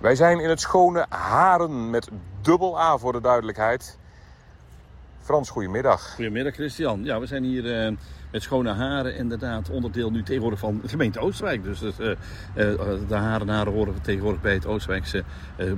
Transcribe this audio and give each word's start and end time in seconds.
Wij 0.00 0.14
zijn 0.14 0.40
in 0.40 0.48
het 0.48 0.60
schone 0.60 1.06
Haren 1.08 1.90
met 1.90 2.08
dubbel 2.40 2.80
A 2.80 2.98
voor 2.98 3.12
de 3.12 3.20
duidelijkheid. 3.20 3.98
Frans, 5.20 5.50
goedemiddag. 5.50 6.14
Goedemiddag 6.14 6.54
Christian. 6.54 7.04
Ja, 7.04 7.20
we 7.20 7.26
zijn 7.26 7.44
hier 7.44 7.90
uh, 7.90 7.96
met 8.32 8.42
Schone 8.42 8.72
Haren 8.72 9.16
inderdaad 9.16 9.70
onderdeel 9.70 10.10
nu 10.10 10.22
tegenwoordig 10.22 10.58
van 10.58 10.80
de 10.82 10.88
gemeente 10.88 11.18
Oostenrijk. 11.18 11.62
Dus 11.62 11.82
uh, 11.82 11.88
uh, 12.08 12.14
de 13.08 13.14
Harenaren 13.14 13.72
horen 13.72 14.02
tegenwoordig 14.02 14.40
bij 14.40 14.54
het 14.54 14.66
Oostenrijkse 14.66 15.24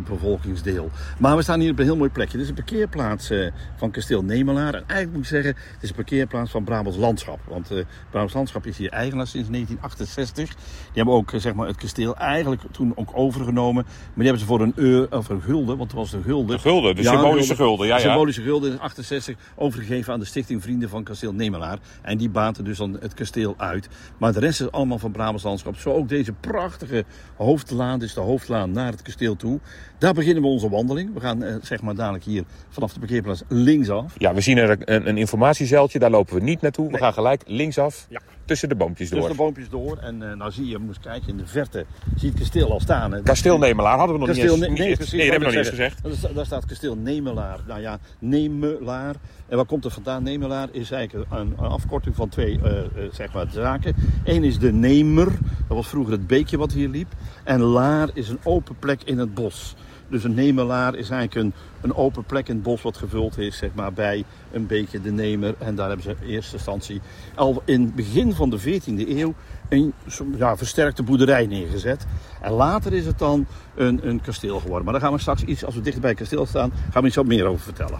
bevolkingsdeel. 0.06 0.90
Maar 1.18 1.36
we 1.36 1.42
staan 1.42 1.60
hier 1.60 1.70
op 1.70 1.78
een 1.78 1.84
heel 1.84 1.96
mooi 1.96 2.10
plekje. 2.10 2.32
Dit 2.32 2.42
is 2.42 2.48
een 2.48 2.54
parkeerplaats 2.54 3.32
van 3.76 3.90
kasteel 3.90 4.24
Nemelaar. 4.24 4.74
En 4.74 4.84
eigenlijk 4.86 5.12
moet 5.12 5.22
ik 5.22 5.28
zeggen, 5.28 5.54
het 5.72 5.82
is 5.82 5.88
een 5.88 5.94
parkeerplaats 5.94 6.50
van 6.50 6.64
Brabants 6.64 6.98
Landschap. 6.98 7.38
Want 7.48 7.70
Brabants 8.10 8.34
Landschap 8.34 8.66
is 8.66 8.78
hier 8.78 8.90
eigenaar 8.90 9.26
sinds 9.26 9.48
1968. 9.48 10.54
Die 10.54 10.64
hebben 10.92 11.14
ook 11.14 11.32
zeg 11.36 11.54
maar, 11.54 11.66
het 11.66 11.76
kasteel 11.76 12.16
eigenlijk 12.16 12.62
toen 12.70 12.92
ook 12.94 13.10
overgenomen. 13.14 13.84
Maar 13.84 14.14
die 14.14 14.24
hebben 14.24 14.40
ze 14.40 14.46
voor 14.46 14.60
een 14.60 14.72
euro, 14.74 15.16
of 15.16 15.28
een 15.28 15.42
gulden, 15.42 15.76
want 15.76 15.90
het 15.90 16.00
was 16.00 16.12
een 16.12 16.22
gulden. 16.22 16.54
Een 16.54 16.60
gulden, 16.60 16.96
de 16.96 17.02
ja, 17.02 17.10
symbolische 17.10 17.56
gulden. 17.56 17.86
Ja, 17.86 17.94
ja. 17.94 18.00
symbolische 18.00 18.42
gulden 18.42 18.72
in 18.72 18.80
68 18.80 19.36
overgegeven 19.54 20.12
aan 20.12 20.20
de 20.20 20.26
stichting 20.26 20.62
Vrienden 20.62 20.88
van 20.88 21.04
Kasteel 21.04 21.34
Nemelaar. 21.34 21.78
En 22.02 22.18
die 22.18 22.30
baten 22.40 22.64
dus 22.64 22.78
dan 22.78 22.96
het 23.00 23.14
kasteel 23.14 23.54
uit. 23.56 23.88
Maar 24.18 24.32
de 24.32 24.40
rest 24.40 24.60
is 24.60 24.70
allemaal 24.70 24.98
van 24.98 25.12
Brabants 25.12 25.42
landschap. 25.44 25.76
Zo 25.76 25.92
ook 25.92 26.08
deze 26.08 26.32
prachtige 26.32 27.04
hoofdlaan, 27.36 28.02
is 28.02 28.14
de 28.14 28.20
hoofdlaan 28.20 28.72
naar 28.72 28.90
het 28.90 29.02
kasteel 29.02 29.36
toe. 29.36 29.60
Daar 29.98 30.14
beginnen 30.14 30.42
we 30.42 30.48
onze 30.48 30.68
wandeling. 30.68 31.14
We 31.14 31.20
gaan 31.20 31.42
eh, 31.42 31.54
zeg 31.62 31.82
maar 31.82 31.94
dadelijk 31.94 32.24
hier 32.24 32.44
vanaf 32.68 32.92
de 32.92 32.98
parkeerplaats 32.98 33.42
linksaf. 33.48 34.14
Ja, 34.18 34.34
we 34.34 34.40
zien 34.40 34.58
er 34.58 34.78
een, 34.84 35.08
een 35.08 35.16
informatiezeiltje, 35.16 35.98
daar 35.98 36.10
lopen 36.10 36.34
we 36.34 36.40
niet 36.40 36.60
naartoe. 36.60 36.90
We 36.90 36.98
gaan 36.98 37.12
gelijk 37.12 37.42
linksaf. 37.46 38.06
Ja 38.08 38.20
tussen 38.50 38.68
de 38.68 38.74
boompjes 38.74 39.08
door. 39.08 39.18
Tussen 39.18 39.36
de 39.36 39.42
boompjes 39.42 39.68
door. 39.68 39.96
En 39.96 40.22
uh, 40.22 40.32
nou 40.32 40.50
zie 40.50 40.66
je, 40.66 40.78
moet 40.78 41.00
kijken 41.00 41.28
in 41.28 41.36
de 41.36 41.46
verte, 41.46 41.84
zie 42.16 42.26
je 42.26 42.28
het 42.28 42.38
kasteel 42.38 42.72
al 42.72 42.80
staan. 42.80 43.22
Kasteel 43.22 43.58
Nemelaar 43.58 43.98
hadden 43.98 44.18
we 44.18 44.26
nog 44.26 44.28
kasteel 44.28 44.56
niet 44.56 44.68
eens. 44.68 44.78
Nee, 44.78 44.94
precies, 44.94 45.12
nee, 45.12 45.30
dat 45.30 45.30
hebben 45.30 45.48
we 45.48 45.56
nog 45.56 45.64
niet 45.64 45.80
eens 45.80 46.00
gezegd. 46.02 46.34
Daar 46.34 46.46
staat 46.46 46.64
kasteel 46.64 46.96
Nemelaar. 46.96 47.58
Nou 47.66 47.80
ja, 47.80 47.98
Nemelaar. 48.18 49.14
En 49.48 49.56
waar 49.56 49.66
komt 49.66 49.84
er 49.84 49.90
vandaan? 49.90 50.22
Nemelaar 50.22 50.68
is 50.72 50.90
eigenlijk 50.90 51.30
een, 51.30 51.54
een 51.58 51.70
afkorting 51.70 52.16
van 52.16 52.28
twee 52.28 52.58
uh, 52.64 52.72
uh, 52.72 52.82
zeg 53.12 53.32
maar, 53.32 53.46
zaken. 53.50 53.94
Eén 54.24 54.44
is 54.44 54.58
de 54.58 54.72
Nemer. 54.72 55.28
Dat 55.68 55.76
was 55.76 55.88
vroeger 55.88 56.12
het 56.12 56.26
beekje 56.26 56.58
wat 56.58 56.72
hier 56.72 56.88
liep. 56.88 57.12
En 57.44 57.60
Laar 57.60 58.08
is 58.14 58.28
een 58.28 58.40
open 58.42 58.78
plek 58.78 59.02
in 59.02 59.18
het 59.18 59.34
bos. 59.34 59.74
Dus 60.10 60.24
een 60.24 60.34
nemelaar 60.34 60.94
is 60.94 61.10
eigenlijk 61.10 61.34
een, 61.34 61.52
een 61.80 61.96
open 61.96 62.24
plek 62.24 62.48
in 62.48 62.54
het 62.54 62.62
bos 62.62 62.82
wat 62.82 62.96
gevuld 62.96 63.38
is 63.38 63.56
zeg 63.56 63.70
maar, 63.74 63.92
bij 63.92 64.24
een 64.52 64.66
beetje 64.66 65.00
de 65.00 65.12
nemer. 65.12 65.54
En 65.58 65.74
daar 65.74 65.88
hebben 65.88 66.04
ze 66.04 66.16
in 66.20 66.28
eerste 66.28 66.54
instantie 66.56 67.00
al 67.34 67.62
in 67.64 67.80
het 67.82 67.94
begin 67.94 68.32
van 68.32 68.50
de 68.50 68.60
14e 68.60 69.08
eeuw 69.08 69.34
een 69.68 69.92
ja, 70.36 70.56
versterkte 70.56 71.02
boerderij 71.02 71.46
neergezet. 71.46 72.06
En 72.40 72.52
later 72.52 72.92
is 72.92 73.06
het 73.06 73.18
dan 73.18 73.46
een, 73.74 74.08
een 74.08 74.20
kasteel 74.20 74.60
geworden. 74.60 74.84
Maar 74.84 74.92
daar 74.92 75.02
gaan 75.02 75.12
we 75.12 75.20
straks 75.20 75.44
iets, 75.44 75.64
als 75.64 75.74
we 75.74 75.80
dicht 75.80 76.00
bij 76.00 76.10
het 76.10 76.18
kasteel 76.18 76.46
staan, 76.46 76.72
gaan 76.90 77.02
we 77.02 77.08
iets 77.08 77.16
wat 77.16 77.26
meer 77.26 77.44
over 77.44 77.64
vertellen. 77.64 77.98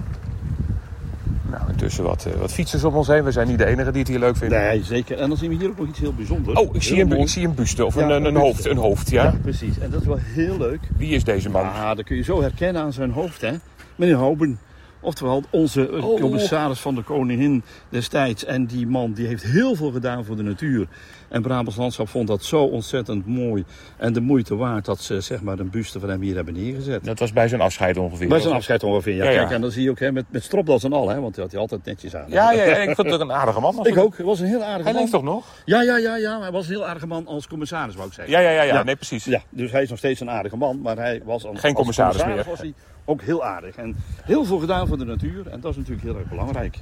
Nou, 1.51 1.70
intussen 1.70 2.05
wat, 2.05 2.27
uh, 2.29 2.34
wat 2.34 2.53
fietsers 2.53 2.84
om 2.84 2.95
ons 2.95 3.06
heen. 3.06 3.25
We 3.25 3.31
zijn 3.31 3.48
niet 3.48 3.59
de 3.59 3.67
enige 3.67 3.91
die 3.91 4.01
het 4.01 4.09
hier 4.09 4.19
leuk 4.19 4.37
vinden. 4.37 4.61
Nee, 4.61 4.84
zeker. 4.84 5.19
En 5.19 5.29
dan 5.29 5.39
zien 5.39 5.51
we 5.51 5.57
hier 5.57 5.69
ook 5.69 5.79
nog 5.79 5.89
iets 5.89 5.98
heel 5.98 6.15
bijzonders. 6.15 6.59
Oh, 6.59 6.75
ik, 6.75 6.83
zie 6.83 7.01
een, 7.01 7.12
ik 7.12 7.29
zie 7.29 7.47
een 7.47 7.55
buste 7.55 7.84
of 7.84 7.95
ja, 7.95 8.03
een, 8.03 8.11
een, 8.11 8.25
een, 8.25 8.37
hoofd, 8.37 8.67
een 8.67 8.77
hoofd, 8.77 9.11
ja? 9.11 9.23
ja? 9.23 9.34
precies. 9.42 9.79
En 9.79 9.91
dat 9.91 10.01
is 10.01 10.07
wel 10.07 10.19
heel 10.20 10.59
leuk. 10.59 10.81
Wie 10.97 11.11
is 11.15 11.25
deze 11.25 11.51
man? 11.51 11.62
Ja, 11.62 11.95
dat 11.95 12.05
kun 12.05 12.17
je 12.17 12.23
zo 12.23 12.41
herkennen 12.41 12.83
aan 12.83 12.92
zijn 12.92 13.11
hoofd, 13.11 13.41
hè. 13.41 13.53
Meneer 13.97 14.17
Hoben. 14.17 14.59
Oftewel, 15.01 15.42
onze 15.51 16.03
oh. 16.03 16.20
commissaris 16.20 16.79
van 16.79 16.95
de 16.95 17.03
koningin 17.03 17.62
destijds. 17.89 18.45
En 18.45 18.67
die 18.67 18.87
man 18.87 19.12
die 19.12 19.27
heeft 19.27 19.42
heel 19.42 19.75
veel 19.75 19.91
gedaan 19.91 20.25
voor 20.25 20.37
de 20.37 20.42
natuur. 20.42 20.89
En 21.31 21.42
Brabants 21.42 21.77
Landschap 21.77 22.09
vond 22.09 22.28
dat 22.28 22.45
zo 22.45 22.62
ontzettend 22.62 23.27
mooi. 23.27 23.64
En 23.97 24.12
de 24.12 24.20
moeite 24.20 24.56
waard 24.56 24.84
dat 24.84 25.00
ze 25.00 25.20
zeg 25.20 25.42
maar, 25.42 25.59
een 25.59 25.70
buste 25.70 26.00
van 26.00 26.09
hem 26.09 26.20
hier 26.20 26.34
hebben 26.34 26.55
neergezet. 26.55 27.05
Dat 27.05 27.19
was 27.19 27.33
bij 27.33 27.48
zijn 27.48 27.61
afscheid 27.61 27.97
ongeveer? 27.97 28.28
Bij 28.28 28.41
zijn 28.41 28.55
afscheid 28.55 28.83
ongeveer, 28.83 29.14
ja. 29.14 29.25
ja, 29.25 29.31
ja. 29.31 29.39
Kijk, 29.39 29.51
en 29.51 29.61
dan 29.61 29.70
zie 29.70 29.83
je 29.83 29.91
ook 29.91 29.98
hè, 29.98 30.12
met, 30.12 30.25
met 30.28 30.45
stropdas 30.45 30.84
en 30.84 30.92
al, 30.92 31.08
hè, 31.08 31.20
want 31.20 31.34
die 31.34 31.42
had 31.42 31.53
hij 31.53 31.61
altijd 31.61 31.84
netjes 31.84 32.17
aan. 32.17 32.25
Ja, 32.28 32.53
ja, 32.53 32.64
ja 32.64 32.77
ik 32.77 32.95
vond 32.95 33.11
het 33.11 33.20
een 33.20 33.33
aardige 33.33 33.61
man. 33.61 33.86
Ik 33.86 33.98
ook, 33.98 34.17
hij 34.17 34.27
was 34.27 34.41
een 34.41 34.46
heel 34.46 34.63
aardige 34.63 34.83
hij 34.83 34.83
man. 34.83 34.92
Hij 34.92 35.01
leeft 35.01 35.13
toch 35.13 35.23
nog? 35.23 35.46
Ja, 35.64 35.83
ja, 35.83 35.96
ja, 35.96 36.17
ja. 36.17 36.41
Hij 36.41 36.51
was 36.51 36.64
een 36.67 36.74
heel 36.74 36.86
aardige 36.86 37.07
man 37.07 37.27
als 37.27 37.47
commissaris, 37.47 37.95
wou 37.95 38.07
ik 38.07 38.14
zeggen. 38.14 38.35
Ja, 38.35 38.41
ja, 38.41 38.51
ja, 38.51 38.62
ja. 38.62 38.83
nee, 38.83 38.97
precies. 38.97 39.24
Ja, 39.24 39.42
dus 39.51 39.70
hij 39.70 39.83
is 39.83 39.89
nog 39.89 39.98
steeds 39.98 40.20
een 40.20 40.30
aardige 40.30 40.57
man, 40.57 40.80
maar 40.80 40.97
hij 40.97 41.23
was 41.24 41.45
een, 41.45 41.58
Geen 41.58 41.74
commissaris, 41.74 42.17
commissaris 42.17 42.47
meer. 42.47 42.55
Was 42.55 42.61
hij 42.61 42.74
ook 43.05 43.23
heel 43.23 43.45
aardig. 43.45 43.77
En 43.77 43.97
heel 44.24 44.45
veel 44.45 44.58
gedaan 44.58 44.86
voor 44.86 44.98
de 44.98 45.05
natuur. 45.05 45.47
En 45.47 45.61
dat 45.61 45.70
is 45.70 45.77
natuurlijk 45.77 46.07
heel 46.07 46.17
erg 46.17 46.29
belangrijk. 46.29 46.79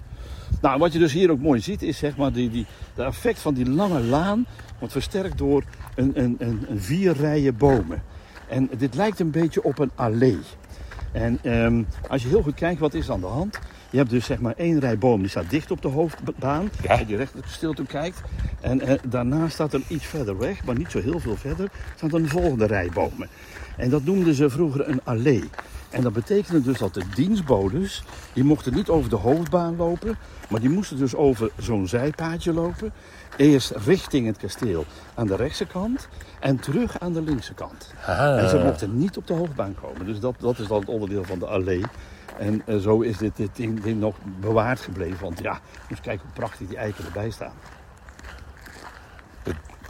Nou, 0.61 0.79
wat 0.79 0.93
je 0.93 0.99
dus 0.99 1.13
hier 1.13 1.31
ook 1.31 1.41
mooi 1.41 1.61
ziet, 1.61 1.83
is 1.83 1.99
zeg 1.99 2.17
maar 2.17 2.33
die, 2.33 2.51
die, 2.51 2.67
de 2.95 3.03
effect 3.03 3.41
van 3.41 3.55
die 3.55 3.71
lange 3.71 4.01
laan 4.01 4.47
wordt 4.79 4.93
versterkt 4.93 5.39
door 5.39 5.63
een, 5.95 6.13
een, 6.15 6.37
een, 6.39 6.67
een 6.69 6.81
vier 6.81 7.13
rijen 7.17 7.57
bomen. 7.57 8.03
En 8.49 8.71
dit 8.79 8.95
lijkt 8.95 9.21
een 9.21 9.31
beetje 9.31 9.63
op 9.63 9.79
een 9.79 9.91
allee. 9.95 10.39
En 11.13 11.39
um, 11.65 11.87
als 12.09 12.23
je 12.23 12.29
heel 12.29 12.43
goed 12.43 12.55
kijkt, 12.55 12.81
wat 12.81 12.95
is 12.95 13.11
aan 13.11 13.21
de 13.21 13.27
hand? 13.27 13.59
Je 13.91 13.99
hebt 13.99 14.11
dus 14.11 14.25
zeg 14.25 14.41
maar 14.41 14.55
één 14.57 14.81
rij 14.81 14.99
bomen 14.99 15.21
die 15.21 15.29
staat 15.29 15.51
dicht 15.51 15.71
op 15.71 15.83
de 15.83 15.89
hoofdbaan. 15.89 16.71
Ja. 16.83 17.05
Die 17.05 17.17
recht 17.17 17.33
kasteel 17.41 17.73
toe 17.73 17.87
kijkt. 17.87 18.23
En 18.61 18.89
uh, 18.89 18.95
daarna 19.09 19.49
staat 19.49 19.73
er 19.73 19.81
iets 19.89 20.07
verder 20.07 20.39
weg, 20.39 20.65
maar 20.65 20.79
niet 20.79 20.91
zo 20.91 21.01
heel 21.01 21.21
veel 21.21 21.37
verder, 21.37 21.71
staat 21.97 22.13
een 22.13 22.29
volgende 22.29 22.67
rij 22.67 22.91
bomen. 22.95 23.29
En 23.79 23.91
dat 23.91 24.05
noemden 24.05 24.35
ze 24.35 24.51
vroeger 24.51 24.89
een 24.89 25.01
allee. 25.05 25.51
En 25.91 26.03
dat 26.03 26.13
betekende 26.13 26.61
dus 26.61 26.79
dat 26.79 26.95
de 26.95 27.03
dienstbodes, 27.15 28.03
die 28.33 28.45
mochten 28.45 28.75
niet 28.75 28.89
over 28.89 29.11
de 29.11 29.17
hoofdbaan 29.17 29.77
lopen, 29.77 30.19
maar 30.49 30.61
die 30.61 30.71
moesten 30.71 30.99
dus 30.99 31.15
over 31.15 31.51
zo'n 31.57 31.89
zijpaadje 31.89 32.53
lopen. 32.53 32.93
Eerst 33.37 33.71
richting 33.71 34.27
het 34.27 34.37
kasteel 34.37 34.85
aan 35.15 35.27
de 35.27 35.37
rechtse 35.37 35.67
kant 35.67 36.09
en 36.41 36.61
terug 36.61 37.01
aan 37.01 37.13
de 37.13 37.23
linkse 37.23 37.55
kant. 37.55 37.95
Ah. 38.07 38.43
En 38.43 38.49
ze 38.49 38.59
mochten 38.59 38.99
niet 38.99 39.17
op 39.17 39.27
de 39.27 39.35
hoofdbaan 39.35 39.75
komen. 39.83 40.07
Dus 40.07 40.21
dat, 40.21 40.35
dat 40.39 40.59
is 40.59 40.67
dan 40.67 40.81
het 40.81 40.89
onderdeel 40.89 41.25
van 41.25 41.39
de 41.39 41.47
allee. 41.47 41.83
En 42.39 42.63
uh, 42.67 42.77
zo 42.77 43.01
is 43.01 43.17
dit, 43.19 43.37
dit 43.37 43.57
ding, 43.57 43.83
ding, 43.83 44.01
nog 44.01 44.17
bewaard 44.41 44.81
gebleven. 44.81 45.21
Want 45.21 45.39
ja, 45.39 45.61
moet 45.89 46.01
kijken 46.01 46.25
hoe 46.25 46.35
prachtig 46.35 46.69
die 46.69 46.77
eiken 46.77 47.05
erbij 47.05 47.31
staan. 47.31 47.53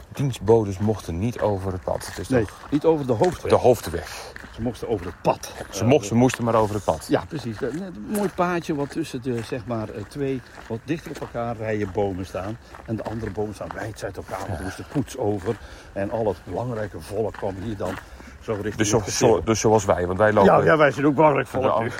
De 0.09 0.21
dienstbodes 0.21 0.77
mochten 0.77 1.19
niet 1.19 1.39
over 1.39 1.71
het 1.71 1.83
pad. 1.83 2.11
Nee, 2.27 2.45
niet 2.69 2.85
over 2.85 3.07
de 3.07 3.13
hoofdweg. 3.13 3.51
De 3.51 3.57
hoofdweg. 3.57 4.33
Ze 4.55 4.61
mochten 4.61 4.89
over 4.89 5.05
het 5.05 5.21
pad. 5.21 5.53
Ze, 5.69 5.85
mochten, 5.85 6.07
ze 6.07 6.15
moesten 6.15 6.43
maar 6.43 6.55
over 6.55 6.75
het 6.75 6.83
pad. 6.83 7.05
Ja, 7.09 7.23
precies. 7.27 7.61
Een 7.61 8.05
mooi 8.07 8.29
paadje 8.35 8.75
wat 8.75 8.89
tussen 8.89 9.21
de 9.21 9.43
zeg 9.43 9.65
maar, 9.65 9.87
twee 10.07 10.41
wat 10.67 10.79
dichter 10.83 11.11
op 11.11 11.21
elkaar 11.21 11.57
rijen 11.57 11.91
bomen 11.91 12.25
staan. 12.25 12.57
En 12.85 12.95
de 12.95 13.03
andere 13.03 13.31
bomen 13.31 13.55
staan 13.55 13.69
wijd 13.73 14.03
uit 14.03 14.17
elkaar. 14.17 14.39
Want 14.47 14.57
er 14.57 14.63
moest 14.63 14.77
de 14.77 14.83
poets 14.91 15.17
over. 15.17 15.55
En 15.93 16.11
al 16.11 16.27
het 16.27 16.37
belangrijke 16.43 16.99
volk 16.99 17.33
kwam 17.33 17.55
hier 17.61 17.77
dan 17.77 17.93
zo 18.41 18.53
richting 18.53 18.75
dus, 18.75 18.89
zo, 18.89 19.01
zo, 19.07 19.43
dus 19.43 19.59
zoals 19.59 19.85
wij, 19.85 20.07
want 20.07 20.19
wij 20.19 20.33
lopen... 20.33 20.53
Ja, 20.53 20.63
ja 20.63 20.77
wij 20.77 20.91
zijn 20.91 21.05
ook 21.05 21.15
belangrijk 21.15 21.47
volk. 21.47 21.91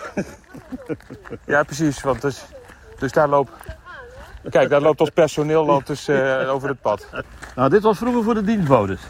ja, 1.46 1.64
precies. 1.64 2.02
Want 2.02 2.22
dus, 2.22 2.46
dus 3.00 3.12
daar 3.12 3.28
loopt... 3.28 3.52
Kijk, 4.50 4.70
daar 4.70 4.82
loopt 4.82 5.00
ons 5.00 5.10
personeel 5.10 5.66
loopt 5.66 5.88
dus, 5.88 6.10
uh, 6.10 6.54
over 6.54 6.70
het 6.70 6.82
pad. 6.82 7.08
Nou, 7.56 7.70
dit 7.70 7.84
was 7.84 7.98
vroeger 7.98 8.24
voor 8.24 8.34
de 8.34 8.44
dienstbodes. 8.44 9.02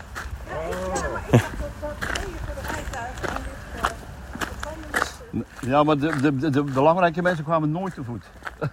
Ja, 5.59 5.83
maar 5.83 5.97
de, 5.97 6.15
de, 6.21 6.35
de, 6.35 6.49
de, 6.49 6.63
belangrijke 6.63 7.21
mensen 7.21 7.43
kwamen 7.43 7.71
nooit 7.71 7.93
te 7.93 8.03
voet. 8.03 8.23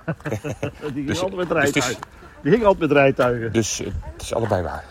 Die 0.80 0.92
gingen 0.92 1.06
dus, 1.06 1.20
altijd 1.20 1.48
met 1.48 1.50
rijtuigen. 1.50 1.72
Dus 1.72 1.90
is, 1.90 1.98
Die 2.42 2.52
gingen 2.52 2.66
altijd 2.66 2.88
met 2.88 2.98
rijtuigen. 2.98 3.52
Dus 3.52 3.78
het 3.78 4.22
is 4.22 4.34
allebei 4.34 4.62
waar. 4.62 4.84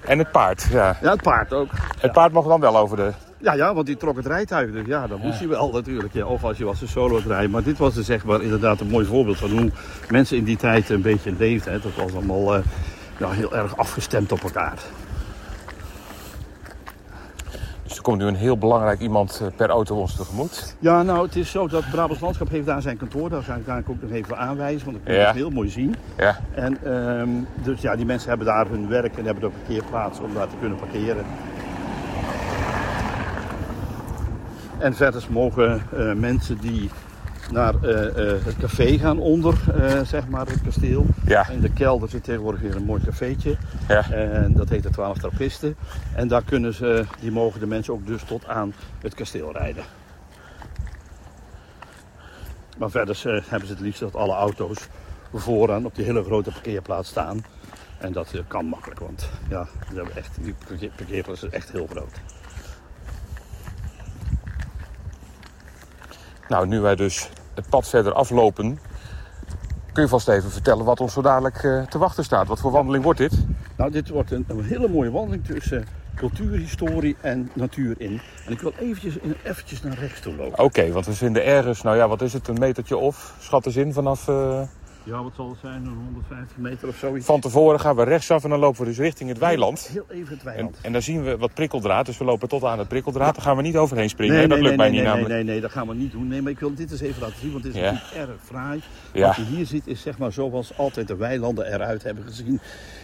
en 0.00 0.18
het 0.18 0.30
paard, 0.30 0.66
ja. 0.70 0.96
Ja, 1.02 1.10
het 1.10 1.22
paard 1.22 1.52
ook. 1.52 1.70
Het 1.72 2.00
ja. 2.02 2.08
paard 2.08 2.32
mocht 2.32 2.48
dan 2.48 2.60
wel 2.60 2.76
over 2.76 2.96
de... 2.96 3.12
Ja, 3.42 3.52
ja, 3.52 3.74
want 3.74 3.86
die 3.86 3.96
trok 3.96 4.16
het 4.16 4.26
rijtuig. 4.26 4.72
Dus 4.72 4.86
ja, 4.86 5.06
dat 5.06 5.18
moest 5.18 5.38
hij 5.38 5.48
wel 5.48 5.70
natuurlijk. 5.72 6.12
Ja. 6.12 6.26
Of 6.26 6.44
als 6.44 6.58
je 6.58 6.64
was 6.64 6.80
een 6.80 6.88
solo 6.88 7.20
rijden. 7.26 7.50
Maar 7.50 7.62
dit 7.62 7.78
was 7.78 7.94
dus 7.94 8.06
zeg 8.06 8.24
maar 8.24 8.42
inderdaad 8.42 8.80
een 8.80 8.88
mooi 8.88 9.06
voorbeeld 9.06 9.38
van 9.38 9.50
hoe 9.50 9.70
mensen 10.10 10.36
in 10.36 10.44
die 10.44 10.56
tijd 10.56 10.90
een 10.90 11.02
beetje 11.02 11.32
leefden. 11.38 11.72
Hè. 11.72 11.80
Dat 11.80 11.94
was 11.94 12.12
allemaal 12.12 12.56
uh, 12.56 12.64
ja, 13.18 13.30
heel 13.30 13.56
erg 13.56 13.76
afgestemd 13.76 14.32
op 14.32 14.42
elkaar. 14.42 14.78
Dus 17.82 17.96
er 17.96 18.02
komt 18.02 18.18
nu 18.18 18.26
een 18.26 18.34
heel 18.34 18.58
belangrijk 18.58 19.00
iemand 19.00 19.40
eh, 19.42 19.48
per 19.56 19.68
auto 19.68 19.96
ons 19.96 20.16
tegemoet. 20.16 20.76
Ja, 20.78 21.02
nou, 21.02 21.26
het 21.26 21.36
is 21.36 21.50
zo 21.50 21.68
dat 21.68 21.90
Brabants 21.90 22.22
Landschap 22.22 22.48
heeft 22.48 22.66
daar 22.66 22.82
zijn 22.82 22.96
kantoor. 22.96 23.28
Daar 23.28 23.42
ga 23.42 23.76
ik 23.76 23.88
ook 23.88 24.02
nog 24.02 24.10
even 24.10 24.38
aanwijzen, 24.38 24.84
want 24.84 24.96
dat 24.96 25.06
kun 25.06 25.14
je 25.14 25.20
ja. 25.20 25.32
heel 25.32 25.50
mooi 25.50 25.68
zien. 25.68 25.94
Ja. 26.16 26.38
En 26.54 26.92
um, 26.92 27.46
dus 27.62 27.80
ja, 27.80 27.96
die 27.96 28.06
mensen 28.06 28.28
hebben 28.28 28.46
daar 28.46 28.66
hun 28.66 28.88
werk 28.88 29.16
en 29.16 29.24
hebben 29.24 29.44
ook 29.44 29.52
een 29.52 29.58
parkeerplaats 29.58 30.20
om 30.20 30.34
daar 30.34 30.48
te 30.48 30.56
kunnen 30.60 30.78
parkeren. 30.78 31.24
En 34.82 34.94
verder 34.94 35.24
mogen 35.30 35.82
uh, 35.94 36.12
mensen 36.12 36.58
die 36.58 36.90
naar 37.50 37.74
uh, 37.82 37.90
uh, 37.90 38.44
het 38.44 38.56
café 38.56 38.98
gaan 38.98 39.18
onder, 39.18 39.54
zeg 40.06 40.28
maar, 40.28 40.46
het 40.46 40.62
kasteel. 40.62 41.06
Ja. 41.26 41.48
In 41.48 41.60
de 41.60 41.72
kelder 41.72 42.08
zit 42.08 42.24
tegenwoordig 42.24 42.60
weer 42.60 42.76
een 42.76 42.84
mooi 42.84 43.02
cafeetje. 43.04 43.56
Ja. 43.88 44.10
En 44.10 44.52
dat 44.52 44.68
heet 44.68 44.82
de 44.82 44.90
Twaalf 44.90 45.18
Trappisten. 45.18 45.76
En 46.14 46.28
daar 46.28 46.42
kunnen 46.42 46.74
ze, 46.74 47.04
die 47.20 47.32
mogen 47.32 47.60
de 47.60 47.66
mensen 47.66 47.92
ook 47.92 48.06
dus 48.06 48.22
tot 48.22 48.46
aan 48.46 48.74
het 49.00 49.14
kasteel 49.14 49.52
rijden. 49.52 49.84
Maar 52.78 52.90
verder 52.90 53.42
hebben 53.48 53.68
ze 53.68 53.74
het 53.74 53.82
liefst 53.82 54.00
dat 54.00 54.16
alle 54.16 54.34
auto's 54.34 54.88
vooraan 55.32 55.84
op 55.84 55.94
die 55.94 56.04
hele 56.04 56.24
grote 56.24 56.50
parkeerplaats 56.50 57.08
staan. 57.08 57.44
En 57.98 58.12
dat 58.12 58.34
kan 58.46 58.66
makkelijk, 58.66 59.00
want 59.00 59.28
ja, 59.48 59.66
we 59.88 59.96
hebben 59.96 60.16
echt, 60.16 60.38
die 60.78 60.90
parkeerplaats 60.96 61.42
is 61.42 61.50
echt 61.50 61.72
heel 61.72 61.86
groot. 61.86 62.20
Nou, 66.52 66.66
nu 66.66 66.80
wij 66.80 66.96
dus 66.96 67.28
het 67.54 67.68
pad 67.68 67.88
verder 67.88 68.12
aflopen... 68.12 68.78
kun 69.92 70.02
je 70.02 70.08
vast 70.08 70.28
even 70.28 70.50
vertellen 70.50 70.84
wat 70.84 71.00
ons 71.00 71.12
zo 71.12 71.22
dadelijk 71.22 71.64
eh, 71.64 71.82
te 71.82 71.98
wachten 71.98 72.24
staat. 72.24 72.46
Wat 72.46 72.60
voor 72.60 72.70
wandeling 72.70 73.04
wordt 73.04 73.18
dit? 73.18 73.32
Nou, 73.76 73.90
dit 73.90 74.08
wordt 74.08 74.30
een, 74.30 74.44
een 74.48 74.64
hele 74.64 74.88
mooie 74.88 75.10
wandeling 75.10 75.44
tussen 75.44 75.86
cultuurhistorie 76.14 77.16
en 77.20 77.50
natuur 77.54 77.94
in. 77.98 78.20
En 78.46 78.52
ik 78.52 78.60
wil 78.60 78.72
eventjes, 78.78 79.14
eventjes 79.42 79.82
naar 79.82 79.98
rechts 79.98 80.20
toe 80.20 80.36
lopen. 80.36 80.64
Oké, 80.64 80.92
want 80.92 81.06
we 81.06 81.12
vinden 81.12 81.44
ergens, 81.44 81.82
nou 81.82 81.96
ja, 81.96 82.08
wat 82.08 82.22
is 82.22 82.32
het, 82.32 82.48
een 82.48 82.58
metertje 82.58 82.96
of? 82.96 83.34
Schat 83.38 83.66
eens 83.66 83.76
in 83.76 83.92
vanaf... 83.92 84.28
eh, 84.28 84.60
Ja, 85.04 85.22
wat 85.22 85.32
zal 85.36 85.48
het 85.48 85.58
zijn? 85.60 85.84
Een 85.84 85.94
150 86.04 86.56
meter 86.56 86.88
of 86.88 86.96
zoiets? 86.96 87.26
van 87.26 87.40
tevoren 87.40 87.80
gaan 87.80 87.96
we 87.96 88.02
rechtsaf 88.02 88.44
en 88.44 88.50
dan 88.50 88.58
lopen 88.58 88.80
we 88.80 88.86
dus 88.86 88.98
richting 88.98 89.28
het 89.28 89.38
weiland. 89.38 89.88
Heel 89.92 90.04
even 90.08 90.28
het 90.28 90.38
En, 90.38 90.44
weiland. 90.44 90.78
en 90.82 90.92
daar 90.92 91.02
zien 91.02 91.22
we 91.22 91.36
wat 91.36 91.54
prikkeldraad, 91.54 92.06
dus 92.06 92.18
we 92.18 92.24
lopen 92.24 92.48
tot 92.48 92.64
aan 92.64 92.78
het 92.78 92.88
prikkeldraad. 92.88 93.34
Daar 93.34 93.44
gaan 93.44 93.56
we 93.56 93.62
niet 93.62 93.76
overheen 93.76 94.08
springen, 94.08 94.34
Nee, 94.34 94.42
hè? 94.42 94.48
dat 94.48 94.58
nee, 94.58 94.66
lukt 94.68 94.78
nee, 94.80 94.90
mij 94.90 94.96
nee, 94.96 95.06
niet 95.06 95.14
nee, 95.14 95.22
namelijk. 95.22 95.44
nee, 95.44 95.52
nee, 95.54 95.60
dat 95.62 95.70
gaan 95.70 95.88
we 95.88 95.94
niet 95.94 96.12
doen. 96.12 96.28
Nee, 96.28 96.42
maar 96.42 96.52
ik 96.52 96.58
wil 96.60 96.74
dit 96.74 96.90
eens 96.90 97.00
even 97.00 97.20
laten 97.22 97.38
zien, 97.40 97.52
want 97.52 97.62
dit 97.64 97.74
is 97.74 97.80
Ja. 97.80 97.90
natuurlijk 97.92 98.14
erg 98.30 98.40
fraai. 98.44 98.82
Ja. 99.12 99.26
Wat 99.26 99.36
je 99.36 99.42
hier 99.44 99.66
ziet 99.66 99.86
is 99.86 100.02
zeg 100.02 100.18
maar 100.18 100.32
zoals 100.32 100.76
altijd 100.78 101.08
de 101.08 101.16
weilanden 101.16 101.72
eruit 101.72 102.02
hebben 102.02 102.24
gezien. 102.24 102.60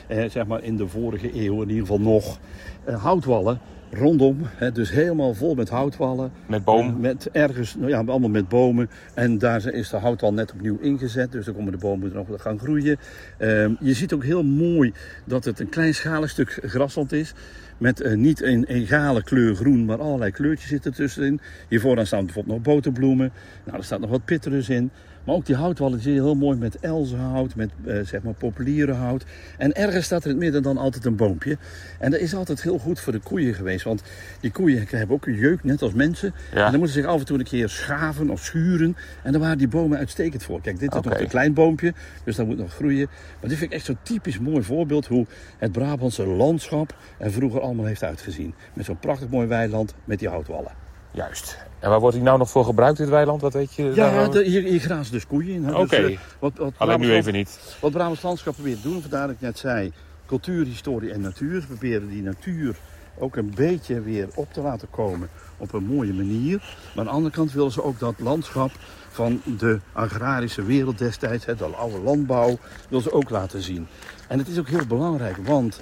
Eh, 0.07 0.31
zeg 0.31 0.47
maar 0.47 0.63
in 0.63 0.77
de 0.77 0.89
vorige 0.89 1.45
eeuw 1.45 1.63
in 1.63 1.69
ieder 1.69 1.87
geval 1.87 2.01
nog. 2.01 2.39
Eh, 2.85 3.03
houtwallen 3.03 3.61
rondom, 3.91 4.39
hè, 4.57 4.73
dus 4.73 4.91
helemaal 4.91 5.35
vol 5.35 5.55
met 5.55 5.69
houtwallen. 5.69 6.31
Met 6.47 6.65
boom. 6.65 6.89
Eh, 6.89 6.95
Met 6.95 7.29
ergens, 7.33 7.75
nou 7.75 7.91
ja, 7.91 8.03
allemaal 8.07 8.29
met 8.29 8.49
bomen. 8.49 8.91
En 9.15 9.39
daar 9.39 9.73
is 9.73 9.89
de 9.89 9.97
houtwal 9.97 10.33
net 10.33 10.53
opnieuw 10.53 10.79
ingezet. 10.81 11.33
Dus 11.33 11.45
dan 11.45 11.55
komen 11.55 11.73
de 11.73 11.79
bomen 11.79 12.13
nog 12.13 12.27
gaan 12.37 12.59
groeien. 12.59 12.97
Ehm, 13.39 13.75
je 13.81 13.95
ziet 13.95 14.13
ook 14.13 14.25
heel 14.25 14.45
mooi 14.45 14.93
dat 15.25 15.45
het 15.45 15.61
een 15.61 15.69
kleinschalig 15.69 16.31
stuk 16.31 16.59
grasland 16.63 17.13
is. 17.13 17.35
Met 17.79 18.01
eh, 18.01 18.15
niet 18.15 18.43
een 18.43 18.65
egale 18.65 19.23
kleur 19.23 19.55
groen, 19.55 19.85
maar 19.85 20.01
allerlei 20.01 20.31
kleurtjes 20.31 20.69
zitten 20.69 20.93
tussenin. 20.93 21.41
Hiervoor 21.69 22.07
staan 22.07 22.25
bijvoorbeeld 22.25 22.65
nog 22.65 22.75
boterbloemen. 22.75 23.33
Nou, 23.65 23.79
er 23.79 23.85
staat 23.85 24.01
nog 24.01 24.11
wat 24.11 24.25
pitterus 24.25 24.69
in. 24.69 24.91
Maar 25.29 25.37
ook 25.37 25.47
die 25.47 25.57
houtwallen 25.57 26.01
zie 26.01 26.15
je 26.15 26.21
heel 26.21 26.35
mooi 26.35 26.59
met 26.59 26.81
elzenhout, 26.81 27.55
met 27.55 27.71
eh, 27.85 28.01
zeg 28.05 28.23
maar 28.23 28.35
populierenhout. 28.35 29.25
En 29.59 29.75
ergens 29.75 30.05
staat 30.05 30.25
er 30.25 30.31
in 30.31 30.35
het 30.35 30.43
midden 30.45 30.63
dan 30.63 30.77
altijd 30.77 31.05
een 31.05 31.17
boompje. 31.17 31.59
En 31.99 32.11
dat 32.11 32.21
is 32.21 32.35
altijd 32.35 32.63
heel 32.63 32.79
goed 32.79 33.01
voor 33.01 33.13
de 33.13 33.19
koeien 33.19 33.55
geweest. 33.55 33.85
Want 33.85 34.03
die 34.41 34.51
koeien 34.51 34.87
hebben 34.89 35.17
ook 35.17 35.27
een 35.27 35.35
jeuk, 35.35 35.65
net 35.65 35.83
als 35.83 35.93
mensen. 35.93 36.35
Ja. 36.53 36.65
En 36.65 36.71
dan 36.71 36.79
moeten 36.79 36.89
ze 36.89 37.01
zich 37.01 37.11
af 37.11 37.19
en 37.19 37.27
toe 37.27 37.39
een 37.39 37.45
keer 37.45 37.69
schaven 37.69 38.31
of 38.31 38.45
schuren. 38.45 38.97
En 39.23 39.33
daar 39.33 39.41
waren 39.41 39.59
die 39.59 39.69
bomen 39.69 39.99
uitstekend 39.99 40.43
voor. 40.43 40.61
Kijk, 40.61 40.79
dit 40.79 40.95
is 40.95 41.03
nog 41.03 41.19
een 41.19 41.29
klein 41.29 41.55
boompje, 41.55 41.95
dus 42.25 42.37
dat 42.37 42.47
moet 42.47 42.59
nog 42.59 42.75
groeien. 42.75 43.09
Maar 43.41 43.49
dit 43.49 43.59
vind 43.59 43.71
ik 43.71 43.77
echt 43.77 43.87
zo'n 43.87 43.99
typisch 44.03 44.39
mooi 44.39 44.63
voorbeeld 44.63 45.07
hoe 45.07 45.27
het 45.59 45.73
Brabantse 45.73 46.27
landschap 46.27 46.97
er 47.19 47.33
vroeger 47.33 47.61
allemaal 47.61 47.85
heeft 47.85 48.03
uitgezien. 48.03 48.55
Met 48.73 48.85
zo'n 48.85 48.99
prachtig 48.99 49.29
mooi 49.29 49.47
weiland 49.47 49.95
met 50.05 50.19
die 50.19 50.29
houtwallen. 50.29 50.73
Juist. 51.11 51.68
En 51.81 51.91
waar 51.91 52.01
wordt 52.01 52.17
hij 52.17 52.25
nou 52.25 52.39
nog 52.39 52.51
voor 52.51 52.65
gebruikt, 52.65 52.99
dit 52.99 53.09
weiland? 53.09 53.41
Wat 53.41 53.53
weet 53.53 53.75
je? 53.75 53.83
Ja, 53.95 54.29
de- 54.29 54.45
hier, 54.45 54.63
hier 54.63 54.81
grazen 54.81 55.13
dus 55.13 55.27
koeien 55.27 55.55
in. 55.55 55.65
hè. 55.65 55.71
Dus, 55.73 55.81
Oké. 55.81 55.97
eh, 55.97 56.19
wat, 56.39 56.53
wat 56.57 56.73
Alleen 56.77 57.01
nu 57.01 57.13
even 57.13 57.33
niet. 57.33 57.77
Wat 57.81 57.91
Brabants 57.93 58.23
Landschap 58.23 58.55
probeert 58.55 58.83
te 58.83 58.89
doen, 58.89 59.01
vandaar 59.01 59.27
dat 59.27 59.35
ik 59.37 59.41
net 59.41 59.59
zei, 59.59 59.93
cultuur, 60.27 60.65
historie 60.65 61.13
en 61.13 61.21
natuur. 61.21 61.61
Ze 61.61 61.67
proberen 61.67 62.09
die 62.09 62.23
natuur 62.23 62.77
ook 63.19 63.37
een 63.37 63.53
beetje 63.55 64.01
weer 64.01 64.29
op 64.35 64.53
te 64.53 64.61
laten 64.61 64.91
komen 64.91 65.29
op 65.57 65.73
een 65.73 65.85
mooie 65.85 66.13
manier. 66.13 66.57
Maar 66.59 66.99
aan 66.99 67.05
de 67.05 67.11
andere 67.11 67.35
kant 67.35 67.53
willen 67.53 67.71
ze 67.73 67.83
ook 67.85 67.99
dat 67.99 68.15
landschap 68.19 68.71
van 69.09 69.41
de 69.59 69.81
agrarische 69.93 70.63
wereld 70.63 70.99
destijds, 70.99 71.45
hè, 71.45 71.55
de 71.55 71.65
oude 71.65 71.99
landbouw, 71.99 72.59
willen 72.89 73.05
ze 73.05 73.13
ook 73.13 73.31
laten 73.31 73.63
zien. 73.63 73.87
En 74.29 74.39
het 74.39 74.49
is 74.49 74.59
ook 74.59 74.69
heel 74.69 74.87
belangrijk, 74.87 75.37
want 75.37 75.81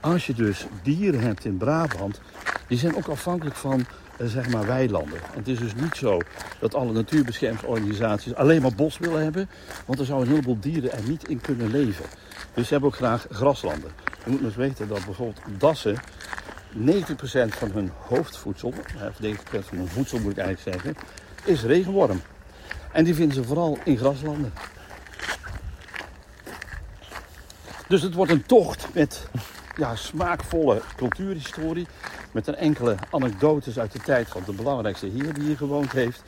als 0.00 0.26
je 0.26 0.34
dus 0.34 0.66
dieren 0.82 1.20
hebt 1.20 1.44
in 1.44 1.56
Brabant, 1.56 2.20
die 2.68 2.78
zijn 2.78 2.96
ook 2.96 3.08
afhankelijk 3.08 3.56
van 3.56 3.84
zeg 4.18 4.48
maar 4.48 4.66
weilanden. 4.66 5.18
En 5.18 5.38
het 5.38 5.48
is 5.48 5.58
dus 5.58 5.74
niet 5.74 5.96
zo 5.96 6.20
dat 6.58 6.74
alle 6.74 6.92
natuurbeschermingsorganisaties 6.92 8.34
alleen 8.34 8.62
maar 8.62 8.74
bos 8.74 8.98
willen 8.98 9.22
hebben, 9.22 9.48
want 9.86 9.98
er 9.98 10.04
zouden 10.04 10.28
een 10.28 10.34
heleboel 10.34 10.60
dieren 10.60 10.92
er 10.92 11.08
niet 11.08 11.28
in 11.28 11.40
kunnen 11.40 11.70
leven. 11.70 12.04
Dus 12.54 12.66
ze 12.66 12.72
hebben 12.72 12.90
ook 12.90 12.96
graag 12.96 13.26
graslanden. 13.30 13.90
Je 14.24 14.30
moet 14.30 14.40
dus 14.40 14.54
weten 14.54 14.88
dat 14.88 15.04
bijvoorbeeld 15.04 15.40
dassen 15.58 15.96
90% 16.72 17.54
van 17.54 17.70
hun 17.72 17.90
hoofdvoedsel, 18.08 18.72
eh, 18.98 19.06
of 19.06 19.20
90% 19.20 19.66
van 19.66 19.78
hun 19.78 19.88
voedsel 19.88 20.18
moet 20.18 20.32
ik 20.32 20.38
eigenlijk 20.38 20.76
zeggen, 20.76 21.04
is 21.44 21.62
regenworm. 21.62 22.22
En 22.92 23.04
die 23.04 23.14
vinden 23.14 23.34
ze 23.34 23.44
vooral 23.44 23.78
in 23.84 23.96
graslanden. 23.96 24.52
Dus 27.88 28.02
het 28.02 28.14
wordt 28.14 28.32
een 28.32 28.46
tocht 28.46 28.86
met 28.94 29.28
ja, 29.76 29.96
smaakvolle 29.96 30.80
cultuurhistorie. 30.96 31.86
Met 32.32 32.46
een 32.46 32.56
enkele 32.56 32.96
anekdotes 33.10 33.78
uit 33.78 33.92
de 33.92 33.98
tijd 33.98 34.28
van 34.28 34.42
de 34.46 34.52
belangrijkste 34.52 35.06
heer 35.06 35.34
die 35.34 35.42
hier 35.42 35.56
gewoond 35.56 35.92
heeft. 35.92 36.22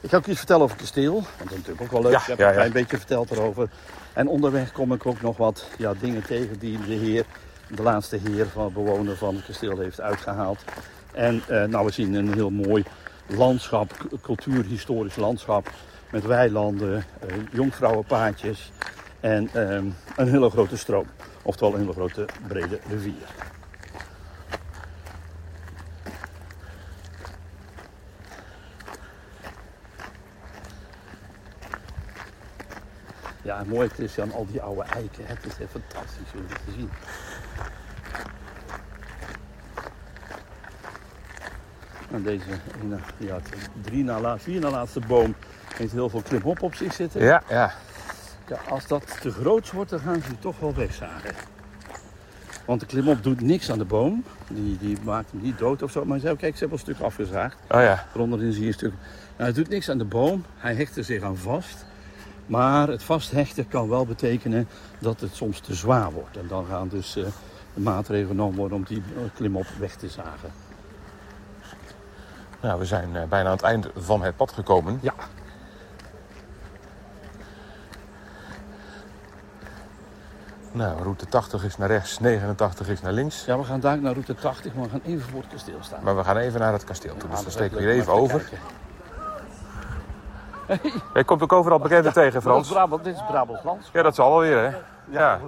Ik 0.00 0.10
ga 0.10 0.16
ook 0.16 0.26
iets 0.26 0.38
vertellen 0.38 0.62
over 0.62 0.76
het 0.76 0.84
kasteel. 0.84 1.12
Want 1.12 1.38
dat 1.38 1.50
is 1.50 1.56
natuurlijk 1.56 1.82
ook 1.82 1.90
wel 1.90 2.02
leuk. 2.02 2.12
Ja, 2.12 2.20
ik 2.20 2.26
heb 2.26 2.38
ja, 2.38 2.44
een 2.44 2.50
ja. 2.50 2.56
klein 2.56 2.72
beetje 2.72 2.96
verteld 2.96 3.30
erover. 3.30 3.68
En 4.12 4.28
onderweg 4.28 4.72
kom 4.72 4.92
ik 4.92 5.06
ook 5.06 5.20
nog 5.20 5.36
wat 5.36 5.68
ja, 5.78 5.94
dingen 6.00 6.22
tegen 6.22 6.58
die 6.58 6.78
de 6.86 6.94
heer, 6.94 7.24
de 7.66 7.82
laatste 7.82 8.18
heer 8.24 8.46
van 8.46 8.72
bewoner 8.72 9.16
van 9.16 9.34
het 9.34 9.44
kasteel 9.44 9.78
heeft 9.78 10.00
uitgehaald. 10.00 10.64
En 11.12 11.42
eh, 11.48 11.64
nou, 11.64 11.84
we 11.84 11.92
zien 11.92 12.14
een 12.14 12.34
heel 12.34 12.50
mooi 12.50 12.84
landschap, 13.26 13.92
cultuurhistorisch 14.22 15.16
landschap. 15.16 15.70
Met 16.10 16.24
weilanden, 16.24 17.04
eh, 17.20 17.34
jonkvrouwenpaadjes 17.52 18.72
en 19.20 19.48
ehm, 19.52 19.86
een 20.16 20.28
hele 20.28 20.50
grote 20.50 20.76
stroom. 20.76 21.06
Oftewel 21.42 21.74
een 21.74 21.80
hele 21.80 21.92
grote 21.92 22.26
brede 22.46 22.78
rivier. 22.88 23.28
Ja, 33.42 33.64
mooi 33.66 33.90
aan 34.20 34.32
al 34.32 34.46
die 34.46 34.62
oude 34.62 34.82
eiken. 34.82 35.26
Het 35.26 35.44
is 35.44 35.58
echt 35.58 35.70
fantastisch 35.70 36.32
om 36.34 36.46
dit 36.48 36.58
te 36.64 36.70
zien. 36.70 36.90
En 42.10 42.22
deze 42.22 42.44
ja, 43.16 43.38
drie 43.80 44.04
na 44.04 44.20
laatste, 44.20 44.50
vier 44.50 44.60
na 44.60 44.70
laatste 44.70 45.00
boom 45.00 45.34
heeft 45.76 45.92
heel 45.92 46.08
veel 46.08 46.22
klimop 46.22 46.62
op 46.62 46.74
zich 46.74 46.92
zitten. 46.92 47.22
Ja, 47.22 47.42
ja. 47.48 47.72
Ja, 48.48 48.58
als 48.68 48.86
dat 48.86 49.20
te 49.20 49.30
groot 49.30 49.70
wordt, 49.70 49.90
dan 49.90 50.00
gaan 50.00 50.22
ze 50.22 50.28
die 50.28 50.38
toch 50.38 50.58
wel 50.58 50.74
wegzagen. 50.74 51.34
Want 52.64 52.80
de 52.80 52.86
klimop 52.86 53.22
doet 53.22 53.40
niks 53.40 53.70
aan 53.70 53.78
de 53.78 53.84
boom. 53.84 54.24
Die, 54.48 54.78
die 54.78 54.98
maakt 55.04 55.30
hem 55.30 55.40
niet 55.40 55.58
dood 55.58 55.82
of 55.82 55.90
zo. 55.90 56.04
Maar 56.04 56.20
zei, 56.20 56.36
kijk, 56.36 56.52
ze 56.52 56.60
hebben 56.60 56.78
een 56.78 56.84
stuk 56.84 57.04
afgezaagd. 57.04 57.56
Oh 57.70 57.80
ja. 57.80 58.06
Ronderin 58.14 58.52
zie 58.52 58.62
je 58.62 58.66
een 58.66 58.74
stuk. 58.74 58.92
Nou, 59.36 59.46
het 59.46 59.54
doet 59.54 59.68
niks 59.68 59.90
aan 59.90 59.98
de 59.98 60.04
boom. 60.04 60.44
Hij 60.56 60.74
hecht 60.74 60.96
er 60.96 61.04
zich 61.04 61.22
aan 61.22 61.36
vast. 61.36 61.84
Maar 62.46 62.88
het 62.88 63.02
vasthechten 63.02 63.68
kan 63.68 63.88
wel 63.88 64.06
betekenen 64.06 64.68
dat 64.98 65.20
het 65.20 65.34
soms 65.34 65.60
te 65.60 65.74
zwaar 65.74 66.12
wordt. 66.12 66.36
En 66.36 66.46
dan 66.48 66.66
gaan 66.66 66.88
dus 66.88 67.16
eh, 67.16 67.24
de 67.74 67.80
maatregelen 67.80 68.28
genomen 68.28 68.58
worden 68.58 68.76
om 68.76 68.84
die 68.84 69.02
eh, 69.16 69.22
klimop 69.34 69.66
weg 69.78 69.94
te 69.94 70.08
zagen. 70.08 70.50
Nou, 72.60 72.78
we 72.78 72.84
zijn 72.84 73.16
eh, 73.16 73.28
bijna 73.28 73.48
aan 73.48 73.56
het 73.56 73.64
eind 73.64 73.88
van 73.96 74.22
het 74.22 74.36
pad 74.36 74.52
gekomen. 74.52 74.98
Ja. 75.02 75.14
Nou, 80.72 81.02
route 81.02 81.26
80 81.26 81.64
is 81.64 81.76
naar 81.76 81.88
rechts, 81.88 82.18
89 82.18 82.88
is 82.88 83.00
naar 83.00 83.12
links. 83.12 83.44
Ja, 83.44 83.58
we 83.58 83.64
gaan 83.64 83.80
daar 83.80 83.98
naar 83.98 84.12
route 84.12 84.34
80, 84.34 84.74
maar 84.74 84.84
we 84.84 84.90
gaan 84.90 85.00
even 85.04 85.28
voor 85.30 85.40
het 85.40 85.50
kasteel 85.50 85.78
staan. 85.80 86.02
Maar 86.02 86.16
we 86.16 86.24
gaan 86.24 86.36
even 86.36 86.60
naar 86.60 86.72
het 86.72 86.84
kasteel 86.84 87.16
toe. 87.16 87.30
Dus 87.30 87.42
dan 87.42 87.50
steken 87.50 87.76
we 87.76 87.82
hier 87.82 87.92
even 87.92 88.12
over. 88.12 88.40
kijken. 88.40 88.58
Je 91.14 91.24
komt 91.24 91.42
ook 91.42 91.52
overal 91.52 91.78
bekenden 91.78 92.12
tegen, 92.12 92.42
Frans. 92.42 92.66
is 92.66 92.72
Brabant, 92.72 93.04
dit 93.04 93.14
is 93.14 93.22
Brabants 93.28 93.62
land. 93.64 93.90
Ja, 93.92 94.02
dat 94.02 94.14
zal 94.14 94.30
wel 94.30 94.40
weer, 94.40 94.58
hè? 94.58 94.76
Ja. 95.18 95.40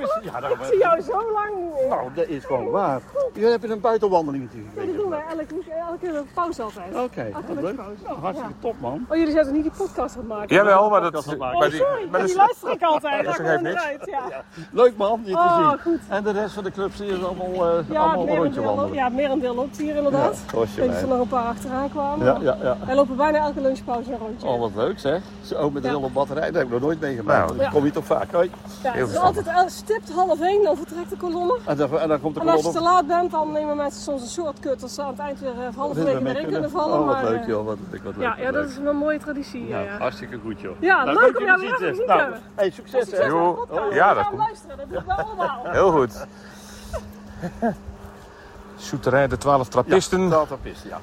Even 0.00 0.16
Oh, 0.16 0.22
is- 0.24 0.30
ja, 0.32 0.40
nou, 0.40 0.52
Ik 0.52 0.64
zie 0.64 0.78
jou 0.78 1.00
zo 1.00 1.32
lang 1.32 1.54
niet 1.60 1.72
meer. 1.74 1.88
nou, 1.88 2.08
dat 2.14 2.26
is 2.26 2.44
gewoon 2.44 2.70
waar. 2.70 3.00
Je 3.34 3.46
hebt 3.46 3.70
een 3.70 3.80
buitenwandeling 3.80 4.44
natuurlijk. 4.44 4.74
Ja, 4.76 4.84
dat 4.86 4.94
doen 4.96 5.10
wij 5.10 5.22
elke, 5.38 5.54
elke 6.10 6.24
pauze 6.34 6.62
altijd. 6.62 6.94
Oké, 6.94 7.20
Elke 7.22 7.54
wat 7.54 7.62
leuk. 7.64 7.76
Nou, 7.76 8.18
hartstikke 8.20 8.54
top 8.60 8.74
man. 8.80 9.06
Oh, 9.08 9.16
jullie 9.16 9.32
zijn 9.32 9.44
toch 9.44 9.54
niet 9.54 9.62
die 9.62 9.72
podcast 9.76 10.14
aan 10.14 10.20
het 10.20 10.28
maken? 10.28 10.56
Jawel, 10.56 10.90
maar 10.90 11.00
dat... 11.00 11.16
Oh, 11.28 11.38
maar 11.38 11.70
die- 11.70 11.78
sorry. 11.78 11.92
maar 11.92 12.00
Ja, 12.02 12.10
dat 12.10 12.20
die 12.20 12.30
is- 12.30 12.34
luister 12.34 12.70
ik 12.70 12.82
altijd. 12.82 13.24
Dat 13.24 13.60
niks. 13.60 13.82
eruit, 13.82 14.02
ja. 14.10 14.42
Leuk 14.70 14.96
man, 14.96 15.20
je 15.24 15.32
te 15.32 15.38
Oh, 15.38 15.68
zien. 15.70 15.78
goed. 15.80 16.00
En 16.08 16.22
de 16.24 16.30
rest 16.32 16.54
van 16.54 16.64
de 16.64 16.70
club 16.70 16.94
zie 16.94 17.06
je 17.06 17.24
allemaal, 17.24 17.46
eh 17.78 17.88
Ja, 17.88 18.00
allemaal 18.00 18.10
een 18.10 18.16
rondje 18.18 18.34
merendeel, 18.34 18.62
ook- 18.70 18.76
wandelen. 18.76 18.94
ja, 18.94 19.08
merendeel 19.08 19.54
loopt 19.54 19.76
hier 19.76 19.96
inderdaad. 19.96 20.36
zoals 20.50 20.68
Ik 20.68 20.74
je 20.74 20.80
weet 20.80 20.90
dat 20.92 21.00
er 21.02 21.08
nog 21.08 21.20
een 21.20 21.28
paar 21.28 21.44
achteraan 21.46 21.90
kwamen. 21.90 22.26
Ja, 22.26 22.38
ja, 22.40 22.56
ja. 22.62 22.76
Wij 22.86 22.94
lopen 22.94 23.16
bijna 23.16 23.38
elke 23.38 23.60
lunchpauze 23.60 24.12
een 24.12 24.18
rondje. 24.18 24.46
Oh, 24.48 24.60
wat 24.60 24.70
leuk 24.74 24.98
zeg. 24.98 25.22
Zo, 25.42 25.70
met 25.70 25.84
een 25.84 25.90
Ja. 25.90 25.96
hele 25.96 26.10
batterij. 26.10 26.46
Dat 26.46 26.54
heb 26.54 26.64
ik 26.64 26.70
nog 26.70 26.80
nooit 26.80 27.00
meegemaakt. 27.00 27.46
Nou. 27.46 27.58
Dat 27.58 27.68
kom 27.68 27.84
je 27.84 27.90
toch 27.90 28.04
vaak. 28.04 28.32
Hoi. 28.32 28.50
ja, 28.82 28.92
het 28.92 29.08
is 29.08 29.16
altijd 29.16 29.48
stipt 29.84 30.12
half 30.12 30.40
één, 30.40 30.62
dan 30.62 30.76
vertrekt 30.76 31.10
de 31.10 31.16
kolonne. 31.16 31.58
En 31.66 31.76
dan, 31.76 31.98
en 31.98 32.08
dan 32.08 32.20
komt 32.20 32.34
de 32.34 32.40
En 32.40 32.48
als 32.48 32.62
je 32.62 32.70
te 32.70 32.80
laat 32.80 33.06
bent, 33.06 33.30
dan 33.30 33.52
nemen 33.52 33.76
mensen 33.76 34.02
soms 34.02 34.22
een 34.22 34.28
shortcut 34.28 34.82
als 34.82 34.94
ze 34.94 35.02
aan 35.02 35.08
het 35.10 35.18
eind 35.18 35.40
weer 35.40 35.50
eh, 35.50 35.76
halverwege 35.76 36.28
erin 36.28 36.46
kunnen 36.50 36.70
vallen. 36.70 36.98
Oh, 36.98 37.06
wat 37.06 37.14
maar, 37.14 37.24
leuk 37.24 37.40
eh, 37.40 37.46
joh. 37.46 37.64
Wat 37.66 37.78
leuk, 37.90 38.02
wat 38.04 38.16
leuk. 38.16 38.22
Ja, 38.24 38.28
wat 38.28 38.38
ja, 38.38 38.50
dat 38.50 38.68
is 38.68 38.76
een 38.76 38.96
mooie 38.96 39.18
traditie. 39.18 39.66
Ja, 39.66 39.80
ja. 39.80 39.96
hartstikke 39.98 40.38
goed 40.38 40.60
joh. 40.60 40.80
Ja, 40.80 41.04
Nou, 41.04 41.20
leuk 41.20 41.36
om 41.36 41.40
je 41.40 41.46
jou 41.46 41.60
te 41.60 41.66
weer 41.66 41.76
te 41.90 41.94
zien. 41.96 42.06
Nou, 42.06 42.34
hey, 42.54 42.70
succes 42.70 43.00
Succes 43.04 43.24
hè. 43.24 43.30
podcast. 43.30 43.94
Ja, 43.94 44.08
We 44.08 44.14
dat 44.14 44.22
gaan 44.22 44.24
komt. 44.24 44.38
luisteren, 44.38 44.76
dat 44.76 44.88
doen 44.88 45.02
we 45.06 45.22
allemaal. 45.22 45.66
Heel 45.66 45.90
goed. 45.90 46.26
Souterrain, 48.76 49.28
de 49.28 49.38
12 49.38 49.68
trappisten. 49.68 50.20
Ja, 50.22 50.28
12 50.28 50.46
trappisten, 50.46 50.88
ja. 50.90 51.00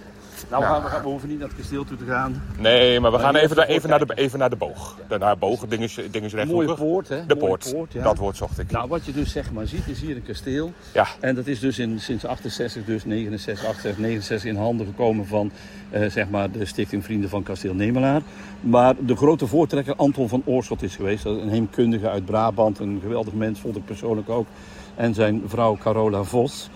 Nou, 0.49 0.63
Ja. 0.63 0.81
we, 0.83 0.89
gaan, 0.89 1.01
we, 1.01 1.07
hoeven 1.07 1.29
niet 1.29 1.39
naar 1.39 1.47
het 1.47 1.57
kasteel 1.57 1.83
toe 1.83 1.97
te 1.97 2.05
gaan. 2.05 2.43
Nee, 2.57 2.99
maar 2.99 3.11
we 3.11 3.19
gaan 3.19 3.35
even, 3.35 3.55
naar- 3.55 3.65
even 3.65 3.89
naar 3.89 4.05
de, 4.05 4.13
even 4.15 4.39
naar 4.39 4.49
de 4.49 4.55
boog. 4.55 4.97
De, 5.07 5.17
naar 5.17 5.37
boog, 5.37 5.67
ding 5.67 5.83
is, 5.83 5.99
ding 6.11 6.25
is 6.25 6.33
Mooie 6.45 6.73
poort, 6.73 7.07
hè? 7.09 7.25
De 7.25 7.35
Mooie 7.35 7.57
poort, 7.71 7.93
ja. 7.93 8.03
dat 8.03 8.17
woord 8.17 8.37
zocht 8.37 8.59
ik. 8.59 8.71
Nou, 8.71 8.87
wat 8.87 9.05
je 9.05 9.11
dus 9.11 9.31
zeg 9.31 9.51
maar 9.51 9.67
ziet, 9.67 9.87
is 9.87 10.01
hier 10.01 10.15
een 10.15 10.23
kasteel. 10.23 10.71
Ja, 10.93 11.07
En 11.19 11.35
dat 11.35 11.47
is 11.47 11.59
dus 11.59 11.79
in, 11.79 11.99
sinds 11.99 12.25
68, 12.25 12.85
dus 12.85 13.05
69, 13.05 13.67
68, 13.67 14.01
69 14.01 14.49
in 14.49 14.55
handen 14.57 14.85
gekomen 14.85 15.27
van 15.27 15.51
eh, 15.89 16.09
zeg 16.09 16.29
maar 16.29 16.51
de 16.51 16.65
Stichting 16.65 17.03
Vrienden 17.03 17.29
van 17.29 17.43
Kasteel 17.43 17.73
Nemelaar. 17.73 18.21
Maar 18.61 18.93
de 18.99 19.15
grote 19.15 19.47
voortrekker 19.47 19.95
Anton 19.95 20.29
van 20.29 20.41
Oorschot 20.45 20.81
is 20.83 20.95
geweest. 20.95 21.23
Dat 21.23 21.35
is 21.37 21.41
Een 21.43 21.49
heemkundige 21.49 22.09
uit 22.09 22.25
Brabant, 22.25 22.79
een 22.79 22.99
geweldig 23.01 23.33
mens, 23.33 23.59
vond 23.59 23.75
ik 23.75 23.85
persoonlijk 23.85 24.29
ook. 24.29 24.47
En 24.95 25.13
zijn 25.13 25.41
vrouw 25.45 25.77
Carola 25.77 26.23
Vos, 26.23 26.69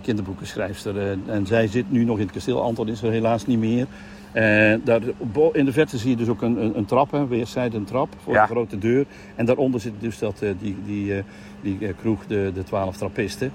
kinderboekenschrijfster. 0.00 0.98
eh, 0.98 1.34
en 1.34 1.46
zij 1.46 1.66
zit 1.66 1.90
nu 1.90 2.04
nog 2.04 2.16
in 2.18 2.22
het 2.24 2.32
kasteel. 2.32 2.62
Anton 2.62 2.88
is 2.88 3.02
er 3.02 3.10
helaas 3.10 3.46
niet 3.46 3.58
meer. 3.58 3.86
Eh, 4.32 4.74
daar, 4.84 5.00
in 5.52 5.64
de 5.64 5.72
verte 5.72 5.98
zie 5.98 6.10
je 6.10 6.16
dus 6.16 6.28
ook 6.28 6.42
een, 6.42 6.64
een, 6.64 6.76
een 6.78 6.84
trap, 6.84 7.10
hè, 7.10 7.26
weerszijden 7.26 7.78
een 7.80 7.86
trap 7.86 8.08
voor 8.22 8.32
Ja. 8.34 8.46
de 8.46 8.52
grote 8.52 8.78
deur. 8.78 9.04
En 9.34 9.46
daaronder 9.46 9.80
zit 9.80 9.92
dus 9.98 10.18
dat, 10.18 10.42
eh, 10.42 10.50
die, 10.60 10.76
die, 10.86 11.14
eh, 11.16 11.22
die 11.60 11.78
eh, 11.80 11.88
kroeg, 12.00 12.26
de, 12.26 12.50
de 12.54 12.62
twaalf 12.62 12.96
trappisten. 12.96 13.52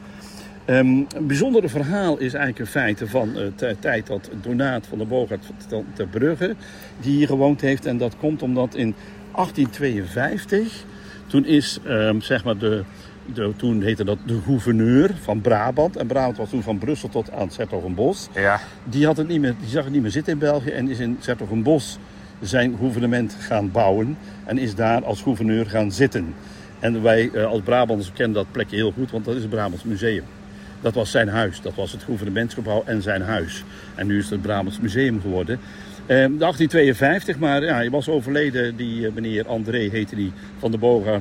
Ehm, 0.65 0.88
een 0.88 1.27
bijzondere 1.27 1.70
verhaal 1.70 2.13
is 2.17 2.34
eigenlijk 2.34 2.60
in 2.60 2.65
feite 2.82 3.08
van 3.08 3.29
eh, 3.36 3.44
de 3.56 3.75
tijd 3.79 4.08
dat 4.08 4.29
Donaat 4.41 4.88
van 4.88 4.98
der 4.98 5.08
Boogaard 5.08 5.46
van 5.67 5.84
ter 5.94 6.08
Brugge, 6.08 6.56
die 7.01 7.15
hier 7.15 7.27
gewoond 7.27 7.62
heeft. 7.62 7.86
En 7.86 7.98
dat 7.98 8.17
komt 8.17 8.41
omdat 8.41 8.75
in 8.75 8.96
1852, 9.32 10.86
toen 11.27 11.46
is 11.46 11.79
ehm, 11.86 12.20
zeg 12.20 12.44
maar 12.44 12.58
de, 12.58 12.84
de, 13.34 13.53
toen 13.55 13.81
heette 13.81 14.03
dat 14.03 14.17
de 14.25 14.39
gouverneur 14.46 15.12
van 15.22 15.41
Brabant. 15.41 15.96
En 15.96 16.07
Brabant 16.07 16.38
was 16.38 16.50
toen 16.50 16.63
van 16.63 16.77
Brussel 16.77 17.10
tot 17.10 17.31
aan 17.31 17.51
Zertogenbos. 17.51 18.27
ja. 18.34 18.60
Die, 18.84 19.05
had 19.05 19.17
het 19.17 19.27
niet 19.27 19.41
meer, 19.41 19.55
die 19.60 19.69
zag 19.69 19.84
het 19.84 19.93
niet 19.93 20.01
meer 20.01 20.12
zitten 20.12 20.34
in 20.34 20.39
België 20.39 20.69
en 20.69 20.89
is 20.89 21.00
in 21.00 21.17
Zertogenbos 21.19 21.98
zijn 22.41 22.75
gouvernement 22.79 23.36
gaan 23.39 23.72
bouwen. 23.72 24.17
En 24.46 24.57
is 24.57 24.75
daar 24.75 25.03
als 25.03 25.22
gouverneur 25.22 25.65
gaan 25.65 25.91
zitten. 25.91 26.34
En 26.79 27.01
wij 27.01 27.29
eh, 27.34 27.46
als 27.46 27.62
Brabanders 27.62 28.12
kennen 28.13 28.36
dat 28.36 28.51
plekje 28.51 28.75
heel 28.75 28.91
goed, 28.91 29.12
want 29.12 29.25
dat 29.25 29.36
is 29.36 29.41
het 29.41 29.50
Brabants 29.50 29.84
Museum. 29.84 30.24
Dat 30.81 30.93
was 30.93 31.12
zijn 31.12 31.27
huis. 31.27 31.62
Dat 31.62 31.75
was 31.75 31.91
het 31.91 32.03
gouvernementsgebouw 32.03 32.84
en 32.86 33.01
zijn 33.01 33.22
huis. 33.22 33.63
En 33.96 34.07
nu 34.07 34.17
is 34.17 34.24
het 34.24 34.31
het 34.31 34.41
Brabants 34.41 34.79
Museum 34.79 35.22
geworden. 35.22 35.60
Eh, 36.07 36.15
1852, 36.15 37.39
maar 37.39 37.63
ja, 37.63 37.74
hij 37.74 37.89
was 37.89 38.10
overleden, 38.10 38.75
die 38.75 39.07
eh, 39.07 39.13
meneer 39.13 39.48
André 39.48 39.77
heette 39.77 40.15
die, 40.15 40.31
van 40.60 40.72
de 40.72 40.77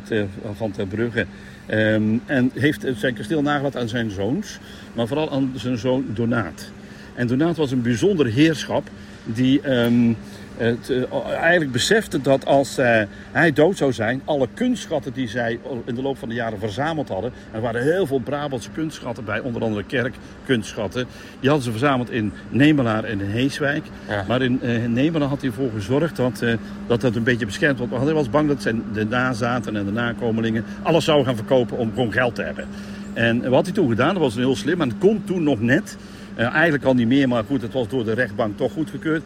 eh, 0.09 0.23
van 0.57 0.71
ter 0.71 0.87
Brugge. 0.87 1.27
Ehm, 1.67 2.19
en 2.27 2.51
heeft 2.55 2.87
zijn 2.97 3.15
kasteel 3.15 3.43
nagelaten 3.43 3.81
aan 3.81 3.89
zijn 3.89 4.11
zoons, 4.11 4.59
maar 4.93 5.07
vooral 5.07 5.31
aan 5.31 5.53
zijn 5.57 5.79
zoon 5.79 6.05
Donaat. 6.15 6.71
En 7.15 7.27
Donaat 7.27 7.57
was 7.57 7.71
een 7.71 7.83
bijzonder 7.83 8.27
heerschap 8.27 8.89
die 9.25 9.61
ehm, 9.61 10.13
het, 10.57 10.91
eh, 10.91 11.33
eigenlijk 11.41 11.73
besefte 11.73 12.21
dat 12.21 12.47
als 12.47 12.79
eh, 12.79 13.03
hij 13.33 13.53
dood 13.53 13.77
zou 13.77 13.93
zijn, 13.93 14.23
alle 14.25 14.49
kunstschatten 14.55 15.13
die 15.13 15.29
zij 15.29 15.59
in 15.85 15.95
de 15.95 16.03
loop 16.03 16.19
van 16.19 16.29
de 16.29 16.35
jaren 16.35 16.59
verzameld 16.59 17.09
hadden, 17.09 17.33
er 17.53 17.61
waren 17.61 17.83
heel 17.83 18.07
veel 18.07 18.19
Brabantse 18.19 18.71
kunstschatten 18.71 19.25
bij, 19.25 19.41
onder 19.41 19.63
andere 19.63 19.85
kerkkunstschatten, 19.85 21.07
die 21.41 21.49
hadden 21.49 21.65
ze 21.65 21.71
verzameld 21.71 22.11
in 22.11 22.33
Nemelaar 22.49 23.05
en 23.05 23.21
in 23.21 23.31
Heeswijk. 23.31 23.85
Ja. 24.09 24.25
Maar 24.29 24.43
in 24.43 24.63
eh, 24.63 24.85
Nemelaar 24.85 25.29
had 25.29 25.41
hij 25.41 25.51
ervoor 25.51 25.71
gezorgd 25.75 26.17
dat, 26.17 26.45
dat 26.87 27.01
dat 27.01 27.17
een 27.17 27.23
beetje 27.23 27.47
beschermd 27.47 27.79
wordt. 27.79 27.93
Want 27.93 28.05
hij 28.05 28.15
was 28.15 28.31
bang 28.31 28.49
dat 28.49 28.63
zijn, 28.63 28.83
de 28.93 29.05
nazaten 29.05 29.77
en 29.77 29.85
de 29.85 29.93
nakomelingen 29.93 30.65
alles 30.83 31.05
zouden 31.05 31.27
gaan 31.27 31.37
verkopen 31.37 31.79
om 31.79 31.91
gewoon 31.95 32.13
geld 32.13 32.35
te 32.35 32.43
hebben. 32.43 32.67
En 33.13 33.51
wat 33.51 33.65
hij 33.65 33.75
toen 33.75 33.89
gedaan, 33.89 34.15
dat 34.15 34.23
was 34.23 34.35
heel 34.35 34.57
slim, 34.57 34.81
en 34.81 34.89
het 34.89 34.99
kon 34.99 35.25
toen 35.25 35.43
nog 35.43 35.61
net. 35.61 35.97
Eigenlijk 36.37 36.85
al 36.85 36.95
niet 36.95 37.07
meer, 37.07 37.29
maar 37.29 37.45
goed, 37.45 37.63
het 37.63 37.73
was 37.73 37.89
door 37.89 38.05
de 38.05 38.13
rechtbank 38.13 38.57
toch 38.57 38.73
goedgekeurd. 38.73 39.23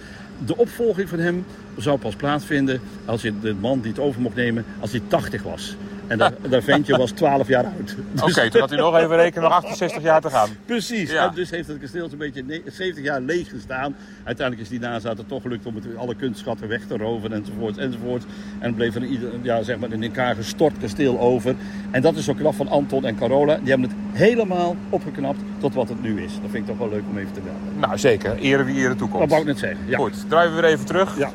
De 0.47 0.56
opvolging 0.56 1.09
van 1.09 1.18
hem 1.18 1.44
zou 1.76 1.99
pas 1.99 2.14
plaatsvinden 2.14 2.80
als 3.04 3.23
je 3.23 3.40
de 3.40 3.54
man 3.54 3.80
die 3.80 3.90
het 3.90 4.00
over 4.00 4.20
mocht 4.20 4.37
nemen, 4.37 4.64
als 4.80 4.90
hij 4.90 5.02
80 5.09 5.42
was. 5.42 5.76
En 6.11 6.19
dat, 6.19 6.33
dat 6.49 6.64
ventje 6.64 6.97
was 6.97 7.11
12 7.11 7.49
jaar 7.49 7.64
oud. 7.64 7.97
Oké, 8.23 8.25
Dus- 8.43 8.50
toen 8.50 8.61
had 8.61 8.71
hij 8.71 8.79
nog 8.79 8.97
even 8.97 9.17
rekenen, 9.17 9.43
nog 9.49 9.52
68 9.52 10.02
jaar 10.02 10.21
te 10.21 10.31
gaan. 10.31 10.49
Precies. 10.67 11.11
Ja. 11.11 11.29
En 11.29 11.35
dus 11.35 11.50
heeft 11.50 11.69
het 11.69 11.79
kasteel 11.79 12.09
zo'n 12.09 12.19
beetje 12.19 12.43
ne- 12.47 12.62
70 12.67 13.05
jaar 13.05 13.21
leeg 13.21 13.49
gestaan. 13.49 13.95
Uiteindelijk 14.25 14.67
is 14.71 14.79
die 14.79 14.88
nazaten 14.88 15.26
toch 15.26 15.43
gelukt 15.43 15.67
om 15.67 15.75
het, 15.75 15.85
alle 15.97 16.14
kunstschatten 16.14 16.69
weg 16.69 16.81
te 16.87 16.97
roven 16.97 17.33
enzovoort 17.33 17.79
enzovoort. 17.79 18.25
En 18.59 18.75
bleef 18.75 18.95
er 18.95 19.05
ieder, 19.05 19.29
ja, 19.43 19.62
zeg 19.62 19.79
maar 19.79 19.90
een 19.90 20.02
in 20.02 20.11
elkaar 20.11 20.35
gestort 20.35 20.79
kasteel 20.81 21.21
over. 21.21 21.55
En 21.90 22.02
dat 22.02 22.17
is 22.17 22.25
zo 22.25 22.35
knap 22.35 22.55
van 22.55 22.69
Anton 22.69 23.05
en 23.07 23.17
Carola. 23.17 23.57
Die 23.57 23.69
hebben 23.71 23.88
het 23.88 23.99
helemaal 24.12 24.76
opgeknapt 24.88 25.38
tot 25.59 25.75
wat 25.75 25.88
het 25.88 26.02
nu 26.02 26.23
is. 26.23 26.33
Dat 26.33 26.50
vind 26.50 26.55
ik 26.55 26.67
toch 26.67 26.79
wel 26.79 26.88
leuk 26.88 27.02
om 27.11 27.19
even 27.19 27.33
te 27.33 27.40
melden. 27.45 27.79
Nou, 27.81 27.99
zeker. 27.99 28.37
Ere 28.37 28.64
wie 28.64 28.76
ere 28.76 28.88
Dat 28.88 28.99
toekomt. 28.99 29.29
wou 29.31 29.40
ik 29.40 29.47
net 29.47 29.59
zeggen. 29.59 29.79
Ja. 29.87 29.97
Goed, 29.99 30.14
draaien 30.29 30.55
we 30.55 30.61
weer 30.61 30.71
even 30.71 30.85
terug. 30.87 31.19
Ja. 31.19 31.31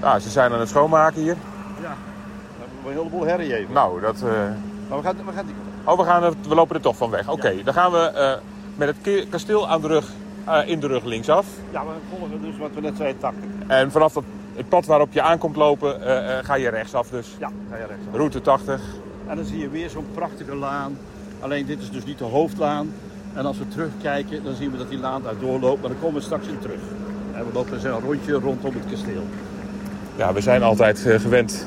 Nou, 0.00 0.20
ze 0.20 0.30
zijn 0.30 0.52
aan 0.52 0.60
het 0.60 0.68
schoonmaken 0.68 1.22
hier. 1.22 1.36
ja. 1.82 1.96
Een 2.86 2.92
heleboel 2.92 3.26
herrie 3.26 3.56
even. 3.56 3.72
Nou, 3.74 4.00
dat... 4.00 4.14
eh, 4.22 4.28
Maar 4.88 4.98
we 4.98 5.04
gaan, 5.04 5.16
we 5.26 5.32
gaan 5.34 5.46
die 5.46 5.54
Oh, 5.84 5.98
we, 5.98 6.04
gaan 6.04 6.22
er, 6.22 6.32
we 6.48 6.54
lopen 6.54 6.76
er 6.76 6.82
toch 6.82 6.96
van 6.96 7.10
weg. 7.10 7.28
Oké, 7.28 7.62
dan 7.64 7.74
gaan 7.74 7.92
we 7.92 7.98
eh, 7.98 8.32
met 8.76 8.88
het 9.02 9.28
kasteel 9.28 9.68
aan 9.68 9.80
de 9.80 9.86
rug, 9.86 10.10
eh, 10.44 10.58
in 10.66 10.80
de 10.80 10.86
rug 10.86 11.04
linksaf. 11.04 11.46
Ja, 11.70 11.82
we 11.84 12.16
volgen 12.18 12.40
dus 12.42 12.58
wat 12.58 12.70
we 12.74 12.80
net 12.80 12.96
zeiden, 12.96 13.20
80. 13.20 13.42
En 13.66 13.90
vanaf 13.90 14.12
dat, 14.12 14.24
het 14.54 14.68
pad 14.68 14.86
waarop 14.86 15.12
je 15.12 15.22
aankomt 15.22 15.56
lopen, 15.56 16.00
ga 16.44 16.54
je 16.54 16.68
rechtsaf 16.68 17.08
dus. 17.08 17.36
Ja, 17.38 17.50
ga 17.70 17.76
je 17.76 17.86
rechtsaf. 17.86 18.14
Route 18.14 18.40
80. 18.40 18.80
En 19.26 19.36
dan 19.36 19.44
zie 19.44 19.58
je 19.58 19.68
weer 19.68 19.90
zo'n 19.90 20.06
prachtige 20.14 20.54
laan. 20.54 20.98
Alleen 21.40 21.66
dit 21.66 21.80
is 21.80 21.90
dus 21.90 22.04
niet 22.04 22.18
de 22.18 22.24
hoofdlaan. 22.24 22.92
En 23.34 23.46
als 23.46 23.58
we 23.58 23.68
terugkijken, 23.68 24.44
dan 24.44 24.54
zien 24.54 24.70
we 24.70 24.78
dat 24.78 24.88
die 24.88 24.98
laan 24.98 25.22
daar 25.22 25.38
doorloopt. 25.40 25.80
Maar 25.80 25.90
dan 25.90 26.00
komen 26.00 26.16
we 26.16 26.20
straks 26.20 26.46
in 26.46 26.58
terug. 26.58 26.80
En 27.34 27.46
we 27.46 27.52
lopen 27.52 27.70
dus 27.72 27.84
een 27.84 28.00
rondje 28.00 28.32
rondom 28.32 28.74
het 28.74 28.90
kasteel. 28.90 29.22
Ja, 30.16 30.32
we 30.32 30.40
zijn 30.40 30.62
altijd 30.62 30.98
gewend 30.98 31.66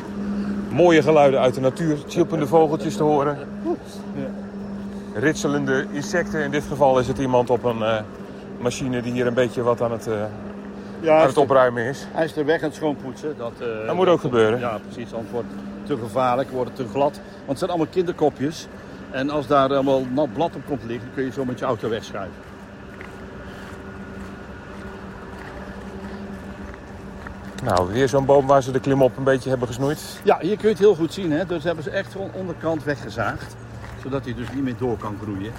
mooie 0.72 1.02
geluiden 1.02 1.40
uit 1.40 1.54
de 1.54 1.62
natuur. 1.62 1.98
Chilpende 2.08 2.48
vogeltjes 2.48 2.96
te 2.96 3.04
horen. 3.04 3.38
Ritselende 5.14 5.86
insecten. 5.92 6.44
In 6.44 6.52
dit 6.52 6.64
geval 6.64 7.00
is 7.00 7.08
het 7.08 7.18
iemand 7.18 7.50
op 7.50 7.64
een 7.64 7.84
eh, 7.84 8.02
machine 8.60 9.02
die 9.02 9.12
hier 9.12 9.28
een 9.28 9.34
beetje 9.34 9.62
wat 9.62 9.82
aan 9.82 9.92
het, 9.92 10.08
eh, 10.08 10.14
Ja, 11.00 11.20
aan 11.22 11.28
het 11.28 11.38
opruimen 11.38 11.84
is. 11.84 12.08
hij 12.12 12.26
is 12.26 12.34
de 12.34 12.44
weg 12.44 12.62
aan 12.62 12.68
het 12.68 12.76
schoonpoetsen. 12.76 13.34
Dat, 13.38 13.52
eh, 13.60 13.86
Dat 13.86 13.96
moet 13.96 14.08
ook 14.08 14.20
gebeuren. 14.20 14.60
Ja, 14.60 14.80
precies. 14.90 15.14
Anders 15.14 15.32
wordt 15.32 15.48
het 15.52 15.86
te 15.86 15.98
gevaarlijk, 16.04 16.50
wordt 16.52 16.78
het 16.78 16.88
te 16.88 16.92
glad. 16.94 17.12
Want 17.36 17.48
het 17.48 17.58
zijn 17.58 17.70
allemaal 17.70 17.88
kinderkopjes. 17.92 18.68
En 19.12 19.30
als 19.30 19.48
daar 19.48 19.70
allemaal 19.70 20.06
nat 20.14 20.34
blad 20.34 20.56
op 20.56 20.62
komt 20.68 20.84
liggen, 20.84 21.10
kun 21.14 21.24
je 21.24 21.32
zo 21.32 21.46
met 21.46 21.60
je 21.60 21.66
auto 21.66 21.90
wegschuiven. 21.90 22.36
Nou, 27.64 27.92
weer 27.92 28.10
zo'n 28.10 28.26
boom 28.26 28.48
waar 28.48 28.64
ze 28.64 28.72
de 28.72 28.80
klimop 28.80 29.18
een 29.18 29.24
beetje 29.24 29.50
hebben 29.50 29.68
gesnoeid. 29.68 30.20
Ja, 30.24 30.38
hier 30.42 30.56
kun 30.56 30.64
je 30.66 30.70
het 30.70 30.80
heel 30.80 30.96
goed 30.96 31.14
zien. 31.14 31.32
Hè? 31.32 31.46
Dus 31.46 31.64
hebben 31.64 31.84
ze 31.84 31.90
echt 31.90 32.12
gewoon 32.12 32.30
onderkant 32.34 32.84
weggezaagd. 32.84 33.56
Zodat 34.04 34.26
hij 34.26 34.34
dus 34.34 34.48
niet 34.54 34.64
meer 34.64 34.78
door 34.78 34.98
kan 34.98 35.18
groeien. 35.22 35.52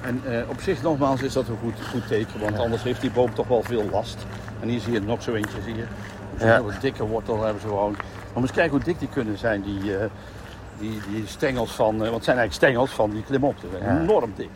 En 0.00 0.20
eh, 0.24 0.48
op 0.48 0.60
zich 0.60 0.82
nogmaals 0.82 1.22
is 1.22 1.32
dat 1.32 1.48
een 1.48 1.58
goed, 1.62 1.86
goed 1.90 2.06
teken. 2.08 2.40
Want 2.40 2.58
anders 2.58 2.82
heeft 2.82 3.00
die 3.00 3.10
boom 3.10 3.34
toch 3.34 3.48
wel 3.48 3.62
veel 3.62 3.84
last. 3.90 4.26
En 4.60 4.68
hier 4.68 4.80
zie 4.80 4.92
je 4.92 5.00
nog 5.00 5.22
zo 5.22 5.34
eentje. 5.34 5.62
Zie 5.64 5.74
je. 5.76 5.84
Zo'n 6.38 6.48
Ja. 6.48 6.54
hele 6.62 6.72
dikke 6.80 7.04
wortel 7.06 7.42
hebben 7.42 7.60
ze 7.62 7.68
gewoon. 7.68 7.96
Maar 8.32 8.42
eens 8.42 8.52
kijken 8.52 8.70
hoe 8.76 8.84
dik 8.84 8.98
die 8.98 9.08
kunnen 9.08 9.38
zijn. 9.38 9.62
Die, 9.62 9.96
eh, 9.96 10.04
die, 10.78 11.00
die 11.10 11.26
stengels 11.26 11.70
van... 11.70 11.94
eh, 11.94 12.00
want 12.00 12.14
het 12.14 12.24
zijn 12.24 12.38
eigenlijk 12.38 12.66
stengels 12.66 12.90
van 12.90 13.10
die 13.10 13.22
klimop. 13.22 13.54
Ja. 13.80 14.00
Enorm 14.00 14.32
dik. 14.36 14.50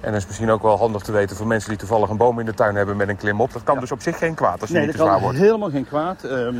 En 0.00 0.12
dat 0.12 0.20
is 0.20 0.26
misschien 0.26 0.50
ook 0.50 0.62
wel 0.62 0.76
handig 0.78 1.02
te 1.02 1.12
weten 1.12 1.36
voor 1.36 1.46
mensen 1.46 1.68
die 1.68 1.78
toevallig 1.78 2.08
een 2.08 2.16
boom 2.16 2.38
in 2.40 2.46
de 2.46 2.54
tuin 2.54 2.74
hebben 2.74 2.96
met 2.96 3.08
een 3.08 3.16
klimop. 3.16 3.52
Dat 3.52 3.62
kan 3.62 3.74
Ja. 3.74 3.80
dus 3.80 3.92
op 3.92 4.02
zich 4.02 4.18
geen 4.18 4.34
kwaad 4.34 4.60
als 4.60 4.70
Nee, 4.70 4.78
niet 4.86 4.90
dat 4.90 4.96
te 4.96 5.02
zwaar 5.02 5.14
kan 5.14 5.22
wordt. 5.22 5.38
helemaal 5.38 5.70
geen 5.70 5.86
kwaad. 5.86 6.24
Ehm, 6.24 6.54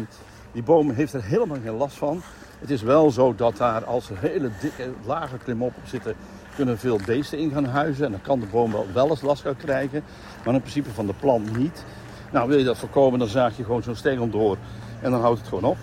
die 0.53 0.63
boom 0.63 0.91
heeft 0.91 1.13
er 1.13 1.23
helemaal 1.25 1.57
geen 1.65 1.77
last 1.77 1.97
van. 1.97 2.23
Het 2.59 2.71
is 2.71 2.83
wel 2.83 3.11
zo 3.11 3.35
dat 3.35 3.57
daar 3.57 3.85
als 3.85 4.11
er 4.11 4.17
hele 4.21 4.51
dikke, 4.61 4.91
lage 5.07 5.37
klimop 5.45 5.69
op 5.77 5.87
zitten, 5.87 6.15
kunnen 6.57 6.79
veel 6.79 6.99
beesten 7.07 7.39
in 7.39 7.51
gaan 7.51 7.65
huizen. 7.65 8.05
En 8.05 8.11
dan 8.11 8.21
kan 8.21 8.41
de 8.41 8.47
boom 8.47 8.73
wel, 8.73 8.87
wel 8.93 9.09
eens 9.09 9.21
last 9.23 9.43
gaan 9.43 9.57
krijgen. 9.57 10.03
Maar 10.45 10.55
in 10.55 10.61
principe 10.61 10.91
van 10.91 11.07
de 11.07 11.15
plant 11.21 11.57
niet. 11.59 11.85
Nou, 12.33 12.49
wil 12.49 12.59
je 12.59 12.65
dat 12.65 12.79
voorkomen, 12.79 13.19
dan 13.19 13.29
zaag 13.29 13.57
je 13.57 13.65
gewoon 13.65 13.83
zo'n 13.83 13.95
stengel 13.97 14.29
door. 14.31 14.57
En 15.01 15.11
dan 15.11 15.21
houdt 15.21 15.39
het 15.39 15.49
gewoon 15.49 15.65
op. 15.65 15.77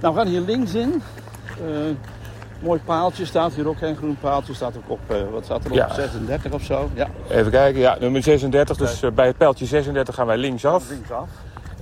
Nou, 0.00 0.14
we 0.14 0.20
gaan 0.20 0.28
hier 0.28 0.40
links 0.40 0.74
in. 0.74 1.02
Eh, 1.60 1.66
mooi 2.60 2.80
paaltje 2.84 3.24
staat 3.24 3.52
hier 3.54 3.68
ook. 3.68 3.80
Een 3.80 3.96
groen 3.96 4.16
paaltje 4.20 4.54
staat 4.54 4.76
ook 4.76 4.90
op, 4.90 5.00
eh, 5.06 5.16
wat 5.32 5.44
staat 5.44 5.64
er 5.64 5.70
op? 5.70 5.76
Ja. 5.76 5.94
36 5.94 6.52
of 6.52 6.62
zo. 6.62 6.90
Ja, 6.94 7.08
Even 7.30 7.50
kijken, 7.50 7.80
ja, 7.80 7.96
nummer 8.00 8.22
36. 8.22 8.76
Dus 8.76 9.02
eh, 9.02 9.10
bij 9.10 9.26
het 9.26 9.36
pijltje 9.36 9.66
36 9.66 10.14
gaan 10.14 10.26
wij 10.26 10.36
linksaf. 10.36 10.90
linksaf. 10.90 11.28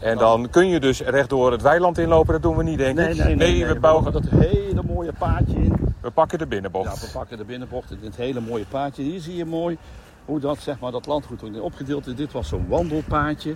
En 0.00 0.18
dan 0.18 0.50
kun 0.50 0.68
je 0.68 0.80
dus 0.80 1.00
rechtdoor 1.00 1.52
het 1.52 1.62
weiland 1.62 1.98
inlopen. 1.98 2.32
Dat 2.32 2.42
doen 2.42 2.56
we 2.56 2.62
niet, 2.62 2.78
denk 2.78 2.98
ik. 2.98 3.06
nee, 3.06 3.14
nee. 3.14 3.34
nee, 3.34 3.66
we, 3.66 3.80
bouwen, 3.80 4.12
dat 4.12 4.24
hele 4.28 4.82
mooie 4.86 5.12
paadje 5.12 5.54
in. 5.54 5.94
we 6.00 6.10
pakken 6.10 6.38
de 6.38 6.44
Ja, 6.44 6.50
binnenbocht. 6.50 7.00
we 7.00 7.10
pakken 7.12 7.36
de 7.36 7.44
binnenbocht 7.44 7.90
in 7.90 7.98
dit 8.00 8.16
hele 8.16 8.40
mooie 8.40 8.64
paadje. 8.68 9.02
Hier 9.02 9.20
zie 9.20 9.36
je 9.36 9.44
mooi 9.44 9.78
hoe 10.24 10.40
dat, 10.40 10.58
zeg 10.58 10.78
maar, 10.78 10.90
dat 10.90 11.06
landgoed 11.06 11.60
opgedeeld 11.60 12.06
is. 12.06 12.14
Dit 12.14 12.32
was 12.32 12.48
zo'n 12.48 12.66
wandelpaadje. 12.68 13.54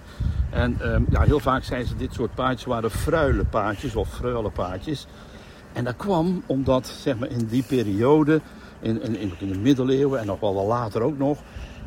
En 0.51 0.77
ehm, 0.81 1.03
ja, 1.11 1.21
heel 1.21 1.41
vaak 1.41 1.65
zijn 1.65 1.87
ze 1.87 1.97
dit 1.97 2.15
soort 2.15 2.35
paadjes 2.35 2.65
waren 2.65 2.91
fruilenpaadjes 2.91 3.95
of 3.97 4.09
freulenpaadjes. 4.09 5.07
En 5.73 5.85
dat 5.85 5.97
kwam 5.97 6.43
omdat 6.47 6.87
zeg 6.87 7.19
maar, 7.19 7.29
in 7.29 7.47
die 7.47 7.63
periode 7.63 8.41
in, 8.81 9.03
in, 9.03 9.17
in 9.39 9.53
de 9.53 9.59
middeleeuwen 9.59 10.21
en 10.21 10.27
nog 10.27 10.41
wel, 10.41 10.55
wel 10.55 10.67
later 10.67 11.03
ook 11.03 11.19
nog. 11.19 11.39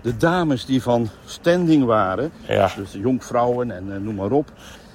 De 0.01 0.17
dames 0.17 0.65
die 0.65 0.81
van 0.81 1.09
standing 1.25 1.85
waren, 1.85 2.31
Ja. 2.47 2.71
dus 2.75 2.91
de 2.91 2.99
jonkvrouwen 2.99 3.71
en 3.71 3.93
eh, 3.93 3.99
noem 3.99 4.15
maar 4.15 4.31
op, 4.31 4.51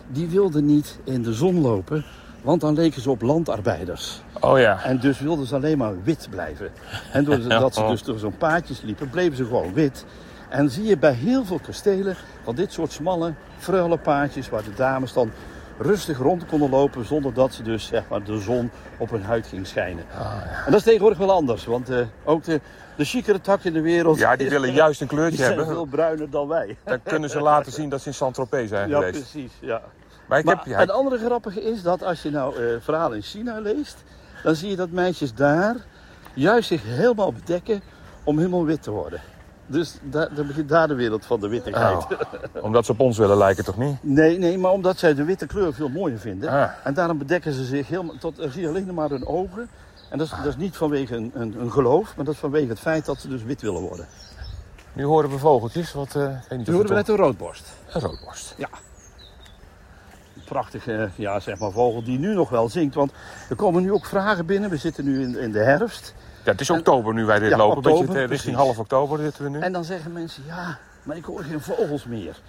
die 0.08 0.28
wilden 0.28 0.64
niet 0.66 0.98
in 1.04 1.22
de 1.22 1.32
zon 1.32 1.60
lopen, 1.60 2.04
want 2.42 2.60
dan 2.60 2.74
leken 2.74 3.02
ze 3.02 3.10
op 3.10 3.22
landarbeiders. 3.22 4.22
Oh 4.40 4.58
ja. 4.58 4.82
En 4.84 4.98
dus 5.00 5.18
wilden 5.20 5.46
ze 5.46 5.54
alleen 5.54 5.78
maar 5.78 6.02
wit 6.02 6.26
blijven. 6.30 6.70
En 7.12 7.24
doordat 7.24 7.74
ze 7.74 7.86
dus 7.86 8.02
door 8.02 8.18
zo'n 8.18 8.36
paadjes 8.36 8.80
liepen, 8.80 9.10
bleven 9.10 9.36
ze 9.36 9.44
gewoon 9.44 9.72
wit. 9.74 10.04
En 10.48 10.70
zie 10.70 10.84
je 10.84 10.98
bij 10.98 11.12
heel 11.12 11.44
veel 11.44 11.58
kastelen 11.58 12.16
van 12.44 12.54
dit 12.54 12.72
soort 12.72 12.92
smalle, 12.92 13.34
fruile 13.58 13.98
paadjes 13.98 14.48
waar 14.48 14.62
de 14.64 14.74
dames 14.76 15.12
dan 15.12 15.30
rustig 15.78 16.18
rond 16.18 16.46
konden 16.46 16.70
lopen 16.70 17.04
zonder 17.06 17.34
dat 17.34 17.52
ze 17.54 17.62
dus 17.62 17.86
zeg 17.86 18.02
maar, 18.08 18.22
de 18.24 18.38
zon 18.40 18.70
op 18.98 19.10
hun 19.10 19.22
huid 19.22 19.46
ging 19.46 19.66
schijnen. 19.66 20.04
En 20.64 20.70
dat 20.70 20.74
is 20.74 20.82
tegenwoordig 20.82 21.18
wel 21.18 21.32
anders, 21.32 21.64
want 21.64 21.90
eh, 21.90 21.98
ook 22.24 22.44
de, 22.44 22.60
de 22.96 23.04
chicere 23.04 23.40
tak 23.40 23.62
in 23.64 23.72
de 23.72 23.80
wereld 23.80 24.18
Ja, 24.18 24.36
die 24.36 24.48
willen 24.48 24.72
juist 24.72 25.00
een 25.00 25.06
die 25.06 25.16
kleurtje 25.16 25.38
zijn 25.44 25.48
hebben. 25.56 25.66
veel 25.74 25.84
bruiner 25.84 26.30
dan 26.30 26.48
wij. 26.48 26.76
Dan 26.84 27.02
kunnen 27.02 27.30
ze 27.30 27.40
laten 27.40 27.72
zien 27.72 27.88
dat 27.88 28.00
ze 28.00 28.08
in 28.08 28.14
Saint-Tropez 28.14 28.68
zijn 28.68 28.88
Ja, 28.88 28.98
geweest. 28.98 29.20
precies. 29.30 29.52
Ja. 29.60 29.82
Maar 30.26 30.38
ik 30.38 30.44
Maar 30.44 30.56
heb... 30.56 30.66
Ja, 30.66 30.78
het 30.78 30.90
andere 30.90 31.18
grappige 31.18 31.62
is 31.62 31.82
dat 31.82 32.02
als 32.02 32.22
je 32.22 32.30
nou 32.30 32.56
eh, 32.56 32.74
verhalen 32.80 33.16
in 33.16 33.22
China 33.22 33.58
leest, 33.60 33.96
dan 34.42 34.54
zie 34.54 34.70
je 34.70 34.76
dat 34.76 34.90
meisjes 34.90 35.34
daar 35.34 35.76
juist 36.34 36.68
zich 36.68 36.82
helemaal 36.84 37.32
bedekken 37.32 37.80
om 38.24 38.38
helemaal 38.38 38.64
wit 38.64 38.82
te 38.82 38.90
worden. 38.90 39.20
Dus 39.70 39.98
daar, 40.02 40.34
dan 40.34 40.46
begint 40.46 40.68
daar 40.68 40.88
de 40.88 40.94
wereld 40.94 41.26
van 41.26 41.40
de 41.40 41.48
wittigheid. 41.48 41.96
Oh, 41.96 42.10
omdat 42.66 42.86
ze 42.86 42.92
op 42.92 43.00
ons 43.00 43.18
willen 43.18 43.36
lijken, 43.36 43.64
toch 43.64 43.76
niet? 43.76 43.96
Nee, 44.00 44.38
nee, 44.38 44.58
maar 44.58 44.70
omdat 44.70 44.98
zij 44.98 45.14
de 45.14 45.24
witte 45.24 45.46
kleur 45.46 45.74
veel 45.74 45.88
mooier 45.88 46.18
vinden. 46.18 46.50
Ah. 46.50 46.70
En 46.84 46.94
daarom 46.94 47.18
bedekken 47.18 47.52
ze 47.52 47.64
zich 47.64 47.88
helemaal, 47.88 48.14
tot, 48.18 48.36
dan 48.36 48.50
zie 48.50 48.62
je 48.62 48.68
alleen 48.68 48.86
nog 48.86 48.94
maar 48.94 49.10
hun 49.10 49.26
ogen. 49.26 49.68
En 50.10 50.18
dat 50.18 50.26
is, 50.26 50.32
dat 50.36 50.46
is 50.46 50.56
niet 50.56 50.76
vanwege 50.76 51.16
een, 51.16 51.30
een, 51.34 51.60
een 51.60 51.72
geloof, 51.72 52.16
maar 52.16 52.24
dat 52.24 52.34
is 52.34 52.40
vanwege 52.40 52.68
het 52.68 52.78
feit 52.78 53.04
dat 53.04 53.20
ze 53.20 53.28
dus 53.28 53.42
wit 53.42 53.60
willen 53.60 53.80
worden. 53.80 54.06
Nu 54.92 55.04
horen 55.04 55.30
we 55.30 55.38
vogeltjes. 55.38 55.92
Wat, 55.92 56.14
eh, 56.14 56.22
ik 56.22 56.28
weet 56.48 56.58
niet 56.58 56.66
Nu 56.66 56.74
horen 56.74 56.88
we 56.88 56.94
het 56.94 57.06
net 57.06 57.18
een 57.18 57.24
roodborst. 57.24 57.72
Een 57.92 58.00
roodborst. 58.00 58.54
Een 58.58 60.44
prachtige 60.44 61.10
ja, 61.14 61.40
zeg 61.40 61.58
maar, 61.58 61.70
vogel 61.70 62.02
die 62.04 62.18
nu 62.18 62.34
nog 62.34 62.48
wel 62.48 62.68
zingt. 62.68 62.94
Want 62.94 63.12
er 63.48 63.56
komen 63.56 63.82
nu 63.82 63.92
ook 63.92 64.06
vragen 64.06 64.46
binnen. 64.46 64.70
We 64.70 64.76
zitten 64.76 65.04
nu 65.04 65.22
in, 65.22 65.38
in 65.38 65.52
de 65.52 65.58
herfst. 65.58 66.14
Ja, 66.48 66.54
het 66.54 66.62
is 66.62 66.70
oktober 66.70 67.14
nu 67.14 67.24
wij 67.24 67.38
dit 67.38 67.50
Ja, 67.50 67.56
lopen. 67.56 67.76
oktober, 67.76 68.06
Beetje, 68.06 68.22
eh, 68.22 68.28
richting 68.28 68.56
half 68.56 68.78
oktober 68.78 69.18
zitten 69.18 69.44
we 69.44 69.50
nu. 69.50 69.58
En 69.60 69.72
dan 69.72 69.84
zeggen 69.84 70.12
mensen, 70.12 70.42
ja, 70.46 70.78
maar 71.02 71.16
ik 71.16 71.24
hoor 71.24 71.42
geen 71.42 71.60
vogels 71.60 72.04
meer. 72.04 72.40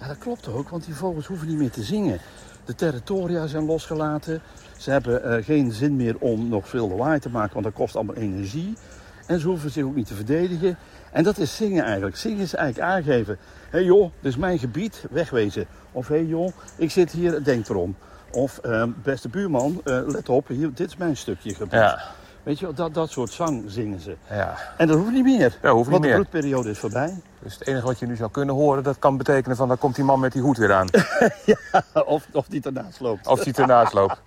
Ja, 0.00 0.06
dat 0.06 0.18
klopt 0.18 0.48
ook, 0.48 0.68
want 0.68 0.84
die 0.84 0.94
vogels 0.94 1.26
hoeven 1.26 1.48
niet 1.48 1.58
meer 1.58 1.70
te 1.70 1.82
zingen. 1.82 2.18
De 2.64 2.74
territoria 2.74 3.46
zijn 3.46 3.64
losgelaten. 3.64 4.40
Ze 4.76 4.90
hebben 4.90 5.24
eh, 5.24 5.44
geen 5.44 5.72
zin 5.72 5.96
meer 5.96 6.16
om 6.18 6.48
nog 6.48 6.68
veel 6.68 6.88
lawaai 6.88 7.18
te 7.18 7.30
maken, 7.30 7.52
want 7.52 7.64
dat 7.64 7.74
kost 7.74 7.96
allemaal 7.96 8.14
energie. 8.14 8.76
En 9.26 9.40
ze 9.40 9.46
hoeven 9.46 9.70
zich 9.70 9.84
ook 9.84 9.94
niet 9.94 10.06
te 10.06 10.14
verdedigen. 10.14 10.78
En 11.12 11.24
dat 11.24 11.38
is 11.38 11.56
zingen 11.56 11.84
eigenlijk. 11.84 12.16
Zingen 12.16 12.42
is 12.42 12.54
eigenlijk 12.54 12.92
aangeven. 12.92 13.38
Hé 13.70 13.78
hey 13.78 13.84
joh, 13.84 14.10
dit 14.20 14.32
is 14.32 14.36
mijn 14.36 14.58
gebied, 14.58 15.04
wegwezen. 15.10 15.66
Of 15.92 16.08
hé 16.08 16.14
hey 16.14 16.24
joh, 16.24 16.52
ik 16.76 16.90
zit 16.90 17.10
hier, 17.10 17.44
denk 17.44 17.68
erom. 17.68 17.96
Of 18.30 18.58
eh, 18.58 18.84
beste 19.02 19.28
buurman, 19.28 19.80
eh, 19.84 20.00
let 20.06 20.28
op, 20.28 20.48
hier, 20.48 20.70
dit 20.74 20.88
is 20.88 20.96
mijn 20.96 21.16
stukje 21.16 21.54
gebied. 21.54 21.72
Ja, 21.72 22.00
Weet 22.48 22.58
je, 22.58 22.64
wel, 22.64 22.74
dat, 22.74 22.94
dat 22.94 23.10
soort 23.10 23.30
zang 23.32 23.62
zingen 23.66 24.00
ze. 24.00 24.16
ja. 24.30 24.56
En 24.76 24.86
dat 24.86 24.96
hoeft 24.98 25.12
niet 25.12 25.24
meer. 25.24 25.58
Ja, 25.62 25.70
hoeft 25.72 25.82
niet 25.82 25.90
want 25.90 26.02
de 26.02 26.08
meer. 26.08 26.14
broedperiode 26.18 26.70
is 26.70 26.78
voorbij. 26.78 27.14
Dus 27.42 27.54
het 27.58 27.66
enige 27.66 27.86
wat 27.86 27.98
je 27.98 28.06
nu 28.06 28.16
zou 28.16 28.30
kunnen 28.30 28.54
horen, 28.54 28.82
dat 28.82 28.98
kan 28.98 29.16
betekenen 29.16 29.56
van... 29.56 29.68
dan 29.68 29.78
komt 29.78 29.94
die 29.94 30.04
man 30.04 30.20
met 30.20 30.32
die 30.32 30.42
hoed 30.42 30.56
weer 30.56 30.72
aan. 30.72 30.88
Of, 32.06 32.26
of 32.32 32.46
die 32.46 32.62
ernaast 32.62 33.00
loopt. 33.00 33.26
Of 33.26 33.44
die 33.44 33.54
ernaast 33.54 33.92
loopt. 33.92 34.20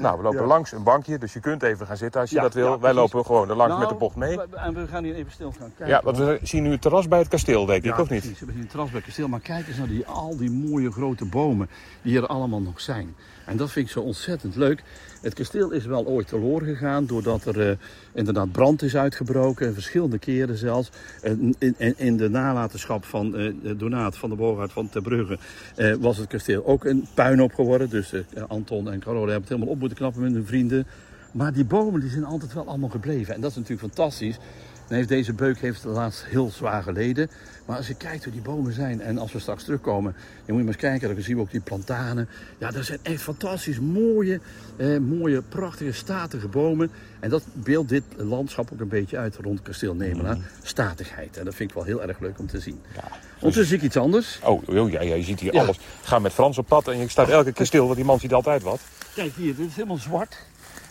Nou, 0.00 0.16
we 0.16 0.22
lopen 0.22 0.40
Ja. 0.40 0.46
langs 0.46 0.72
een 0.72 0.82
bankje, 0.82 1.18
dus 1.18 1.32
je 1.32 1.40
kunt 1.40 1.62
even 1.62 1.86
gaan 1.86 1.96
zitten 1.96 2.20
als 2.20 2.30
je 2.30 2.36
Ja, 2.36 2.42
dat 2.42 2.54
wil. 2.54 2.70
ja, 2.70 2.78
Wij 2.78 2.92
lopen 2.94 3.24
gewoon 3.24 3.48
er 3.50 3.56
langs 3.56 3.68
Nou, 3.74 3.80
met 3.80 3.88
de 3.88 3.94
bocht 3.98 4.16
mee. 4.16 4.40
En 4.54 4.74
we 4.74 4.86
gaan 4.86 5.04
hier 5.04 5.14
even 5.14 5.32
stil 5.32 5.52
gaan 5.58 5.72
kijken. 5.76 5.86
Ja, 5.86 6.00
want 6.04 6.16
we 6.18 6.38
zien 6.42 6.62
nu 6.62 6.70
het 6.70 6.82
terras 6.82 7.08
bij 7.08 7.18
het 7.18 7.28
kasteel, 7.28 7.66
denk 7.66 7.84
ik, 7.84 7.94
Ja, 7.96 8.00
of 8.00 8.10
niet? 8.10 8.20
precies. 8.20 8.40
We 8.40 8.52
zien 8.52 8.60
het 8.60 8.70
terras 8.70 8.86
bij 8.88 8.96
het 8.96 9.04
kasteel. 9.06 9.28
Maar 9.28 9.40
kijk 9.40 9.68
eens 9.68 9.76
naar 9.76 9.88
die, 9.88 10.06
al 10.06 10.36
die 10.36 10.50
mooie 10.50 10.90
grote 10.92 11.24
bomen 11.24 11.68
die 12.02 12.16
er 12.16 12.26
allemaal 12.26 12.60
nog 12.60 12.80
zijn. 12.80 13.14
En 13.46 13.56
dat 13.56 13.70
vind 13.70 13.86
ik 13.86 13.92
zo 13.92 14.00
ontzettend 14.00 14.56
leuk. 14.56 14.82
Het 15.20 15.34
kasteel 15.34 15.70
is 15.70 15.84
wel 15.84 16.06
ooit 16.06 16.28
verloren 16.28 16.66
gegaan 16.66 17.06
doordat 17.06 17.44
er 17.44 17.70
eh, 17.70 17.76
inderdaad 18.12 18.52
brand 18.52 18.82
is 18.82 18.96
uitgebroken. 18.96 19.74
Verschillende 19.74 20.18
keren 20.18 20.56
zelfs. 20.56 20.90
In, 21.22 21.54
in, 21.58 21.94
in 21.96 22.16
de 22.16 22.28
nalatenschap 22.28 23.04
van 23.04 23.36
eh, 23.36 23.52
Donaat 23.76 24.16
van 24.16 24.30
de 24.30 24.36
Boogaard 24.36 24.72
van 24.72 24.88
Ter 24.88 25.02
Brugge 25.02 25.38
eh, 25.76 25.94
was 25.94 26.16
het 26.16 26.28
kasteel 26.28 26.66
ook 26.66 26.84
een 26.84 27.06
puinhoop 27.14 27.54
geworden. 27.54 27.90
Dus 27.90 28.14
Anton 28.48 28.90
en 28.90 29.00
Carola 29.00 29.20
hebben 29.20 29.40
het 29.40 29.48
helemaal 29.48 29.72
op 29.72 29.78
moeten 29.78 29.98
knappen 29.98 30.22
met 30.22 30.32
hun 30.32 30.46
vrienden. 30.46 30.86
Maar 31.32 31.52
die 31.52 31.64
bomen 31.64 32.00
die 32.00 32.10
zijn 32.10 32.24
altijd 32.24 32.52
wel 32.52 32.66
allemaal 32.66 32.88
gebleven. 32.88 33.34
En 33.34 33.40
dat 33.40 33.50
is 33.50 33.56
natuurlijk 33.56 33.94
fantastisch. 33.94 34.38
Heeft 34.96 35.08
deze 35.08 35.32
beuk 35.32 35.58
heeft 35.58 35.84
laatst 35.84 36.24
heel 36.24 36.50
zwaar 36.50 36.82
geleden. 36.82 37.30
Maar 37.66 37.76
als 37.76 37.86
je 37.86 37.94
kijkt 37.94 38.24
hoe 38.24 38.32
die 38.32 38.42
bomen 38.42 38.72
zijn 38.72 39.00
en 39.00 39.18
als 39.18 39.32
we 39.32 39.38
straks 39.38 39.64
terugkomen, 39.64 40.12
dan 40.12 40.22
moet 40.46 40.46
je 40.46 40.54
maar 40.54 40.66
eens 40.66 40.76
kijken. 40.76 41.14
Dan 41.14 41.22
zien 41.24 41.36
we 41.36 41.42
ook 41.42 41.50
die 41.50 41.60
plantanen. 41.60 42.28
Ja, 42.58 42.70
dat 42.70 42.84
zijn 42.84 42.98
echt 43.02 43.22
fantastisch 43.22 43.80
mooie, 43.80 44.40
eh, 44.76 44.98
mooie, 44.98 45.42
prachtige, 45.42 45.92
statige 45.92 46.48
bomen. 46.48 46.90
En 47.20 47.30
dat 47.30 47.42
beeldt 47.52 47.88
dit 47.88 48.02
landschap 48.16 48.70
ook 48.72 48.80
een 48.80 48.88
beetje 48.88 49.18
uit 49.18 49.36
rond 49.36 49.62
kasteel 49.62 49.94
Nemela. 49.94 50.36
Statigheid. 50.62 51.36
En 51.36 51.44
dat 51.44 51.54
vind 51.54 51.68
ik 51.70 51.74
wel 51.76 51.84
heel 51.84 52.02
erg 52.02 52.18
leuk 52.20 52.38
om 52.38 52.46
te 52.46 52.60
zien. 52.60 52.80
Ondertussen 53.34 53.66
zie 53.66 53.76
ik 53.76 53.82
iets 53.82 53.96
anders. 53.96 54.38
Oh, 54.44 54.68
oh 54.68 54.90
ja, 54.90 55.00
ja, 55.02 55.14
je 55.14 55.22
ziet 55.22 55.40
hier 55.40 55.54
Ja. 55.54 55.60
alles. 55.62 55.78
Ga 56.02 56.18
met 56.18 56.32
Frans 56.32 56.58
op 56.58 56.66
pad 56.66 56.88
en 56.88 56.98
je 56.98 57.08
staat 57.08 57.28
elke 57.28 57.52
keer 57.52 57.66
stil, 57.66 57.84
want 57.84 57.96
die 57.96 58.04
man 58.04 58.18
ziet 58.20 58.32
altijd 58.32 58.62
wat. 58.62 58.80
Kijk 59.14 59.32
hier, 59.36 59.56
dit 59.56 59.66
is 59.66 59.74
helemaal 59.74 59.96
zwart. 59.96 60.36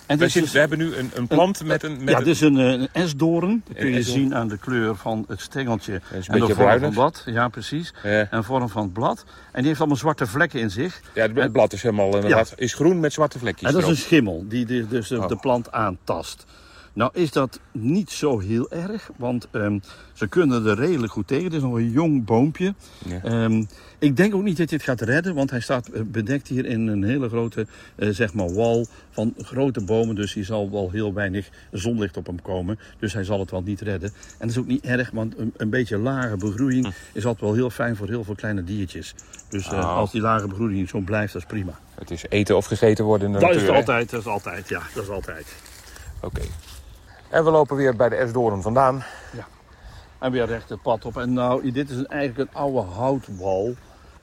En 0.10 0.19
is, 0.22 0.52
we 0.52 0.60
hebben 0.60 0.78
nu 0.78 0.95
een, 0.95 1.12
een 1.13 1.28
plant 1.28 1.63
met 1.63 1.84
een... 1.84 2.04
Met 2.04 2.10
ja, 2.10 2.19
is 2.24 2.41
een, 2.41 2.58
eh, 2.58 2.65
een 2.65 2.88
esdoorn. 2.91 3.63
Dat 3.67 3.78
kun 3.78 3.91
je 3.91 4.04
zien 4.04 4.36
aan 4.36 4.48
de 4.48 4.58
kleur 4.58 4.95
van 4.95 5.26
het 5.28 5.41
stengeltje 5.41 5.93
en 5.93 6.22
de 6.22 6.26
vorm 6.28 6.48
van 6.48 6.56
bruinig. 6.56 6.86
het 6.86 6.93
blad. 6.93 7.24
Ja, 7.26 7.48
precies. 7.48 7.93
Ja. 8.04 8.28
En 8.32 8.43
vorm 8.43 8.69
van 8.69 8.84
het 8.84 8.93
blad. 8.93 9.24
En 9.52 9.58
die 9.58 9.67
heeft 9.67 9.80
allemaal 9.80 9.98
zwarte 9.98 10.28
vlekken 10.28 10.60
in 10.60 10.72
zich. 10.72 11.02
Ja, 11.13 11.28
het 11.34 11.52
blad 11.52 11.74
is 11.74 11.82
helemaal 11.82 12.15
inderdaad, 12.15 12.54
is 12.56 12.74
groen 12.74 13.00
met 13.00 13.13
zwarte 13.13 13.39
vlekjes 13.39 13.67
En 13.69 13.74
dat 13.74 13.84
is 13.84 13.89
een 13.89 14.04
schimmel 14.06 14.45
die 14.48 14.65
de, 14.65 14.88
dus 14.88 15.08
de, 15.08 15.17
Oh. 15.17 15.28
de 15.28 15.36
plant 15.36 15.72
aantast. 15.72 16.45
Nou 16.93 17.12
is 17.13 17.32
dat 17.32 17.60
niet 17.71 18.10
zo 18.12 18.39
heel 18.39 18.71
erg, 18.71 19.10
want 19.17 19.47
ehm, 19.52 19.80
ze 20.13 20.28
kunnen 20.28 20.65
er 20.65 20.75
redelijk 20.78 21.12
goed 21.12 21.28
tegen. 21.28 21.43
Het 21.43 21.54
is 21.54 21.62
nog 21.62 21.73
een 21.73 21.89
jong 21.91 22.25
boompje. 22.25 22.73
Ja. 23.06 23.23
Ehm, 23.23 23.63
ik 23.99 24.17
denk 24.17 24.36
ook 24.36 24.43
niet 24.43 24.58
dat 24.58 24.69
dit 24.69 24.84
gaat 24.84 25.02
redden, 25.02 25.36
want 25.36 25.49
hij 25.49 25.60
staat 25.60 25.88
eh, 25.88 26.02
bedekt 26.06 26.47
hier 26.47 26.65
in 26.65 26.88
een 26.88 27.04
hele 27.04 27.30
grote 27.30 27.67
eh, 27.95 28.10
zeg 28.10 28.34
maar 28.34 28.54
wal 28.54 28.88
van 29.12 29.34
grote 29.38 29.84
bomen. 29.84 30.15
Dus 30.15 30.34
hier 30.34 30.45
zal 30.45 30.71
wel 30.71 30.89
heel 30.91 31.13
weinig 31.13 31.49
zonlicht 31.71 32.17
op 32.17 32.25
hem 32.25 32.41
komen. 32.41 32.80
Dus 32.99 33.13
hij 33.13 33.23
zal 33.23 33.39
het 33.39 33.52
wel 33.52 33.62
niet 33.62 33.82
redden. 33.82 34.10
En 34.10 34.47
dat 34.47 34.49
is 34.49 34.58
ook 34.58 34.67
niet 34.67 34.84
erg, 34.86 35.12
want 35.12 35.38
een, 35.38 35.54
een 35.58 35.69
beetje 35.69 35.97
lage 35.97 36.38
begroeiing 36.38 36.93
is 37.13 37.25
altijd 37.25 37.45
wel 37.45 37.54
heel 37.54 37.69
fijn 37.69 37.95
voor 37.95 38.08
heel 38.08 38.23
veel 38.23 38.36
kleine 38.36 38.63
diertjes. 38.63 39.15
Dus 39.49 39.67
eh, 39.67 39.78
Oh. 39.80 39.95
als 39.95 40.12
die 40.12 40.21
lage 40.21 40.47
begroeiing 40.47 40.89
zo 40.89 40.99
blijft, 40.99 41.34
dat 41.34 41.41
is 41.41 41.47
prima. 41.47 41.80
Het 41.95 42.12
is 42.12 42.23
eten 42.30 42.56
of 42.58 42.65
gegeten 42.65 43.06
worden 43.06 43.28
in 43.28 43.34
de 43.34 43.39
Dat 43.39 43.49
is 43.49 43.56
het 43.62 43.65
hè? 43.69 43.75
altijd, 43.75 44.10
dat 44.10 44.19
is 44.19 44.28
altijd, 44.28 44.69
ja, 44.69 44.82
dat 44.93 45.04
is 45.04 45.10
altijd. 45.10 45.56
Oké. 46.21 46.41
En 47.30 47.44
we 47.44 47.52
lopen 47.52 47.76
weer 47.76 47.96
bij 47.96 48.10
de 48.10 48.15
Esdoorn 48.15 48.62
vandaan. 48.62 49.04
En 50.20 50.32
weer 50.32 50.46
recht 50.46 50.70
het 50.70 50.82
pad 50.82 51.06
op. 51.06 51.18
En 51.18 51.34
nou, 51.34 51.72
dit 51.72 51.89
is 51.89 52.06
eigenlijk 52.06 52.50
een 52.50 52.58
oude 52.60 52.80
houtwal 52.92 53.76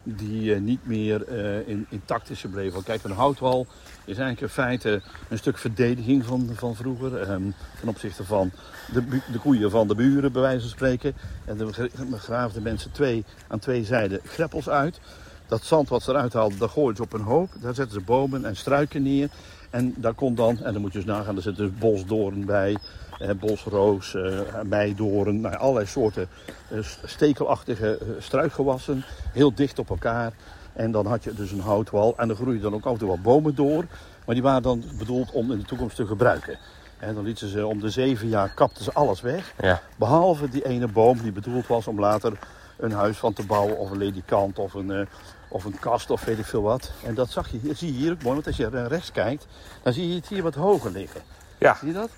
die 0.02 0.54
eh, 0.54 0.60
niet 0.60 0.86
meer 0.86 1.24
eh, 1.28 1.68
in, 1.68 1.86
intact 1.88 2.30
is 2.30 2.40
gebleven. 2.40 2.82
Kijk, 2.82 3.04
een 3.04 3.10
houtwal 3.10 3.66
is 4.04 4.18
eigenlijk 4.18 4.40
in 4.40 4.48
feite 4.48 5.02
een 5.28 5.38
stuk 5.38 5.58
verdediging 5.58 6.24
van, 6.24 6.50
van 6.54 6.74
vroeger. 6.74 7.20
ehm, 7.20 7.42
ten 7.80 7.88
opzichte 7.88 8.24
van 8.24 8.50
de, 8.92 9.04
de 9.32 9.38
koeien 9.38 9.70
van 9.70 9.88
de 9.88 9.94
buren, 9.94 10.32
bij 10.32 10.42
wijze 10.42 10.60
van 10.60 10.68
spreken. 10.68 11.14
En 11.44 11.72
gra- 11.74 11.88
graafden 12.18 12.62
mensen 12.62 12.92
twee, 12.92 13.24
aan 13.48 13.58
twee 13.58 13.84
zijden 13.84 14.20
greppels 14.24 14.68
uit. 14.68 15.00
Dat 15.46 15.64
zand 15.64 15.88
wat 15.88 16.02
ze 16.02 16.10
eruit 16.10 16.32
haalden, 16.32 16.58
dat 16.58 16.70
gooiden 16.70 16.96
ze 16.96 17.02
op 17.02 17.12
een 17.12 17.20
hoop. 17.26 17.50
Daar 17.60 17.74
zetten 17.74 18.00
ze 18.00 18.04
bomen 18.04 18.44
en 18.44 18.56
struiken 18.56 19.02
neer. 19.02 19.28
En 19.76 19.94
daar 19.96 20.14
kon 20.14 20.34
dan, 20.34 20.58
en 20.62 20.72
dan 20.72 20.80
moet 20.82 20.92
je 20.92 20.98
dus 20.98 21.06
nagaan, 21.08 21.36
er 21.36 21.42
zit 21.42 21.56
dus 21.56 21.70
bosdoorn 21.78 22.44
bij, 22.44 22.76
eh, 23.18 23.30
bosroos, 23.40 24.14
eh, 24.14 24.38
meidoorn, 24.64 25.40
nou, 25.40 25.56
allerlei 25.56 25.86
soorten 25.86 26.28
eh, 26.68 26.78
stekelachtige 27.04 27.98
eh, 27.98 28.06
struikgewassen, 28.18 29.04
heel 29.32 29.54
dicht 29.54 29.78
op 29.78 29.90
elkaar. 29.90 30.32
En 30.72 30.90
dan 30.90 31.06
had 31.06 31.24
je 31.24 31.34
dus 31.34 31.50
een 31.50 31.60
houtwal 31.60 32.14
en 32.16 32.28
er 32.28 32.34
groeiden 32.36 32.62
dan 32.62 32.74
ook 32.74 32.84
af 32.86 32.92
en 32.92 32.98
toe 32.98 33.08
wat 33.08 33.22
bomen 33.22 33.54
door, 33.54 33.84
maar 34.24 34.34
die 34.34 34.44
waren 34.44 34.62
dan 34.62 34.84
bedoeld 34.98 35.30
om 35.32 35.52
in 35.52 35.58
de 35.58 35.64
toekomst 35.64 35.96
te 35.96 36.06
gebruiken. 36.06 36.58
En 36.98 37.14
dan 37.14 37.24
lieten 37.24 37.48
ze 37.48 37.66
om 37.66 37.80
de 37.80 37.90
zeven 37.90 38.28
jaar 38.28 38.54
kapten 38.54 38.84
ze 38.84 38.92
alles 38.92 39.20
weg, 39.20 39.54
Ja. 39.60 39.80
behalve 39.96 40.48
die 40.48 40.66
ene 40.66 40.88
boom 40.88 41.18
die 41.22 41.32
bedoeld 41.32 41.66
was 41.66 41.86
om 41.86 42.00
later 42.00 42.32
een 42.78 42.92
huis 42.92 43.16
van 43.16 43.32
te 43.32 43.46
bouwen 43.46 43.78
of 43.78 43.90
een 43.90 43.98
ledikant 43.98 44.58
of 44.58 44.74
een, 44.74 45.08
of 45.56 45.64
een 45.64 45.78
kast 45.78 46.10
of 46.10 46.24
weet 46.24 46.38
ik 46.38 46.44
veel 46.44 46.62
wat. 46.62 46.92
En 47.04 47.14
dat 47.14 47.30
zag 47.30 47.48
je, 47.50 47.74
zie 47.74 47.92
je 47.92 47.98
hier 47.98 48.12
ook 48.12 48.22
mooi, 48.22 48.34
want 48.34 48.46
als 48.46 48.56
je 48.56 48.68
naar 48.72 48.86
rechts 48.86 49.12
kijkt, 49.12 49.46
dan 49.82 49.92
zie 49.92 50.08
je 50.08 50.14
het 50.14 50.26
hier 50.28 50.42
wat 50.42 50.54
hoger 50.54 50.90
liggen. 50.90 51.20
Ja, 51.58 51.74
Zie 51.74 51.88
je 51.88 51.94
dat? 51.94 52.10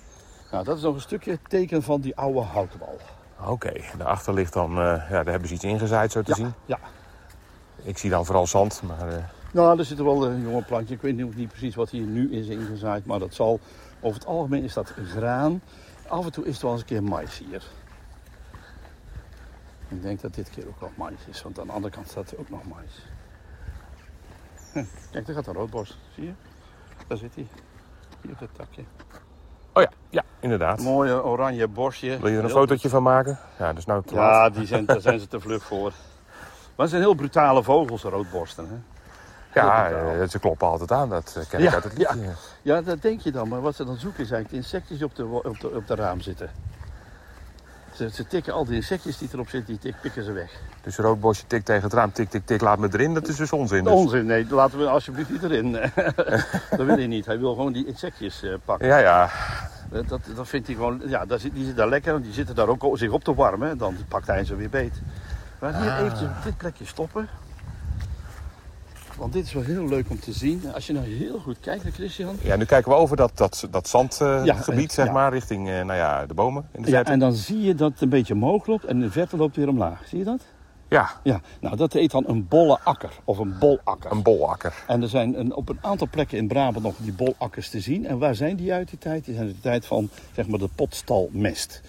Nou, 0.51 0.63
dat 0.63 0.77
is 0.77 0.83
nog 0.83 0.95
een 0.95 1.01
stukje 1.01 1.39
teken 1.47 1.83
van 1.83 2.01
die 2.01 2.15
oude 2.15 2.39
houtwal. 2.39 2.97
oké. 3.45 3.71
Daarachter 3.97 4.33
ligt 4.33 4.53
dan, 4.53 4.69
eh, 4.71 4.77
ja, 4.77 5.07
daar 5.09 5.25
hebben 5.25 5.47
ze 5.47 5.53
iets 5.53 5.63
ingezaaid 5.63 6.11
zo 6.11 6.21
te 6.21 6.29
Ja, 6.29 6.35
zien. 6.35 6.53
ja. 6.65 6.79
Ik 7.83 7.97
zie 7.97 8.09
dan 8.09 8.25
vooral 8.25 8.47
zand, 8.47 8.81
maar 8.81 9.07
eh, 9.09 9.23
Nou, 9.51 9.79
er 9.79 9.85
zit 9.85 9.97
wel 9.97 10.25
een 10.25 10.41
jonge 10.41 10.61
plantje. 10.63 10.93
Ik 10.95 11.01
weet 11.01 11.15
nu 11.15 11.25
ook 11.25 11.35
niet 11.35 11.49
precies 11.49 11.75
wat 11.75 11.89
hier 11.89 12.05
nu 12.05 12.31
is 12.31 12.47
ingezaaid, 12.47 13.05
maar 13.05 13.19
dat 13.19 13.33
zal... 13.33 13.59
Over 14.01 14.19
het 14.19 14.27
algemeen 14.29 14.63
is 14.63 14.73
dat 14.73 14.93
graan. 15.05 15.61
Af 16.07 16.25
en 16.25 16.31
toe 16.31 16.45
is 16.45 16.57
er 16.57 16.61
wel 16.63 16.71
eens 16.71 16.81
een 16.81 16.87
keer 16.87 17.03
mais 17.03 17.37
hier. 17.37 17.63
Ik 19.87 20.01
denk 20.01 20.21
dat 20.21 20.33
dit 20.33 20.49
keer 20.49 20.67
ook 20.67 20.79
wel 20.79 20.91
mais 20.95 21.19
is, 21.27 21.41
want 21.41 21.59
aan 21.59 21.67
de 21.67 21.73
andere 21.73 21.93
kant 21.93 22.09
staat 22.09 22.31
er 22.31 22.39
ook 22.39 22.49
nog 22.49 22.61
mais. 22.67 23.05
Hm, 24.71 24.83
Kijk, 25.11 25.25
daar 25.25 25.35
gaat 25.35 25.47
een 25.47 25.53
roodborst. 25.53 25.97
Zie 26.15 26.23
je? 26.25 26.31
Daar 27.07 27.17
zit 27.17 27.35
hij. 27.35 27.47
Hier 28.21 28.31
op 28.31 28.39
het 28.39 28.55
takje. 28.55 28.83
Oh 29.73 29.81
ja, 29.83 29.89
ja, 30.09 30.23
inderdaad. 30.39 30.81
Mooie 30.81 31.23
oranje 31.23 31.67
borstje. 31.67 32.07
Wil 32.19 32.27
je 32.29 32.37
er 32.37 32.43
een 32.43 32.49
Heel- 32.49 32.55
fotootje 32.59 32.89
van 32.89 33.03
maken? 33.03 33.39
Ja, 33.59 33.73
dus 33.73 33.85
nou 33.85 34.03
te 34.05 34.13
laat. 34.13 34.53
Ja, 34.53 34.59
die 34.59 34.67
zijn, 34.67 34.85
daar 34.85 35.01
zijn 35.01 35.19
ze 35.19 35.27
te 35.27 35.39
vlug 35.39 35.63
voor. 35.63 35.91
Maar 36.75 36.87
het 36.87 36.89
zijn 36.89 37.01
heel 37.01 37.13
brutale 37.13 37.63
vogels, 37.63 38.03
roodborsten. 38.03 38.67
Hè? 38.69 38.75
Ja, 39.53 39.89
eh, 39.89 40.27
ze 40.27 40.39
kloppen 40.39 40.67
altijd 40.67 40.91
aan. 40.91 41.09
Dat 41.09 41.45
ken 41.49 41.61
Ja, 41.61 41.67
ik 41.67 41.73
uit 41.73 41.83
het 41.83 41.97
liedje. 41.97 42.33
Ja, 42.61 42.81
dat 42.81 43.01
denk 43.01 43.21
je 43.21 43.31
dan. 43.31 43.47
Maar 43.47 43.61
wat 43.61 43.75
ze 43.75 43.85
dan 43.85 43.95
zoeken 43.95 44.23
is 44.23 44.31
eigenlijk 44.31 44.49
de 44.49 44.55
insectjes 44.55 44.97
die 44.97 45.07
op 45.07 45.15
de, 45.15 45.25
op 45.49 45.59
de, 45.59 45.69
op 45.69 45.87
de 45.87 45.95
raam 45.95 46.21
zitten. 46.21 46.49
Ze, 47.99 48.09
ze 48.09 48.27
tikken 48.27 48.53
al 48.53 48.65
die 48.65 48.75
insectjes 48.75 49.17
die 49.17 49.29
erop 49.33 49.49
zitten, 49.49 49.73
die 49.73 49.91
tik, 49.91 50.01
pikken 50.01 50.23
ze 50.23 50.31
weg. 50.31 50.51
Dus 50.81 50.97
roodbosje 50.97 51.43
tikt 51.47 51.65
tegen 51.65 51.83
het 51.83 51.93
raam, 51.93 52.11
tik, 52.11 52.29
tik, 52.29 52.45
tik, 52.45 52.61
laat 52.61 52.79
me 52.79 52.87
erin. 52.91 53.13
Dat 53.13 53.27
is 53.27 53.35
dus 53.35 53.51
onzin. 53.51 53.83
Dus. 53.83 53.93
Onzin, 53.93 54.25
nee, 54.25 54.45
laten 54.49 54.77
we 54.79 54.87
alsjeblieft 54.87 55.29
niet 55.29 55.43
erin. 55.43 55.71
dat 56.69 56.85
wil 56.85 56.95
hij 56.95 57.07
niet. 57.07 57.25
Hij 57.25 57.39
wil 57.39 57.53
gewoon 57.53 57.73
die 57.73 57.85
insectjes 57.85 58.43
eh, 58.43 58.53
pakken. 58.65 58.87
Ja, 58.87 58.97
ja. 58.97 59.29
Dat, 59.89 60.07
dat, 60.07 60.21
dat 60.35 60.47
vindt 60.47 60.67
hij 60.67 60.75
gewoon, 60.75 61.01
ja, 61.05 61.25
die 61.25 61.39
zitten 61.39 61.75
daar 61.75 61.89
lekker 61.89 62.15
en 62.15 62.21
die 62.21 62.33
zitten 62.33 62.55
daar 62.55 62.67
ook 62.67 62.97
zich 62.97 63.11
op 63.11 63.23
te 63.23 63.35
warmen. 63.35 63.77
Dan 63.77 63.95
pakt 64.07 64.27
hij 64.27 64.43
ze 64.43 64.55
weer 64.55 64.69
beet. 64.69 65.01
Maar 65.59 65.81
hier 65.81 65.91
Ah. 65.91 65.99
eventjes 65.99 66.27
op 66.29 66.43
dit 66.43 66.57
plekje 66.57 66.85
stoppen. 66.85 67.27
Want 69.19 69.33
dit 69.33 69.45
is 69.45 69.53
wel 69.53 69.63
heel 69.63 69.87
leuk 69.87 70.09
om 70.09 70.19
te 70.19 70.31
zien. 70.33 70.61
Als 70.73 70.87
je 70.87 70.93
nou 70.93 71.05
heel 71.05 71.39
goed 71.39 71.59
kijkt 71.59 71.83
naar 71.83 71.93
Christian. 71.93 72.35
Ja, 72.41 72.55
nu 72.55 72.65
kijken 72.65 72.91
we 72.91 72.97
over 72.97 73.17
dat, 73.17 73.31
dat, 73.37 73.67
dat 73.71 73.87
zandgebied, 73.87 74.45
Ja, 74.45 74.55
eh, 74.73 74.89
zeg 74.89 75.05
ja. 75.05 75.11
maar, 75.11 75.31
richting 75.31 75.69
eh, 75.69 75.73
nou 75.75 75.93
ja, 75.97 76.25
de 76.25 76.33
bomen 76.33 76.67
in 76.71 76.81
de 76.81 76.87
Ja, 76.89 76.95
verte. 76.95 77.11
en 77.11 77.19
dan 77.19 77.33
zie 77.33 77.61
je 77.61 77.75
dat 77.75 77.91
het 77.91 78.01
een 78.01 78.09
beetje 78.09 78.33
omhoog 78.33 78.65
loopt 78.67 78.85
en 78.85 78.99
de 78.99 79.11
verte 79.11 79.37
loopt 79.37 79.55
weer 79.55 79.67
omlaag. 79.67 80.01
Zie 80.07 80.17
je 80.17 80.23
dat? 80.23 80.41
Ja, 80.89 81.09
Ja, 81.23 81.41
nou 81.61 81.75
dat 81.75 81.93
heet 81.93 82.11
dan 82.11 82.23
een 82.27 82.47
bolle 82.47 82.79
akker 82.83 83.09
of 83.23 83.37
een 83.37 83.55
bolakker. 83.59 84.11
een 84.11 84.23
bolakker. 84.23 84.73
En 84.87 85.01
er 85.01 85.09
zijn 85.09 85.39
een, 85.39 85.53
op 85.55 85.69
een 85.69 85.77
aantal 85.81 86.07
plekken 86.11 86.37
in 86.37 86.47
Brabant 86.47 86.85
nog 86.85 86.95
die 86.97 87.13
bolakkers 87.13 87.69
te 87.69 87.79
zien. 87.79 88.05
En 88.07 88.17
waar 88.19 88.35
zijn 88.35 88.55
die 88.55 88.73
uit 88.73 88.89
die 88.89 88.99
tijd? 88.99 89.25
Die 89.25 89.33
zijn 89.35 89.47
uit 89.47 89.55
de 89.55 89.61
tijd 89.61 89.85
van 89.85 90.09
zeg 90.35 90.47
maar, 90.47 90.59
de 90.59 90.69
potstalmest. 90.75 91.81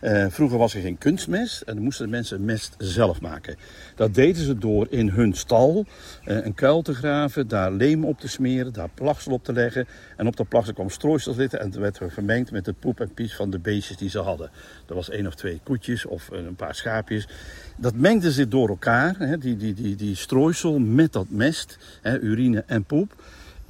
Eh, 0.00 0.26
vroeger 0.28 0.58
was 0.58 0.74
er 0.74 0.80
geen 0.80 0.98
kunstmest 0.98 1.60
en 1.60 1.74
dan 1.74 1.84
moesten 1.84 2.04
de 2.04 2.10
mensen 2.10 2.44
mest 2.44 2.74
zelf 2.78 3.20
maken. 3.20 3.56
Dat 3.94 4.14
deden 4.14 4.44
ze 4.44 4.58
door 4.58 4.86
in 4.90 5.08
hun 5.08 5.34
stal 5.34 5.84
eh, 6.24 6.44
een 6.44 6.54
kuil 6.54 6.82
te 6.82 6.94
graven, 6.94 7.48
daar 7.48 7.72
leem 7.72 8.04
op 8.04 8.20
te 8.20 8.28
smeren, 8.28 8.72
daar 8.72 8.88
plagsel 8.94 9.32
op 9.32 9.44
te 9.44 9.52
leggen. 9.52 9.86
En 10.16 10.26
op 10.26 10.36
dat 10.36 10.48
plagsel 10.48 10.74
kwam 10.74 10.90
strooisel 10.90 11.32
zitten 11.32 11.60
en 11.60 11.66
het 11.66 11.76
werd 11.76 12.00
vermengd 12.08 12.50
met 12.50 12.64
de 12.64 12.72
poep 12.72 13.00
en 13.00 13.14
pies 13.14 13.34
van 13.34 13.50
de 13.50 13.58
beestjes 13.58 13.96
die 13.96 14.10
ze 14.10 14.18
hadden. 14.18 14.50
Er 14.88 14.94
was 14.94 15.10
één 15.10 15.26
of 15.26 15.34
twee 15.34 15.60
koetjes 15.62 16.06
of 16.06 16.28
een 16.30 16.56
paar 16.56 16.74
schaapjes. 16.74 17.28
Dat 17.76 17.94
mengde 17.94 18.32
ze 18.32 18.48
door 18.48 18.68
elkaar, 18.68 19.14
hè, 19.18 19.38
die, 19.38 19.56
die, 19.56 19.74
die, 19.74 19.96
die 19.96 20.16
strooisel 20.16 20.78
met 20.78 21.12
dat 21.12 21.26
mest, 21.28 21.78
hè, 22.02 22.18
urine 22.18 22.64
en 22.66 22.84
poep. 22.84 23.14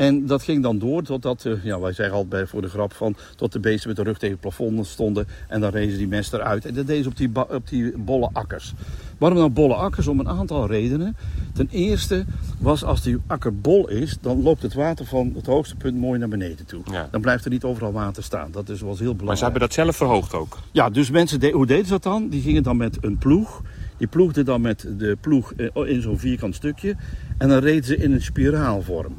En 0.00 0.26
dat 0.26 0.42
ging 0.42 0.62
dan 0.62 0.78
door 0.78 1.02
totdat, 1.02 1.44
eh, 1.44 1.52
ja, 1.64 1.80
wij 1.80 1.92
zeggen 1.92 2.16
altijd 2.16 2.48
voor 2.48 2.62
de 2.62 2.68
grap 2.68 2.92
van, 2.92 3.16
tot 3.36 3.52
de 3.52 3.58
beesten 3.60 3.88
met 3.88 3.96
de 3.96 4.02
rug 4.02 4.18
tegen 4.18 4.30
het 4.30 4.40
plafond 4.40 4.86
stonden. 4.86 5.26
En 5.48 5.60
dan 5.60 5.70
rezen 5.70 5.98
die 5.98 6.08
mest 6.08 6.32
eruit. 6.32 6.66
En 6.66 6.74
dat 6.74 6.86
deden 6.86 7.02
ze 7.02 7.08
op 7.08 7.16
die, 7.16 7.30
op 7.54 7.68
die 7.68 7.98
bolle 7.98 8.28
akkers. 8.32 8.74
Waarom 9.18 9.38
nou 9.38 9.50
bolle 9.50 9.74
akkers? 9.74 10.06
Om 10.06 10.20
een 10.20 10.28
aantal 10.28 10.66
redenen. 10.66 11.16
Ten 11.52 11.68
eerste 11.70 12.24
was 12.58 12.84
als 12.84 13.02
die 13.02 13.16
akker 13.26 13.56
bol 13.60 13.88
is, 13.88 14.16
dan 14.20 14.42
loopt 14.42 14.62
het 14.62 14.74
water 14.74 15.06
van 15.06 15.32
het 15.36 15.46
hoogste 15.46 15.76
punt 15.76 15.96
mooi 15.96 16.18
naar 16.18 16.28
beneden 16.28 16.66
toe. 16.66 16.80
Ja. 16.92 17.08
Dan 17.10 17.20
blijft 17.20 17.44
er 17.44 17.50
niet 17.50 17.64
overal 17.64 17.92
water 17.92 18.22
staan. 18.22 18.48
Dat 18.52 18.68
is, 18.68 18.80
was 18.80 18.98
heel 18.98 19.14
belangrijk. 19.14 19.26
Maar 19.26 19.36
ze 19.36 19.42
hebben 19.42 19.60
dat 19.60 19.72
zelf 19.72 19.96
verhoogd 19.96 20.34
ook. 20.34 20.58
Ja, 20.72 20.90
dus 20.90 21.10
mensen, 21.10 21.40
de- 21.40 21.50
hoe 21.50 21.66
deden 21.66 21.84
ze 21.84 21.90
dat 21.90 22.02
dan? 22.02 22.28
Die 22.28 22.42
gingen 22.42 22.62
dan 22.62 22.76
met 22.76 22.98
een 23.00 23.18
ploeg. 23.18 23.62
Die 23.96 24.06
ploegden 24.08 24.44
dan 24.44 24.60
met 24.60 24.86
de 24.98 25.16
ploeg 25.20 25.52
eh, 25.52 25.66
in 25.94 26.02
zo'n 26.02 26.18
vierkant 26.18 26.54
stukje. 26.54 26.96
En 27.38 27.48
dan 27.48 27.58
reden 27.58 27.84
ze 27.84 27.96
in 27.96 28.12
een 28.12 28.22
spiraalvorm. 28.22 29.14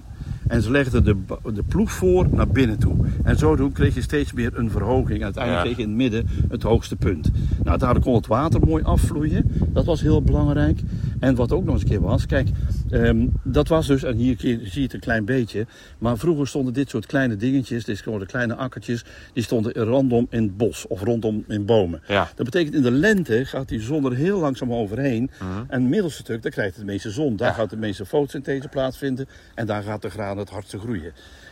En 0.51 0.61
ze 0.61 0.71
legden 0.71 1.03
de, 1.03 1.15
de 1.53 1.63
ploeg 1.63 1.91
voor 1.91 2.27
naar 2.31 2.47
binnen 2.47 2.77
toe. 2.79 2.95
En 3.23 3.37
zo 3.37 3.69
kreeg 3.73 3.95
je 3.95 4.01
steeds 4.01 4.33
meer 4.33 4.51
een 4.57 4.69
verhoging. 4.71 5.17
En 5.17 5.23
uiteindelijk 5.23 5.65
Ja. 5.67 5.73
kreeg 5.73 5.77
je 5.77 5.91
in 5.91 5.99
het 5.99 6.11
midden 6.11 6.27
het 6.49 6.63
hoogste 6.63 6.95
punt. 6.95 7.31
Nou, 7.63 7.77
daar 7.77 7.99
kon 7.99 8.15
het 8.15 8.27
water 8.27 8.59
mooi 8.59 8.83
afvloeien. 8.83 9.51
Dat 9.73 9.85
was 9.85 10.01
heel 10.01 10.21
belangrijk. 10.21 10.79
En 11.19 11.35
wat 11.35 11.51
ook 11.51 11.63
nog 11.63 11.73
eens 11.73 11.83
een 11.83 11.89
keer 11.89 12.01
was, 12.01 12.25
kijk, 12.25 12.49
ehm, 12.91 13.27
dat 13.43 13.67
was 13.67 13.87
dus, 13.87 14.03
en 14.03 14.15
hier 14.17 14.35
zie 14.39 14.59
je 14.73 14.81
het 14.81 14.93
een 14.93 14.99
klein 14.99 15.25
beetje. 15.25 15.65
Maar 15.97 16.17
vroeger 16.17 16.47
stonden 16.47 16.73
dit 16.73 16.89
soort 16.89 17.05
kleine 17.05 17.35
dingetjes, 17.35 17.85
dit 17.85 17.97
soort 17.97 18.25
kleine 18.25 18.55
akkertjes, 18.55 19.03
die 19.33 19.43
stonden 19.43 19.73
rondom 19.73 20.27
in 20.29 20.43
het 20.43 20.57
bos 20.57 20.87
of 20.87 21.01
rondom 21.03 21.43
in 21.47 21.65
bomen. 21.65 22.01
Ja. 22.07 22.29
Dat 22.35 22.45
betekent 22.45 22.75
in 22.75 22.81
de 22.81 22.91
lente 22.91 23.45
gaat 23.45 23.67
die 23.67 23.81
zon 23.81 24.05
er 24.05 24.15
heel 24.15 24.39
langzaam 24.39 24.73
overheen. 24.73 25.29
En 25.67 25.81
het 25.81 25.89
middelste 25.89 26.21
stuk, 26.21 26.41
daar 26.41 26.51
krijgt 26.51 26.75
het 26.75 26.85
de 26.85 26.91
meeste 26.91 27.09
zon. 27.11 27.35
Daar 27.35 27.47
Ja. 27.47 27.53
gaat 27.53 27.69
de 27.69 27.77
meeste 27.77 28.05
fotosynthese 28.05 28.67
plaatsvinden. 28.67 29.27
En 29.55 29.65
daar 29.65 29.83
gaat 29.83 30.01
de 30.01 30.09
graan 30.09 30.37
het 30.37 30.49
hardste 30.49 30.79
groeien. 30.79 31.11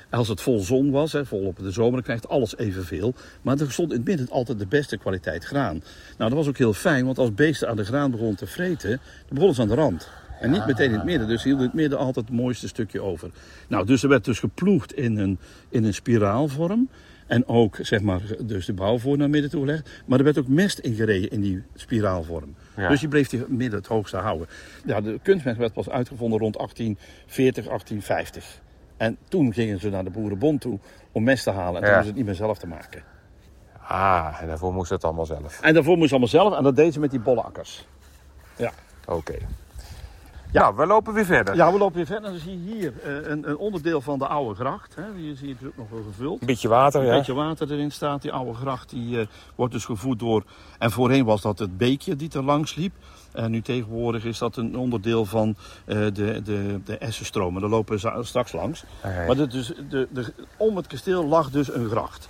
Als 0.09 0.27
het 0.27 0.41
vol 0.41 0.59
zon 0.59 0.91
was, 0.91 1.11
hè, 1.11 1.25
vol 1.25 1.45
op 1.45 1.57
de 1.57 1.71
zomer, 1.71 1.91
dan 1.93 2.01
krijgt 2.01 2.27
alles 2.29 2.57
evenveel. 2.57 3.13
Maar 3.41 3.59
er 3.59 3.71
stond 3.71 3.91
in 3.91 3.97
het 3.97 4.07
midden 4.07 4.29
altijd 4.29 4.59
de 4.59 4.67
beste 4.67 4.97
kwaliteit 4.97 5.43
graan. 5.43 5.81
Nou, 6.17 6.29
dat 6.29 6.33
was 6.39 6.47
ook 6.47 6.57
heel 6.57 6.73
fijn, 6.73 7.05
want 7.05 7.17
als 7.17 7.33
beesten 7.33 7.67
aan 7.69 7.75
de 7.75 7.85
graan 7.85 8.11
begonnen 8.11 8.35
te 8.35 8.47
vreten, 8.47 8.89
dan 8.89 8.99
begonnen 9.29 9.55
ze 9.55 9.61
aan 9.61 9.67
de 9.67 9.73
rand. 9.75 10.09
En 10.39 10.51
niet 10.51 10.65
meteen 10.65 10.89
in 10.89 10.95
het 10.95 11.03
midden, 11.03 11.27
dus 11.27 11.43
hield 11.43 11.59
het 11.59 11.73
midden 11.73 11.99
altijd 11.99 12.27
het 12.27 12.35
mooiste 12.35 12.67
stukje 12.67 13.01
over. 13.01 13.29
Nou, 13.67 13.85
dus 13.85 14.03
er 14.03 14.09
werd 14.09 14.25
dus 14.25 14.39
geploegd 14.39 14.93
in 14.93 15.17
een, 15.17 15.39
in 15.69 15.83
een 15.83 15.93
spiraalvorm. 15.93 16.89
En 17.27 17.47
ook, 17.47 17.77
zeg 17.81 18.01
maar, 18.01 18.21
dus 18.41 18.65
de 18.65 18.73
bouwvoor 18.73 19.17
naar 19.17 19.29
midden 19.29 19.49
toe 19.49 19.59
gelegd. 19.59 19.89
Maar 20.05 20.17
er 20.17 20.23
werd 20.23 20.37
ook 20.37 20.47
mest 20.47 20.79
ingereden 20.79 21.29
in 21.29 21.41
die 21.41 21.63
spiraalvorm. 21.75 22.55
Ja. 22.75 22.89
Dus 22.89 22.99
die 22.99 23.09
bleef 23.09 23.29
die 23.29 23.45
midden 23.47 23.79
het 23.79 23.87
hoogste 23.87 24.17
houden. 24.17 24.47
Ja, 24.85 25.01
de 25.01 25.19
kunstmest 25.23 25.57
werd 25.57 25.73
pas 25.73 25.89
uitgevonden 25.89 26.39
rond 26.39 26.53
1840, 26.57 27.65
1850. 27.65 28.61
En 28.97 29.17
toen 29.27 29.53
gingen 29.53 29.79
ze 29.79 29.89
naar 29.89 30.03
de 30.03 30.09
boerenbond 30.09 30.61
toe 30.61 30.79
om 31.11 31.23
mest 31.23 31.43
te 31.43 31.51
halen. 31.51 31.75
En 31.75 31.81
toen 31.81 31.89
Ja. 31.89 31.97
was 31.97 32.05
het 32.05 32.15
niet 32.15 32.25
meer 32.25 32.35
zelf 32.35 32.57
te 32.57 32.67
maken. 32.67 33.03
Ah, 33.87 34.37
en 34.41 34.47
daarvoor 34.47 34.73
moest 34.73 34.89
het 34.89 35.03
allemaal 35.03 35.25
zelf. 35.25 35.61
En 35.61 35.73
daarvoor 35.73 35.95
moest 35.97 36.07
ze 36.09 36.15
allemaal 36.15 36.41
zelf. 36.41 36.57
En 36.57 36.63
dat 36.63 36.75
deden 36.75 36.93
ze 36.93 36.99
met 36.99 37.11
die 37.11 37.19
bolle 37.19 37.41
akkers. 37.41 37.85
Ja. 38.55 38.71
Oké. 39.05 39.35
Nou, 40.51 40.75
we 40.75 40.85
lopen 40.85 41.13
weer 41.13 41.25
verder. 41.25 41.55
Ja, 41.55 41.71
we 41.71 41.77
lopen 41.77 41.95
weer 41.95 42.05
verder. 42.05 42.25
En 42.25 42.31
dan 42.31 42.41
zie 42.41 42.63
je 42.65 42.73
hier 42.73 42.93
eh, 43.03 43.29
een, 43.31 43.49
een 43.49 43.57
onderdeel 43.57 44.01
van 44.01 44.19
de 44.19 44.27
oude 44.27 44.55
gracht. 44.55 44.95
Hè. 44.95 45.03
Hier 45.15 45.35
zie 45.35 45.47
je 45.47 45.55
het 45.59 45.67
ook 45.67 45.77
nog 45.77 45.89
wel 45.89 46.03
gevuld. 46.11 46.41
Een 46.41 46.47
beetje 46.47 46.67
water, 46.67 47.01
Een 47.01 47.07
ja. 47.07 47.15
beetje 47.17 47.33
water 47.33 47.71
erin 47.71 47.91
staat. 47.91 48.21
Die 48.21 48.31
oude 48.31 48.53
gracht 48.53 48.89
die, 48.89 49.19
eh, 49.19 49.27
wordt 49.55 49.73
dus 49.73 49.85
gevoed 49.85 50.19
door... 50.19 50.43
En 50.79 50.91
voorheen 50.91 51.25
was 51.25 51.41
dat 51.41 51.59
het 51.59 51.77
beekje 51.77 52.15
die 52.15 52.29
er 52.33 52.43
langs 52.43 52.75
liep. 52.75 52.93
En 53.31 53.51
nu 53.51 53.61
tegenwoordig 53.61 54.25
is 54.25 54.37
dat 54.37 54.55
een 54.57 54.77
onderdeel 54.77 55.25
van 55.25 55.55
eh, 55.85 55.97
de, 55.97 56.41
de, 56.43 56.79
de 56.85 56.97
Essenstromen. 56.97 57.61
Daar 57.61 57.69
lopen 57.69 57.93
we 57.93 57.99
za- 57.99 58.23
straks 58.23 58.51
langs. 58.51 58.83
Maar 59.27 59.49
dus, 59.49 59.73
de, 59.89 60.07
de, 60.11 60.33
om 60.57 60.75
het 60.75 60.87
kasteel 60.87 61.25
lag 61.25 61.49
dus 61.49 61.73
een 61.73 61.89
gracht. 61.89 62.29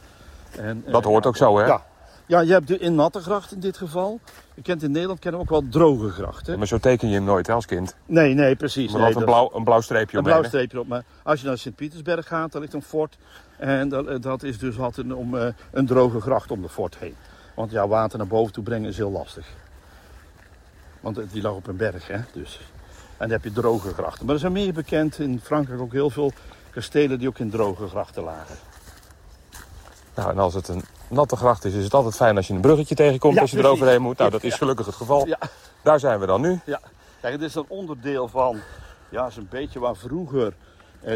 En, 0.58 0.84
Dat 0.92 1.04
hoort 1.04 1.26
ook 1.26 1.38
zo, 1.38 1.58
hè? 1.58 1.66
Ja. 1.66 1.86
Ja, 2.30 2.40
je 2.40 2.52
hebt 2.52 2.68
de 2.68 2.78
in 2.78 2.96
natte 2.96 3.20
gracht 3.20 3.52
in 3.52 3.60
dit 3.60 3.78
geval. 3.78 4.20
Je 4.54 4.62
kent 4.62 4.84
in 4.84 4.92
Nederland 4.92 5.20
kennen 5.20 5.42
we 5.42 5.46
ook 5.46 5.62
wel 5.62 5.70
droge 5.70 6.10
grachten. 6.10 6.58
Maar 6.58 6.68
zo 6.68 6.78
teken 6.78 7.08
je 7.08 7.14
hem 7.14 7.24
nooit 7.24 7.48
hè, 7.48 7.54
als 7.54 7.66
kind. 7.66 7.96
Nee, 8.06 8.34
nee, 8.34 8.56
precies. 8.56 8.92
Moet 8.92 9.02
Nee, 9.02 9.16
een 9.16 9.26
blauw, 9.26 9.52
een 9.54 9.64
blauw 9.64 9.82
streepje 9.82 10.18
een 10.18 10.24
omheen. 10.24 10.38
blauw 10.38 10.50
streepje 10.50 10.80
op. 10.80 10.88
Maar 10.88 11.04
als 11.24 11.42
je 11.42 11.48
naar 11.48 11.58
Sint-Pietersberg 11.58 12.28
gaat, 12.28 12.52
daar 12.52 12.62
ligt 12.62 12.74
een 12.74 12.82
fort. 12.82 13.18
En 13.58 13.90
dat, 13.90 14.08
eh, 14.08 14.16
dat 14.22 14.44
is 14.44 14.58
dus 14.60 14.80
altijd 14.80 15.14
om 15.14 15.38
eh, 15.38 15.48
een 15.72 15.86
droge 15.86 16.22
gracht 16.22 16.52
om 16.52 16.62
de 16.62 16.70
fort 16.70 16.98
heen. 16.98 17.16
Want 17.54 17.72
ja, 17.72 17.88
water 17.88 18.18
naar 18.18 18.28
boven 18.28 18.54
toe 18.54 18.64
brengen 18.64 18.90
is 18.90 18.98
heel 18.98 19.12
lastig. 19.12 19.48
Want 21.00 21.20
die 21.32 21.42
lag 21.42 21.54
op 21.54 21.68
een 21.68 21.78
berg, 21.78 22.08
hè. 22.08 22.20
Dus. 22.34 22.60
En 23.18 23.28
dan 23.28 23.30
heb 23.30 23.44
je 23.44 23.52
droge 23.52 23.94
grachten. 23.94 24.26
Maar 24.26 24.34
er 24.34 24.40
zijn 24.42 24.52
meer 24.52 24.74
bekend 24.74 25.20
in 25.20 25.40
Frankrijk 25.44 25.82
ook 25.82 25.92
heel 25.92 26.10
veel 26.10 26.32
kastelen 26.70 27.20
die 27.20 27.28
ook 27.28 27.40
in 27.40 27.50
droge 27.50 27.88
grachten 27.88 28.24
lagen. 28.24 28.56
Nou, 30.16 30.30
en 30.32 30.38
als 30.40 30.54
het 30.54 30.68
een 30.68 30.84
natte 31.10 31.36
gracht 31.36 31.66
is, 31.66 31.74
is 31.74 31.84
het 31.84 31.94
altijd 31.94 32.16
fijn 32.16 32.36
als 32.38 32.48
je 32.48 32.54
een 32.54 32.62
bruggetje 32.62 32.96
tegenkomt 32.96 33.36
Ja, 33.36 33.42
als 33.42 33.50
je 33.52 33.56
precies. 33.58 33.74
eroverheen 33.76 34.02
moet. 34.02 34.18
Nou, 34.18 34.30
dat 34.32 34.44
is 34.44 34.52
Ja. 34.52 34.58
gelukkig 34.58 34.86
het 34.86 34.96
geval. 34.96 35.28
Ja. 35.28 35.38
Daar 35.84 36.00
zijn 36.00 36.20
we 36.20 36.26
dan 36.26 36.42
nu. 36.42 36.60
Ja, 36.66 36.80
kijk, 37.22 37.34
het 37.34 37.42
is 37.42 37.56
een 37.56 37.66
onderdeel 37.68 38.28
van, 38.28 38.60
ja, 39.10 39.26
is 39.28 39.36
een 39.38 39.48
beetje 39.50 39.80
waar 39.80 39.96
vroeger 39.96 40.54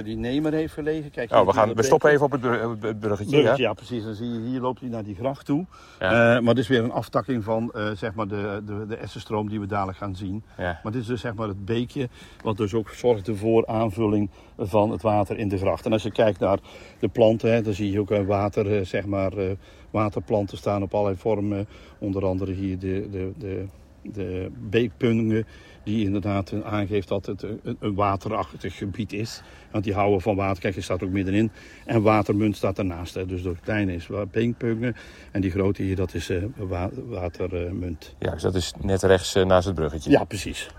die 0.03 0.17
nemer 0.17 0.53
heeft 0.53 0.73
gelegen. 0.73 1.11
Kijk, 1.11 1.31
Oh, 1.31 1.45
we, 1.45 1.53
gaan, 1.53 1.73
we 1.73 1.83
stoppen 1.83 2.11
even 2.11 2.25
op 2.25 2.31
het, 2.31 2.41
bruggetje. 2.41 2.99
Bruggetje, 2.99 3.63
ja? 3.63 3.73
precies. 3.73 4.03
Dan 4.03 4.13
zie 4.13 4.29
je 4.29 4.39
hier 4.39 4.59
loopt 4.59 4.79
hij 4.79 4.89
naar 4.89 5.03
die 5.03 5.15
gracht 5.15 5.45
toe. 5.45 5.65
Ja. 5.99 6.35
Eh, 6.35 6.41
maar 6.41 6.53
dit 6.53 6.63
is 6.63 6.69
weer 6.69 6.83
een 6.83 6.91
aftakking 6.91 7.43
van 7.43 7.71
eh, 7.71 7.91
zeg 7.91 8.13
maar 8.13 8.27
de, 8.27 8.61
de, 8.65 8.85
de 8.87 8.95
Essenstroom 8.95 9.49
die 9.49 9.59
we 9.59 9.65
dadelijk 9.65 9.97
gaan 9.97 10.15
zien. 10.15 10.43
Ja. 10.57 10.79
Maar 10.83 10.91
dit 10.91 11.01
is 11.01 11.07
dus 11.07 11.21
zeg 11.21 11.33
maar 11.33 11.47
het 11.47 11.65
beekje 11.65 12.09
wat 12.41 12.57
dus 12.57 12.73
ook 12.73 12.89
zorgde 12.89 13.35
voor 13.35 13.67
aanvulling 13.67 14.29
van 14.57 14.91
het 14.91 15.01
water 15.01 15.37
in 15.37 15.47
de 15.47 15.57
gracht. 15.57 15.85
En 15.85 15.91
als 15.91 16.03
je 16.03 16.11
kijkt 16.11 16.39
naar 16.39 16.59
de 16.99 17.07
planten, 17.07 17.53
hè, 17.53 17.61
dan 17.61 17.73
zie 17.73 17.91
je 17.91 17.99
ook 17.99 18.11
eh, 18.11 18.25
water, 18.25 18.77
eh, 18.77 18.85
zeg 18.85 19.05
maar, 19.05 19.37
eh, 19.37 19.51
waterplanten 19.91 20.57
staan 20.57 20.83
op 20.83 20.93
allerlei 20.93 21.17
vormen. 21.17 21.67
Onder 21.97 22.25
andere 22.25 22.51
hier 22.51 22.79
de, 22.79 23.07
de, 23.11 23.31
de 23.37 23.65
de 24.03 24.51
beekpunten 24.69 25.45
die 25.83 26.05
inderdaad 26.05 26.51
eh, 26.51 26.73
aangeeft 26.73 27.07
dat 27.07 27.25
het 27.25 27.41
een, 27.41 27.77
een 27.79 27.95
waterachtig 27.95 28.77
gebied 28.77 29.13
is. 29.13 29.41
Want 29.71 29.83
die 29.83 29.93
houden 29.93 30.21
van 30.21 30.35
water. 30.35 30.61
Kijk, 30.61 30.75
je 30.75 30.81
staat 30.81 31.03
ook 31.03 31.09
middenin. 31.09 31.51
En 31.85 32.01
watermunt 32.01 32.55
staat 32.55 32.77
ernaast. 32.77 33.13
Hè. 33.13 33.25
Dus 33.25 33.43
de 33.43 33.55
kleine 33.63 33.93
is 33.93 34.09
beekpunten 34.31 34.95
en 35.31 35.41
die 35.41 35.51
grote 35.51 35.81
hier, 35.81 35.95
dat 35.95 36.13
is 36.13 36.29
uh, 36.29 36.43
wa 36.55 36.89
watermunt. 37.07 38.15
Ja, 38.19 38.31
dus 38.31 38.41
dat 38.41 38.55
is 38.55 38.73
net 38.81 39.03
rechts 39.03 39.35
uh, 39.35 39.45
naast 39.45 39.65
het 39.65 39.75
bruggetje. 39.75 40.09
Ja, 40.09 40.23
precies. 40.23 40.69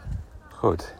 Goed. 0.50 0.94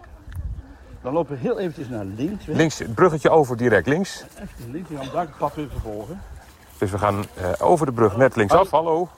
Dan 1.02 1.12
lopen 1.12 1.34
we 1.34 1.40
heel 1.40 1.58
eventjes 1.58 1.88
naar 1.88 2.04
links. 2.04 2.44
Weg. 2.44 2.56
Links, 2.56 2.78
het 2.78 2.94
bruggetje 2.94 3.30
over 3.30 3.56
direct 3.56 3.86
links. 3.86 4.24
Even 4.34 4.72
links, 4.72 4.88
we 4.88 4.96
gaan 4.96 5.08
daar 5.12 5.26
het 5.26 5.38
pad 5.38 5.54
weer 5.54 5.68
vervolgen. 5.70 6.20
Dus 6.78 6.90
we 6.90 6.98
gaan 6.98 7.24
uh, 7.38 7.52
over 7.58 7.86
de 7.86 7.92
brug 7.92 8.16
net 8.16 8.36
linksaf. 8.36 8.70
Hallo. 8.70 9.08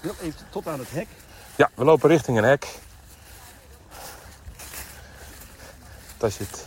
Heel 0.00 0.14
even 0.22 0.40
tot 0.50 0.66
aan 0.66 0.78
het 0.78 0.90
hek. 0.90 1.06
Ja, 1.56 1.70
we 1.74 1.84
lopen 1.84 2.08
richting 2.08 2.38
een 2.38 2.44
hek. 2.44 2.78
Als 6.22 6.38
je 6.38 6.44
het 6.44 6.66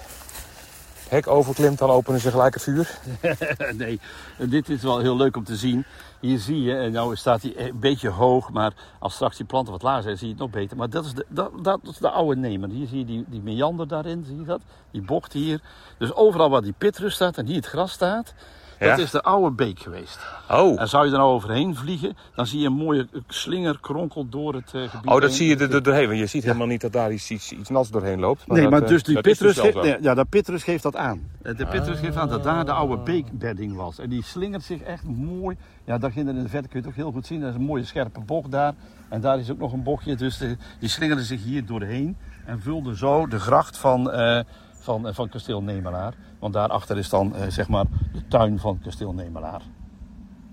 hek 1.13 1.27
overklimt, 1.27 1.77
dan 1.77 1.89
openen 1.89 2.19
ze 2.19 2.31
gelijk 2.31 2.53
het 2.53 2.63
vuur. 2.63 2.99
nee, 3.77 3.99
dit 4.37 4.69
is 4.69 4.81
wel 4.81 4.99
heel 4.99 5.15
leuk 5.15 5.35
om 5.35 5.43
te 5.43 5.55
zien. 5.55 5.85
Hier 6.19 6.39
zie 6.39 6.61
je, 6.61 6.75
en 6.75 6.91
nou 6.91 7.15
staat 7.15 7.41
hij 7.41 7.53
een 7.57 7.79
beetje 7.79 8.09
hoog, 8.09 8.49
maar 8.49 8.73
als 8.99 9.13
straks 9.13 9.37
die 9.37 9.45
planten 9.45 9.71
wat 9.71 9.81
lager 9.81 10.03
zijn, 10.03 10.17
zie 10.17 10.27
je 10.27 10.33
het 10.33 10.41
nog 10.41 10.51
beter. 10.51 10.77
Maar 10.77 10.89
dat 10.89 11.05
is 11.05 11.13
de, 11.13 11.25
dat, 11.29 11.51
dat 11.61 11.79
de 11.99 12.09
oude 12.09 12.39
nemer. 12.39 12.69
Hier 12.69 12.87
zie 12.87 12.97
je 12.97 13.05
die, 13.05 13.25
die 13.27 13.41
meander 13.41 13.87
daarin, 13.87 14.23
zie 14.27 14.37
je 14.37 14.43
dat? 14.43 14.61
Die 14.91 15.01
bocht 15.01 15.33
hier. 15.33 15.61
Dus 15.97 16.13
overal 16.13 16.49
waar 16.49 16.61
die 16.61 16.75
pitrus 16.77 17.13
staat 17.13 17.37
en 17.37 17.45
hier 17.45 17.55
het 17.55 17.65
gras 17.65 17.91
staat, 17.91 18.33
Ja. 18.79 18.89
dat 18.89 18.99
is 18.99 19.11
de 19.11 19.21
oude 19.21 19.55
beek 19.55 19.79
geweest. 19.79 20.19
Oh, 20.51 20.81
En 20.81 20.87
zou 20.87 21.05
je 21.05 21.11
er 21.11 21.17
nou 21.17 21.31
overheen 21.31 21.75
vliegen, 21.75 22.17
dan 22.35 22.47
zie 22.47 22.59
je 22.59 22.65
een 22.65 22.73
mooie 22.73 23.07
slinger 23.27 23.79
kronkel 23.79 24.29
door 24.29 24.53
het 24.53 24.73
eh, 24.73 24.81
gebied 24.89 25.05
oh 25.07 25.13
dat 25.13 25.21
heen. 25.21 25.31
zie 25.31 25.47
je 25.47 25.55
er 25.57 25.73
er 25.73 25.83
doorheen. 25.83 26.07
Want 26.07 26.19
je 26.19 26.25
ziet 26.25 26.43
helemaal 26.43 26.67
niet 26.67 26.81
dat 26.81 26.91
daar 26.91 27.11
iets, 27.11 27.31
iets, 27.31 27.51
iets 27.51 27.69
nats 27.69 27.89
doorheen 27.89 28.19
loopt. 28.19 28.47
Nee, 28.47 28.61
dat, 28.61 28.71
maar 28.71 28.81
eh, 28.81 28.87
dus 28.87 29.03
die 29.03 29.21
Petrus, 29.21 29.55
dus 29.55 29.73
nee, 29.73 29.97
ja, 30.01 30.13
dat 30.13 30.29
Petrus 30.29 30.63
geeft 30.63 30.83
dat 30.83 30.95
aan. 30.95 31.21
Eh, 31.41 31.57
De 31.57 31.65
Petrus 31.65 31.99
geeft 31.99 32.15
aan 32.17 32.29
dat 32.29 32.43
daar 32.43 32.65
de 32.65 32.71
oude 32.71 32.97
beekbedding 32.97 33.75
was. 33.75 33.99
En 33.99 34.09
die 34.09 34.23
slingert 34.23 34.63
zich 34.63 34.81
echt 34.81 35.03
mooi. 35.03 35.57
Ja, 35.85 35.97
daar 35.97 36.11
in 36.15 36.25
de 36.25 36.49
verte 36.49 36.67
kun 36.67 36.79
je 36.79 36.85
het 36.85 36.87
ook 36.87 36.95
heel 37.03 37.11
goed 37.11 37.25
zien. 37.25 37.39
Dat 37.39 37.49
is 37.49 37.55
een 37.55 37.61
mooie 37.61 37.85
scherpe 37.85 38.19
bocht 38.19 38.51
daar. 38.51 38.73
En 39.09 39.21
daar 39.21 39.39
is 39.39 39.51
ook 39.51 39.59
nog 39.59 39.73
een 39.73 39.83
bochtje. 39.83 40.15
Dus 40.15 40.37
de, 40.37 40.57
die 40.79 40.89
slingerde 40.89 41.23
zich 41.23 41.43
hier 41.43 41.65
doorheen. 41.65 42.17
En 42.45 42.61
vulde 42.61 42.97
zo 42.97 43.27
de 43.27 43.39
gracht 43.39 43.77
van, 43.77 44.11
eh, 44.11 44.39
van, 44.83 45.07
eh, 45.07 45.13
van 45.13 45.29
kasteel 45.29 45.61
Nemelaar. 45.61 46.13
Want 46.39 46.53
daarachter 46.53 46.97
is 46.97 47.09
dan 47.09 47.35
eh, 47.35 47.47
zeg 47.47 47.67
maar 47.67 47.85
de 48.13 48.27
tuin 48.27 48.59
van 48.59 48.79
kasteel 48.83 49.13
Nemelaar. 49.13 49.61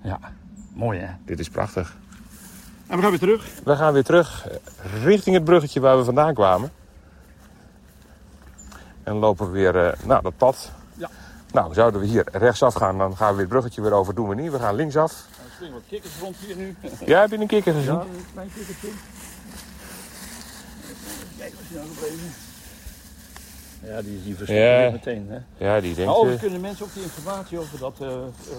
Ja, 0.03 0.19
mooi 0.75 0.99
hè. 0.99 1.13
Dit 1.25 1.39
is 1.39 1.49
prachtig. 1.49 1.97
En 2.91 2.97
we 2.97 3.03
gaan 3.03 3.11
weer 3.11 3.21
terug. 3.21 3.47
We 3.65 3.77
gaan 3.77 3.93
weer 3.93 4.05
terug 4.05 4.49
eh, 4.49 4.57
richting 5.03 5.37
het 5.37 5.45
bruggetje 5.45 5.81
waar 5.81 5.97
we 5.99 6.05
vandaan 6.05 6.35
kwamen. 6.35 6.73
En 9.03 9.15
lopen 9.15 9.47
we 9.47 9.53
weer 9.53 9.87
eh, 9.87 10.05
naar 10.05 10.23
dat 10.23 10.37
pad. 10.37 10.73
Ja. 10.95 11.11
Nou, 11.53 11.75
zouden 11.75 12.01
we 12.01 12.07
hier 12.07 12.29
rechtsaf 12.33 12.75
gaan, 12.75 12.99
dan 12.99 13.17
gaan 13.17 13.29
we 13.29 13.33
weer 13.33 13.41
het 13.41 13.49
bruggetje 13.49 13.83
weer 13.83 13.93
over. 13.93 14.15
Doen 14.15 14.29
we 14.29 14.35
niet. 14.35 14.51
We 14.51 14.59
gaan 14.59 14.75
linksaf. 14.75 15.13
Er 15.13 15.51
springen 15.55 15.75
wat 15.75 15.83
kikkers 15.89 16.19
rond 16.21 16.37
hier 16.37 16.57
nu. 16.57 16.77
Ja, 17.13 17.21
heb 17.21 17.31
je 17.31 17.39
een 17.39 17.47
kikker 17.47 17.73
gezien? 17.73 17.95
Ja, 17.95 18.01
een 18.01 18.27
klein 18.33 18.51
kikkertje. 18.55 18.89
Kijk, 21.39 21.53
wat 21.53 21.63
is 21.69 21.77
nou 21.77 21.87
gebleven? 21.87 22.50
Ja, 23.85 24.03
die, 24.03 24.23
die 24.23 24.55
Ja. 24.55 24.91
meteen. 24.91 25.27
Hè? 25.29 25.67
Ja, 25.67 25.81
die. 25.81 25.97
Maar 25.97 26.07
overigens 26.15 26.35
eh, 26.35 26.41
kunnen 26.43 26.61
mensen 26.61 26.85
ook 26.85 26.95
die 26.95 27.03
informatie 27.03 27.59
over 27.59 27.79
dat 27.79 28.01
eh, 28.01 28.09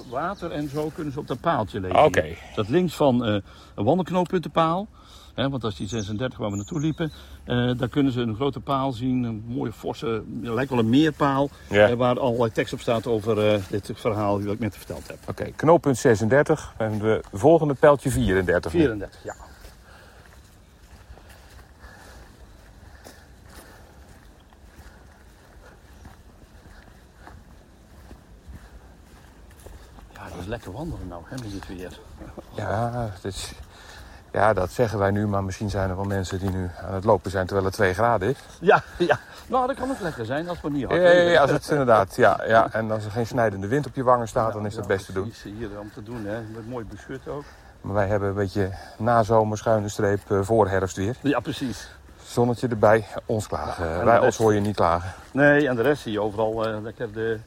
water 0.10 0.52
en 0.52 0.70
zo 0.70 0.92
kunnen 0.94 1.14
ze 1.14 1.20
op 1.20 1.28
dat 1.28 1.40
paaltje 1.40 1.80
lezen. 1.80 2.04
Oké. 2.04 2.26
Dat 2.56 2.70
links 2.70 2.96
van 2.96 3.26
eh, 3.26 3.34
een 3.76 3.84
wandelknooppuntenpaal. 3.84 4.88
Hè, 5.36 5.50
want 5.50 5.62
dat 5.62 5.72
is 5.72 5.78
die 5.78 5.88
36 5.88 6.40
waar 6.40 6.50
we 6.50 6.56
naartoe 6.56 6.80
liepen. 6.80 7.12
eh, 7.46 7.72
daar 7.78 7.90
kunnen 7.90 8.12
ze 8.12 8.22
een 8.22 8.36
grote 8.36 8.60
paal 8.60 8.92
zien. 8.92 9.24
Een 9.24 9.44
mooie 9.48 9.74
forse, 9.74 10.24
lijkt 10.42 10.70
wel 10.70 10.80
een 10.80 10.90
meerpaal. 10.90 11.50
Ja. 11.70 11.96
waar 11.96 12.20
allerlei 12.20 12.52
tekst 12.52 12.74
op 12.74 12.80
staat 12.80 13.08
over 13.08 13.62
dit 13.70 13.92
verhaal 13.94 14.38
die 14.38 14.52
ik 14.52 14.60
net 14.60 14.78
verteld 14.78 15.08
heb. 15.08 15.18
Oké, 15.28 15.52
knooppunt 15.56 15.98
36. 15.98 16.74
En 16.78 17.00
de 17.00 17.24
volgende 17.32 17.74
pijltje 17.74 18.10
34. 18.12 18.72
34, 18.72 19.20
ja. 19.24 19.36
Ja, 30.14 30.30
dat 30.30 30.40
is 30.40 30.41
lekker 30.52 30.72
wandelen 30.72 31.08
nou, 31.08 31.22
hè, 31.26 31.36
met 31.36 31.52
dit 31.52 31.68
weer. 31.68 32.00
Ja, 32.54 33.10
het 33.14 33.26
is, 33.26 33.52
ja, 34.32 34.54
dat 34.54 34.72
zeggen 34.72 35.00
wij 35.00 35.12
nu. 35.12 35.28
Maar 35.28 35.44
misschien 35.44 35.70
zijn 35.70 35.90
er 35.90 35.96
wel 35.96 36.06
mensen 36.06 36.40
die 36.40 36.50
nu 36.50 36.70
aan 36.88 36.94
het 36.94 37.04
lopen 37.04 37.32
zijn 37.32 37.46
terwijl 37.46 37.66
het 37.68 37.76
2 37.76 37.94
graden 37.94 38.30
is. 38.30 38.38
Ja, 38.60 38.84
ja. 38.98 39.20
Nou, 39.48 39.68
dat 39.68 39.76
kan 39.76 39.90
ook 39.92 40.00
lekker 40.00 40.26
zijn 40.26 40.48
als 40.48 40.58
het 40.58 40.64
maar 40.64 40.72
niet 40.80 40.86
hard 40.88 41.02
Ja, 41.02 41.08
ja, 41.08 41.14
regent. 41.14 41.32
ja, 41.34 41.42
als 41.42 41.52
het 41.52 41.70
inderdaad, 41.70 42.16
ja, 42.16 42.42
ja. 42.48 42.68
En 42.72 42.92
als 42.92 43.06
er 43.06 43.12
geen 43.12 43.28
snijdende 43.28 43.68
wind 43.68 43.86
op 43.88 43.96
je 43.96 44.04
wangen 44.04 44.28
staat, 44.28 44.54
dan 44.54 44.66
is 44.66 44.76
dat 44.76 44.88
best 44.88 45.06
te 45.06 45.14
doen. 45.14 45.28
Precies, 45.28 45.54
hier 45.58 45.70
om 45.80 45.92
te 45.94 46.04
doen, 46.04 46.26
hè. 46.26 46.42
Met 46.42 46.68
mooi 46.70 46.86
beschut 46.86 47.28
ook. 47.28 47.44
Maar 47.82 47.94
wij 47.94 48.08
hebben 48.08 48.30
een 48.30 48.36
beetje 48.36 48.70
nazomer, 48.98 49.58
schuine 49.58 49.90
streep, 49.90 50.32
eh, 50.32 50.40
voor 50.42 50.70
herfst 50.70 50.98
weer. 50.98 51.16
Ja, 51.22 51.40
precies. 51.40 51.90
Zonnetje 52.24 52.68
erbij, 52.68 53.08
ons 53.26 53.48
klagen. 53.48 54.00
en 54.00 54.06
wij 54.06 54.20
ons 54.20 54.38
hoor 54.38 54.54
je 54.54 54.60
niet 54.60 54.76
klagen. 54.76 55.14
Nee, 55.32 55.68
en 55.68 55.76
de 55.76 55.82
rest 55.82 56.02
zie 56.02 56.12
je 56.12 56.22
overal 56.22 56.66
eh, 56.68 56.82
lekker 56.82 57.14
de, 57.14 57.40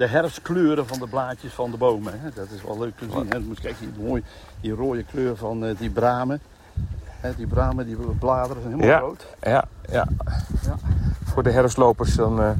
de 0.00 0.06
herfstkleuren 0.06 0.86
van 0.86 0.98
de 0.98 1.06
blaadjes 1.08 1.52
van 1.52 1.70
de 1.70 1.76
bomen. 1.76 2.20
Hè. 2.20 2.28
Dat 2.34 2.50
is 2.50 2.62
wel 2.62 2.78
leuk 2.78 2.96
te 2.98 3.04
zien. 3.12 3.26
Hè. 3.30 3.40
Moet 3.40 3.60
kijken, 3.60 3.92
hier 3.94 4.04
mooi 4.06 4.22
die 4.60 4.72
rode 4.72 5.02
kleur 5.04 5.36
van 5.36 5.64
eh, 5.64 5.76
die 5.78 5.90
bramen. 5.90 6.40
Hè, 7.06 7.34
die 7.34 7.46
bramen, 7.46 7.86
die 7.86 7.96
bladeren 7.96 8.62
zijn 8.62 8.74
helemaal 8.74 8.96
Ja. 8.96 9.00
rood. 9.06 9.26
Ja, 9.42 9.64
ja. 9.90 10.06
Ja. 10.62 10.76
Voor 11.24 11.42
de 11.42 11.50
herfstlopers, 11.50 12.14
dan, 12.14 12.40
eh, 12.42 12.50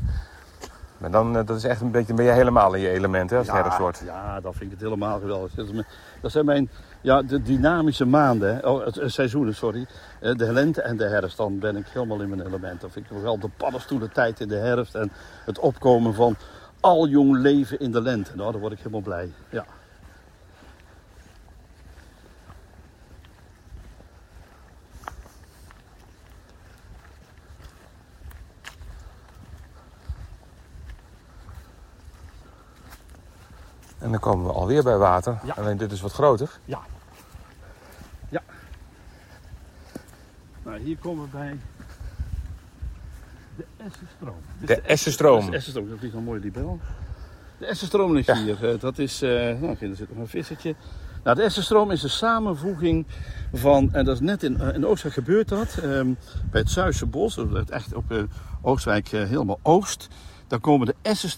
maar 0.98 1.11
dan 1.11 1.37
eh, 1.37 1.46
dat 1.46 1.57
is 1.57 1.64
echt 1.64 1.81
een 1.81 1.90
beetje, 1.90 2.14
ben 2.14 2.24
je 2.24 2.31
helemaal 2.31 2.74
in 2.74 2.81
je 2.81 2.90
element 2.90 3.31
hè, 3.31 3.37
als 3.37 3.46
het 3.46 3.57
herfst 3.57 3.79
wordt. 3.79 4.03
Ja, 4.05 4.40
dat 4.40 4.53
vind 4.53 4.64
ik 4.64 4.70
het 4.70 4.81
helemaal 4.81 5.18
geweldig. 5.20 5.53
Dat 5.55 5.66
is 5.66 5.72
mijn- 5.72 5.87
Dat 6.20 6.31
zijn 6.31 6.44
mijn 6.44 6.70
ja, 7.00 7.22
de 7.22 7.42
dynamische 7.42 8.05
maanden, 8.05 8.55
hè. 8.57 8.68
oh, 8.68 8.85
het, 8.85 9.00
seizoenen, 9.05 9.55
sorry. 9.55 9.87
De 10.20 10.53
lente 10.53 10.83
en 10.83 10.96
de 10.96 11.05
herfst, 11.09 11.37
dan 11.37 11.59
ben 11.59 11.76
ik 11.76 11.87
helemaal 11.92 12.20
in 12.20 12.29
mijn 12.29 12.46
element. 12.46 12.81
Vind 12.88 13.11
ik 13.11 13.22
wel 13.22 13.38
de 13.38 13.48
paddenstoelentijd 13.57 14.40
in 14.40 14.48
de 14.48 14.57
herfst 14.57 14.94
en 14.94 15.11
het 15.44 15.59
opkomen 15.59 16.14
van 16.14 16.37
al 16.81 17.09
jong 17.09 17.37
leven 17.37 17.81
in 17.81 17.93
de 17.93 18.01
lente. 18.01 18.37
Nou, 18.37 18.53
daar 18.53 18.61
word 18.61 18.73
ik 18.73 18.79
helemaal 18.79 19.01
blij. 19.01 19.33
Ja. 19.51 19.64
En 33.99 34.11
dan 34.11 34.21
komen 34.21 34.47
we 34.47 34.53
alweer 34.53 34.83
bij 34.83 34.97
water. 34.97 35.38
Ja. 35.45 35.55
Alleen 35.57 35.77
dit 35.77 35.93
is 35.93 36.01
wat 36.01 36.12
groter. 36.12 36.59
Ja. 36.64 36.81
Ja. 38.29 38.43
Nou, 40.62 40.79
hier 40.79 40.97
komen 40.97 41.25
we 41.25 41.31
bij 41.31 41.59
Essenstroom. 43.87 44.37
Is 44.61 44.66
De 44.66 44.81
Essenstroom. 44.81 45.35
Dat 45.35 45.45
is 45.45 45.51
de 45.51 45.57
Essenstroom, 45.57 45.88
dat 45.88 45.99
vliegt 45.99 46.14
een 46.14 46.25
mooie 46.25 46.40
libel. 46.40 46.81
De 47.59 47.66
Essenstroom 47.66 48.16
is 48.16 48.27
hier. 48.27 48.71
Eh, 48.71 48.81
Dat 48.81 48.99
is, 48.99 49.23
eh 49.23 49.31
nou, 49.31 49.77
er 49.81 49.97
zit 49.97 50.09
nog 50.09 50.19
een 50.19 50.29
vissertje. 50.29 50.75
Nou, 51.25 51.37
de 51.37 51.43
Essenstroom 51.43 51.90
is 51.90 52.03
een 52.03 52.11
samenvoeging 52.11 53.07
van, 53.53 53.93
en 53.93 54.05
dat 54.05 54.14
is 54.14 54.21
net 54.21 54.43
in, 54.43 54.61
eh, 54.61 54.75
in 54.75 54.87
Oostwijk 54.87 55.14
gebeurt 55.14 55.49
dat, 55.49 55.77
ehm, 55.83 56.12
bij 56.51 56.61
het 56.61 56.71
Zuidse 56.71 57.07
bos, 57.07 57.35
dat 57.35 57.47
is 57.55 57.71
echt 57.71 57.95
op 57.95 58.11
eh, 58.11 58.23
Oostwijk 58.62 59.09
helemaal 59.09 59.59
oost. 59.62 60.09
Daar 60.47 60.61
komen 60.61 60.87
de, 60.87 60.95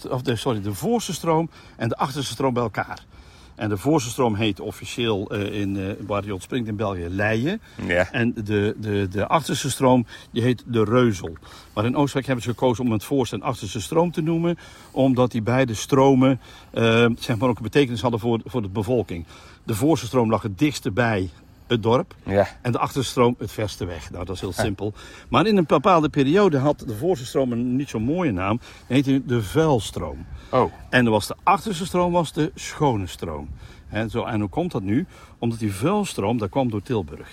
of 0.09 0.21
de, 0.21 0.35
sorry, 0.35 0.61
de 0.61 0.73
voorste 0.73 1.13
stroom 1.13 1.49
en 1.75 1.89
de 1.89 1.95
achterste 1.95 2.31
stroom 2.33 2.53
bij 2.53 2.63
elkaar. 2.63 3.05
En 3.55 3.69
de 3.69 3.77
voorste 3.77 4.09
stroom 4.09 4.35
heet 4.35 4.59
officieel 4.59 5.29
eh, 5.29 5.61
in, 5.61 5.77
eh, 5.77 6.05
waar 6.07 6.21
die 6.21 6.33
ontspringt 6.33 6.67
in 6.67 6.75
België 6.75 7.07
Leien. 7.09 7.61
Ja. 7.87 8.11
En 8.11 8.33
de, 8.33 8.75
de, 8.77 9.07
de 9.09 9.27
achterste 9.27 9.69
stroom 9.69 10.05
die 10.31 10.43
heet 10.43 10.63
de 10.67 10.83
Reuzel. 10.83 11.37
Maar 11.73 11.85
in 11.85 11.95
Oostenrijk 11.95 12.25
hebben 12.25 12.43
ze 12.43 12.49
gekozen 12.49 12.83
om 12.83 12.91
het 12.91 13.03
voorste 13.03 13.35
en 13.35 13.41
achterste 13.41 13.81
stroom 13.81 14.11
te 14.11 14.21
noemen. 14.21 14.57
Omdat 14.91 15.31
die 15.31 15.41
beide 15.41 15.73
stromen 15.73 16.39
eh, 16.71 17.05
zeg 17.19 17.37
maar 17.37 17.49
ook 17.49 17.57
een 17.57 17.63
betekenis 17.63 18.01
hadden 18.01 18.19
voor, 18.19 18.41
voor 18.45 18.61
de 18.61 18.69
bevolking. 18.69 19.25
De 19.63 19.75
voorste 19.75 20.05
stroom 20.05 20.29
lag 20.29 20.41
het 20.41 20.59
dichtste 20.59 20.91
bij 20.91 21.29
het 21.73 21.83
dorp. 21.83 22.15
Ja. 22.23 22.47
En 22.61 22.71
de 22.71 22.77
achterste 22.77 23.11
stroom 23.11 23.35
het 23.37 23.51
verste 23.51 23.85
weg. 23.85 24.11
Nou, 24.11 24.25
dat 24.25 24.35
is 24.35 24.41
heel 24.41 24.51
simpel. 24.51 24.93
Maar 25.29 25.45
in 25.45 25.57
een 25.57 25.65
bepaalde 25.65 26.09
periode 26.09 26.57
had 26.57 26.79
de 26.79 26.95
voorste 26.95 27.25
stroom 27.25 27.51
een 27.51 27.75
niet 27.75 27.89
zo 27.89 27.99
mooie 27.99 28.31
naam. 28.31 28.59
Die 28.87 28.95
heette 28.95 29.25
de 29.25 29.41
vuilstroom. 29.41 30.25
Oh. 30.51 30.73
En 30.89 31.09
was 31.09 31.27
de 31.27 31.35
achterste 31.43 31.85
stroom 31.85 32.11
was 32.11 32.33
de 32.33 32.51
schone 32.55 33.07
stroom. 33.07 33.49
Hè, 33.87 34.09
zo, 34.09 34.23
en 34.23 34.39
hoe 34.39 34.49
komt 34.49 34.71
dat 34.71 34.83
nu? 34.83 35.05
Omdat 35.39 35.59
die 35.59 35.73
vuilstroom, 35.73 36.37
dat 36.37 36.49
kwam 36.49 36.69
door 36.69 36.81
Tilburg. 36.81 37.29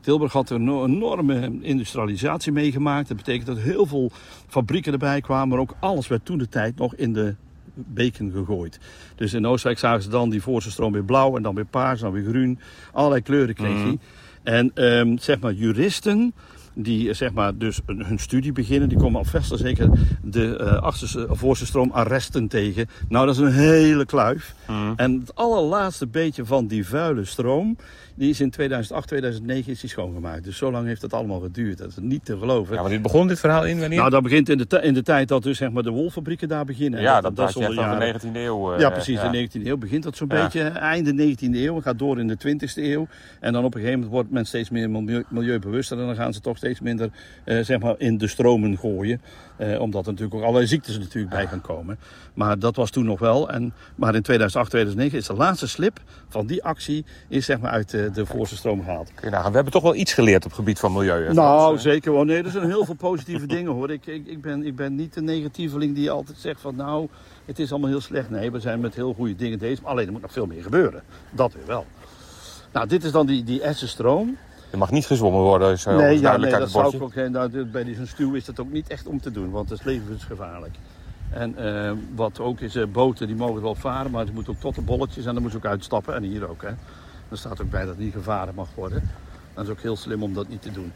Tilburg 0.00 0.32
had 0.32 0.50
een 0.50 0.68
enorme 0.68 1.58
industrialisatie 1.60 2.52
meegemaakt. 2.52 3.08
Dat 3.08 3.16
betekent 3.16 3.46
dat 3.46 3.58
heel 3.58 3.86
veel 3.86 4.10
fabrieken 4.46 4.92
erbij 4.92 5.20
kwamen. 5.20 5.48
Maar 5.48 5.58
ook 5.58 5.74
alles 5.80 6.08
werd 6.08 6.24
toen 6.24 6.38
de 6.38 6.48
tijd 6.48 6.76
nog 6.76 6.94
in 6.94 7.12
de 7.12 7.34
beken 7.86 8.32
gegooid. 8.32 8.78
Dus 9.14 9.32
in 9.32 9.46
Oostenrijk 9.46 9.80
zagen 9.80 10.02
ze 10.02 10.08
dan 10.08 10.30
die 10.30 10.42
voorste 10.42 10.70
stroom 10.70 10.92
weer 10.92 11.04
blauw 11.04 11.36
en 11.36 11.42
dan 11.42 11.54
weer 11.54 11.64
paars 11.64 12.02
en 12.02 12.10
dan 12.10 12.22
weer 12.22 12.30
groen. 12.30 12.58
Allerlei 12.92 13.22
kleuren 13.22 13.54
kreeg 13.54 13.82
hij. 13.82 13.98
En 14.42 14.70
ehm, 14.74 15.16
zeg 15.16 15.40
maar 15.40 15.52
juristen 15.52 16.34
die 16.82 17.08
eh, 17.08 17.14
zeg 17.14 17.32
maar 17.32 17.56
dus 17.58 17.80
hun 17.86 18.18
studie 18.18 18.52
beginnen, 18.52 18.88
die 18.88 18.98
komen 18.98 19.18
al 19.18 19.24
vast 19.24 19.58
zeker 19.58 19.88
de 20.22 20.56
eh 20.56 20.82
achterste, 20.82 21.26
of 21.30 21.38
voorste 21.38 21.66
stroom 21.66 21.90
arresten 21.90 22.48
tegen. 22.48 22.86
Nou, 23.08 23.26
dat 23.26 23.34
is 23.34 23.40
een 23.40 23.52
hele 23.52 24.04
kluif. 24.06 24.54
En 24.96 25.20
het 25.20 25.34
allerlaatste 25.34 26.06
beetje 26.06 26.44
van 26.44 26.66
die 26.66 26.86
vuile 26.86 27.24
stroom, 27.24 27.76
die 28.14 28.30
is 28.30 28.40
in 28.40 28.50
2008, 28.50 29.08
2009 29.08 29.72
is 29.72 29.80
die 29.80 29.90
schoongemaakt. 29.90 30.44
Dus 30.44 30.56
zo 30.56 30.70
lang 30.70 30.86
heeft 30.86 31.02
het 31.02 31.12
allemaal 31.12 31.40
geduurd. 31.40 31.78
Dat 31.78 31.88
is 31.88 31.96
niet 32.00 32.24
te 32.24 32.38
geloven. 32.38 32.74
Ja, 32.74 32.80
maar 32.80 32.90
dit 32.90 33.02
begon 33.02 33.28
dit 33.28 33.40
verhaal 33.40 33.66
in 33.66 33.80
wanneer? 33.80 33.98
Nou, 33.98 34.10
dat 34.10 34.22
begint 34.22 34.48
in 34.48 34.58
de, 34.58 34.80
in 34.82 34.94
de 34.94 35.02
tijd 35.02 35.28
dat 35.28 35.42
dus 35.42 35.58
zeg 35.58 35.70
maar 35.70 35.82
de 35.82 35.90
wolfabrieken 35.90 36.48
daar 36.48 36.64
beginnen. 36.64 37.00
ja, 37.00 37.16
En 37.16 37.22
dat, 37.22 37.36
dat 37.36 37.48
is 37.48 37.54
de 37.54 37.74
jaren- 37.74 38.20
19e 38.20 38.36
eeuw. 38.36 38.72
eh, 38.72 38.80
ja, 38.80 38.90
precies. 38.90 39.20
ja. 39.20 39.32
In 39.32 39.48
de 39.52 39.58
19e 39.58 39.66
eeuw 39.66 39.76
begint 39.76 40.02
dat 40.02 40.16
zo'n 40.16 40.28
Ja. 40.30 40.42
beetje. 40.42 40.60
Einde 40.62 41.12
19e 41.36 41.56
eeuw, 41.64 41.80
gaat 41.80 41.98
door 41.98 42.18
in 42.18 42.28
de 42.28 42.36
20e 42.36 42.82
eeuw. 42.82 43.06
En 43.40 43.52
dan 43.52 43.64
op 43.64 43.74
een 43.74 43.80
gegeven 43.80 44.00
moment 44.00 44.14
wordt 44.16 44.30
men 44.30 44.44
steeds 44.46 44.70
meer 44.70 44.90
milieu, 44.90 45.24
milieubewuster. 45.28 45.98
En 46.00 46.06
dan 46.06 46.14
gaan 46.14 46.32
ze 46.32 46.40
toch 46.40 46.56
steeds 46.56 46.69
minder 46.78 47.10
eh, 47.44 47.60
zeg 47.60 47.80
maar 47.80 47.94
in 47.98 48.18
de 48.18 48.26
stromen 48.26 48.78
gooien. 48.78 49.20
Eh, 49.56 49.80
omdat 49.80 50.06
er 50.06 50.10
natuurlijk 50.12 50.34
ook 50.34 50.42
allerlei 50.42 50.66
ziektes 50.66 50.98
natuurlijk 50.98 51.34
bij 51.34 51.46
gaan 51.46 51.60
komen. 51.60 51.98
Maar 52.34 52.58
dat 52.58 52.76
was 52.76 52.90
toen 52.90 53.04
nog 53.04 53.18
wel. 53.18 53.50
En, 53.50 53.72
maar 53.94 54.14
in 54.14 54.22
2008, 54.22 54.70
2009 54.70 55.18
is 55.18 55.26
de 55.26 55.34
laatste 55.34 55.68
slip 55.68 56.00
van 56.28 56.46
die 56.46 56.64
actie 56.64 57.04
is, 57.28 57.44
zeg 57.44 57.60
maar, 57.60 57.70
uit 57.70 57.94
eh, 57.94 58.12
de 58.12 58.26
voorste 58.26 58.56
stroom 58.56 58.82
gehaald. 58.84 59.12
Nagaan. 59.22 59.48
We 59.48 59.54
hebben 59.54 59.72
toch 59.72 59.82
wel 59.82 59.94
iets 59.94 60.12
geleerd 60.12 60.44
op 60.44 60.50
het 60.50 60.58
gebied 60.58 60.78
van 60.78 60.92
milieu. 60.92 61.32
Nou, 61.32 61.78
zeker 61.78 62.12
wel. 62.12 62.24
Nee, 62.24 62.42
er 62.42 62.50
zijn 62.50 62.66
heel 62.66 62.84
veel 62.84 62.94
positieve 62.94 63.46
dingen 63.56 63.72
hoor. 63.72 63.90
Ik, 63.90 64.06
ik, 64.06 64.26
ik, 64.26 64.40
ben, 64.40 64.66
ik 64.66 64.76
ben 64.76 64.94
niet 64.94 65.14
de 65.14 65.22
negatieveling 65.22 65.94
die 65.94 66.10
altijd 66.10 66.38
zegt 66.38 66.60
van 66.60 66.76
nou, 66.76 67.08
het 67.44 67.58
is 67.58 67.70
allemaal 67.70 67.90
heel 67.90 68.00
slecht. 68.00 68.30
Nee, 68.30 68.50
we 68.50 68.60
zijn 68.60 68.80
met 68.80 68.94
heel 68.94 69.14
goede 69.14 69.34
dingen. 69.34 69.58
Maar 69.60 69.90
alleen 69.90 70.06
er 70.06 70.12
moet 70.12 70.22
nog 70.22 70.32
veel 70.32 70.46
meer 70.46 70.62
gebeuren. 70.62 71.02
Dat 71.30 71.52
weer 71.52 71.66
wel. 71.66 71.86
Nou, 72.72 72.86
dit 72.86 73.04
is 73.04 73.12
dan 73.12 73.26
die, 73.26 73.44
die 73.44 73.62
Essenstroom. 73.62 74.36
Er 74.70 74.78
mag 74.78 74.90
niet 74.90 75.06
gezwommen 75.06 75.40
worden, 75.40 75.72
is 75.72 75.86
eh, 75.86 75.96
Nee, 75.96 76.14
ja, 76.14 76.20
duidelijk 76.20 76.52
nee 76.52 76.60
uit 76.62 76.72
dat 76.72 76.82
het 76.82 76.92
zou 76.92 77.10
ik 77.10 77.18
ook. 77.18 77.30
Nou, 77.30 77.50
dit- 77.50 77.72
bij 77.72 77.94
zo'n 77.94 78.06
stuw 78.06 78.34
is 78.34 78.44
dat 78.44 78.60
ook 78.60 78.72
niet 78.72 78.88
echt 78.88 79.06
om 79.06 79.20
te 79.20 79.30
doen, 79.30 79.50
want 79.50 79.70
het 79.70 79.78
is 79.78 79.84
levensgevaarlijk. 79.84 80.74
En 81.30 81.56
eh, 81.56 81.92
wat 82.14 82.40
ook 82.40 82.60
is, 82.60 82.76
eh, 82.76 82.86
boten 82.86 83.26
die 83.26 83.36
mogen 83.36 83.62
wel 83.62 83.74
varen, 83.74 84.10
maar 84.10 84.26
ze 84.26 84.32
moeten 84.32 84.52
ook 84.52 84.60
tot 84.60 84.74
de 84.74 84.80
bolletjes 84.80 85.26
en 85.26 85.32
dan 85.32 85.42
moeten 85.42 85.60
ze 85.60 85.66
ook 85.66 85.72
uitstappen. 85.72 86.14
En 86.14 86.22
hier 86.22 86.48
ook, 86.48 86.62
hè. 86.62 86.68
Er 87.28 87.38
staat 87.38 87.62
ook 87.62 87.70
bij 87.70 87.84
dat 87.84 87.98
niet 87.98 88.12
gevaren 88.12 88.54
mag 88.54 88.68
worden. 88.74 89.10
Dat 89.54 89.64
is 89.64 89.70
ook 89.70 89.80
heel 89.80 89.96
slim 89.96 90.22
om 90.22 90.34
dat 90.34 90.48
niet 90.48 90.62
te 90.62 90.72
doen. 90.72 90.92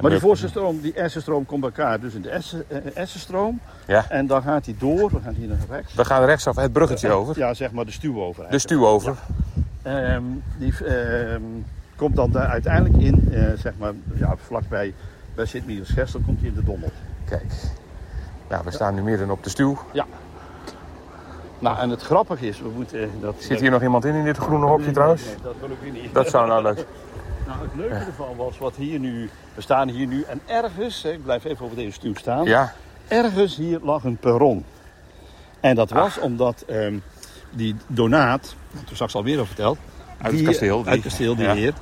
Maar 0.00 0.10
die 0.10 0.20
voorste 0.20 0.48
stroom, 0.48 0.80
die 0.80 0.92
Essenstroom 0.92 1.46
komt 1.46 1.60
bij 1.60 1.70
elkaar 1.70 2.00
dus 2.00 2.14
in 2.14 2.22
de 2.22 2.30
Essen, 2.30 2.64
Essenstroom. 2.94 3.60
Ja. 3.86 4.10
En 4.10 4.26
dan 4.26 4.42
gaat 4.42 4.64
hij 4.64 4.74
door, 4.78 5.10
we 5.10 5.20
gaan 5.24 5.34
hier 5.34 5.48
naar 5.48 5.58
rechts. 5.70 5.94
We 5.94 6.04
gaan 6.04 6.24
rechtsaf 6.24 6.56
het 6.56 6.72
bruggetje 6.72 7.10
over. 7.10 7.38
Ja, 7.38 7.54
zeg 7.54 7.72
maar 7.72 7.84
de 7.84 7.90
stuw 7.90 8.22
over. 8.22 8.46
De 8.50 8.58
stuw 8.58 8.86
over. 8.86 9.16
Ehm, 9.82 10.22
die 10.58 10.74
ehm, 10.86 11.42
komt 11.96 12.16
dan 12.16 12.30
daar 12.30 12.46
uiteindelijk 12.46 13.02
in, 13.02 13.28
eh, 13.32 13.42
zeg 13.58 13.72
maar, 13.78 13.92
ja, 14.14 14.36
vlakbij 14.36 14.94
bij 15.34 15.46
Sint-Michiels-Gestel 15.46 16.20
komt 16.26 16.40
hij 16.40 16.48
in 16.48 16.54
de 16.54 16.64
Dommel. 16.64 16.90
Kijk. 17.24 17.52
Nou, 18.48 18.64
we 18.64 18.70
staan 18.70 18.94
nu 18.94 19.02
midden 19.02 19.30
op 19.30 19.44
de 19.44 19.50
stuw. 19.50 19.78
Ja. 19.92 20.06
Nou, 21.58 21.78
en 21.78 21.90
het 21.90 22.02
grappige 22.02 22.46
is, 22.46 22.60
we 22.60 22.68
moeten... 22.68 23.10
Dat, 23.20 23.34
Zit 23.38 23.60
hier 23.60 23.70
nog 23.70 23.82
iemand 23.82 24.04
in, 24.04 24.14
in 24.14 24.24
dit 24.24 24.36
groene 24.36 24.66
hokje 24.66 24.90
trouwens? 24.90 25.24
Nee, 25.24 25.34
dat 25.42 25.54
wil 25.60 25.70
ik 25.70 25.78
weer 25.82 26.02
niet. 26.02 26.14
Dat 26.14 26.28
zou 26.28 26.48
nou 26.48 26.62
leuk 26.62 26.76
Nou, 27.46 27.58
het 27.62 27.74
leuke 27.76 27.94
ervan 27.94 28.36
was 28.36 28.58
wat 28.58 28.74
hier 28.76 28.98
nu... 28.98 29.30
We 29.54 29.60
staan 29.60 29.88
hier 29.88 30.06
nu 30.06 30.22
en 30.22 30.40
ergens, 30.46 31.02
hè, 31.02 31.10
ik 31.12 31.22
blijf 31.22 31.44
even 31.44 31.64
over 31.64 31.76
deze 31.76 31.92
stuw 31.92 32.14
staan. 32.14 32.44
Ja, 32.44 32.72
Ergens 33.08 33.56
hier 33.56 33.80
lag 33.82 34.04
een 34.04 34.16
perron. 34.16 34.64
En 35.60 35.74
dat 35.74 35.90
was 35.90 36.18
omdat 36.18 36.64
ehm, 36.66 36.98
die 37.50 37.76
donaat, 37.86 38.54
toen 38.72 38.94
straks 38.94 39.14
alweer 39.14 39.38
al 39.38 39.46
verteld. 39.46 39.78
Uit 40.24 40.32
het 40.32 40.40
die- 40.40 40.44
kasteel, 40.50 40.76
die- 40.82 40.86
Uit 40.86 40.94
het 40.94 41.04
kasteel, 41.04 41.36
die 41.36 41.48
heer. 41.48 41.72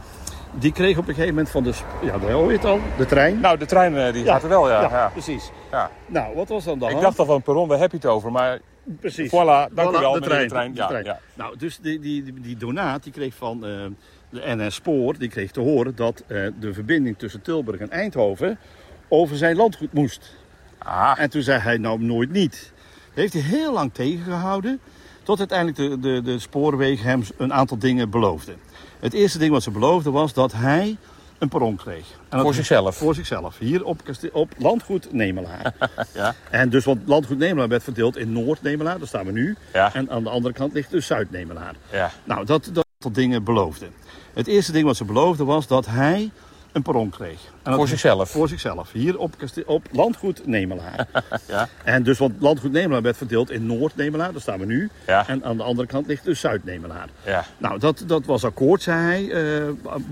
Die 0.59 0.72
kreeg 0.72 0.98
op 0.98 1.09
een 1.09 1.14
gegeven 1.14 1.35
moment 1.35 1.50
van 1.50 1.62
de... 1.62 1.72
Ja, 2.02 2.18
daar 2.18 2.31
hoor 2.31 2.50
je 2.50 2.57
het 2.57 2.64
al. 2.66 2.81
De 2.96 3.07
trein. 3.07 3.40
nou 3.40 3.59
de 3.59 3.66
trein 3.66 3.96
eh, 3.96 4.12
die 4.12 4.24
Ja, 4.24 4.33
gaat 4.33 4.42
er 4.42 4.48
wel, 4.48 4.68
ja. 4.70 4.81
ja. 4.81 5.09
precies. 5.12 5.50
ja. 5.70 5.90
Nou, 6.07 6.35
wat 6.35 6.48
was 6.48 6.64
dan 6.64 6.78
de 6.78 6.87
Ik 6.90 7.00
dacht 7.00 7.18
al 7.18 7.24
van 7.24 7.42
perron, 7.42 7.68
waar 7.68 7.78
heb 7.78 7.90
je 7.90 7.96
het 7.96 8.07
over? 8.07 8.33
Maar 8.33 8.59
Precies. 9.00 9.28
voilà, 9.28 9.72
dank 9.72 9.96
u 9.96 9.98
wel, 9.98 10.12
de 10.12 10.20
trein. 10.20 10.42
de 10.42 10.48
trein. 10.48 10.72
de 10.72 10.78
Ja, 10.81 10.87
trein. 10.87 11.05
ja. 11.05 11.18
Nou, 11.35 11.57
dus 11.59 11.78
die, 11.78 11.98
die, 12.00 12.22
die, 12.22 12.40
die 12.40 12.57
donaat 12.57 13.02
die 13.02 13.12
kreeg 13.12 13.35
van 13.35 13.66
eh, 13.66 13.70
de 14.31 14.42
NS 14.44 14.74
Spoor, 14.74 15.18
die 15.18 15.28
kreeg 15.28 15.50
te 15.50 15.61
horen 15.61 15.96
dat 15.96 16.22
eh, 16.26 16.46
de 16.61 16.72
verbinding 16.74 17.18
tussen 17.18 17.42
Tilburg 17.42 17.81
en 17.81 17.90
Eindhoven 17.90 18.59
over 19.09 19.37
zijn 19.37 19.57
landgoed 19.57 19.92
moest. 19.92 20.35
Ah, 20.78 21.12
En 21.18 21.31
toen 21.31 21.42
zei 21.42 21.61
hij 21.61 21.76
nou 21.76 22.02
nooit 22.02 22.31
niet. 22.31 22.72
Heeft 23.14 23.33
hij 23.33 23.42
heel 23.42 23.72
lang 23.72 23.94
tegengehouden, 23.94 24.81
tot 25.22 25.38
uiteindelijk 25.38 25.78
de, 25.78 26.00
de, 26.00 26.22
de 26.22 26.38
spoorwegen 26.38 27.04
hem 27.04 27.22
een 27.37 27.52
aantal 27.52 27.78
dingen 27.78 28.11
beloofden. 28.11 28.56
Het 29.00 29.12
eerste 29.12 29.38
ding 29.38 29.50
wat 29.50 29.62
ze 29.62 29.70
beloofden 29.70 30.12
was 30.12 30.32
dat 30.32 30.52
hij 30.52 30.96
een 31.38 31.48
perron 31.48 31.76
kreeg. 31.76 32.06
En 32.28 32.40
voor 32.40 32.54
zichzelf. 32.54 32.96
Voor 32.96 33.14
zichzelf, 33.14 33.58
hier 33.58 33.85
op, 33.85 34.00
op 34.32 34.52
landgoed 34.58 35.12
Nemelaar. 35.12 35.74
Ja. 36.14 36.35
En 36.50 36.70
dus, 36.70 36.85
want 36.85 37.00
landgoed 37.04 37.38
Nemelaar 37.38 37.68
werd 37.68 37.82
verdeeld 37.82 38.16
in 38.16 38.32
Noord-Nemelaar, 38.32 38.98
daar 38.98 39.08
staan 39.08 39.26
we 39.26 39.32
nu. 39.32 39.56
Ja. 39.72 39.94
En 39.94 40.11
aan 40.11 40.22
de 40.22 40.30
andere 40.30 40.54
kant 40.54 40.72
ligt 40.72 40.90
dus 40.90 41.06
Zuid-Nemelaar. 41.06 41.74
Ja. 41.92 42.11
Nou, 42.24 42.44
dat, 42.44 42.70
dat 42.72 42.87
aantal 43.02 43.22
dingen 43.22 43.44
beloofden. 43.44 43.90
Het 44.35 44.46
eerste 44.46 44.72
ding 44.72 44.85
wat 44.85 44.96
ze 44.96 45.04
beloofden 45.04 45.46
was 45.46 45.66
dat 45.66 45.87
hij 45.87 46.30
een 46.72 46.82
perron 46.82 47.11
kreeg. 47.11 47.40
En 47.62 47.74
Voor 47.74 47.88
zichzelf. 47.88 48.30
Voor 48.30 48.48
zichzelf, 48.48 48.92
hier 48.92 49.18
op, 49.18 49.35
op 49.66 49.87
landgoed 49.90 50.46
Nemelaar. 50.46 51.06
Ja. 51.48 51.68
En 51.85 52.02
dus, 52.02 52.18
want 52.18 52.35
landgoed 52.38 52.72
Nemelaar 52.72 53.02
werd 53.02 53.16
verdeeld 53.16 53.50
in 53.50 53.66
Noord-Nemelaar, 53.66 54.32
daar 54.32 54.40
staan 54.40 54.58
we 54.58 54.64
nu. 54.66 54.90
Ja. 55.06 55.28
En 55.28 55.44
aan 55.44 55.56
de 55.56 55.62
andere 55.62 55.88
kant 55.88 56.06
ligt 56.06 56.24
dus 56.24 56.40
Zuid-Nemelaar. 56.40 57.08
Ja. 57.24 57.44
Nou, 57.58 57.78
dat, 57.78 58.04
dat 58.06 58.26
was 58.26 58.44
akkoord, 58.44 58.82
zei 58.82 59.30
hij, 59.30 59.30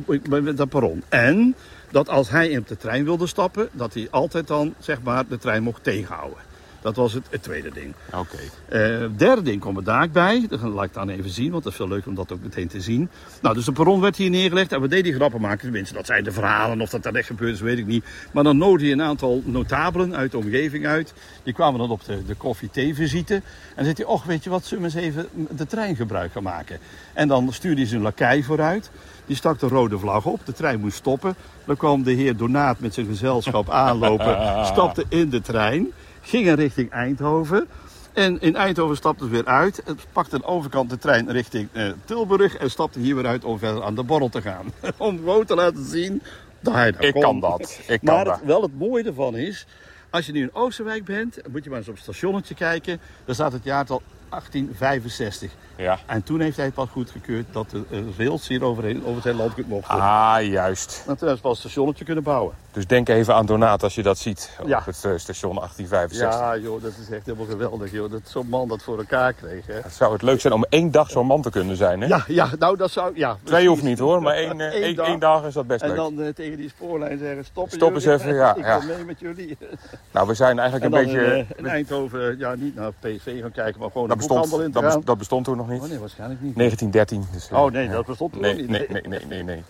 eh, 0.07 0.43
met 0.43 0.57
dat 0.57 0.69
perron. 0.69 1.03
En 1.09 1.55
dat 1.91 2.09
als 2.09 2.31
hij 2.31 2.49
in 2.49 2.65
de 2.69 2.77
trein 2.77 3.05
wilde 3.05 3.27
stappen, 3.27 3.69
dat 3.73 3.95
hij 3.95 4.09
altijd 4.11 4.47
dan, 4.47 4.75
zeg 4.79 5.03
maar, 5.03 5.27
de 5.29 5.39
trein 5.39 5.63
mocht 5.63 5.85
tegenhouden. 5.85 6.39
Dat 6.81 6.97
was 6.97 7.13
het, 7.13 7.27
het 7.31 7.43
tweede 7.43 7.71
ding. 7.71 7.95
Oké. 8.15 8.39
Eh, 8.69 9.07
derde 9.17 9.43
ding 9.43 9.61
komt 9.61 9.77
er 9.77 9.85
daar 9.85 10.11
bij. 10.11 10.47
Dat 10.49 10.61
laat 10.61 10.85
ik 10.85 10.95
dan 10.95 11.09
even 11.09 11.31
zien, 11.31 11.51
want 11.51 11.63
dat 11.63 11.73
is 11.73 11.79
veel 11.79 11.89
leuker 11.89 12.09
om 12.09 12.15
dat 12.15 12.33
ook 12.33 12.43
meteen 12.43 12.69
te 12.69 12.81
zien. 12.81 13.09
Nou, 13.43 13.55
dus 13.55 13.65
de 13.65 13.73
perron 13.73 14.01
werd 14.01 14.17
hier 14.17 14.31
neergelegd 14.31 14.73
en 14.73 14.81
we 14.81 14.89
deden 14.89 15.05
die 15.05 15.15
grappen 15.15 15.41
maken. 15.41 15.61
Tenminste, 15.61 15.95
dat 15.95 16.07
zijn 16.07 16.25
de 16.25 16.33
verhalen. 16.33 16.81
Of 16.81 16.91
dat 16.91 17.03
daar 17.03 17.15
echt 17.15 17.27
gebeurd 17.27 17.55
is, 17.55 17.61
weet 17.61 17.79
ik 17.79 17.87
niet. 17.87 18.05
Maar 18.33 18.45
dan 18.45 18.57
nodigde 18.59 18.87
je 18.87 18.93
een 18.93 19.03
aantal 19.03 19.43
notabelen 19.45 20.17
uit 20.17 20.31
de 20.31 20.39
omgeving 20.39 20.87
uit. 20.87 21.15
Die 21.43 21.55
kwamen 21.55 21.81
dan 21.81 21.91
op 21.91 22.05
de, 22.05 22.25
de 22.25 22.35
koffie-thee-visite. 22.35 23.35
En 23.35 23.43
dan 23.75 23.85
zei 23.85 23.97
hij, 23.97 24.05
och, 24.05 24.25
weet 24.25 24.45
je 24.45 24.51
wat, 24.51 24.65
zullen 24.65 24.91
we 24.91 24.97
eens 24.97 25.07
even 25.07 25.29
de 25.51 25.67
trein 25.67 25.97
gebruik 25.97 26.33
gaan 26.33 26.43
maken. 26.43 26.79
En 27.13 27.29
dan 27.29 27.53
stuurde 27.53 27.81
hij 27.81 27.91
zijn 27.91 28.03
lakij 28.03 28.43
vooruit. 28.43 28.91
Die 29.27 29.37
stak 29.37 29.59
de 29.59 29.69
rode 29.69 29.99
vlag 29.99 30.27
op. 30.27 30.41
De 30.47 30.53
trein 30.53 30.81
moest 30.81 30.97
stoppen. 30.97 31.35
Dan 31.65 31.77
kwam 31.77 32.03
de 32.03 32.13
heer 32.13 32.37
Donaat 32.37 32.81
met 32.81 32.95
zijn 32.95 33.07
gezelschap 33.07 33.71
aanlopen. 33.87 34.67
Stapte 34.67 35.05
in 35.09 35.29
de 35.29 35.41
trein. 35.41 35.93
Gingen 36.21 36.55
richting 36.55 36.91
Eindhoven. 36.91 37.69
En 38.13 38.41
in 38.41 38.57
Eindhoven 38.57 38.97
stapte 38.97 39.25
ze 39.25 39.31
weer 39.31 39.45
uit. 39.47 39.83
Het 39.85 40.07
pakte 40.13 40.35
aan 40.35 40.41
de 40.41 40.47
overkant 40.47 40.91
de 40.91 40.99
trein 40.99 41.31
richting 41.31 41.69
eh, 41.73 41.89
Tilburg. 42.05 42.57
En 42.57 42.71
stapte 42.71 42.99
hier 42.99 43.15
weer 43.15 43.27
uit 43.27 43.45
om 43.45 43.59
verder 43.59 43.83
aan 43.83 43.95
de 43.95 44.03
borrel 44.03 44.29
te 44.29 44.43
gaan. 44.43 44.73
om 44.97 45.17
gewoon 45.17 45.45
te 45.45 45.55
laten 45.55 45.85
zien 45.85 46.23
dat 46.61 46.75
hij 46.75 46.93
dat 46.93 47.03
Ik 47.05 47.13
kon. 47.13 47.23
kan 47.23 47.41
dat. 47.41 47.81
Ik 47.87 48.01
kan 48.05 48.15
maar 48.15 48.25
dat. 48.25 48.35
het, 48.37 48.45
wel 48.45 48.63
het 48.63 48.79
mooie 48.79 49.05
ervan 49.05 49.37
is. 49.37 49.67
Als 50.11 50.27
je 50.27 50.33
nu 50.33 50.41
in 50.43 50.55
Oosterwijk 50.55 51.05
bent, 51.05 51.39
moet 51.51 51.65
je 51.65 51.71
maar 51.71 51.79
eens 51.79 51.89
op 51.89 51.95
het 51.95 52.03
stationnetje 52.03 52.55
kijken. 52.55 53.01
Daar 53.25 53.35
staat 53.35 53.53
het 53.53 53.65
jaartal 53.65 54.03
1865. 54.29 55.53
Ja. 55.81 55.99
En 56.07 56.23
toen 56.23 56.41
heeft 56.41 56.57
hij 56.57 56.65
het 56.65 56.75
pas 56.75 56.89
goedgekeurd 56.93 57.47
dat 57.53 57.71
de 57.71 57.85
rails 58.19 58.49
hier 58.49 58.65
overheen, 58.65 59.05
over 59.07 59.23
zijn 59.23 59.37
landgoed 59.37 59.69
mochten. 59.69 59.95
Ah, 60.01 60.37
juist. 60.43 60.97
En 60.99 61.05
toen 61.05 61.17
hebben 61.19 61.37
ze 61.37 61.43
pas 61.43 61.51
een 61.53 61.57
stationnetje 61.61 62.05
kunnen 62.05 62.25
bouwen. 62.25 62.55
Dus 62.73 62.87
denk 62.87 63.09
even 63.09 63.35
aan 63.35 63.47
Donaat 63.47 63.83
als 63.83 63.95
je 63.95 64.03
dat 64.03 64.19
ziet 64.19 64.51
op 64.61 64.69
Ja. 64.69 64.83
het 64.85 65.05
eh, 65.05 65.13
station 65.17 65.55
1865. 65.55 66.41
Ja, 66.41 66.57
joh, 66.57 66.83
dat 66.83 66.93
is 67.01 67.11
echt 67.15 67.27
helemaal 67.27 67.47
geweldig, 67.47 67.91
joh. 67.93 68.11
Dat 68.11 68.21
zo'n 68.25 68.49
man 68.49 68.69
dat 68.69 68.83
voor 68.83 68.99
elkaar 68.99 69.33
kreeg, 69.33 69.67
hè. 69.67 69.75
Het 69.75 69.93
zou 69.93 70.13
het 70.13 70.23
leuk 70.23 70.41
zijn 70.41 70.53
om 70.53 70.65
één 70.69 70.91
dag 70.91 71.11
zo'n 71.11 71.27
man 71.27 71.43
te 71.43 71.51
kunnen 71.51 71.77
zijn, 71.77 72.01
hè? 72.01 72.07
Ja, 72.07 72.25
ja, 72.27 72.49
nou 72.59 72.77
dat 72.77 72.91
zou, 72.91 73.11
ja. 73.15 73.33
Twee 73.33 73.45
precies. 73.45 73.67
hoeft 73.69 73.83
niet 73.83 73.99
hoor, 73.99 74.23
maar 74.23 74.35
één, 74.35 74.61
eh, 74.61 74.75
Eén 74.75 74.83
één, 74.83 74.97
dag. 74.97 75.07
één 75.07 75.19
dag 75.19 75.45
is 75.45 75.55
dat 75.55 75.67
best 75.67 75.83
En 75.83 75.89
leuk. 75.89 75.97
dan 75.97 76.21
eh, 76.21 76.29
tegen 76.35 76.57
die 76.57 76.69
spoorlijn 76.69 77.19
zeggen, 77.19 77.45
stoppen 77.45 77.73
Stop 77.73 77.95
eens 77.95 78.05
even, 78.07 78.35
ja, 78.35 78.55
Ik 78.57 78.65
ja. 78.65 78.77
kom 78.77 78.87
mee 78.87 79.05
met 79.05 79.21
jullie. 79.21 79.57
Nou, 80.13 80.27
we 80.27 80.35
zijn 80.35 80.59
eigenlijk 80.59 80.93
En 80.95 80.99
een 81.01 81.05
beetje... 81.07 81.37
in, 81.39 81.47
in 81.57 81.67
Eindhoven, 81.67 82.39
ja, 82.39 82.55
niet 82.55 82.75
naar 82.75 82.93
PSV 83.01 83.41
gaan 83.41 83.53
kijken, 83.53 83.81
maar 83.81 83.91
gewoon 83.91 84.09
dat, 84.09 84.17
bestond, 84.17 84.53
in 84.53 84.59
te 84.59 84.71
dat, 84.71 84.83
gaan. 84.83 84.93
best- 84.95 85.07
dat 85.07 85.19
bestond 85.19 85.45
toen 85.45 85.57
nog 85.57 85.69
niet. 85.71 85.83
Oh 85.83 85.89
nee, 85.89 85.99
waarschijnlijk 85.99 86.41
niet. 86.41 86.57
1913. 86.57 87.27
Dus, 87.33 87.51
eh, 87.51 87.63
Oh 87.63 87.73
nee, 87.73 87.89
dat 87.89 88.07
bestond 88.07 88.33
toen 88.33 88.41
Nee, 88.43 88.55
niet. 88.55 88.69
nee, 88.69 88.87
nee, 88.89 89.03
nee, 89.03 89.27
nee, 89.27 89.43
nee. 89.43 89.65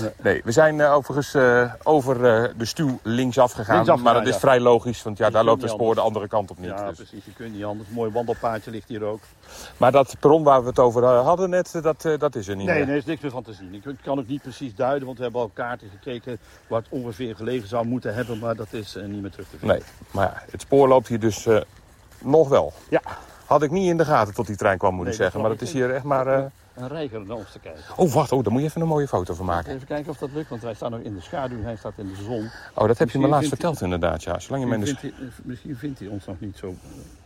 Nee. 0.00 0.10
Nee, 0.22 0.40
we 0.44 0.52
zijn 0.52 0.80
eh, 0.80 0.92
overigens 0.94 1.34
eh, 1.34 1.72
over 1.82 2.18
de 2.58 2.64
stuw 2.64 2.98
linksaf 3.02 3.52
gegaan. 3.52 3.74
Linksaf 3.74 4.00
maar 4.00 4.14
dat 4.14 4.26
is 4.26 4.36
vrij 4.36 4.60
logisch, 4.60 5.02
want 5.02 5.18
ja, 5.18 5.30
daar 5.30 5.44
loopt 5.44 5.62
het 5.62 5.70
spoor 5.70 5.94
de 5.94 6.00
andere 6.00 6.28
kant 6.28 6.50
op 6.50 6.58
niet. 6.58 6.68
Ja, 6.68 6.86
dus. 6.88 6.96
precies. 6.96 7.24
Je 7.24 7.32
kunt 7.32 7.54
niet 7.54 7.64
anders. 7.64 7.88
Een 7.88 7.94
mooi 7.94 8.10
wandelpaadje 8.12 8.70
ligt 8.70 8.88
hier 8.88 9.02
ook. 9.02 9.20
Maar 9.76 9.92
dat 9.92 10.16
perron 10.20 10.42
waar 10.42 10.62
we 10.62 10.68
het 10.68 10.78
over 10.78 11.04
hadden 11.04 11.50
net, 11.50 11.78
dat, 11.82 12.02
dat 12.18 12.34
is 12.34 12.48
er 12.48 12.56
niet 12.56 12.66
Nee, 12.66 12.76
meer. 12.76 12.84
nee, 12.84 12.92
er 12.94 13.00
is 13.00 13.04
niks 13.06 13.20
meer 13.22 13.30
van 13.30 13.42
te 13.42 13.52
zien. 13.52 13.74
Ik 13.74 13.96
kan 14.02 14.16
het 14.18 14.28
niet 14.28 14.42
precies 14.42 14.74
duiden, 14.74 15.04
want 15.06 15.16
we 15.18 15.22
hebben 15.24 15.40
al 15.42 15.50
kaarten 15.54 15.88
gekeken 15.90 16.38
waar 16.66 16.78
het 16.80 16.88
ongeveer 16.90 17.36
gelegen 17.36 17.68
zou 17.68 17.86
moeten 17.86 18.14
hebben, 18.14 18.38
maar 18.38 18.56
dat 18.56 18.72
is 18.72 18.96
niet 19.06 19.22
meer 19.22 19.30
terug 19.30 19.48
te 19.48 19.56
vinden. 19.58 19.76
Nee, 19.76 19.86
maar 20.10 20.44
het 20.50 20.60
spoor 20.60 20.88
loopt 20.88 21.08
hier 21.08 21.20
dus 21.20 21.46
nog 22.18 22.48
wel. 22.48 22.72
Ja. 22.90 23.00
Had 23.46 23.62
ik 23.62 23.70
niet 23.70 23.88
in 23.88 23.96
de 23.96 24.04
gaten 24.04 24.34
tot 24.34 24.46
die 24.46 24.56
trein 24.56 24.78
kwam, 24.78 24.94
moet 24.94 25.04
Nee, 25.04 25.12
ik 25.12 25.18
zeggen. 25.20 25.40
Maar 25.40 25.50
dat 25.50 25.60
is 25.60 25.72
hier 25.72 25.94
echt 25.94 26.04
maar 26.04 26.26
eh, 26.26 26.44
een 26.74 26.88
reiger 26.88 27.20
naar 27.26 27.36
ons 27.36 27.52
te 27.52 27.58
kijken. 27.58 27.82
Oh, 27.96 28.12
wacht. 28.12 28.32
Oh, 28.32 28.42
daar 28.42 28.52
moet 28.52 28.62
je 28.62 28.66
even 28.68 28.80
een 28.80 28.86
mooie 28.88 29.08
foto 29.08 29.34
van 29.34 29.46
maken. 29.46 29.74
Even 29.74 29.86
kijken 29.86 30.10
of 30.10 30.18
dat 30.18 30.28
lukt, 30.34 30.48
want 30.48 30.62
wij 30.62 30.74
staan 30.74 30.90
nog 30.90 31.00
in 31.00 31.14
de 31.14 31.20
schaduw. 31.20 31.62
Hij 31.62 31.76
staat 31.76 31.92
in 31.96 32.06
de 32.06 32.22
zon. 32.24 32.50
Oh, 32.74 32.86
dat 32.86 32.98
heb 32.98 33.10
je 33.10 33.18
me 33.18 33.28
laatst 33.28 33.48
verteld 33.48 33.80
inderdaad, 33.80 34.22
ja. 34.22 34.38
Zolang 34.38 34.62
je 34.62 34.68
me 34.68 34.74
in 34.74 34.80
de... 34.80 34.86
Misschien 34.86 35.12
vindt, 35.16 35.34
hij, 35.36 35.44
misschien 35.44 35.76
vindt 35.76 35.98
hij 35.98 36.08
ons 36.08 36.26
nog 36.26 36.36
niet 36.40 36.56
zo... 36.56 36.74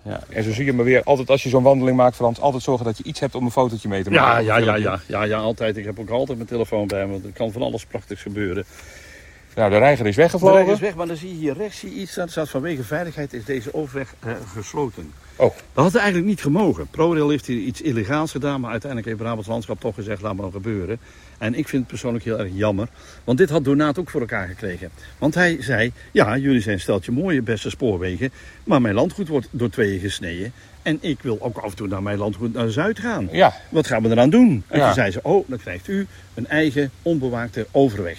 Ja. 0.02 0.20
En 0.28 0.42
zo 0.44 0.52
zie 0.52 0.64
je 0.64 0.72
me 0.72 0.82
weer, 0.82 1.02
altijd 1.04 1.30
als 1.30 1.42
je 1.42 1.48
zo'n 1.48 1.62
wandeling 1.62 1.96
maakt, 1.96 2.16
Frans, 2.16 2.40
altijd 2.40 2.62
zorgen 2.62 2.84
dat 2.84 2.96
je 2.98 3.04
iets 3.04 3.20
hebt 3.20 3.34
om 3.34 3.44
een 3.44 3.50
fotootje 3.50 3.88
mee 3.88 4.02
te 4.02 4.10
Ja, 4.10 4.22
maken. 4.22 4.44
ja, 4.44 4.56
ja, 4.56 4.74
ja, 4.76 4.98
ja, 5.06 5.22
ja, 5.22 5.38
altijd. 5.38 5.76
Ik 5.76 5.84
heb 5.84 5.98
ook 5.98 6.10
altijd 6.10 6.36
mijn 6.38 6.48
telefoon 6.50 6.86
bij 6.86 7.06
me, 7.06 7.12
want 7.12 7.24
er 7.24 7.32
kan 7.32 7.52
van 7.52 7.62
alles 7.62 7.86
prachtigs 7.86 8.22
gebeuren. 8.22 8.64
Nou, 9.54 9.70
de 9.70 9.78
reiger 9.78 10.06
is 10.06 10.14
De 10.14 10.20
weggevlogen. 10.22 10.64
weg 10.64 10.74
is 10.74 10.80
weg, 10.80 10.94
maar 10.94 11.06
dan 11.06 11.16
zie 11.16 11.28
je 11.28 11.34
hier 11.34 11.56
rechts 11.56 11.78
zie 11.78 11.94
je 11.94 12.00
iets. 12.00 12.14
Dat 12.14 12.30
staat 12.30 12.48
vanwege 12.48 12.82
veiligheid 12.82 13.32
is 13.32 13.44
deze 13.44 13.74
overweg 13.74 14.14
eh, 14.20 14.32
gesloten. 14.54 15.12
Oh. 15.36 15.54
Dat 15.72 15.84
had 15.84 15.94
eigenlijk 15.94 16.26
niet 16.26 16.40
gemogen. 16.40 16.86
ProRail 16.90 17.28
heeft 17.28 17.46
hier 17.46 17.58
iets 17.58 17.80
illegaals 17.80 18.30
gedaan, 18.30 18.60
maar 18.60 18.70
uiteindelijk 18.70 19.10
heeft 19.10 19.22
Brabants 19.22 19.48
Landschap 19.48 19.80
toch 19.80 19.94
gezegd, 19.94 20.22
laat 20.22 20.32
maar 20.34 20.42
dan 20.42 20.52
gebeuren. 20.52 20.98
En 21.38 21.54
ik 21.54 21.68
vind 21.68 21.82
het 21.82 21.90
persoonlijk 21.90 22.24
heel 22.24 22.38
erg 22.38 22.50
jammer, 22.52 22.88
want 23.24 23.38
dit 23.38 23.50
had 23.50 23.64
Donaat 23.64 23.98
ook 23.98 24.10
voor 24.10 24.20
elkaar 24.20 24.48
gekregen. 24.48 24.90
Want 25.18 25.34
hij 25.34 25.56
zei, 25.60 25.92
ja, 26.12 26.36
jullie 26.36 26.60
zijn 26.60 26.74
een 26.74 26.80
steltje 26.80 27.12
mooie 27.12 27.42
beste 27.42 27.70
spoorwegen, 27.70 28.30
maar 28.64 28.80
mijn 28.80 28.94
landgoed 28.94 29.28
wordt 29.28 29.48
door 29.50 29.70
tweeën 29.70 30.00
gesneden. 30.00 30.52
En 30.82 30.98
ik 31.00 31.18
wil 31.22 31.38
ook 31.40 31.56
af 31.58 31.70
en 31.70 31.76
toe 31.76 31.88
naar 31.88 32.02
mijn 32.02 32.18
landgoed 32.18 32.52
naar 32.52 32.70
Zuid 32.70 32.98
gaan. 32.98 33.28
Ja, 33.32 33.54
Wat 33.68 33.86
gaan 33.86 34.02
we 34.02 34.10
eraan 34.10 34.30
doen? 34.30 34.62
En 34.66 34.78
Ja. 34.78 34.84
toen 34.84 34.94
zei 34.94 35.10
ze, 35.10 35.20
oh, 35.22 35.48
dan 35.48 35.58
krijgt 35.58 35.88
u 35.88 36.06
een 36.34 36.46
eigen 36.46 36.90
onbewaakte 37.02 37.66
overweg. 37.70 38.18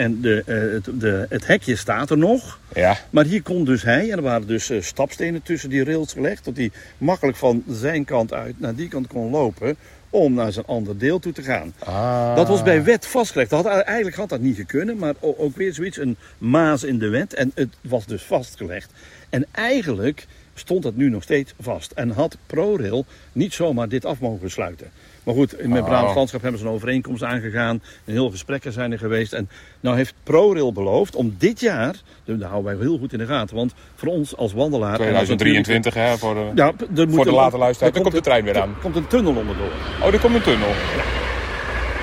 En 0.00 0.20
de, 0.20 0.42
eh, 0.46 0.56
het, 0.72 1.00
de, 1.00 1.26
het 1.28 1.46
hekje 1.46 1.76
staat 1.76 2.10
er 2.10 2.18
nog. 2.18 2.58
ja. 2.74 2.96
Maar 3.10 3.24
hier 3.24 3.42
kon 3.42 3.64
dus 3.64 3.82
hij, 3.82 4.10
en 4.10 4.16
er 4.16 4.22
waren 4.22 4.46
dus 4.46 4.70
eh, 4.70 4.80
stapstenen 4.80 5.42
tussen 5.42 5.70
die 5.70 5.84
rails 5.84 6.12
gelegd, 6.12 6.44
dat 6.44 6.56
hij 6.56 6.70
makkelijk 6.98 7.36
van 7.36 7.64
zijn 7.68 8.04
kant 8.04 8.32
uit 8.32 8.60
naar 8.60 8.74
die 8.74 8.88
kant 8.88 9.06
kon 9.06 9.30
lopen 9.30 9.76
om 10.10 10.34
naar 10.34 10.52
zijn 10.52 10.66
ander 10.66 10.98
deel 10.98 11.18
toe 11.18 11.32
te 11.32 11.42
gaan. 11.42 11.72
Ah. 11.78 12.36
Dat 12.36 12.48
was 12.48 12.62
bij 12.62 12.84
wet 12.84 13.06
vastgelegd. 13.06 13.50
Dat 13.50 13.64
had, 13.64 13.80
eigenlijk 13.80 14.16
had 14.16 14.28
dat 14.28 14.40
niet 14.40 14.56
gekund, 14.56 14.98
maar 14.98 15.14
ook 15.20 15.56
weer 15.56 15.74
zoiets, 15.74 15.96
een 15.96 16.16
maas 16.38 16.84
in 16.84 16.98
de 16.98 17.08
wet. 17.08 17.34
En 17.34 17.52
het 17.54 17.76
was 17.80 18.06
dus 18.06 18.22
vastgelegd. 18.22 18.92
En 19.30 19.46
eigenlijk 19.52 20.26
stond 20.54 20.82
dat 20.82 20.96
nu 20.96 21.08
nog 21.08 21.22
steeds 21.22 21.54
vast. 21.60 21.92
En 21.92 22.10
had 22.10 22.36
ProRail 22.46 23.04
niet 23.32 23.52
zomaar 23.52 23.88
dit 23.88 24.04
af 24.04 24.20
mogen 24.20 24.50
sluiten. 24.50 24.90
Maar 25.24 25.34
goed, 25.34 25.54
met 25.66 25.80
Oh. 25.80 25.86
Brabants 25.86 26.14
Landschap 26.14 26.42
hebben 26.42 26.60
ze 26.60 26.66
een 26.66 26.72
overeenkomst 26.72 27.22
aangegaan. 27.22 27.82
Een 28.04 28.12
heel 28.12 28.30
gesprekken 28.30 28.72
zijn 28.72 28.92
er 28.92 28.98
geweest. 28.98 29.32
En 29.32 29.48
nou 29.80 29.96
heeft 29.96 30.14
ProRail 30.22 30.72
beloofd 30.72 31.14
om 31.16 31.34
dit 31.38 31.60
jaar, 31.60 31.94
daar 32.24 32.48
houden 32.48 32.76
wij 32.76 32.86
heel 32.86 32.98
goed 32.98 33.12
in 33.12 33.18
de 33.18 33.26
gaten. 33.26 33.56
Want 33.56 33.74
voor 33.94 34.08
ons 34.08 34.36
als 34.36 34.52
wandelaar... 34.52 35.00
en 35.00 35.14
als 35.14 35.24
2023, 35.24 35.94
hè, 35.94 36.18
voor 36.18 36.34
de... 36.34 36.50
Ja, 36.54 36.66
er 36.96 37.06
moet 37.06 37.14
Voor 37.14 37.24
de 37.24 37.30
een- 37.30 37.36
late 37.36 37.58
luisteraar. 37.58 37.88
er 37.88 37.94
Dan 37.94 38.02
komt 38.02 38.14
de 38.14 38.20
trein 38.30 38.44
weer 38.44 38.56
er 38.56 38.62
aan. 38.62 38.74
komt 38.82 38.96
een 38.96 39.06
tunnel 39.06 39.34
onderdoor. 39.34 39.70
Oh, 40.02 40.12
er 40.14 40.20
komt 40.20 40.34
een 40.34 40.42
tunnel. 40.42 40.68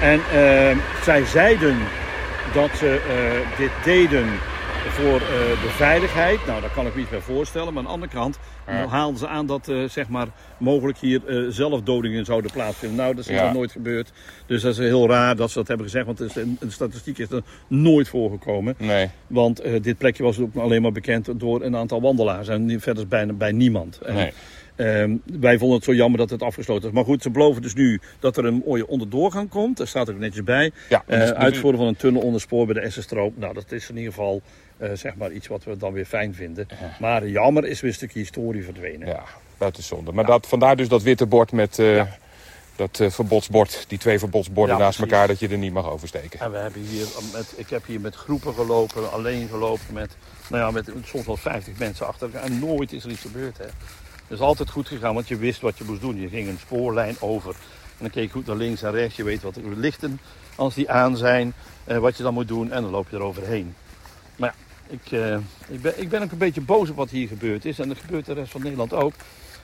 En 0.01 0.19
eh, 0.33 0.77
zij 1.03 1.25
zeiden 1.25 1.77
dat 2.53 2.69
ze 2.77 3.01
eh, 3.09 3.57
dit 3.57 3.71
deden 3.83 4.25
voor 4.89 5.15
eh, 5.21 5.61
de 5.61 5.69
veiligheid. 5.69 6.45
Nou, 6.45 6.61
daar 6.61 6.69
kan 6.73 6.85
ik 6.87 6.95
me 6.95 7.01
iets 7.01 7.09
bij 7.09 7.19
voorstellen. 7.19 7.67
Maar 7.73 7.77
aan 7.77 7.87
de 7.87 7.93
andere 7.93 8.11
kant 8.11 8.39
Ja. 8.67 8.87
haalden 8.87 9.19
ze 9.19 9.27
aan 9.27 9.45
dat 9.45 9.67
eh, 9.67 9.83
zeg 9.83 10.09
maar, 10.09 10.27
mogelijk 10.57 10.97
hier 10.97 11.21
eh, 11.27 11.45
zelfdodingen 11.49 12.25
zouden 12.25 12.51
plaatsvinden. 12.51 12.97
Nou, 12.97 13.15
dat 13.15 13.25
is 13.27 13.31
Ja. 13.35 13.43
nog 13.45 13.53
nooit 13.53 13.71
gebeurd. 13.71 14.11
Dus 14.45 14.61
dat 14.61 14.71
is 14.71 14.77
heel 14.77 15.07
raar 15.07 15.35
dat 15.35 15.49
ze 15.51 15.57
dat 15.57 15.67
hebben 15.67 15.85
gezegd. 15.85 16.05
Want 16.05 16.19
het 16.19 16.29
is 16.29 16.35
een, 16.35 16.57
een 16.59 16.71
statistiek 16.71 17.17
is 17.17 17.31
er 17.31 17.41
nooit 17.67 18.09
voorgekomen. 18.09 18.75
Nee. 18.77 19.09
Want 19.27 19.61
dit 19.81 19.97
plekje 19.97 20.23
was 20.23 20.39
ook 20.39 20.55
alleen 20.55 20.81
maar 20.81 20.91
bekend 20.91 21.39
door 21.39 21.61
een 21.63 21.75
aantal 21.75 22.01
wandelaars. 22.01 22.47
En 22.47 22.79
verder 22.81 23.07
bijna 23.07 23.33
bij 23.33 23.51
niemand. 23.51 23.99
Nee. 24.07 24.31
Ehm, 24.75 25.15
wij 25.39 25.57
vonden 25.57 25.75
het 25.77 25.85
zo 25.85 25.93
jammer 25.93 26.19
dat 26.19 26.29
het 26.29 26.41
afgesloten 26.43 26.87
is. 26.89 26.93
Maar 26.95 27.03
goed, 27.03 27.21
ze 27.21 27.29
beloven 27.29 27.61
dus 27.61 27.73
nu 27.73 27.99
dat 28.19 28.37
er 28.37 28.45
een 28.45 28.63
mooie 28.65 28.87
onderdoorgang 28.87 29.49
komt. 29.49 29.77
Daar 29.77 29.87
staat 29.87 30.09
ook 30.09 30.17
netjes 30.17 30.43
bij. 30.43 30.71
Ja, 30.89 31.03
uitvoeren 31.35 31.79
van 31.79 31.87
een 31.87 31.95
tunnel 31.95 32.21
onder 32.21 32.41
spoor 32.41 32.65
bij 32.65 32.73
de 32.73 32.79
Essenstroop. 32.79 33.37
Nou, 33.37 33.53
dat 33.53 33.71
is 33.71 33.89
in 33.89 33.97
ieder 33.97 34.13
geval 34.13 34.41
eh, 34.77 34.89
zeg 34.93 35.15
maar 35.15 35.31
iets 35.31 35.47
wat 35.47 35.63
we 35.63 35.77
dan 35.77 35.93
weer 35.93 36.05
fijn 36.05 36.33
vinden. 36.35 36.67
Maar 36.99 37.27
jammer 37.27 37.65
is 37.65 37.81
weer 37.81 37.89
een 37.89 37.95
stukje 37.95 38.19
historie 38.19 38.63
verdwenen. 38.63 39.07
Ja, 39.07 39.23
dat 39.57 39.77
is 39.77 39.87
zonde. 39.87 40.11
Maar 40.11 40.25
dat, 40.25 40.47
vandaar 40.47 40.75
dus 40.75 40.87
dat 40.87 41.01
witte 41.01 41.25
bord 41.25 41.51
met 41.51 41.79
eh, 41.79 41.95
Ja. 41.95 42.17
dat 42.75 42.99
eh, 42.99 43.09
verbodsbord. 43.09 43.85
Die 43.87 43.97
twee 43.97 44.19
verbodsborden 44.19 44.75
Ja, 44.75 44.81
naast 44.81 44.95
precies. 44.97 45.13
elkaar, 45.13 45.27
dat 45.27 45.39
je 45.39 45.47
er 45.47 45.57
niet 45.57 45.73
mag 45.73 45.89
oversteken. 45.89 46.39
En 46.39 46.51
we 46.51 46.57
hebben 46.57 46.81
hier 46.81 47.05
met, 47.33 47.53
ik 47.55 47.69
heb 47.69 47.85
hier 47.85 47.99
met 48.01 48.15
groepen 48.15 48.53
gelopen, 48.53 49.11
alleen 49.11 49.47
gelopen 49.47 49.93
met, 49.93 50.17
nou 50.49 50.63
ja, 50.63 50.71
met 50.71 50.89
soms 51.05 51.25
wel 51.25 51.37
50 51.37 51.77
mensen 51.77 52.07
achter 52.07 52.27
elkaar. 52.27 52.43
En 52.43 52.59
nooit 52.59 52.91
is 52.93 53.03
er 53.03 53.11
iets 53.11 53.21
gebeurd. 53.21 53.57
Hè. 53.57 53.63
Het 53.63 54.37
is 54.37 54.39
altijd 54.39 54.69
goed 54.69 54.87
gegaan, 54.87 55.13
want 55.13 55.27
je 55.27 55.37
wist 55.37 55.61
wat 55.61 55.77
je 55.77 55.83
moest 55.83 56.01
doen. 56.01 56.19
Je 56.21 56.29
ging 56.29 56.47
een 56.47 56.59
spoorlijn 56.59 57.15
over. 57.19 57.51
En 57.51 58.03
dan 58.03 58.09
keek 58.09 58.23
je 58.23 58.29
goed 58.29 58.45
naar 58.45 58.55
links 58.55 58.81
en 58.83 58.91
rechts. 58.91 59.15
Je 59.15 59.23
weet 59.23 59.41
wat 59.41 59.55
er 59.55 59.63
lichten, 59.75 60.19
als 60.55 60.73
die 60.75 60.89
aan 60.91 61.17
zijn, 61.17 61.53
eh, 61.83 61.97
wat 61.97 62.17
je 62.17 62.23
dan 62.23 62.33
moet 62.33 62.47
doen. 62.47 62.71
En 62.71 62.81
dan 62.81 62.91
loop 62.91 63.09
je 63.09 63.15
er 63.15 63.21
overheen. 63.21 63.75
Maar 64.35 64.49
ja, 64.57 64.66
ik, 64.89 65.11
eh, 65.11 65.37
ik, 65.67 65.81
ben, 65.81 66.01
ik 66.01 66.09
ben 66.09 66.21
ook 66.23 66.31
een 66.31 66.37
beetje 66.37 66.61
boos 66.61 66.89
op 66.89 66.95
wat 66.95 67.09
hier 67.09 67.27
gebeurd 67.27 67.65
is. 67.65 67.79
En 67.79 67.87
dat 67.87 67.97
gebeurt 67.97 68.25
de 68.25 68.33
rest 68.33 68.51
van 68.51 68.61
Nederland 68.61 68.93
ook. 68.93 69.13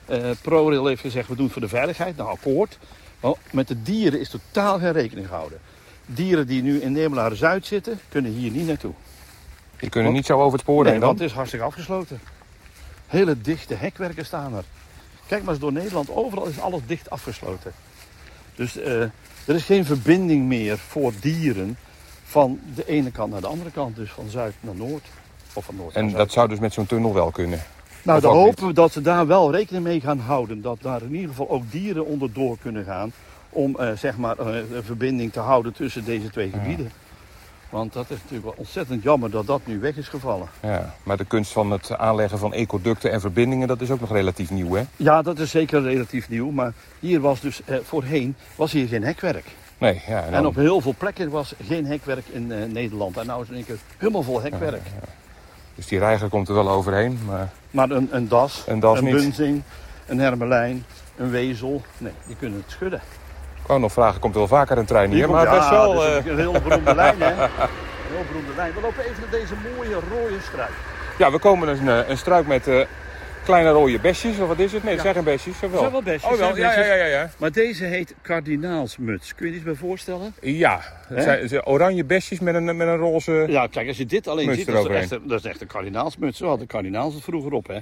Eh 0.06 0.30
ProRail 0.42 0.86
heeft 0.86 1.00
gezegd, 1.00 1.28
we 1.28 1.34
doen 1.34 1.44
het 1.44 1.52
voor 1.52 1.62
de 1.62 1.68
veiligheid. 1.68 2.16
Nou, 2.16 2.30
akkoord. 2.30 2.78
Maar 3.20 3.32
met 3.50 3.68
de 3.68 3.82
dieren 3.82 4.20
is 4.20 4.28
totaal 4.28 4.78
geen 4.78 4.92
rekening 4.92 5.26
gehouden. 5.26 5.58
Dieren 6.06 6.46
die 6.46 6.62
nu 6.62 6.80
in 6.80 6.92
Nemelaren 6.92 7.36
Zuid 7.36 7.66
zitten, 7.66 8.00
kunnen 8.08 8.32
hier 8.32 8.50
niet 8.50 8.66
naartoe. 8.66 8.92
Die 9.78 9.88
kunnen 9.88 10.12
niet 10.12 10.26
zo 10.26 10.38
over 10.38 10.52
het 10.52 10.60
spoor 10.60 10.82
Nee, 10.82 10.92
heen 10.92 11.00
dan? 11.00 11.08
want 11.08 11.20
het 11.20 11.28
is 11.28 11.34
hartstikke 11.34 11.66
afgesloten. 11.66 12.20
Hele 13.06 13.40
dichte 13.40 13.74
hekwerken 13.74 14.24
staan 14.26 14.54
er. 14.54 14.64
Kijk 15.26 15.42
maar 15.42 15.50
eens 15.50 15.62
door 15.62 15.72
Nederland, 15.72 16.10
overal 16.10 16.46
is 16.46 16.60
alles 16.60 16.80
dicht 16.86 17.10
afgesloten. 17.10 17.72
Dus 18.54 18.76
eh, 18.78 19.00
er 19.44 19.54
is 19.54 19.64
geen 19.64 19.84
verbinding 19.84 20.46
meer 20.46 20.78
voor 20.78 21.12
dieren 21.20 21.76
van 22.34 22.58
de 22.74 22.86
ene 22.86 23.10
kant 23.10 23.32
naar 23.32 23.40
de 23.40 23.46
andere 23.46 23.70
kant. 23.70 23.96
Dus 23.96 24.10
van 24.10 24.28
zuid 24.28 24.54
naar 24.60 24.74
noord. 24.74 25.06
Of 25.52 25.64
van 25.64 25.76
noord 25.76 25.94
naar 25.94 26.02
En 26.02 26.10
zuid. 26.10 26.22
dat 26.22 26.32
zou 26.32 26.48
dus 26.48 26.58
met 26.58 26.72
zo'n 26.72 26.86
tunnel 26.86 27.14
wel 27.14 27.30
kunnen. 27.30 27.60
Nou, 28.02 28.20
dan 28.20 28.36
hopen 28.36 28.66
we 28.66 28.72
dat 28.72 28.92
ze 28.92 29.00
daar 29.00 29.26
wel 29.26 29.52
rekening 29.52 29.84
mee 29.84 30.00
gaan 30.00 30.18
houden. 30.18 30.62
Dat 30.62 30.78
daar 30.82 31.02
in 31.02 31.14
ieder 31.14 31.28
geval 31.28 31.50
ook 31.50 31.70
dieren 31.70 32.06
onderdoor 32.06 32.56
kunnen 32.58 32.84
gaan. 32.84 33.12
Om 33.50 33.76
eh, 33.78 33.90
zeg 33.96 34.16
maar 34.16 34.38
eh, 34.38 34.56
een 34.56 34.82
verbinding 34.82 35.32
te 35.32 35.40
houden 35.40 35.72
tussen 35.72 36.04
deze 36.04 36.30
twee 36.30 36.50
gebieden. 36.50 36.92
Want 37.70 37.92
dat 37.92 38.10
is 38.10 38.16
natuurlijk 38.16 38.44
wel 38.44 38.54
ontzettend 38.56 39.02
jammer 39.02 39.30
dat 39.30 39.46
dat 39.46 39.60
nu 39.64 39.80
weg 39.80 39.96
is 39.96 40.08
gevallen. 40.08 40.48
Ja. 40.62 40.94
Maar 41.02 41.16
de 41.16 41.24
kunst 41.24 41.52
van 41.52 41.70
het 41.70 41.96
aanleggen 41.96 42.38
van 42.38 42.52
ecoducten 42.52 43.12
en 43.12 43.20
verbindingen, 43.20 43.68
dat 43.68 43.80
is 43.80 43.90
ook 43.90 44.00
nog 44.00 44.12
relatief 44.12 44.50
nieuw, 44.50 44.74
hè? 44.74 44.82
Ja, 44.96 45.22
dat 45.22 45.38
is 45.38 45.50
zeker 45.50 45.82
relatief 45.82 46.28
nieuw. 46.28 46.50
Maar 46.50 46.72
hier 47.00 47.20
was 47.20 47.40
dus 47.40 47.60
eh, 47.64 47.76
voorheen 47.82 48.36
was 48.56 48.72
hier 48.72 48.88
geen 48.88 49.04
hekwerk. 49.04 49.46
Nee, 49.84 50.02
ja. 50.06 50.18
en 50.18 50.24
En 50.26 50.32
dan- 50.32 50.46
op 50.46 50.54
heel 50.54 50.80
veel 50.80 50.94
plekken 50.98 51.30
was 51.30 51.54
geen 51.68 51.86
hekwerk 51.86 52.26
in 52.30 52.52
eh, 52.52 52.64
Nederland. 52.68 53.16
En 53.16 53.26
nou 53.26 53.42
is 53.42 53.48
het 53.48 53.56
in 53.58 53.64
één 53.64 53.76
keer 53.76 53.84
helemaal 53.98 54.22
vol 54.22 54.42
hekwerk. 54.42 54.82
Dus 55.74 55.86
die 55.86 55.98
reiger 55.98 56.28
komt 56.28 56.48
er 56.48 56.54
wel 56.54 56.70
overheen. 56.70 57.18
Maar 57.26 57.48
Maar 57.70 57.90
een, 57.90 58.08
een 58.10 58.28
das, 58.28 58.64
Een 58.66 58.80
das 58.80 58.98
een 58.98 59.04
bunzing, 59.10 59.62
een 60.06 60.18
hermelijn, 60.18 60.84
een 61.16 61.30
wezel. 61.30 61.82
Nee, 61.98 62.12
die 62.26 62.36
kunnen 62.36 62.62
het 62.64 62.70
schudden. 62.70 63.00
ik 63.60 63.66
wou 63.66 63.80
nog 63.80 63.92
vragen, 63.92 64.20
komt 64.20 64.32
er 64.34 64.38
wel 64.38 64.48
vaker 64.48 64.78
een 64.78 64.84
trein 64.84 65.10
hier? 65.10 65.30
Maar 65.30 65.46
komt- 65.46 65.58
best 65.58 65.70
ja, 65.70 65.76
wel... 65.76 66.04
eh, 66.06 66.26
een 66.26 66.38
heel 66.38 66.52
beroemde 66.52 66.94
lijn, 67.02 67.20
hè? 67.20 67.30
Een 67.32 67.50
heel 68.14 68.24
beroemde 68.28 68.52
lijn. 68.56 68.74
We 68.74 68.80
lopen 68.80 69.04
even 69.04 69.20
naar 69.20 69.30
deze 69.30 69.54
mooie 69.76 69.94
rode 69.94 70.40
struik. 70.42 70.70
Ja, 71.18 71.30
we 71.30 71.38
komen 71.38 71.66
dus 71.66 71.78
een, 71.78 71.88
eh, 71.88 72.08
een 72.08 72.18
struik 72.18 72.46
met 72.46 72.66
kleine 73.44 73.70
rode 73.70 73.98
besjes, 73.98 74.38
of 74.38 74.48
wat 74.48 74.58
is 74.58 74.72
het? 74.72 74.82
Nee, 74.82 74.92
het 74.92 75.02
zijn 75.02 75.14
geen 75.14 75.24
besjes, 75.24 75.60
wel? 75.60 75.70
Het 75.70 75.78
zijn 75.78 75.92
wel 75.92 76.02
besjes, 76.02 76.24
Oh, 76.32 76.38
wel, 76.38 76.56
ja, 76.56 76.78
ja, 76.80 76.94
ja, 76.94 77.04
ja. 77.04 77.30
Maar 77.38 77.52
deze 77.52 77.84
heet 77.84 78.14
kardinaalsmuts. 78.22 79.34
Kun 79.34 79.46
je 79.46 79.50
je 79.52 79.56
iets 79.58 79.66
bij 79.66 79.74
voorstellen? 79.74 80.34
Ja, 80.40 80.80
het 81.08 81.22
zijn, 81.22 81.40
het 81.40 81.48
zijn 81.50 81.66
oranje 81.66 82.04
besjes 82.04 82.40
met 82.40 82.54
een, 82.54 82.64
met 82.64 82.88
een 82.88 82.96
roze... 82.96 83.44
Ja, 83.48 83.66
kijk, 83.66 83.88
als 83.88 83.96
je 83.96 84.06
dit 84.06 84.28
alleen 84.28 84.54
ziet, 84.54 84.66
dat 84.66 84.90
is, 84.90 84.96
echt, 84.96 85.10
een- 85.10 85.28
dat 85.28 85.38
is 85.38 85.44
echt 85.50 85.60
een 85.60 85.66
kardinaalsmuts. 85.66 86.38
Zo 86.38 86.46
hadden 86.48 86.66
kardinaals 86.66 87.14
het 87.14 87.22
vroeger 87.22 87.52
op, 87.52 87.66
hè. 87.66 87.78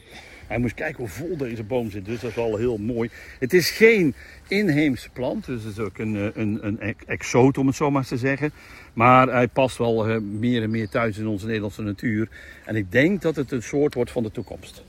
Hij 0.47 0.59
moest 0.59 0.75
kijken 0.75 0.99
hoe 0.99 1.09
vol 1.09 1.37
deze 1.37 1.63
boom 1.63 1.91
zit, 1.91 2.05
dus 2.05 2.21
dat 2.21 2.31
is 2.31 2.37
wel 2.37 2.57
heel 2.57 2.77
mooi. 2.79 3.11
Het 3.39 3.53
is 3.53 3.71
geen 3.71 4.15
inheemse 4.49 5.09
plant, 5.11 5.47
dus 5.47 5.63
het 5.65 5.73
is 5.73 5.79
ook 5.85 5.99
een, 5.99 6.17
eh, 6.17 6.43
een, 6.43 6.59
een 6.63 6.81
ex- 6.81 7.05
exoot, 7.07 7.59
om 7.59 7.67
het 7.67 7.77
zo 7.77 7.91
maar 7.91 8.01
eens 8.01 8.09
te 8.09 8.17
zeggen. 8.17 8.53
Maar 8.93 9.29
hij 9.29 9.49
past 9.49 9.77
wel 9.79 10.09
eh, 10.09 10.17
meer 10.21 10.63
en 10.63 10.71
meer 10.71 10.89
thuis 10.89 11.19
in 11.19 11.27
onze 11.27 11.47
Nederlandse 11.47 11.83
natuur. 11.83 12.29
En 12.65 12.77
ik 12.77 12.93
denk 12.93 13.23
dat 13.23 13.37
het 13.37 13.53
een 13.53 13.63
soort 13.63 13.95
wordt 13.95 14.11
van 14.11 14.23
de 14.23 14.31
toekomst. 14.31 14.83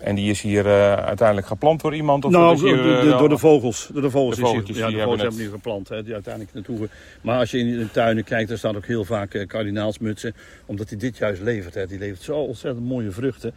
En 0.00 0.14
die 0.14 0.30
is 0.30 0.40
hier 0.40 0.66
eh, 0.66 0.92
uiteindelijk 0.94 1.46
geplant 1.46 1.80
door 1.80 1.94
iemand? 1.94 2.24
Of 2.24 2.32
nou, 2.32 2.54
hier, 2.66 2.76
door, 2.76 2.84
de- 2.86 2.96
eh, 2.96 3.02
de- 3.02 3.16
door 3.18 3.28
de 3.28 3.38
vogels. 3.38 3.88
Door 3.92 4.02
de 4.02 4.10
vogels, 4.10 4.36
De 4.36 4.42
is 4.42 4.48
hier, 4.50 4.56
ja, 4.56 4.62
die 4.64 4.74
de 4.74 4.80
vogels 4.82 4.96
hebben 5.02 5.20
hebben 5.20 5.40
nu 5.40 5.50
geplant, 5.50 5.88
hè, 5.88 6.02
die 6.02 6.12
uiteindelijk 6.14 6.54
naartoe. 6.54 6.88
Maar 7.20 7.38
als 7.38 7.50
je 7.50 7.58
in 7.58 7.78
de 7.78 7.90
tuinen 7.90 8.24
kijkt, 8.24 8.48
daar 8.48 8.58
staan 8.58 8.76
ook 8.76 8.86
heel 8.86 9.04
vaak 9.04 9.34
eh, 9.34 9.46
kardinaalsmutsen. 9.46 10.34
Omdat 10.66 10.88
hij 10.88 10.98
dit 10.98 11.16
juist 11.16 11.42
levert. 11.42 11.74
Hè. 11.74 11.86
Die 11.86 11.98
levert 11.98 12.22
zo 12.22 12.36
ontzettend 12.38 12.86
mooie 12.86 13.10
vruchten. 13.10 13.52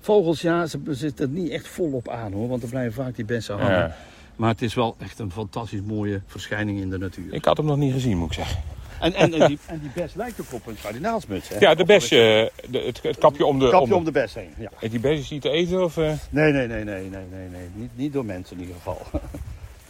Vogels, 0.00 0.40
ja, 0.40 0.66
ze 0.66 0.78
zitten 0.90 1.24
er 1.26 1.32
niet 1.40 1.50
echt 1.50 1.68
volop 1.68 2.08
aan 2.08 2.32
hoor, 2.32 2.48
want 2.48 2.62
er 2.62 2.68
blijven 2.68 2.92
vaak 3.04 3.16
die 3.16 3.24
bessen 3.24 3.56
hangen. 3.58 3.72
Ja. 3.78 3.96
Maar 4.36 4.50
het 4.50 4.62
is 4.62 4.74
wel 4.74 4.96
echt 4.98 5.18
een 5.18 5.30
fantastisch 5.32 5.80
mooie 5.86 6.20
verschijning 6.26 6.80
in 6.80 6.90
de 6.90 6.98
natuur. 6.98 7.32
Ik 7.34 7.44
had 7.44 7.56
hem 7.56 7.66
nog 7.66 7.76
niet 7.76 7.92
gezien, 7.92 8.16
moet 8.18 8.26
ik 8.26 8.32
zeggen. 8.32 8.60
En, 9.00 9.14
en, 9.14 9.32
en, 9.34 9.48
die, 9.48 9.58
en 9.66 9.78
die 9.80 9.90
bes 9.94 10.14
lijkt 10.14 10.40
ook 10.40 10.52
op 10.52 10.66
een 10.66 10.76
kardinaalsmuts. 10.82 11.48
Hè? 11.48 11.58
Ja, 11.58 11.74
de 11.74 11.84
bes, 11.84 12.02
eh, 12.02 12.08
de, 12.08 12.50
het, 12.70 13.02
het 13.02 13.18
kapje 13.18 13.46
om 13.46 13.58
de... 13.58 13.68
Kapje 13.70 13.94
om 13.94 13.98
om 13.98 14.04
de 14.04 14.10
bes 14.10 14.34
heen. 14.34 14.54
Ja. 14.58 14.70
de... 14.80 14.88
Die 14.88 15.00
bes 15.00 15.18
is 15.18 15.30
niet 15.30 15.42
te 15.42 15.50
eten, 15.50 15.84
of... 15.84 15.96
eh? 15.96 16.12
Nee, 16.30 16.52
nee, 16.52 16.66
nee, 16.66 16.84
nee, 16.84 17.08
nee, 17.08 17.24
nee, 17.30 17.48
nee. 17.48 17.68
Niet, 17.74 17.90
niet 17.94 18.12
door 18.12 18.24
mensen 18.24 18.56
in 18.56 18.62
ieder 18.62 18.76
geval. 18.76 19.06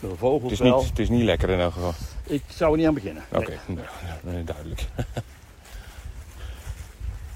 De 0.00 0.16
vogels 0.16 0.42
Het 0.42 0.52
is, 0.52 0.58
wel. 0.58 0.78
niet, 0.78 0.88
het 0.88 0.98
is 0.98 1.08
niet 1.08 1.22
lekker 1.22 1.48
in 1.48 1.58
elk 1.58 1.72
geval. 1.72 1.92
Ik 2.24 2.42
zou 2.48 2.72
er 2.72 2.78
niet 2.78 2.86
aan 2.86 2.94
beginnen. 2.94 3.22
Nee. 3.30 3.40
Oké, 3.40 3.52
nou, 3.66 3.86
nee, 4.22 4.44
duidelijk. 4.44 4.86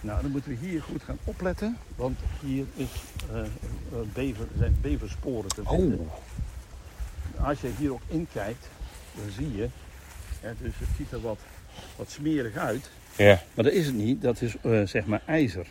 Nou, 0.05 0.23
dan 0.23 0.31
moeten 0.31 0.51
we 0.51 0.67
hier 0.67 0.83
goed 0.83 1.03
gaan 1.03 1.19
opletten. 1.25 1.79
Want 1.97 2.19
hier 2.41 2.65
is, 2.75 2.89
eh, 3.33 3.41
eh, 3.41 3.47
bever, 4.13 4.47
zijn 4.59 4.77
beversporen 4.81 5.49
te 5.49 5.63
vinden. 5.67 5.99
Oh, 7.39 7.47
Als 7.47 7.61
je 7.61 7.71
hier 7.79 7.93
ook 7.93 8.01
inkijkt, 8.07 8.69
dan 9.15 9.31
zie 9.37 9.57
je... 9.57 9.69
Hè, 10.41 10.53
dus 10.59 10.73
het 10.79 10.89
ziet 10.97 11.13
er 11.13 11.21
wat, 11.21 11.39
wat 11.97 12.11
smerig 12.11 12.57
uit. 12.57 12.91
ja. 13.17 13.43
Maar 13.55 13.65
dat 13.65 13.73
is 13.73 13.87
het 13.87 13.95
niet. 13.95 14.23
Dat 14.23 14.41
is 14.41 14.55
eh, 14.63 14.81
zeg 14.85 15.07
maar 15.07 15.23
ijzer. 15.27 15.67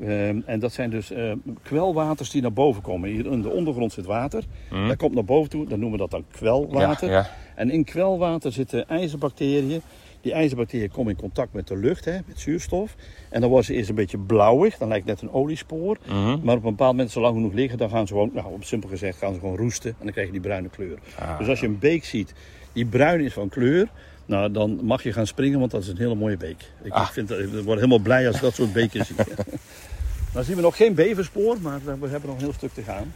Ehm, 0.00 0.40
en 0.46 0.60
dat 0.60 0.72
zijn 0.72 0.90
dus 0.90 1.10
eh, 1.10 1.32
kwelwaters 1.62 2.30
die 2.30 2.42
naar 2.42 2.52
boven 2.52 2.82
komen. 2.82 3.10
Hier 3.10 3.26
in 3.26 3.42
de 3.42 3.48
ondergrond 3.48 3.92
zit 3.92 4.06
water. 4.06 4.44
Hm? 4.68 4.88
Dat 4.88 4.96
komt 4.96 5.14
naar 5.14 5.24
boven 5.24 5.50
toe. 5.50 5.68
Dan 5.68 5.78
noemen 5.80 5.98
we 5.98 6.08
dat 6.08 6.10
dan 6.10 6.24
kwelwater. 6.30 7.08
Ja, 7.08 7.14
ja. 7.14 7.30
En 7.54 7.70
in 7.70 7.84
kwelwater 7.84 8.52
zitten 8.52 8.88
ijzerbacteriën. 8.88 9.82
Die 10.20 10.32
ijzerbacteriën 10.32 10.90
komen 10.90 11.12
in 11.12 11.18
contact 11.18 11.52
met 11.52 11.66
de 11.66 11.76
lucht, 11.76 12.04
hè, 12.04 12.18
met 12.26 12.40
zuurstof. 12.40 12.94
En 13.28 13.40
dan 13.40 13.48
worden 13.48 13.66
ze 13.66 13.74
eerst 13.74 13.88
een 13.88 13.94
beetje 13.94 14.18
blauwig. 14.18 14.78
Dan 14.78 14.88
lijkt 14.88 15.08
het 15.08 15.20
net 15.20 15.30
een 15.30 15.36
oliespoor. 15.36 15.98
Mhm. 16.06 16.38
Maar 16.42 16.56
op 16.56 16.64
een 16.64 16.70
bepaald 16.70 16.92
moment, 16.92 17.10
zolang 17.10 17.34
genoeg 17.34 17.52
liggen, 17.52 17.78
dan 17.78 17.90
gaan 17.90 18.06
ze 18.06 18.12
gewoon, 18.12 18.30
nou, 18.34 18.52
op 18.52 18.64
simpel 18.64 18.88
gezegd, 18.88 19.18
gaan 19.18 19.34
ze 19.34 19.40
gewoon 19.40 19.56
roesten. 19.56 19.90
En 19.90 20.04
dan 20.04 20.12
krijg 20.12 20.26
je 20.26 20.32
die 20.32 20.42
bruine 20.42 20.68
kleur. 20.68 20.98
Ah. 21.18 21.38
Dus 21.38 21.48
als 21.48 21.60
je 21.60 21.66
een 21.66 21.78
beek 21.78 22.04
ziet 22.04 22.34
die 22.72 22.86
bruin 22.86 23.20
is 23.20 23.32
van 23.32 23.48
kleur, 23.48 23.88
nou, 24.30 24.50
dan 24.52 24.78
mag 24.82 25.02
je 25.02 25.12
gaan 25.12 25.26
springen, 25.26 25.58
want 25.58 25.70
dat 25.70 25.82
is 25.82 25.88
een 25.88 25.96
hele 25.96 26.14
mooie 26.14 26.36
beek. 26.36 26.64
Ik, 26.82 26.92
Ah. 26.92 27.08
vind, 27.10 27.30
ik 27.30 27.48
word 27.64 27.76
helemaal 27.78 27.98
blij 27.98 28.26
als 28.26 28.36
ik 28.36 28.42
dat 28.42 28.54
soort 28.54 28.72
beken 28.72 29.04
zie. 29.06 29.16
Dan 30.32 30.44
zien 30.44 30.56
we 30.56 30.62
nog 30.62 30.76
geen 30.76 30.94
beverspoor, 30.94 31.56
maar 31.60 31.80
we 31.84 31.90
hebben 32.08 32.28
nog 32.28 32.34
een 32.38 32.42
heel 32.44 32.52
stuk 32.52 32.74
te 32.74 32.82
gaan. 32.82 33.12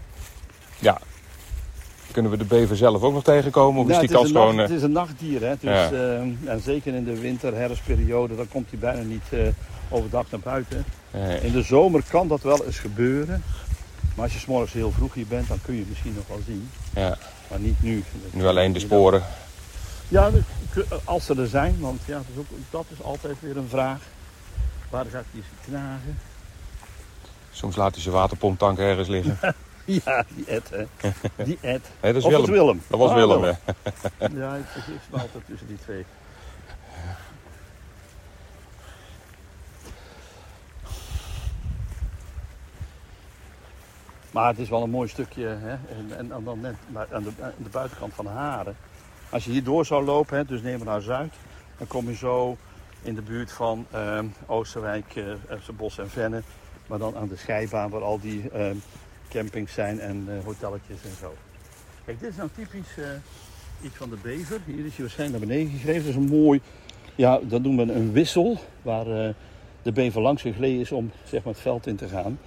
ja. 0.79 0.99
Kunnen 2.13 2.31
we 2.31 2.37
de 2.37 2.45
bever 2.45 2.77
zelf 2.77 3.03
ook 3.03 3.13
nog 3.13 3.23
tegenkomen? 3.25 3.83
Of 3.83 3.89
is 3.89 3.99
die 3.99 4.03
het, 4.03 4.11
is 4.11 4.17
kans 4.17 4.29
een 4.29 4.35
nacht- 4.35 4.47
gewoon... 4.47 4.61
eh, 4.65 4.69
het 4.69 4.77
is 4.77 4.83
een 4.83 4.93
nachtdier, 4.93 5.41
hè? 5.41 5.49
Dus, 5.61 5.71
Ja. 5.71 5.91
eh, 5.93 6.21
en 6.53 6.61
zeker 6.65 6.95
in 6.95 7.05
de 7.05 7.19
winter, 7.21 7.55
herfstperiode, 7.55 8.37
dan 8.37 8.49
komt 8.49 8.71
hij 8.71 8.79
bijna 8.79 9.03
niet 9.03 9.23
eh, 9.31 9.39
overdag 9.89 10.31
naar 10.31 10.41
buiten. 10.41 10.85
nee. 11.11 11.41
In 11.41 11.53
de 11.53 11.63
zomer 11.63 12.03
kan 12.11 12.29
dat 12.29 12.43
wel 12.43 12.65
eens 12.65 12.79
gebeuren. 12.79 13.43
Maar 14.15 14.25
als 14.25 14.33
je 14.33 14.39
's 14.39 14.47
morgens 14.47 14.73
heel 14.73 14.91
vroeg 14.91 15.15
hier 15.15 15.27
bent, 15.27 15.49
dan 15.49 15.59
kun 15.65 15.75
je 15.75 15.81
het 15.81 15.89
misschien 15.89 16.15
nog 16.17 16.27
wel 16.29 16.41
zien. 16.47 16.69
Ja, 16.95 17.19
Maar 17.51 17.59
niet 17.61 17.83
nu. 17.83 18.03
nu 18.31 18.45
alleen 18.47 18.73
de 18.73 18.79
sporen. 18.81 19.23
Ja, 20.15 20.31
dus, 20.31 20.43
k- 20.75 20.87
als 21.05 21.25
ze 21.25 21.35
er 21.41 21.47
zijn, 21.47 21.81
want 21.81 22.01
ja, 22.05 22.17
dat 22.17 22.25
is, 22.33 22.39
ook, 22.39 22.47
dat 22.71 22.85
is 22.89 23.03
altijd 23.03 23.41
weer 23.41 23.57
een 23.57 23.69
vraag. 23.69 23.99
Waar 24.91 25.05
gaat 25.07 25.25
eens 25.35 25.45
knagen? 25.67 26.19
Soms 27.51 27.77
laat 27.77 27.93
hij 27.95 28.03
zijn 28.03 28.15
waterpomptank 28.15 28.79
ergens 28.79 29.09
liggen. 29.09 29.39
Ja, 30.05 30.25
die 30.35 30.45
Ed, 30.47 30.71
hè. 30.71 30.85
Die 31.45 31.59
Ed. 31.61 31.91
Nee, 32.01 32.13
dat 32.13 32.25
is 32.25 32.49
Willem. 32.49 32.83
Dat 32.87 32.99
was 32.99 33.11
Ah, 33.11 33.17
Willem, 33.17 33.43
hè? 33.43 33.51
Ja, 34.41 34.55
ik 34.55 34.65
vergis 34.67 35.01
me 35.11 35.19
altijd 35.21 35.45
tussen 35.47 35.67
die 35.67 35.79
twee. 35.79 36.05
Maar 44.31 44.49
het 44.49 44.59
is 44.59 44.69
wel 44.69 44.83
een 44.83 44.91
mooi 44.91 45.09
stukje. 45.09 45.47
Hè? 45.47 45.71
En, 45.71 46.19
en, 46.19 46.33
en 46.33 46.45
dan 46.45 46.61
net 46.61 46.75
maar 46.87 47.07
aan 47.13 47.23
de, 47.23 47.31
aan 47.41 47.53
de 47.57 47.69
buitenkant 47.69 48.15
van 48.15 48.27
Haren. 48.27 48.77
Als 49.35 49.45
je 49.45 49.51
hier 49.51 49.65
door 49.65 49.87
zou 49.87 50.05
lopen, 50.05 50.37
hè, 50.37 50.45
dus 50.45 50.63
neem 50.63 50.77
maar 50.77 50.87
naar 50.87 51.01
Zuid. 51.01 51.33
Dan 51.79 51.87
kom 51.87 52.09
je 52.09 52.15
zo 52.15 52.57
in 53.03 53.15
de 53.15 53.23
buurt 53.23 53.53
van 53.53 53.87
ehm, 53.91 54.27
Oosterwijk, 54.47 55.17
eh 55.17 55.59
Bos 55.77 55.99
en 55.99 56.11
Venne. 56.11 56.43
Maar 56.87 56.99
dan 56.99 57.17
aan 57.17 57.29
de 57.29 57.37
scheibaan 57.37 57.91
waar 57.91 58.03
al 58.03 58.21
die 58.21 58.51
ehm, 58.51 58.77
campings 59.29 59.73
zijn 59.73 60.01
en 60.01 60.25
eh, 60.29 60.45
hotelletjes 60.45 61.03
en 61.05 61.17
zo. 61.21 61.35
Kijk, 62.05 62.21
dit 62.21 62.29
is 62.29 62.37
nou 62.37 62.49
typisch 62.55 62.97
eh, 62.97 63.05
iets 63.83 63.97
van 63.97 64.11
de 64.11 64.17
bever. 64.23 64.61
Hier 64.65 64.85
is 64.85 64.95
hij 64.95 65.05
waarschijnlijk 65.05 65.39
naar 65.39 65.49
beneden 65.49 65.73
gegeven. 65.73 66.01
Dat 66.01 66.23
is 66.23 66.31
een 66.31 66.43
mooi, 66.43 66.61
ja, 67.15 67.41
dat 67.43 67.63
noemen 67.63 67.87
we 67.87 67.93
een 67.93 68.13
wissel. 68.13 68.59
Waar 68.83 69.35
de 69.83 69.93
bever 69.93 70.21
langs 70.21 70.43
gegleden 70.43 70.81
is 70.81 70.93
om 70.93 71.11
zeg 71.25 71.45
maar, 71.45 71.53
het 71.53 71.63
veld 71.63 71.87
in 71.87 71.97
te 71.97 72.09
gaan. 72.09 72.39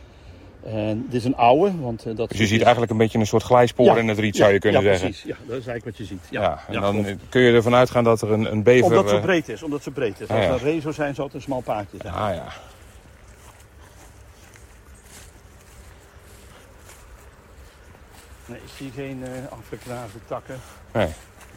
En 0.66 1.06
dit 1.10 1.14
is 1.14 1.24
een 1.26 1.36
oude, 1.36 1.80
want 1.80 2.06
eh, 2.06 2.16
dat 2.16 2.30
Dus 2.30 2.40
je 2.40 2.48
ziet 2.48 2.62
eigenlijk 2.62 2.92
een 2.92 2.98
beetje 2.98 3.20
een 3.20 3.28
soort 3.28 3.44
glijspoor 3.44 3.86
Ja, 3.86 3.96
in 3.98 4.08
het 4.08 4.20
riet, 4.20 4.36
zou 4.36 4.54
je 4.54 4.60
kunnen 4.60 4.82
ja, 4.82 4.88
zeggen. 4.88 5.10
precies. 5.10 5.26
Ja, 5.28 5.36
dat 5.48 5.58
is 5.58 5.68
eigenlijk 5.68 5.86
wat 5.86 5.98
je 5.98 6.04
ziet. 6.06 6.22
Ja, 6.30 6.42
Ja, 6.42 6.62
en 6.76 6.82
dan 6.82 7.04
klopt. 7.04 7.22
kun 7.30 7.42
je 7.42 7.54
ervan 7.54 7.76
uitgaan 7.76 8.04
dat 8.04 8.22
er 8.22 8.32
een, 8.32 8.52
een 8.52 8.64
bever... 8.64 8.86
Omdat 8.86 9.10
zo 9.10 9.16
eh, 9.16 9.22
breed 9.22 9.50
is, 9.50 9.64
omdat 9.64 9.84
zo 9.84 9.92
breed 9.92 10.20
is. 10.20 10.28
Ah, 10.28 10.36
Als 10.38 10.46
het 10.46 10.54
een 10.62 10.68
rezo 10.68 10.92
zijn, 10.92 11.16
zou 11.16 11.28
het 11.28 11.36
een 11.36 11.42
smal 11.42 11.62
paardje 11.62 11.98
zijn. 12.02 12.14
Ah 12.14 12.36
ja. 12.36 12.46
Nee, 18.46 18.58
ik 18.58 18.70
zie 18.78 18.92
geen 18.96 19.24
afgeknaagde 19.50 20.20
takken. 20.28 20.60
Nee. 20.94 21.08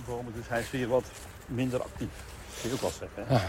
Bomen, 0.07 0.33
dus 0.37 0.49
hij 0.49 0.61
is 0.61 0.71
weer 0.71 0.89
wat 0.89 1.05
minder 1.47 1.83
actief. 1.83 2.09
Dat 2.09 2.61
kun 2.61 2.69
je 2.71 2.75
ook 2.75 2.81
wel 2.81 2.91
zeggen. 2.91 3.25
Hè? 3.37 3.47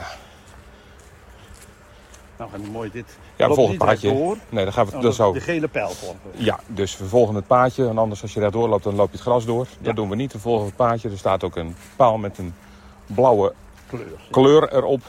Nou, 2.42 2.54
en 2.54 2.72
mooi 2.72 2.92
dit. 2.92 3.18
Ja, 3.36 3.48
paadje. 3.48 3.78
rechtdoor, 3.86 4.38
Nee, 4.50 4.64
dan 4.64 4.74
gaan 4.74 4.86
we 4.86 5.00
dan 5.00 5.14
zo. 5.14 5.34
De 5.34 5.40
gele 5.40 5.68
pijl 5.68 5.90
volgen. 5.90 6.20
we. 6.32 6.44
Ja, 6.44 6.60
dus 6.68 6.98
we 6.98 7.06
volgen 7.06 7.36
het 7.36 7.48
paadje. 7.48 7.88
En 7.88 7.98
anders 7.98 8.22
als 8.22 8.34
je 8.34 8.40
rechtdoor 8.40 8.70
loopt, 8.70 8.84
dan 8.84 8.96
loop 8.96 9.06
je 9.06 9.12
het 9.12 9.22
gras 9.22 9.46
door. 9.46 9.66
Dat 9.66 9.76
Ja. 9.82 9.94
doen 9.94 10.10
we 10.10 10.16
niet. 10.16 10.34
We 10.34 10.40
volgen 10.40 10.66
het 10.66 10.76
paadje. 10.76 11.10
Er 11.10 11.18
staat 11.18 11.44
ook 11.44 11.56
een 11.56 11.76
paal 11.96 12.18
met 12.18 12.38
een 12.38 12.54
blauwe 13.06 13.54
Kleur. 13.88 14.06
kleur 14.32 14.74
erop. 14.74 15.02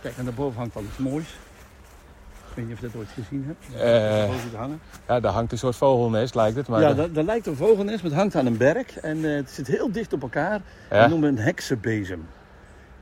Kijk, 0.00 0.16
en 0.16 0.24
daarboven 0.24 0.58
hangt 0.58 0.76
al 0.76 0.82
iets 0.82 0.96
moois. 0.98 1.24
Ik 2.48 2.54
weet 2.54 2.64
niet 2.66 2.74
of 2.74 2.80
je 2.80 2.86
dat 2.86 2.96
ooit 2.96 3.08
gezien 3.14 3.44
hebt. 3.46 3.80
Te 4.50 4.56
hangen. 4.56 4.80
Ja, 5.08 5.20
daar 5.20 5.32
hangt 5.32 5.52
een 5.52 5.58
soort 5.58 5.76
vogelnest, 5.76 6.34
lijkt 6.34 6.56
het. 6.56 6.68
Maar 6.68 6.80
ja, 6.80 6.92
dat, 6.94 7.24
lijkt 7.24 7.46
een 7.46 7.56
vogelnest, 7.56 8.02
maar 8.02 8.10
het 8.10 8.20
hangt 8.20 8.34
aan 8.34 8.46
een 8.46 8.56
berg. 8.56 8.98
En 9.00 9.24
eh, 9.24 9.34
het 9.34 9.50
zit 9.50 9.66
heel 9.66 9.92
dicht 9.92 10.12
op 10.12 10.22
elkaar. 10.22 10.60
Ja? 10.90 11.00
Dat 11.00 11.08
noemen 11.08 11.34
we 11.34 11.40
een 11.40 11.44
heksenbezem. 11.44 12.28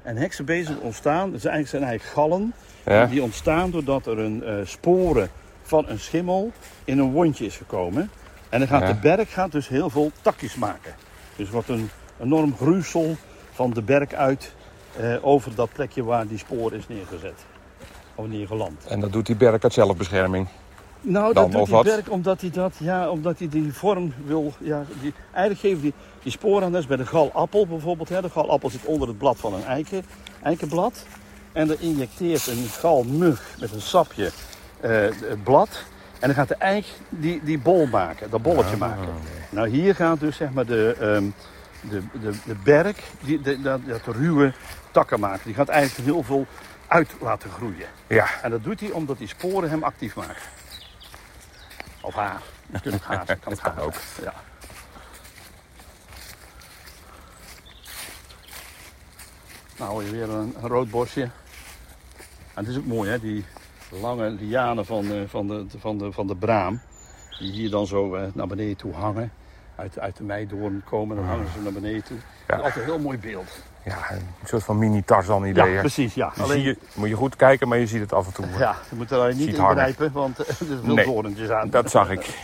En 0.03 0.17
heksenbezem 0.17 0.77
ontstaan, 0.83 1.31
dat 1.33 1.41
zijn 1.41 1.53
eigenlijk, 1.55 1.69
zijn 1.69 1.83
eigenlijk 1.83 2.13
gallen. 2.31 2.53
Ja? 2.85 3.07
Die 3.07 3.23
ontstaan 3.23 3.71
doordat 3.71 4.07
er 4.07 4.19
een 4.19 4.45
eh, 4.45 4.55
sporen 4.65 5.31
van 5.63 5.85
een 5.89 5.99
schimmel 6.01 6.51
in 6.85 6.99
een 6.99 7.11
wondje 7.13 7.45
is 7.47 7.57
gekomen. 7.57 8.11
En 8.49 8.59
dan 8.59 8.69
gaat 8.69 8.81
Ja. 8.81 8.87
de 8.87 8.95
berk 9.01 9.29
gaat 9.29 9.53
dus 9.53 9.69
heel 9.69 9.91
veel 9.91 10.11
takjes 10.23 10.55
maken. 10.55 10.95
Dus 11.37 11.51
wordt 11.51 11.69
een 11.69 11.91
enorm 12.23 12.57
gruisel 12.57 13.17
van 13.53 13.71
de 13.71 13.83
berk 13.83 14.15
uit 14.15 14.55
eh, 14.97 15.15
over 15.21 15.55
dat 15.55 15.73
plekje 15.73 16.05
waar 16.05 16.27
die 16.27 16.39
spoor 16.39 16.73
is 16.75 16.89
neergezet. 16.89 17.45
Of 18.15 18.27
neergeland. 18.27 18.85
En 18.87 19.01
dat 19.01 19.13
doet 19.13 19.27
die 19.27 19.37
berk 19.37 19.63
uit 19.63 19.73
zelfbescherming. 19.73 20.49
Nou, 21.01 21.33
Dan 21.33 21.43
dat 21.43 21.53
doet 21.53 21.65
die 21.67 21.75
wat? 21.75 21.85
berk 21.85 22.11
omdat 22.11 22.41
hij 22.41 22.51
dat, 22.51 22.75
ja, 22.79 23.11
omdat 23.11 23.39
hij 23.39 23.49
die 23.49 23.73
vorm 23.73 24.13
wil. 24.27 24.53
Ja, 24.59 24.85
die, 25.01 25.13
eigenlijk 25.33 25.61
geven 25.61 25.81
die, 25.83 25.93
die 26.23 26.33
sporen 26.33 26.65
aan, 26.65 26.73
dat 26.73 26.81
is 26.81 26.87
bij 26.87 26.97
de 26.97 27.07
galappel 27.07 27.67
bijvoorbeeld. 27.67 28.09
Hè. 28.09 28.23
De 28.23 28.31
galappel 28.31 28.71
zit 28.71 28.85
onder 28.85 29.09
het 29.09 29.19
blad 29.19 29.37
van 29.39 29.55
een 29.55 29.65
eiken, 29.65 30.05
eikenblad. 30.43 31.07
En 31.53 31.67
dan 31.67 31.77
injecteert 31.79 32.47
een 32.47 32.67
galmug 32.69 33.57
met 33.61 33.73
een 33.73 33.81
sapje 33.81 34.31
eh, 34.81 34.91
het 34.91 35.43
blad. 35.43 35.69
En 36.19 36.29
dan 36.29 36.35
gaat 36.35 36.49
de 36.49 36.55
eik 36.55 36.87
die, 37.09 37.41
die 37.45 37.59
bol 37.59 37.87
maken, 37.87 38.31
dat 38.31 38.43
bolletje 38.43 38.77
maken. 38.77 39.09
Nou, 39.51 39.69
hier 39.69 39.95
gaat 39.95 40.21
dus 40.21 40.37
zeg 40.37 40.51
maar 40.51 40.67
de, 40.67 40.97
ehm, 41.01 41.25
de, 41.91 42.03
de, 42.21 42.33
de 42.45 42.55
berk, 42.65 43.03
die, 43.21 43.41
de, 43.41 43.61
dat, 43.61 43.81
dat 43.87 44.07
ruwe 44.07 44.53
takken 44.91 45.21
maken. 45.21 45.41
Die 45.45 45.55
gaat 45.55 45.69
eigenlijk 45.69 46.09
heel 46.09 46.23
veel 46.23 46.47
uit 46.87 47.11
laten 47.21 47.51
groeien. 47.51 47.87
Ja, 48.07 48.27
En 48.43 48.51
dat 48.51 48.65
doet 48.65 48.81
hij 48.81 48.91
omdat 48.91 49.19
die 49.19 49.29
sporen 49.29 49.71
hem 49.71 49.83
actief 49.83 50.15
maken. 50.15 50.43
Of 52.01 52.15
haar. 52.15 52.43
Kan 52.83 52.93
ook 52.95 53.03
haar. 53.03 53.37
Kan 53.37 53.53
het 53.53 53.61
haar 53.61 53.79
ook. 53.81 53.95
Ja. 54.23 54.35
Nou 59.77 60.11
weer 60.11 60.31
een, 60.31 60.55
een 60.63 60.69
rood 60.69 60.91
bosje. 60.91 61.31
En 62.55 62.65
het 62.65 62.69
is 62.69 62.77
ook 62.79 62.87
mooi 62.87 63.11
hè, 63.11 63.21
die 63.21 63.45
lange 63.89 64.31
lianen 64.31 64.87
van, 64.87 65.05
eh, 65.13 65.21
van, 65.27 65.47
de, 65.47 65.65
van, 65.79 65.99
de, 65.99 66.13
van 66.13 66.27
de 66.27 66.37
braam. 66.37 66.81
Die 67.39 67.53
hier 67.53 67.71
dan 67.71 67.87
zo 67.87 68.15
eh, 68.15 68.23
naar 68.35 68.47
beneden 68.47 68.77
toe 68.77 68.93
hangen. 68.95 69.33
Uit, 69.77 69.99
uit 69.99 70.17
de 70.17 70.23
meidoorn 70.25 70.83
komen, 70.85 71.17
dan 71.17 71.25
hangen 71.25 71.47
ze 71.55 71.61
naar 71.63 71.73
beneden 71.73 72.03
toe. 72.05 72.17
Dat 72.47 72.59
is 72.59 72.65
altijd 72.65 72.85
een 72.85 72.91
heel 72.91 73.01
mooi 73.01 73.19
beeld. 73.19 73.63
ja, 73.85 74.11
een 74.11 74.27
soort 74.45 74.63
van 74.65 74.79
mini-Tarzan 74.79 75.45
idee. 75.45 75.71
Ja, 75.71 75.81
precies. 75.81 76.15
Ja. 76.15 76.33
Zie 76.47 76.63
je, 76.63 76.77
moet 76.95 77.09
je 77.09 77.15
goed 77.15 77.37
kijken, 77.37 77.69
maar 77.69 77.79
je 77.79 77.87
ziet 77.87 78.01
het 78.01 78.13
af 78.13 78.27
en 78.27 78.33
toe. 78.33 78.47
Ja, 78.59 78.77
je 78.91 78.97
moet 78.97 79.11
er 79.11 79.19
alleen 79.19 79.37
niet 79.37 79.55
in 79.55 79.69
grijpen, 79.71 80.13
want 80.13 80.39
eh, 80.41 80.49
er 80.49 80.55
zitten 80.55 80.85
veel 80.85 80.95
Nee. 80.95 81.05
doorntjes 81.05 81.51
aan. 81.51 81.71
Dat 81.71 81.91
zag 81.91 82.11
ik. 82.11 82.27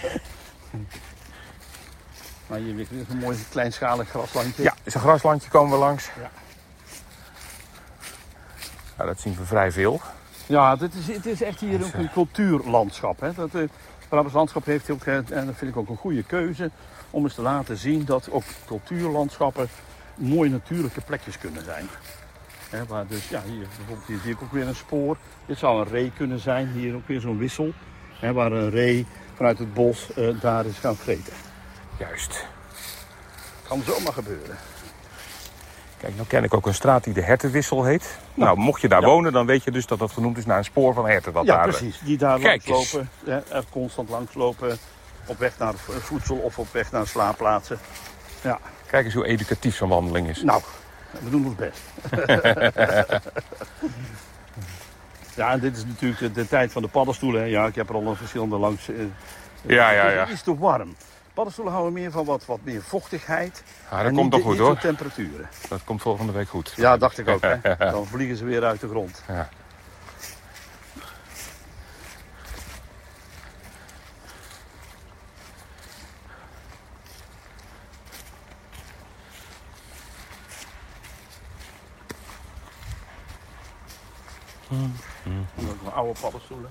Maar 2.47 2.59
hier 2.59 2.75
weer 2.75 2.87
een 3.11 3.19
mooi 3.19 3.37
kleinschalig 3.51 4.09
graslandje. 4.09 4.63
Ja, 4.63 4.75
is 4.83 4.95
een 4.95 5.01
graslandje 5.01 5.51
komen 5.51 5.73
we 5.73 5.79
langs. 5.79 6.11
Ja. 6.21 6.31
Ja, 8.99 9.05
dat 9.05 9.21
zien 9.21 9.37
we 9.37 9.45
vrij 9.45 9.73
veel. 9.73 10.01
Ja, 10.47 10.77
dit 10.77 10.95
is, 10.95 11.07
het 11.07 11.27
is 11.27 11.43
echt 11.43 11.61
hier 11.61 11.85
ook 11.85 11.93
een 11.93 12.11
cultuurlandschap. 12.13 13.21
Hè. 13.21 13.33
Dat, 13.33 13.55
eh, 13.55 13.63
Brabants 14.09 14.35
landschap 14.35 14.65
heeft 14.65 14.91
ook, 14.91 15.05
eh, 15.05 15.15
en 15.15 15.47
dat 15.47 15.55
vind 15.55 15.71
ik 15.71 15.77
ook 15.77 15.89
een 15.89 15.97
goede 15.97 16.23
keuze, 16.23 16.71
om 17.11 17.25
eens 17.25 17.35
te 17.35 17.43
laten 17.43 17.77
zien 17.77 18.05
dat 18.05 18.31
ook 18.31 18.43
cultuurlandschappen 18.67 19.69
mooie 20.15 20.51
natuurlijke 20.51 21.01
plekjes 21.01 21.39
kunnen 21.39 21.65
zijn. 21.65 21.87
Hè, 22.71 22.87
waar 22.87 23.07
dus, 23.07 23.29
ja, 23.29 23.43
hier 23.43 23.67
bijvoorbeeld 23.77 24.07
hier 24.07 24.19
zie 24.23 24.33
ik 24.33 24.43
ook 24.43 24.53
weer 24.53 24.67
een 24.67 24.75
spoor. 24.75 25.17
Dit 25.47 25.59
zou 25.59 25.81
een 25.81 25.89
ree 25.89 26.13
kunnen 26.17 26.39
zijn, 26.39 26.69
hier 26.69 26.95
ook 26.95 27.07
weer 27.07 27.21
zo'n 27.21 27.39
wissel. 27.39 27.73
Hè, 28.21 28.33
waar 28.33 28.53
een 28.53 28.71
ree 28.71 29.07
vanuit 29.35 29.59
het 29.59 29.75
bos 29.75 30.13
eh, 30.13 30.41
daar 30.41 30.67
is 30.67 30.79
gaan 30.79 30.97
vreten. 30.97 31.33
Juist. 31.99 32.47
kan 33.69 33.83
zomaar 33.83 34.13
gebeuren. 34.13 34.57
Kijk, 36.01 36.15
nou 36.15 36.27
ken 36.27 36.45
ik 36.45 36.55
ook 36.55 36.67
een 36.67 36.75
straat 36.75 37.05
die 37.05 37.15
de 37.15 37.23
Hertenwissel 37.23 37.85
heet. 37.85 38.19
Nou, 38.35 38.59
mocht 38.59 38.81
je 38.81 38.89
daar 38.89 39.01
Ja. 39.01 39.07
wonen, 39.07 39.33
dan 39.33 39.47
weet 39.47 39.65
je 39.65 39.71
dus 39.71 39.87
dat 39.87 39.99
dat 39.99 40.13
genoemd 40.13 40.39
is 40.39 40.47
naar 40.47 40.59
een 40.59 40.65
spoor 40.65 40.95
van 40.95 41.07
herten. 41.09 41.33
Dat 41.33 41.45
Ja, 41.47 41.55
daar, 41.57 41.65
eh, 41.69 41.71
precies. 41.77 41.99
Die 42.05 42.19
daar 42.19 42.39
langslopen. 42.41 43.11
Er 43.27 43.65
constant 43.71 44.09
langslopen. 44.09 44.79
Op 45.27 45.39
weg 45.39 45.59
naar 45.59 45.75
vo- 45.75 45.93
voedsel 45.93 46.37
of 46.37 46.59
op 46.59 46.67
weg 46.73 46.91
naar 46.93 47.07
slaapplaatsen. 47.07 47.79
Ja, 48.43 48.59
Kijk 48.87 49.05
eens 49.05 49.15
hoe 49.15 49.27
educatief 49.27 49.77
zo'n 49.77 49.89
wandeling 49.89 50.29
is. 50.29 50.43
nou, 50.43 50.63
we 51.11 51.31
doen 51.31 51.47
ons 51.47 51.55
best. 51.55 51.81
ja, 55.37 55.51
en 55.51 55.61
dit 55.61 55.77
is 55.77 55.85
natuurlijk 55.85 56.21
de, 56.21 56.33
de 56.33 56.49
tijd 56.49 56.73
van 56.73 56.83
de 56.83 56.89
paddenstoelen. 56.89 57.41
hè. 57.41 57.47
Ja, 57.47 57.67
ik 57.67 57.75
heb 57.75 57.89
er 57.89 57.95
al 57.95 58.07
een 58.07 58.17
verschillende 58.17 58.57
langs. 58.57 58.89
eh, 58.89 58.95
Ja, 59.67 59.91
ja, 59.91 60.05
het 60.05 60.15
ja. 60.15 60.25
is 60.27 60.31
iets 60.33 60.43
te 60.43 60.59
warm. 60.59 60.97
Paddenstoelen 61.39 61.75
houden 61.75 61.95
meer 61.95 62.11
van 62.11 62.25
wat, 62.25 62.47
wat 62.47 62.59
meer 62.63 62.83
vochtigheid. 62.83 63.63
Ja, 63.91 63.99
en 63.99 64.05
dat 64.05 64.15
komt 64.15 64.31
toch 64.33 64.43
goed 64.43 64.59
hoor. 64.59 64.79
temperaturen. 64.79 65.49
Dat 65.69 65.85
komt 65.85 66.03
volgende 66.03 66.33
week 66.33 66.49
goed. 66.49 66.73
Ja, 66.77 66.97
dacht 66.97 67.19
ik 67.19 67.29
ook. 67.29 67.41
Hè. 67.41 67.77
Dan 67.93 68.07
vliegen 68.07 68.37
ze 68.37 68.45
weer 68.45 68.65
uit 68.65 68.81
de 68.81 68.89
grond. 68.89 69.23
Ja. 69.29 69.49
Ook 85.69 85.83
nog 85.83 85.95
oude 85.95 86.21
paddenstoelen. 86.21 86.71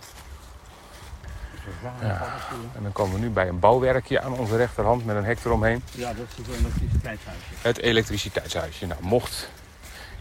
Ja. 2.01 2.27
En 2.75 2.83
dan 2.83 2.91
komen 2.91 3.13
we 3.13 3.19
nu 3.19 3.29
bij 3.29 3.47
een 3.47 3.59
bouwwerkje 3.59 4.21
aan 4.21 4.33
onze 4.33 4.57
rechterhand 4.57 5.05
met 5.05 5.15
een 5.15 5.25
hek 5.25 5.39
eromheen. 5.45 5.83
Ja, 5.91 6.13
dat 6.13 6.25
is 6.37 6.47
een 6.47 6.53
elektriciteitshuisje. 6.65 7.43
Het 7.61 7.77
elektriciteitshuisje. 7.77 8.85
Nou, 8.85 8.99
mocht 9.03 9.49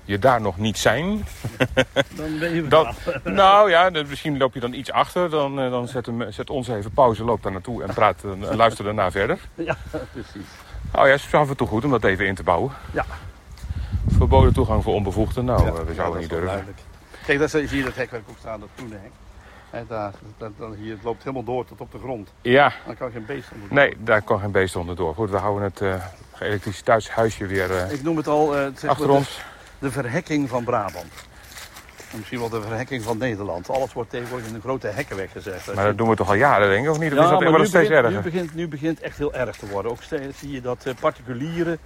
je 0.04 0.18
daar 0.18 0.40
nog 0.40 0.56
niet 0.58 0.78
zijn, 0.78 1.06
Dan 2.16 2.38
ben 2.38 2.54
je 2.54 2.68
dan, 2.68 2.94
nou 3.24 3.70
ja, 3.70 3.90
misschien 4.08 4.38
loop 4.38 4.54
je 4.54 4.60
dan 4.60 4.72
iets 4.72 4.90
achter. 4.92 5.30
Dan, 5.30 5.60
eh, 5.60 5.70
dan 5.70 5.88
zet, 5.88 6.06
hem, 6.06 6.32
zet 6.32 6.50
ons 6.50 6.68
even 6.68 6.90
pauze, 6.90 7.24
loop 7.24 7.42
daar 7.42 7.52
naartoe 7.52 7.82
en 7.82 7.94
praat 7.94 8.22
en 8.24 8.48
en 8.48 8.56
luister 8.56 8.84
daarna 8.84 9.10
verder. 9.10 9.38
Ja, 9.54 9.76
precies. 10.12 10.46
Oh 10.94 11.04
ja, 11.06 11.10
het 11.12 11.20
is 11.20 11.34
af 11.34 11.48
en 11.48 11.56
toe 11.56 11.66
goed 11.66 11.84
om 11.84 11.90
dat 11.90 12.04
even 12.04 12.26
in 12.26 12.34
te 12.34 12.42
bouwen. 12.42 12.72
Ja. 12.92 13.04
Verboden 14.08 14.52
toegang 14.52 14.82
voor 14.82 14.94
onbevoegden. 14.94 15.44
Nou, 15.44 15.62
Ja, 15.62 15.66
eh, 15.68 15.74
we 15.74 15.78
ja, 15.88 15.94
zouden 15.94 16.12
dat 16.12 16.20
niet 16.20 16.30
durven. 16.30 16.46
duidelijk. 16.48 16.78
Kijk, 17.26 17.38
daar 17.38 17.48
zie 17.48 17.76
je 17.76 17.84
dat 17.84 17.94
hekwerk 17.94 18.24
ook 18.30 18.36
staan, 18.38 18.60
dat 18.60 18.68
groene 18.76 18.94
hek. 18.94 19.10
Daar, 19.88 20.12
dat, 20.38 20.50
dat, 20.58 20.74
hier, 20.78 20.92
het 20.94 21.02
loopt 21.04 21.22
helemaal 21.22 21.44
door 21.44 21.64
tot 21.64 21.80
op 21.80 21.92
de 21.92 21.98
grond. 21.98 22.32
Ja, 22.42 22.72
Dan 22.86 22.96
kan 22.96 23.10
geen 23.10 23.26
beest 23.26 23.48
onder. 23.54 23.74
nee, 23.74 23.96
daar 23.98 24.22
kan 24.22 24.40
geen 24.40 24.50
beest 24.50 24.76
onderdoor. 24.76 25.14
Goed, 25.14 25.30
we 25.30 25.36
houden 25.36 25.62
het 25.64 25.80
eh 25.80 26.04
elektriciteitshuisje 26.40 27.46
weer 27.46 27.76
eh, 27.76 27.92
Ik 27.92 28.02
noem 28.02 28.16
het 28.16 28.28
al 28.28 28.56
eh, 28.56 28.66
zeg 28.76 28.90
achter 28.90 29.10
ons. 29.10 29.36
De, 29.78 29.86
de 29.86 29.90
verhekking 29.92 30.48
van 30.48 30.64
Brabant. 30.64 31.12
En 32.12 32.18
misschien 32.18 32.38
wel 32.38 32.48
de 32.48 32.62
verhekking 32.62 33.02
van 33.02 33.18
Nederland. 33.18 33.70
Alles 33.70 33.92
wordt 33.92 34.10
tegenwoordig 34.10 34.48
in 34.48 34.54
een 34.54 34.60
grote 34.60 34.86
hekken 34.86 35.16
weggezet. 35.16 35.74
Maar 35.74 35.84
dat 35.84 35.98
doen 35.98 36.08
we 36.08 36.16
toch 36.16 36.28
al 36.28 36.34
jaren, 36.34 36.68
denk 36.68 36.84
ik, 36.84 36.90
of 36.90 36.98
niet? 36.98 37.12
Of 37.12 37.18
is 37.18 37.28
dat 37.30 37.40
maar 37.40 37.50
wel 37.50 37.60
nu 37.60 37.66
steeds 37.66 37.88
begint, 37.88 38.04
erger? 38.04 38.22
Nu 38.22 38.30
begint, 38.30 38.54
nu 38.54 38.68
begint 38.68 39.00
echt 39.00 39.16
heel 39.18 39.34
erg 39.34 39.56
te 39.56 39.66
worden. 39.68 39.90
Ook 39.90 40.02
steeds 40.02 40.38
zie 40.38 40.50
je 40.50 40.60
dat 40.60 40.86
particulieren 41.00 41.78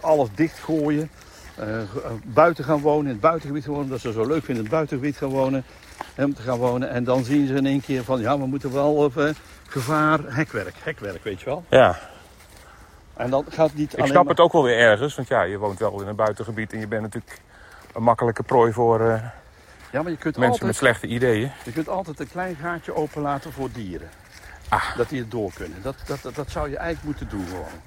alles 0.00 0.28
dichtgooien. 0.34 1.10
buiten 2.24 2.64
gaan 2.64 2.80
wonen, 2.80 3.04
in 3.04 3.12
het 3.12 3.20
buitengebied 3.20 3.64
gaan 3.64 3.72
wonen. 3.72 3.88
Dat 3.88 4.00
ze 4.00 4.12
zo 4.12 4.26
leuk 4.26 4.44
vinden 4.44 4.54
in 4.56 4.60
het 4.60 4.70
buitengebied 4.70 5.16
gaan 5.16 5.28
wonen. 5.28 5.64
Hè, 6.14 6.24
om 6.24 6.34
te 6.34 6.42
gaan 6.42 6.58
wonen. 6.58 6.90
En 6.90 7.04
dan 7.04 7.24
zien 7.24 7.46
ze 7.46 7.54
in 7.54 7.66
één 7.66 7.80
keer 7.80 8.04
van, 8.04 8.20
ja, 8.20 8.38
we 8.38 8.46
moeten 8.46 8.72
wel 8.72 9.04
even 9.06 9.36
gevaar, 9.68 10.18
hekwerk. 10.26 10.74
Hekwerk, 10.82 11.24
weet 11.24 11.38
je 11.40 11.44
wel. 11.46 11.64
Ja, 11.70 11.98
En 13.16 13.30
dan 13.30 13.44
gaat 13.48 13.74
niet 13.74 13.98
ik 13.98 14.04
snap 14.06 14.14
maar- 14.22 14.24
het 14.34 14.40
ook 14.40 14.52
wel 14.52 14.62
weer 14.62 14.78
ergens. 14.78 15.14
Want 15.14 15.28
ja, 15.28 15.42
je 15.42 15.58
woont 15.58 15.78
wel 15.78 16.00
in 16.00 16.08
een 16.08 16.16
buitengebied 16.16 16.72
en 16.72 16.78
je 16.80 16.86
bent 16.88 17.02
natuurlijk 17.02 17.38
een 17.94 18.02
makkelijke 18.02 18.42
prooi 18.42 18.72
voor 18.72 19.00
eh, 19.00 19.22
Ja, 19.90 20.02
maar 20.02 20.10
je 20.10 20.16
kunt, 20.18 20.36
mensen 20.36 20.42
altijd, 20.44 20.62
met 20.66 20.76
slechte 20.76 21.06
ideeën. 21.06 21.50
je 21.64 21.72
kunt 21.72 21.88
altijd 21.88 22.20
een 22.20 22.30
klein 22.30 22.56
gaatje 22.62 22.94
openlaten 22.94 23.52
voor 23.52 23.68
dieren. 23.72 24.08
Ah. 24.68 24.96
Dat 24.96 25.08
die 25.08 25.20
het 25.20 25.30
door 25.30 25.52
kunnen. 25.54 25.82
Dat, 25.82 25.94
dat, 26.06 26.22
dat, 26.22 26.34
dat 26.34 26.50
zou 26.50 26.70
je 26.70 26.76
eigenlijk 26.76 27.04
moeten 27.18 27.38
doen 27.38 27.46
gewoon. 27.48 27.80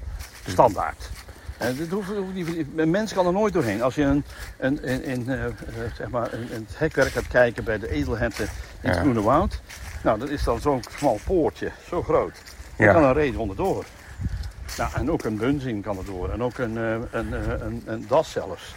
Standaard. 0.47 1.09
En 1.57 1.75
dit 1.75 1.91
hoeft, 1.91 2.07
hoeft 2.07 2.33
niet, 2.33 2.65
een 2.75 2.89
mens 2.89 3.13
kan 3.13 3.25
er 3.25 3.33
nooit 3.33 3.53
doorheen. 3.53 3.81
Als 3.81 3.95
je 3.95 4.03
een, 4.03 4.23
een, 4.57 5.11
een, 5.11 5.29
eh, 5.29 5.45
eh, 5.45 5.51
zeg 5.97 6.09
maar 6.09 6.33
een, 6.33 6.47
een 6.53 6.67
hekwerk 6.73 7.11
gaat 7.11 7.27
kijken 7.27 7.63
bij 7.63 7.79
de 7.79 7.91
edelherten 7.91 8.49
in 8.81 8.89
het. 8.89 8.99
Groene 8.99 9.21
Woud. 9.21 9.61
Nou, 10.03 10.19
dat 10.19 10.29
is 10.29 10.43
dan 10.43 10.59
zo'n 10.59 10.83
smal 10.97 11.19
poortje, 11.25 11.71
zo 11.89 12.03
groot. 12.03 12.41
Daar 12.77 12.93
kan 12.93 13.03
een 13.03 13.13
ree 13.13 13.39
onderdoor. 13.39 13.85
Nou, 14.77 14.91
en 14.95 15.11
ook 15.11 15.23
een 15.23 15.37
bunzing 15.37 15.83
kan 15.83 15.97
er 15.97 16.05
door. 16.05 16.31
En 16.31 16.43
ook 16.43 16.57
een, 16.57 16.77
eh, 16.77 16.91
een, 17.19 17.33
eh, 17.33 17.41
een, 17.59 17.83
een 17.85 18.05
das 18.07 18.31
zelfs. 18.31 18.75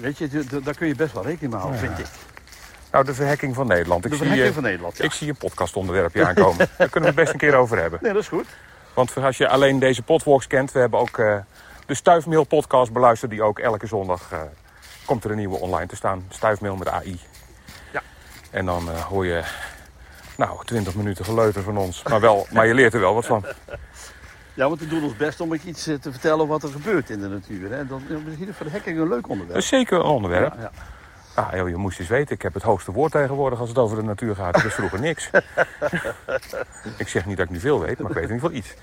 Weet 0.00 0.18
je, 0.18 0.44
daar 0.64 0.74
kun 0.76 0.86
je 0.86 0.94
best 0.94 1.12
wel 1.12 1.24
rekening 1.24 1.52
mee 1.52 1.60
houden, 1.60 1.80
vind 1.80 1.98
ik. 1.98 2.06
Nou, 2.90 3.04
de 3.04 3.14
verhekking 3.14 3.54
van 3.54 3.66
Nederland. 3.66 4.04
Ik, 4.04 4.10
De 4.10 4.16
zie, 4.16 4.26
verhekking 4.26 4.54
eh, 4.54 4.60
van 4.60 4.70
Nederland, 4.70 4.96
ja. 4.96 5.04
ik 5.04 5.12
zie 5.12 5.28
een 5.28 5.36
podcastonderwerpje 5.36 6.26
aankomen. 6.26 6.68
Daar 6.78 6.88
kunnen 6.88 7.00
we 7.00 7.06
het 7.06 7.14
best 7.14 7.32
een 7.32 7.38
keer 7.38 7.54
over 7.54 7.78
hebben. 7.78 7.98
Nee, 8.02 8.12
dat 8.12 8.22
is 8.22 8.28
goed. 8.28 8.46
Want 8.94 9.16
als 9.16 9.36
je 9.36 9.48
alleen 9.48 9.78
deze 9.78 10.02
potwalks 10.02 10.46
kent, 10.46 10.72
we 10.72 10.78
hebben 10.78 11.00
ook 11.00 11.18
eh, 11.18 11.36
de 11.90 11.96
Stuifmeel 11.96 12.44
podcast 12.44 12.92
beluisterd. 12.92 13.30
Die 13.30 13.42
ook 13.42 13.58
elke 13.58 13.86
zondag 13.86 14.32
eh, 14.32 14.40
komt 15.04 15.24
er 15.24 15.30
een 15.30 15.36
nieuwe 15.36 15.56
online 15.56 15.86
te 15.86 15.96
staan. 15.96 16.26
Stuifmeel 16.28 16.76
met 16.76 16.88
AI. 16.88 17.20
Ja. 17.92 18.02
En 18.50 18.66
dan 18.66 18.90
eh, 18.90 19.00
hoor 19.00 19.26
je, 19.26 19.42
nou, 20.36 20.64
20 20.64 20.94
minuten 20.94 21.24
geleuter 21.24 21.62
van 21.62 21.76
ons. 21.76 22.02
Maar, 22.02 22.20
wel, 22.20 22.46
maar 22.52 22.66
je 22.66 22.74
leert 22.74 22.94
er 22.94 23.00
wel 23.00 23.14
wat 23.14 23.26
van. 23.26 23.44
Ja, 24.54 24.68
want 24.68 24.80
we 24.80 24.86
doen 24.86 25.02
ons 25.04 25.16
best 25.16 25.40
om 25.40 25.54
iets 25.54 25.86
eh, 25.86 25.94
te 25.94 26.10
vertellen 26.10 26.46
wat 26.46 26.62
er 26.62 26.68
gebeurt 26.68 27.10
in 27.10 27.20
de 27.20 27.28
natuur. 27.28 27.70
Hè. 27.70 27.86
Dan 27.86 28.02
is 28.08 28.22
misschien 28.24 28.54
voor 28.54 28.66
de 28.66 28.72
hekking 28.72 28.98
een 28.98 29.08
leuk 29.08 29.20
Dat 29.22 29.30
onderwerp. 29.30 29.58
is 29.58 29.68
zeker 29.68 29.98
een 29.98 30.04
onderwerp. 30.04 30.54
Ja, 30.54 30.60
ja. 30.60 30.70
Ah, 31.40 31.56
joh, 31.56 31.68
je 31.68 31.76
moest 31.76 31.98
eens 32.00 32.08
weten, 32.08 32.34
ik 32.34 32.42
heb 32.42 32.54
het 32.54 32.62
hoogste 32.62 32.92
woord 32.92 33.12
tegenwoordig 33.12 33.60
als 33.60 33.68
het 33.68 33.78
over 33.78 33.96
de 33.96 34.02
natuur 34.02 34.34
gaat. 34.34 34.52
Dat 34.54 34.64
is 34.64 34.74
vroeger 34.74 35.00
niks. 35.00 35.30
ik 36.96 37.08
zeg 37.08 37.26
niet 37.26 37.36
dat 37.36 37.46
ik 37.46 37.52
nu 37.52 37.60
veel 37.60 37.80
weet, 37.80 37.98
maar 37.98 38.10
ik 38.10 38.16
weet 38.16 38.28
in 38.30 38.34
ieder 38.34 38.50
geval 38.50 38.56
iets. 38.56 38.74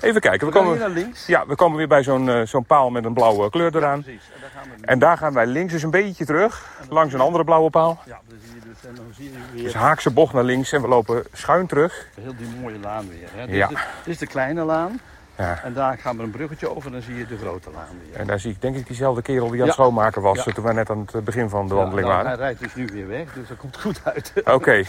Even 0.00 0.20
kijken, 0.20 0.46
We 0.46 0.52
komen, 0.52 0.78
naar 0.78 0.88
links. 0.88 1.26
ja, 1.26 1.46
we 1.46 1.54
komen 1.54 1.76
weer 1.76 1.88
bij 1.88 2.02
zo'n 2.02 2.28
eh, 2.28 2.46
zo'n 2.46 2.64
paal 2.64 2.90
met 2.90 3.04
een 3.04 3.14
blauwe 3.14 3.50
kleur 3.50 3.76
eraan. 3.76 4.02
Precies. 4.02 4.22
En 4.34 4.40
daar 4.40 4.50
gaan 4.54 4.62
we. 4.80 4.86
En 4.86 4.98
daar 4.98 5.16
gaan 5.16 5.32
wij 5.32 5.46
links 5.46 5.72
dus 5.72 5.82
een 5.82 5.90
beetje 5.90 6.24
terug, 6.24 6.66
langs 6.88 7.14
een 7.14 7.20
andere 7.20 7.44
blauwe 7.44 7.70
paal. 7.70 8.00
Ja, 8.04 8.20
dan 8.28 8.38
zie 8.44 8.54
je 8.54 8.60
dus, 8.68 8.88
en 8.88 8.94
dan 8.94 9.04
zie 9.16 9.24
je 9.32 9.38
weer 9.52 9.62
Dus 9.62 9.74
haakse 9.74 10.10
bocht 10.10 10.32
naar 10.32 10.44
links 10.44 10.72
en 10.72 10.82
we 10.82 10.88
lopen 10.88 11.24
schuin 11.32 11.66
terug. 11.66 12.06
heel 12.20 12.34
die 12.36 12.48
mooie 12.60 12.78
laan 12.78 13.08
weer. 13.08 13.28
Hè. 13.34 13.46
Dit, 13.46 13.54
Ja. 13.56 13.68
is 13.68 13.74
de, 13.74 13.80
dit 14.04 14.12
is 14.14 14.18
de 14.18 14.26
kleine 14.26 14.64
laan. 14.64 15.00
Ja. 15.38 15.62
En 15.62 15.72
daar 15.72 15.98
gaan 15.98 16.16
we 16.16 16.22
een 16.22 16.30
bruggetje 16.30 16.70
over 16.76 16.86
en 16.86 16.92
dan 16.92 17.02
zie 17.02 17.14
je 17.16 17.26
de 17.26 17.36
grote 17.38 17.70
laan 17.70 17.86
weer. 18.08 18.20
En 18.20 18.26
daar 18.26 18.40
zie 18.40 18.50
ik 18.50 18.60
denk 18.60 18.76
ik 18.76 18.86
diezelfde 18.86 19.22
kerel 19.22 19.48
die 19.50 19.60
aan 19.60 19.66
het 19.68 19.76
Ja. 19.76 19.82
schoonmaken 19.82 20.22
was 20.22 20.44
Ja. 20.44 20.52
toen 20.52 20.64
we 20.64 20.72
net 20.72 20.90
aan 20.90 21.06
het 21.12 21.24
begin 21.24 21.48
van 21.48 21.68
de 21.68 21.74
wandeling 21.74 22.06
nou, 22.06 22.14
Hij 22.14 22.24
waren. 22.24 22.44
rijdt 22.44 22.60
dus 22.60 22.74
nu 22.74 22.86
weer 22.92 23.08
weg, 23.08 23.32
dus 23.32 23.48
dat 23.48 23.56
komt 23.56 23.80
goed 23.80 24.00
uit. 24.04 24.32
Oké, 24.44 24.82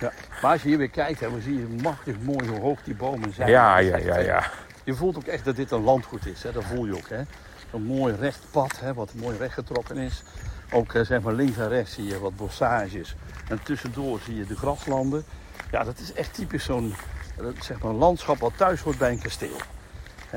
Ja. 0.00 0.12
Maar 0.42 0.52
als 0.52 0.62
je 0.62 0.68
hier 0.68 0.78
weer 0.78 0.90
kijkt, 0.90 1.20
hè, 1.20 1.30
dan 1.30 1.40
zie 1.40 1.54
je 1.58 1.76
machtig 1.82 2.14
mooi 2.20 2.48
hoe 2.48 2.60
hoog 2.60 2.78
die 2.84 2.94
bomen 2.94 3.32
zijn. 3.34 3.48
ja, 3.50 3.78
ja, 3.78 3.96
ja, 3.96 4.18
ja. 4.18 4.42
Je 4.84 4.94
voelt 4.94 5.16
ook 5.16 5.24
echt 5.26 5.44
dat 5.44 5.56
dit 5.56 5.70
een 5.70 5.82
landgoed 5.82 6.26
is. 6.26 6.42
Hè? 6.42 6.52
Dat 6.52 6.64
voel 6.64 6.86
je 6.86 6.96
ook. 6.96 7.08
Hè? 7.08 7.20
Een 7.70 7.82
mooi 7.82 8.14
recht 8.14 8.40
pad, 8.50 8.80
hè? 8.80 8.94
wat 8.94 9.14
mooi 9.14 9.36
rechtgetrokken 9.36 9.96
is. 9.96 10.22
Ook 10.72 10.94
eh, 10.94 11.02
zeg 11.04 11.20
maar 11.20 11.32
links 11.32 11.56
en 11.58 11.68
rechts 11.68 11.94
zie 11.94 12.06
je 12.06 12.20
wat 12.20 12.36
bossages. 12.36 13.16
En 13.48 13.62
tussendoor 13.62 14.20
zie 14.24 14.36
je 14.36 14.46
de 14.46 14.56
graslanden. 14.56 15.24
Ja, 15.70 15.84
dat 15.84 15.98
is 15.98 16.12
echt 16.12 16.34
typisch 16.34 16.64
zo'n 16.64 16.94
eh, 17.38 17.46
zeg 17.60 17.78
maar, 17.82 17.92
landschap 17.92 18.38
wat 18.38 18.52
thuis 18.56 18.80
hoort 18.80 18.98
bij 18.98 19.10
een 19.10 19.22
kasteel. 19.22 19.56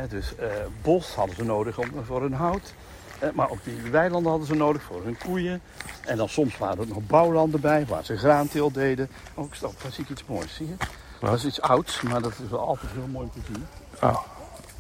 Dus 0.10 0.36
eh, 0.36 0.48
bos 0.82 1.16
hadden 1.16 1.36
ze 1.36 1.44
nodig 1.44 1.78
om, 1.78 1.92
voor 2.06 2.22
hun 2.22 2.34
hout. 2.34 2.74
Eh, 3.20 3.30
maar 3.34 3.50
ook 3.50 3.64
die 3.64 3.92
weilanden 3.92 4.30
hadden 4.30 4.48
ze 4.48 4.56
nodig 4.56 4.82
voor 4.82 5.04
hun 5.04 5.18
koeien. 5.18 5.62
En 6.06 6.18
dan 6.18 6.30
soms 6.30 6.58
waren 6.58 6.80
er 6.80 6.88
nog 6.88 7.08
bouwlanden 7.08 7.62
bij 7.62 7.86
waar 7.86 8.06
ze 8.06 8.18
graanteel 8.18 8.72
deden. 8.72 9.10
Ook 9.36 9.56
stop, 9.56 9.74
daar 9.82 9.92
zie 9.92 10.04
ik 10.04 10.10
iets 10.10 10.26
moois, 10.26 10.56
zie 10.56 10.68
je? 10.68 10.74
Dat 11.20 11.34
is 11.34 11.46
iets 11.46 11.62
ouds, 11.62 12.02
maar 12.02 12.22
dat 12.22 12.32
is 12.32 12.50
wel 12.50 12.60
altijd 12.68 12.92
heel 12.92 13.08
mooi 13.12 13.30
om 13.34 13.42
te 13.42 13.48
zien. 13.54 13.66
Oh. 14.02 14.18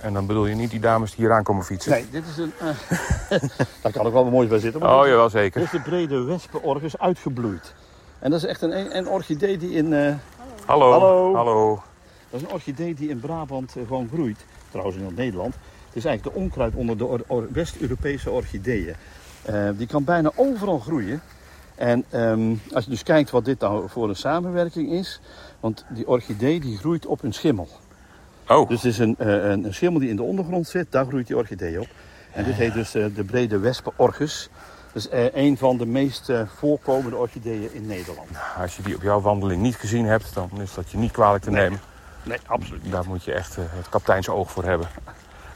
En 0.01 0.13
dan 0.13 0.25
bedoel 0.25 0.45
je 0.45 0.55
niet 0.55 0.71
die 0.71 0.79
dames 0.79 1.15
die 1.15 1.25
hier 1.25 1.33
aan 1.35 1.43
komen 1.43 1.63
fietsen? 1.65 1.91
Nee, 1.91 2.09
dit 2.09 2.23
is 2.27 2.37
een. 2.37 2.53
eh, 2.59 3.39
daar 3.81 3.91
kan 3.91 4.05
ook 4.05 4.13
wel 4.13 4.25
mooi 4.25 4.47
bij 4.47 4.59
zitten. 4.59 4.81
maar 4.81 4.93
Oh, 4.93 4.99
dit, 5.01 5.09
jawel 5.09 5.23
dit 5.23 5.31
zeker. 5.33 5.61
is 5.61 5.69
de 5.69 5.81
brede 5.81 6.23
wespenorgus 6.23 6.97
uitgebloeid. 6.97 7.73
En 8.19 8.29
dat 8.31 8.43
is 8.43 8.49
echt 8.49 8.61
een, 8.61 8.97
een 8.97 9.07
orchidee 9.07 9.57
die 9.57 9.71
in. 9.71 9.93
Hallo. 10.65 10.91
Hallo. 10.91 11.35
Hallo. 11.35 11.83
dat 12.29 12.39
is 12.41 12.47
een 12.47 12.53
orchidee 12.53 12.93
die 12.93 13.09
in 13.09 13.19
Brabant 13.19 13.71
gewoon 13.87 14.09
groeit. 14.13 14.45
Trouwens 14.69 14.97
in 14.97 15.03
heel 15.03 15.13
Nederland. 15.15 15.53
Het 15.87 15.95
is 15.95 16.05
eigenlijk 16.05 16.35
de 16.35 16.41
onkruid 16.41 16.75
onder 16.75 16.97
de 16.97 17.47
West-Europese 17.51 18.31
orchideeën. 18.31 18.95
Eh, 19.47 19.69
die 19.77 19.87
kan 19.87 20.03
bijna 20.03 20.31
overal 20.35 20.79
groeien. 20.79 21.21
En 21.75 22.05
ehm, 22.09 22.53
als 22.73 22.83
je 22.83 22.89
dus 22.89 23.03
kijkt 23.03 23.29
wat 23.29 23.45
dit 23.45 23.59
nou 23.59 23.89
voor 23.89 24.09
een 24.09 24.15
samenwerking 24.15 24.91
is. 24.91 25.19
Want 25.59 25.85
die 25.89 26.07
orchidee 26.07 26.59
die 26.59 26.77
groeit 26.77 27.05
op 27.05 27.23
een 27.23 27.33
schimmel. 27.33 27.67
Oh, 28.47 28.69
Dus 28.69 28.81
het 28.81 28.91
is 28.91 28.99
een, 28.99 29.15
eh, 29.17 29.49
een, 29.49 29.65
een 29.65 29.73
schimmel 29.73 29.99
die 29.99 30.09
in 30.09 30.15
de 30.15 30.23
ondergrond 30.23 30.67
zit, 30.67 30.91
daar 30.91 31.05
groeit 31.05 31.27
die 31.27 31.37
orchidee 31.37 31.81
op. 31.81 31.87
En 32.31 32.43
dit 32.43 32.53
heet 32.53 32.73
dus 32.73 32.95
eh, 32.95 33.05
de 33.15 33.23
brede 33.23 33.59
wespenorgus. 33.59 34.49
Dat 34.93 35.09
is 35.11 35.29
een 35.33 35.57
van 35.57 35.77
de 35.77 35.85
meest 35.85 36.31
voorkomende 36.55 37.15
orchideeën 37.15 37.73
in 37.73 37.85
Nederland. 37.85 38.29
als 38.61 38.75
je 38.75 38.83
die 38.83 38.95
op 38.95 39.01
jouw 39.01 39.21
wandeling 39.21 39.61
niet 39.61 39.75
gezien 39.75 40.05
hebt, 40.05 40.33
dan 40.33 40.49
is 40.61 40.73
dat 40.73 40.91
je 40.91 40.97
niet 40.97 41.11
kwalijk 41.11 41.43
te 41.43 41.51
nemen. 41.51 41.69
Nee, 41.69 41.79
absoluut 42.45 42.83
niet. 42.83 42.91
Daar 42.91 43.05
moet 43.07 43.23
je 43.23 43.33
echt 43.33 43.57
eh, 43.57 43.63
het 43.67 43.89
kapiteinsoog 43.89 44.51
voor 44.51 44.63
hebben. 44.63 44.87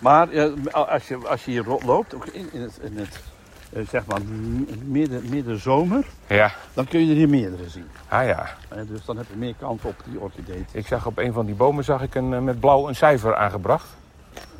Maar 0.01 0.29
eh, 0.29 0.51
als, 0.71 1.07
je, 1.07 1.17
als 1.27 1.45
je 1.45 1.51
hier 1.51 1.63
loopt, 1.85 2.13
ook 2.15 2.25
in, 2.25 2.49
in 2.53 2.61
het, 2.61 2.79
in 2.81 2.97
het 2.97 3.19
eh, 3.73 3.87
zeg 3.87 4.05
maar 4.05 4.19
midden, 4.85 5.29
midden 5.29 5.59
zomer, 5.59 6.05
Ja. 6.27 6.51
dan 6.73 6.87
kun 6.87 6.99
je 7.05 7.09
er 7.09 7.15
hier 7.15 7.29
meerdere 7.29 7.69
zien. 7.69 7.87
Ah 8.07 8.25
ja. 8.25 8.49
Hè, 8.69 8.85
dus 8.85 9.05
dan 9.05 9.17
heb 9.17 9.25
je 9.29 9.35
meer 9.37 9.55
kans 9.59 9.83
op 9.83 9.95
die 10.05 10.19
orchidee. 10.19 10.65
Ik 10.71 10.87
zag 10.87 11.05
op 11.05 11.17
een 11.17 11.33
van 11.33 11.45
die 11.45 11.55
bomen 11.55 11.83
zag 11.83 12.01
ik 12.01 12.15
een, 12.15 12.33
eh, 12.33 12.39
met 12.39 12.59
blauw 12.59 12.87
een 12.87 12.95
cijfer 12.95 13.35
aangebracht. 13.35 13.87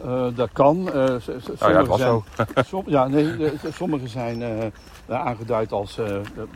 Eh, 0.05 0.26
dat 0.36 0.49
kan. 0.53 0.78
Oh 0.93 1.17
ja, 1.59 1.86
was 1.86 1.99
zijn, 1.99 2.09
zo. 2.09 2.24
som- 2.69 2.84
ja, 2.86 3.07
nee, 3.07 3.38
de- 3.38 3.53
sommige 3.74 4.07
zijn 4.07 4.41
eh, 4.41 5.19
aangeduid 5.26 5.72
als 5.72 5.99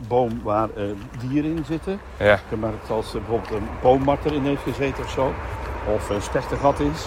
boom 0.08 0.40
waar 0.42 0.68
dieren 1.28 1.56
in 1.56 1.64
zitten. 1.64 2.00
Ja. 2.18 2.38
Gemerkt 2.48 2.90
als 2.90 3.12
bijvoorbeeld 3.12 3.50
een 3.50 3.68
boommat 3.82 4.18
erin 4.24 4.44
heeft 4.44 4.62
gezeten 4.62 5.04
of 5.04 5.10
zo. 5.10 5.32
Of 5.94 6.10
een 6.10 6.22
spechtengat 6.22 6.80
is. 6.80 7.06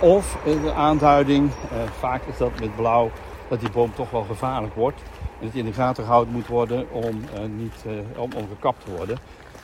Of 0.00 0.36
de 0.44 0.72
aanduiding, 0.72 1.50
vaak 1.98 2.22
is 2.24 2.36
dat 2.38 2.50
met 2.60 2.76
blauw, 2.76 3.10
dat 3.48 3.60
die 3.60 3.70
boom 3.70 3.94
toch 3.94 4.10
wel 4.10 4.24
gevaarlijk 4.24 4.74
wordt. 4.74 5.00
En 5.20 5.40
dat 5.40 5.52
die 5.52 5.60
in 5.62 5.68
de 5.68 5.74
gaten 5.74 6.04
gehouden 6.04 6.34
moet 6.34 6.46
worden 6.46 6.86
om, 6.90 7.24
niet, 7.56 7.84
om, 8.16 8.30
om 8.36 8.48
gekapt 8.56 8.84
te 8.84 8.90
worden. 8.96 9.18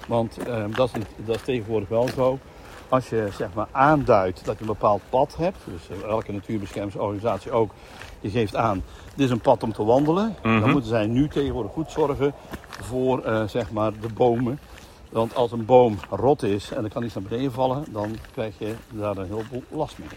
Want 0.07 0.38
eh, 0.38 0.64
dat, 0.74 0.91
is, 0.95 1.03
dat 1.16 1.34
is 1.36 1.43
tegenwoordig 1.43 1.88
wel 1.88 2.09
zo. 2.14 2.38
Als 2.91 3.09
je 3.09 3.28
zeg 3.32 3.49
maar 3.55 3.66
aanduidt 3.70 4.45
dat 4.45 4.55
je 4.55 4.61
een 4.61 4.66
bepaald 4.66 5.03
pad 5.09 5.36
hebt, 5.36 5.59
dus 5.64 5.99
eh, 5.99 6.09
elke 6.09 6.32
natuurbeschermingsorganisatie 6.32 7.51
ook, 7.51 7.70
die 8.20 8.30
geeft 8.30 8.57
aan, 8.57 8.82
dit 9.14 9.26
is 9.26 9.30
een 9.30 9.41
pad 9.41 9.62
om 9.62 9.72
te 9.72 9.84
wandelen. 9.84 10.36
Mhm. 10.43 10.61
Dan 10.61 10.70
moeten 10.70 10.91
zij 10.91 11.07
nu 11.07 11.28
tegenwoordig 11.28 11.72
goed 11.72 11.91
zorgen 11.91 12.34
voor 12.80 13.24
eh, 13.24 13.45
zeg 13.45 13.70
maar 13.70 13.93
de 14.01 14.09
bomen. 14.14 14.59
Want 15.11 15.34
als 15.34 15.53
een 15.53 15.64
boom 15.64 15.99
rot 16.11 16.43
is 16.43 16.70
en 16.70 16.84
er 16.84 16.91
kan 16.91 17.03
iets 17.03 17.14
naar 17.14 17.22
beneden 17.22 17.53
vallen, 17.53 17.84
dan 17.88 18.16
krijg 18.32 18.59
je 18.59 18.74
daar 18.88 19.16
een 19.16 19.26
heleboel 19.26 19.64
last 19.68 19.99
mee. 19.99 20.09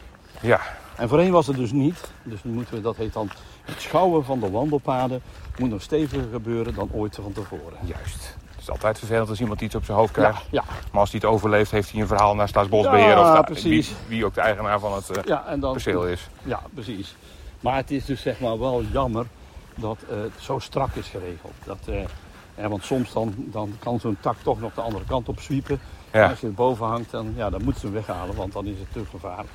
Ja. 0.41 0.59
En 0.97 1.09
voorheen 1.09 1.32
was 1.32 1.47
het 1.47 1.55
dus 1.55 1.71
niet. 1.71 2.11
Dus 2.24 2.43
nu 2.43 2.51
moeten 2.51 2.76
we, 2.76 2.82
dat 2.82 2.95
heet 2.95 3.13
dan 3.13 3.30
het 3.61 3.82
schouwen 3.82 4.26
van 4.26 4.39
de 4.39 4.49
wandelpaden. 4.49 5.21
moet 5.57 5.69
nog 5.69 5.82
steviger 5.82 6.28
gebeuren 6.32 6.76
dan 6.76 6.89
ooit 6.91 7.15
van 7.15 7.32
tevoren. 7.32 7.78
Juist. 7.86 8.38
Het 8.66 8.72
is 8.72 8.78
altijd 8.82 8.99
vervelend 8.99 9.30
als 9.30 9.39
iemand 9.39 9.61
iets 9.61 9.76
op 9.76 9.86
zijn 9.86 9.97
hoofd 9.97 10.11
krijgt. 10.14 10.41
ja. 10.49 10.64
Maar 10.91 10.99
als 11.01 11.11
hij 11.11 11.20
het 11.24 11.30
overleeft, 11.30 11.72
heeft 11.72 11.91
hij 11.91 12.01
een 12.01 12.07
verhaal 12.07 12.36
naar 12.36 12.47
Staatsbosbeheer. 12.47 13.07
Ja, 13.09 13.32
of 13.32 13.38
de- 13.38 13.43
precies. 13.43 13.88
Wie, 13.88 13.97
wie 14.07 14.26
ook 14.26 14.34
de 14.34 14.41
eigenaar 14.41 14.80
van 14.80 14.93
het 14.93 15.20
ja, 15.26 15.45
en 15.47 15.59
dan, 15.59 15.72
perceel 15.72 16.07
is. 16.07 16.30
Ja, 16.43 16.59
precies. 16.74 17.16
Maar 17.59 17.76
het 17.76 17.91
is 17.91 18.05
dus 18.05 18.22
zeg 18.22 18.39
maar 18.39 18.59
wel 18.59 18.84
jammer 18.84 19.26
dat 19.76 19.97
eh, 20.09 20.16
het 20.22 20.32
zo 20.39 20.59
strak 20.59 20.95
is 20.95 21.07
geregeld. 21.07 21.53
Dat, 21.64 21.78
eh, 21.86 21.95
ja, 22.57 22.68
want 22.70 22.84
soms 22.84 23.14
dan, 23.14 23.34
dan 23.38 23.76
kan 23.80 23.99
zo'n 23.99 24.18
tak 24.20 24.36
toch 24.43 24.59
nog 24.59 24.74
de 24.74 24.82
andere 24.82 25.03
kant 25.05 25.30
op 25.30 25.39
zwiepen. 25.39 25.80
En 26.11 26.20
Ja. 26.20 26.30
als 26.30 26.39
je 26.39 26.45
het 26.45 26.55
boven 26.55 26.86
hangt, 26.86 27.11
dan, 27.11 27.34
ja, 27.36 27.49
dan 27.49 27.64
moeten 27.64 27.82
ze 27.82 27.88
hem 27.88 27.95
weghalen, 27.95 28.36
want 28.36 28.53
dan 28.53 28.66
is 28.66 28.80
het 28.80 28.91
te 28.91 29.01
gevaarlijk. 29.09 29.49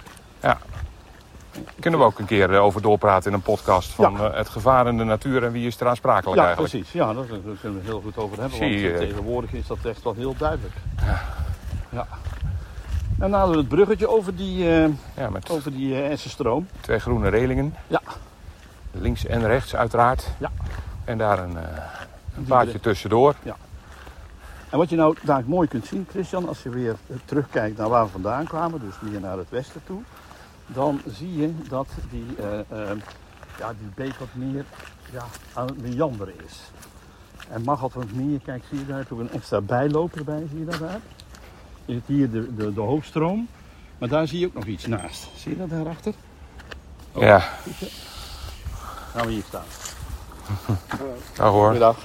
Kunnen 1.80 2.00
we 2.00 2.06
ook 2.06 2.18
een 2.18 2.26
keer 2.26 2.54
eh, 2.54 2.62
over 2.62 2.82
doorpraten 2.82 3.30
in 3.30 3.36
een 3.36 3.42
podcast 3.42 3.90
van 3.90 4.12
Ja. 4.12 4.30
eh, 4.30 4.36
het 4.36 4.48
gevaar 4.48 4.86
in 4.86 4.96
de 4.96 5.04
natuur 5.04 5.44
en 5.44 5.52
wie 5.52 5.66
is 5.66 5.80
er 5.80 5.88
aansprakelijk 5.88 6.36
Ja, 6.40 6.46
eigenlijk. 6.46 6.72
precies. 6.72 6.92
Ja, 6.92 7.12
daar 7.12 7.24
kunnen 7.60 7.80
we 7.80 7.84
heel 7.84 8.00
goed 8.00 8.16
over 8.16 8.38
hebben. 8.40 8.56
Zie 8.58 8.68
Want 8.68 8.80
je. 8.80 8.92
eh, 8.92 8.98
tegenwoordig 8.98 9.52
is 9.52 9.66
dat 9.66 9.78
echt 9.84 10.02
wel 10.02 10.14
heel 10.14 10.34
duidelijk. 10.38 10.74
Ja. 11.90 12.06
En 13.18 13.30
dan 13.30 13.32
hadden 13.32 13.50
we 13.56 13.60
het 13.60 13.68
bruggetje 13.68 14.08
over 14.08 14.36
die, 14.36 14.70
eh 14.70 14.88
Ja, 15.16 15.30
met 15.30 15.50
over 15.50 15.72
die 15.72 15.94
eh, 15.94 16.10
Essenstroom. 16.10 16.68
twee 16.80 16.98
groene 16.98 17.28
relingen. 17.28 17.74
Ja. 17.86 18.00
Links 18.92 19.26
en 19.26 19.46
rechts 19.46 19.76
uiteraard. 19.76 20.26
Ja. 20.38 20.50
En 21.04 21.18
daar 21.18 21.38
een, 21.38 21.56
eh, 21.58 21.62
een 22.36 22.44
paadje 22.44 22.80
tussendoor. 22.80 23.34
En 24.70 24.78
wat 24.78 24.88
je 24.90 24.96
nou 24.96 25.16
daar 25.22 25.42
mooi 25.46 25.68
kunt 25.68 25.86
zien, 25.86 26.06
Christian, 26.10 26.48
als 26.48 26.62
je 26.62 26.68
weer 26.68 26.96
terugkijkt 27.24 27.78
naar 27.78 27.88
waar 27.88 28.04
we 28.04 28.10
vandaan 28.10 28.44
kwamen, 28.44 28.80
dus 28.80 29.10
meer 29.10 29.20
naar 29.20 29.38
het 29.38 29.50
westen 29.50 29.80
toe, 29.86 30.02
dan 30.68 31.00
zie 31.06 31.36
je 31.36 31.54
dat 31.68 31.86
die, 32.10 32.26
eh, 32.38 32.58
eh, 32.58 32.96
ja, 33.58 33.68
die 33.78 33.88
beek 33.94 34.14
wat 34.14 34.28
meer 34.32 34.64
ja, 35.12 35.24
aan 35.52 35.66
het 35.66 35.80
meanderen 35.80 36.34
is. 36.46 36.60
En 37.50 37.62
mag 37.62 37.80
wat 37.80 37.92
wat 37.92 38.12
meer, 38.12 38.40
kijk, 38.44 38.62
zie 38.70 38.78
je 38.78 38.86
daar 38.86 39.06
ook 39.10 39.18
een 39.18 39.30
extra 39.30 39.60
bijloop 39.60 40.16
erbij, 40.16 40.46
zie 40.50 40.58
je 40.58 40.64
dat 40.64 40.78
daar? 40.78 41.00
Je 41.84 41.94
ziet 41.94 42.06
hier 42.06 42.30
de, 42.30 42.54
de, 42.54 42.72
de 42.72 42.80
hoofdstroom, 42.80 43.48
maar 43.98 44.08
daar 44.08 44.26
zie 44.28 44.38
je 44.38 44.46
ook 44.46 44.54
nog 44.54 44.64
iets 44.66 44.86
naast. 44.86 45.28
Zie 45.36 45.50
je 45.52 45.58
dat 45.58 45.70
daarachter? 45.70 46.14
Oh. 47.12 47.22
Ja, 47.22 47.38
Gaan 49.12 49.26
we 49.26 49.32
hier 49.32 49.42
staan. 49.48 49.64
daar 51.36 51.48
hoor. 51.48 51.62
Goedendag. 51.62 51.96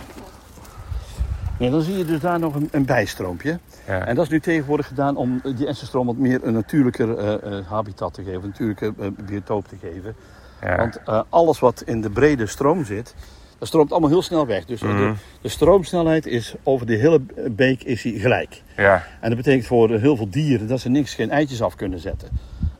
Dan 1.58 1.82
zie 1.82 1.98
je 1.98 2.06
dus 2.06 2.20
daar 2.20 2.40
nog 2.40 2.56
een, 2.56 2.68
een 2.72 2.86
bijstroompje. 2.86 3.60
Ja. 3.88 4.06
En 4.06 4.16
dat 4.16 4.26
is 4.26 4.32
nu 4.32 4.40
tegenwoordig 4.40 4.88
gedaan 4.88 5.16
om 5.16 5.42
die 5.56 5.68
Essenstroom 5.68 6.06
wat 6.06 6.18
meer 6.18 6.40
een 6.44 6.54
natuurlijker 6.54 7.18
eh, 7.18 7.58
eh, 7.58 7.66
habitat 7.68 8.14
te 8.14 8.24
geven, 8.24 8.42
een 8.42 8.48
natuurlijke 8.48 8.94
eh, 9.00 9.08
biotoop 9.26 9.68
te 9.68 9.76
geven. 9.82 10.16
Ja. 10.62 10.78
Want 10.78 11.00
alles 11.30 11.60
wat 11.60 11.82
in 11.86 12.02
de 12.02 12.10
brede 12.10 12.46
stroom 12.46 12.86
zit, 12.86 13.16
dat 13.58 13.68
stroomt 13.68 13.92
allemaal 13.92 14.10
heel 14.10 14.22
snel 14.22 14.46
weg. 14.48 14.66
Dus 14.66 14.82
Mhm. 14.82 14.98
de, 14.98 15.14
de 15.42 15.50
stroomsnelheid 15.50 16.26
is 16.26 16.56
over 16.64 16.86
de 16.86 16.96
hele 16.96 17.22
beek 17.52 17.84
is 17.84 18.02
die 18.02 18.20
gelijk. 18.20 18.62
ja. 18.78 19.04
En 19.20 19.28
dat 19.30 19.38
betekent 19.38 19.66
voor 19.66 19.90
heel 19.90 20.16
veel 20.16 20.30
dieren 20.30 20.68
dat 20.68 20.80
ze 20.80 20.90
niks, 20.90 21.14
geen 21.14 21.30
eitjes 21.32 21.62
af 21.62 21.76
kunnen 21.76 22.00
zetten. 22.00 22.30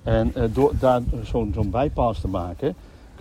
En 0.04 0.34
door 0.54 0.72
daar 0.80 1.02
zo'n 1.24 1.52
zo'n 1.56 1.70
bijpass 1.70 2.22
te 2.22 2.28
maken, 2.28 2.76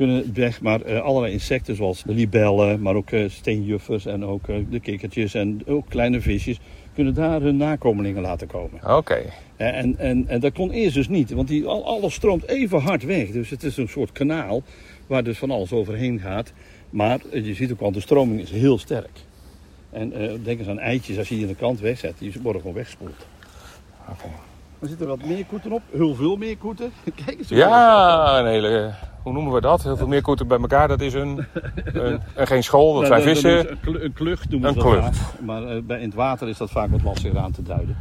kunnen 0.07 0.34
weg 0.34 0.61
maar 0.61 0.80
eh, 0.80 1.00
allerlei 1.00 1.32
insecten 1.32 1.76
zoals 1.76 2.03
de 2.03 2.12
libellen, 2.14 2.82
maar 2.82 2.94
ook 2.94 3.11
eh, 3.11 3.28
steenjuffers 3.28 4.07
en 4.07 4.24
ook 4.24 4.48
eh, 4.48 4.57
de 4.70 4.80
kikkertjes 4.80 5.34
en 5.34 5.62
ook 5.66 5.88
kleine 5.88 6.20
visjes, 6.20 6.59
kunnen 6.94 7.14
daar 7.14 7.40
hun 7.40 7.57
nakomelingen 7.57 8.22
laten 8.22 8.46
komen. 8.46 8.96
Oké. 8.96 9.22
En, 9.57 9.98
en, 9.98 10.28
en 10.28 10.40
dat 10.40 10.53
kon 10.53 10.70
eerst 10.70 10.94
dus 10.94 11.09
niet, 11.09 11.30
want 11.30 11.48
die, 11.48 11.66
al- 11.66 11.86
alles 11.86 12.14
stroomt 12.14 12.48
even 12.48 12.80
hard 12.80 13.03
weg. 13.05 13.30
Dus 13.30 13.50
het 13.50 13.62
is 13.62 13.76
een 13.76 13.88
soort 13.88 14.12
kanaal 14.12 14.62
waar 15.07 15.24
dus 15.24 15.38
van 15.38 15.50
alles 15.50 15.72
overheen 15.72 16.20
gaat. 16.20 16.53
Maar 16.90 17.18
je 17.32 17.55
ziet 17.55 17.72
ook 17.72 17.80
al, 17.80 17.92
de 17.92 18.00
stroming 18.00 18.40
is 18.40 18.50
heel 18.50 18.78
sterk. 18.78 19.18
En 19.90 20.12
eh, 20.12 20.32
denk 20.44 20.59
eens 20.59 20.68
aan 20.68 20.78
eitjes, 20.78 21.18
als 21.18 21.28
je 21.28 21.34
die 21.34 21.44
aan 21.44 21.50
de 21.50 21.57
kant 21.57 21.80
wegzet, 21.80 22.14
die 22.18 22.32
worden 22.42 22.61
gewoon 22.61 22.76
weggespoeld. 22.76 23.26
Oké. 24.11 24.26
Er 24.78 24.88
zitten 24.88 25.07
wat 25.07 25.24
meerkoeten 25.24 25.72
op, 25.72 25.82
heel 25.92 26.14
veel 26.14 26.36
meerkoeten. 26.36 26.92
Kijk 27.24 27.38
eens. 27.38 27.48
Ja, 27.48 28.38
een 28.38 28.46
hele, 28.46 28.94
hoe 29.22 29.32
noemen 29.32 29.52
we 29.52 29.60
dat? 29.60 29.82
Heel 29.82 29.96
veel 29.96 30.06
meerkoeten 30.06 30.46
bij 30.46 30.58
elkaar. 30.58 30.88
Dat 30.88 31.00
is 31.00 31.14
een, 31.14 31.38
een, 31.84 32.20
een 32.34 32.46
geen 32.46 32.62
school, 32.62 32.92
dat 33.00 33.08
Nou, 33.08 33.22
zijn 33.22 33.34
vissen. 33.34 33.70
Een, 33.70 33.80
klu- 33.80 34.00
een 34.00 34.12
klucht 34.12 34.50
noemen 34.50 34.72
ze 34.72 34.78
dat 34.78 34.88
klucht. 34.88 35.18
Maar 35.40 35.62
eh, 35.62 35.76
in 35.76 36.04
het 36.08 36.14
water 36.14 36.48
is 36.48 36.56
dat 36.56 36.70
vaak 36.70 36.90
wat 36.90 37.02
lastiger 37.02 37.38
aan 37.38 37.52
te 37.52 37.62
duiden. 37.62 37.96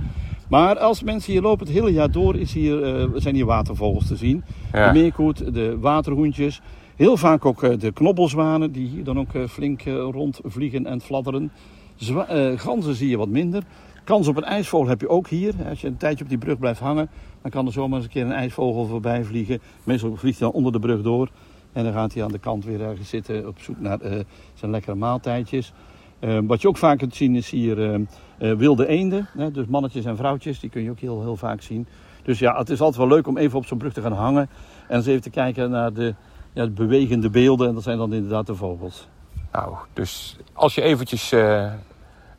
Maar 0.50 0.80
als 0.80 1.04
mensen 1.04 1.32
hier 1.32 1.42
lopen 1.42 1.66
het 1.66 1.76
hele 1.76 1.92
jaar 1.92 2.12
door, 2.12 2.36
is 2.36 2.54
hier, 2.54 2.84
eh, 2.84 3.08
zijn 3.16 3.36
hier 3.36 3.46
watervogels 3.46 4.08
te 4.08 4.16
zien. 4.16 4.44
Ja. 4.74 4.92
De 4.92 5.00
meerkoet, 5.00 5.54
de 5.54 5.78
waterhoentjes. 5.80 6.62
Heel 6.96 7.18
vaak 7.18 7.46
ook 7.46 7.64
eh, 7.64 7.80
de 7.80 7.92
knobbelzwanen 7.92 8.72
die 8.72 8.88
hier 8.88 9.04
dan 9.04 9.20
ook 9.20 9.50
flink 9.50 9.82
rondvliegen 10.12 10.86
en 10.86 11.02
fladderen. 11.02 11.52
Zwa 11.96 12.28
ganzen 12.56 12.96
zie 12.96 13.10
je 13.10 13.18
wat 13.18 13.28
minder. 13.28 13.64
Kans 14.04 14.28
op 14.28 14.38
een 14.38 14.44
ijsvogel 14.44 14.88
heb 14.88 15.02
je 15.02 15.10
ook 15.10 15.28
hier. 15.28 15.54
Als 15.70 15.82
je 15.82 15.88
een 15.88 15.98
tijdje 15.98 16.24
op 16.24 16.30
die 16.30 16.38
brug 16.38 16.60
blijft 16.60 16.80
hangen, 16.80 17.10
dan 17.42 17.52
kan 17.52 17.66
er 17.66 17.72
zomaar 17.72 17.98
eens 17.98 18.06
een 18.06 18.12
keer 18.12 18.26
een 18.26 18.32
ijsvogel 18.32 18.86
voorbij 18.86 19.24
vliegen. 19.24 19.62
Meestal 19.84 20.16
vliegt 20.16 20.40
hij 20.40 20.48
dan 20.48 20.58
onder 20.58 20.72
de 20.72 20.80
brug 20.80 21.02
door. 21.02 21.30
En 21.74 21.84
dan 21.84 21.94
gaat 21.94 22.14
hij 22.14 22.24
aan 22.24 22.32
de 22.32 22.40
kant 22.40 22.66
weer 22.66 22.82
ergens 22.82 23.10
zitten 23.10 23.48
op 23.48 23.60
zoek 23.60 23.80
naar 23.80 24.02
eh, 24.02 24.20
zijn 24.54 24.72
lekkere 24.72 24.96
maaltijdjes. 24.96 25.74
Eh, 26.20 26.38
wat 26.44 26.62
je 26.62 26.68
ook 26.68 26.78
vaak 26.78 26.98
kunt 26.98 27.16
zien 27.16 27.36
is 27.36 27.50
hier 27.50 27.94
eh, 27.94 28.52
wilde 28.58 28.88
eenden. 28.88 29.28
Hè? 29.38 29.52
Dus 29.52 29.66
mannetjes 29.66 30.06
en 30.06 30.18
vrouwtjes, 30.18 30.60
die 30.60 30.70
kun 30.70 30.84
je 30.84 30.90
ook 30.90 31.00
heel, 31.00 31.22
heel 31.22 31.36
vaak 31.36 31.62
zien. 31.62 31.88
Dus 32.24 32.40
ja, 32.40 32.58
het 32.58 32.70
is 32.70 32.82
altijd 32.82 33.08
wel 33.08 33.18
leuk 33.18 33.28
om 33.28 33.38
even 33.38 33.58
op 33.58 33.66
zo'n 33.66 33.78
brug 33.78 33.94
te 33.94 34.02
gaan 34.02 34.14
hangen. 34.14 34.50
En 34.88 34.96
eens 34.96 35.06
even 35.06 35.22
te 35.22 35.30
kijken 35.30 35.70
naar 35.70 35.94
de, 35.94 36.16
ja, 36.54 36.64
de 36.66 36.72
bewegende 36.72 37.30
beelden. 37.30 37.68
En 37.68 37.74
dat 37.74 37.84
zijn 37.84 37.98
dan 37.98 38.14
inderdaad 38.14 38.48
de 38.48 38.56
vogels. 38.56 39.08
Nou, 39.52 39.76
dus 39.94 40.38
als 40.54 40.76
je 40.76 40.82
eventjes 40.82 41.34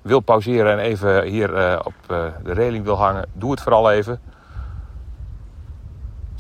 wil 0.03 0.21
pauzeren 0.21 0.73
en 0.73 0.79
even 0.79 1.25
hier 1.25 1.79
op 1.85 1.95
de 2.07 2.53
reling 2.53 2.85
wil 2.85 2.97
hangen, 2.97 3.29
doe 3.33 3.51
het 3.51 3.61
vooral 3.61 3.91
even. 3.91 4.21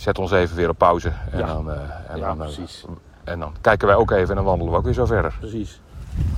Zet 0.03 0.18
ons 0.18 0.30
even 0.32 0.57
weer 0.57 0.68
op 0.68 0.78
pauze. 0.78 1.12
En, 1.30 1.38
Ja. 1.38 1.46
dan, 1.46 1.70
eh, 1.70 1.76
en, 2.09 2.18
Ja, 2.18 2.26
dan, 2.26 2.38
eh, 2.42 2.44
precies. 2.55 2.84
en 3.24 3.38
dan 3.38 3.53
kijken 3.61 3.86
wij 3.86 3.96
ook 3.96 4.11
even 4.11 4.28
en 4.28 4.34
dan 4.34 4.44
wandelen 4.44 4.72
we 4.72 4.78
ook 4.78 4.84
weer 4.84 4.92
zo 4.94 5.05
verder. 5.07 5.34
Precies. 5.40 5.80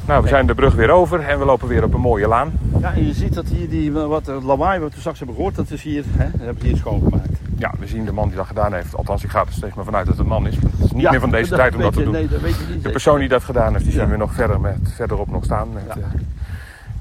Nou, 0.06 0.22
we 0.22 0.28
zijn 0.28 0.46
de 0.46 0.54
brug 0.54 0.74
weer 0.74 0.90
over 0.90 1.20
en 1.20 1.38
we 1.38 1.44
lopen 1.44 1.68
weer 1.68 1.84
op 1.84 1.94
een 1.94 2.00
mooie 2.00 2.28
laan. 2.28 2.52
Ja, 2.80 2.92
en 2.92 3.06
je 3.06 3.12
ziet 3.12 3.34
dat 3.34 3.46
hier 3.46 3.68
die, 3.68 3.92
wat 3.92 4.28
eh, 4.28 4.44
lawaai 4.44 4.80
wat 4.80 4.94
we 4.94 4.98
straks 5.00 5.18
hebben 5.18 5.36
gehoord, 5.36 5.54
dat 5.54 5.70
is 5.70 5.82
hier, 5.82 6.04
hè, 6.16 6.30
dat 6.30 6.40
hebben 6.40 6.62
ze 6.62 6.66
hier 6.68 6.76
schoongemaakt. 6.76 7.28
Ja, 7.58 7.72
we 7.78 7.86
zien 7.86 8.04
de 8.04 8.12
man 8.12 8.28
die 8.28 8.36
dat 8.36 8.46
gedaan 8.46 8.72
heeft. 8.72 8.96
Althans, 8.96 9.24
ik 9.24 9.30
ga 9.30 9.40
er 9.40 9.46
steeds 9.50 9.74
maar 9.74 9.84
vanuit 9.84 10.06
dat 10.06 10.14
het 10.14 10.24
een 10.24 10.30
man 10.30 10.46
is. 10.46 10.54
Het 10.54 10.64
is 10.84 10.92
niet 10.92 11.02
Ja, 11.02 11.10
meer 11.10 11.20
van 11.20 11.30
deze 11.30 11.50
dat 11.50 11.58
tijd 11.58 11.74
om 11.74 11.80
dat 11.80 11.92
te 11.92 11.98
je- 11.98 12.04
doen. 12.04 12.14
Nee, 12.14 12.28
dat 12.28 12.40
weet 12.40 12.56
je 12.56 12.64
niet 12.74 12.82
De 12.82 12.90
persoon 12.90 13.18
die 13.18 13.28
dat 13.28 13.42
gedaan 13.42 13.72
heeft, 13.72 13.84
die 13.84 13.92
Ja. 13.94 14.00
zien 14.00 14.10
we 14.10 14.16
nog 14.16 14.32
verder 14.34 14.60
met, 14.60 14.78
verderop 14.94 15.30
nog 15.30 15.44
staan 15.44 15.68
met 15.72 15.82
Ja. 15.86 16.00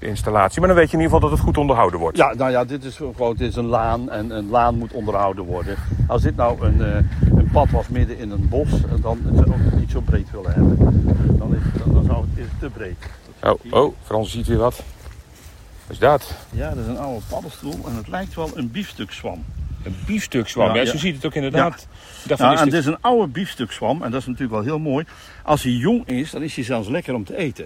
De 0.03 0.09
installatie. 0.09 0.59
Maar 0.59 0.67
dan 0.69 0.77
weet 0.77 0.89
je 0.91 0.97
in 0.97 1.03
ieder 1.03 1.13
geval 1.15 1.29
dat 1.29 1.37
het 1.37 1.47
goed 1.47 1.57
onderhouden 1.57 1.99
wordt. 1.99 2.17
Ja, 2.17 2.33
nou 2.33 2.51
ja, 2.51 2.65
dit 2.65 2.83
is 2.83 2.95
gewoon 2.95 3.35
dit 3.35 3.49
is 3.49 3.55
een 3.55 3.65
laan 3.65 4.09
en 4.11 4.29
een 4.31 4.49
laan 4.49 4.77
moet 4.77 4.91
onderhouden 4.93 5.45
worden. 5.45 5.75
Als 6.07 6.21
dit 6.21 6.35
nou 6.35 6.65
een, 6.65 6.81
eh, 6.81 6.95
een 7.37 7.49
pad 7.51 7.69
was 7.69 7.87
midden 7.87 8.17
in 8.17 8.31
een 8.31 8.49
bos, 8.49 8.67
eh, 8.71 8.79
dan 9.01 9.19
is 9.33 9.39
het 9.39 9.79
niet 9.79 9.91
zo 9.91 9.99
breed 10.01 10.31
willen 10.31 10.53
hebben. 10.53 10.77
Dan, 11.37 11.55
is, 11.55 11.61
dan, 11.83 11.93
dan 11.93 12.05
zou 12.05 12.21
het, 12.21 12.29
is 12.39 12.45
het 12.51 12.59
te 12.59 12.69
breed. 12.69 12.95
Oh, 13.43 13.73
oh, 13.83 13.93
Frans 14.03 14.31
ziet 14.31 14.47
weer 14.47 14.57
wat. 14.57 14.75
Wat 14.75 14.83
is 15.91 15.99
dat? 15.99 16.35
Ja, 16.49 16.69
dat 16.69 16.77
is 16.77 16.87
een 16.87 16.97
oude 16.97 17.21
paddenstoel 17.29 17.75
en 17.87 17.95
het 17.95 18.07
lijkt 18.07 18.35
wel 18.35 18.49
een 18.55 18.71
biefstukzwam. 18.71 19.43
Een 19.83 19.95
biefstukzwam. 20.05 20.67
Ja, 20.67 20.75
Ja, 20.75 20.85
zo 20.85 20.91
ja. 20.93 20.97
ziet 20.99 21.15
het 21.15 21.25
ook 21.25 21.33
inderdaad. 21.33 21.87
Van, 22.27 22.37
Nou, 22.37 22.53
is 22.53 22.59
en 22.59 22.63
dit- 22.65 22.73
dit 22.73 22.81
is 22.83 22.87
een 22.87 23.01
oude 23.01 23.27
biefstukzwam 23.27 24.01
en 24.03 24.11
dat 24.11 24.19
is 24.21 24.25
natuurlijk 24.27 24.53
wel 24.53 24.61
heel 24.63 24.79
mooi. 24.79 25.05
Als 25.43 25.63
hij 25.63 25.71
jong 25.71 26.07
is, 26.07 26.31
dan 26.31 26.41
is 26.41 26.55
hij 26.55 26.63
zelfs 26.63 26.87
lekker 26.87 27.13
om 27.13 27.23
te 27.23 27.37
eten. 27.37 27.65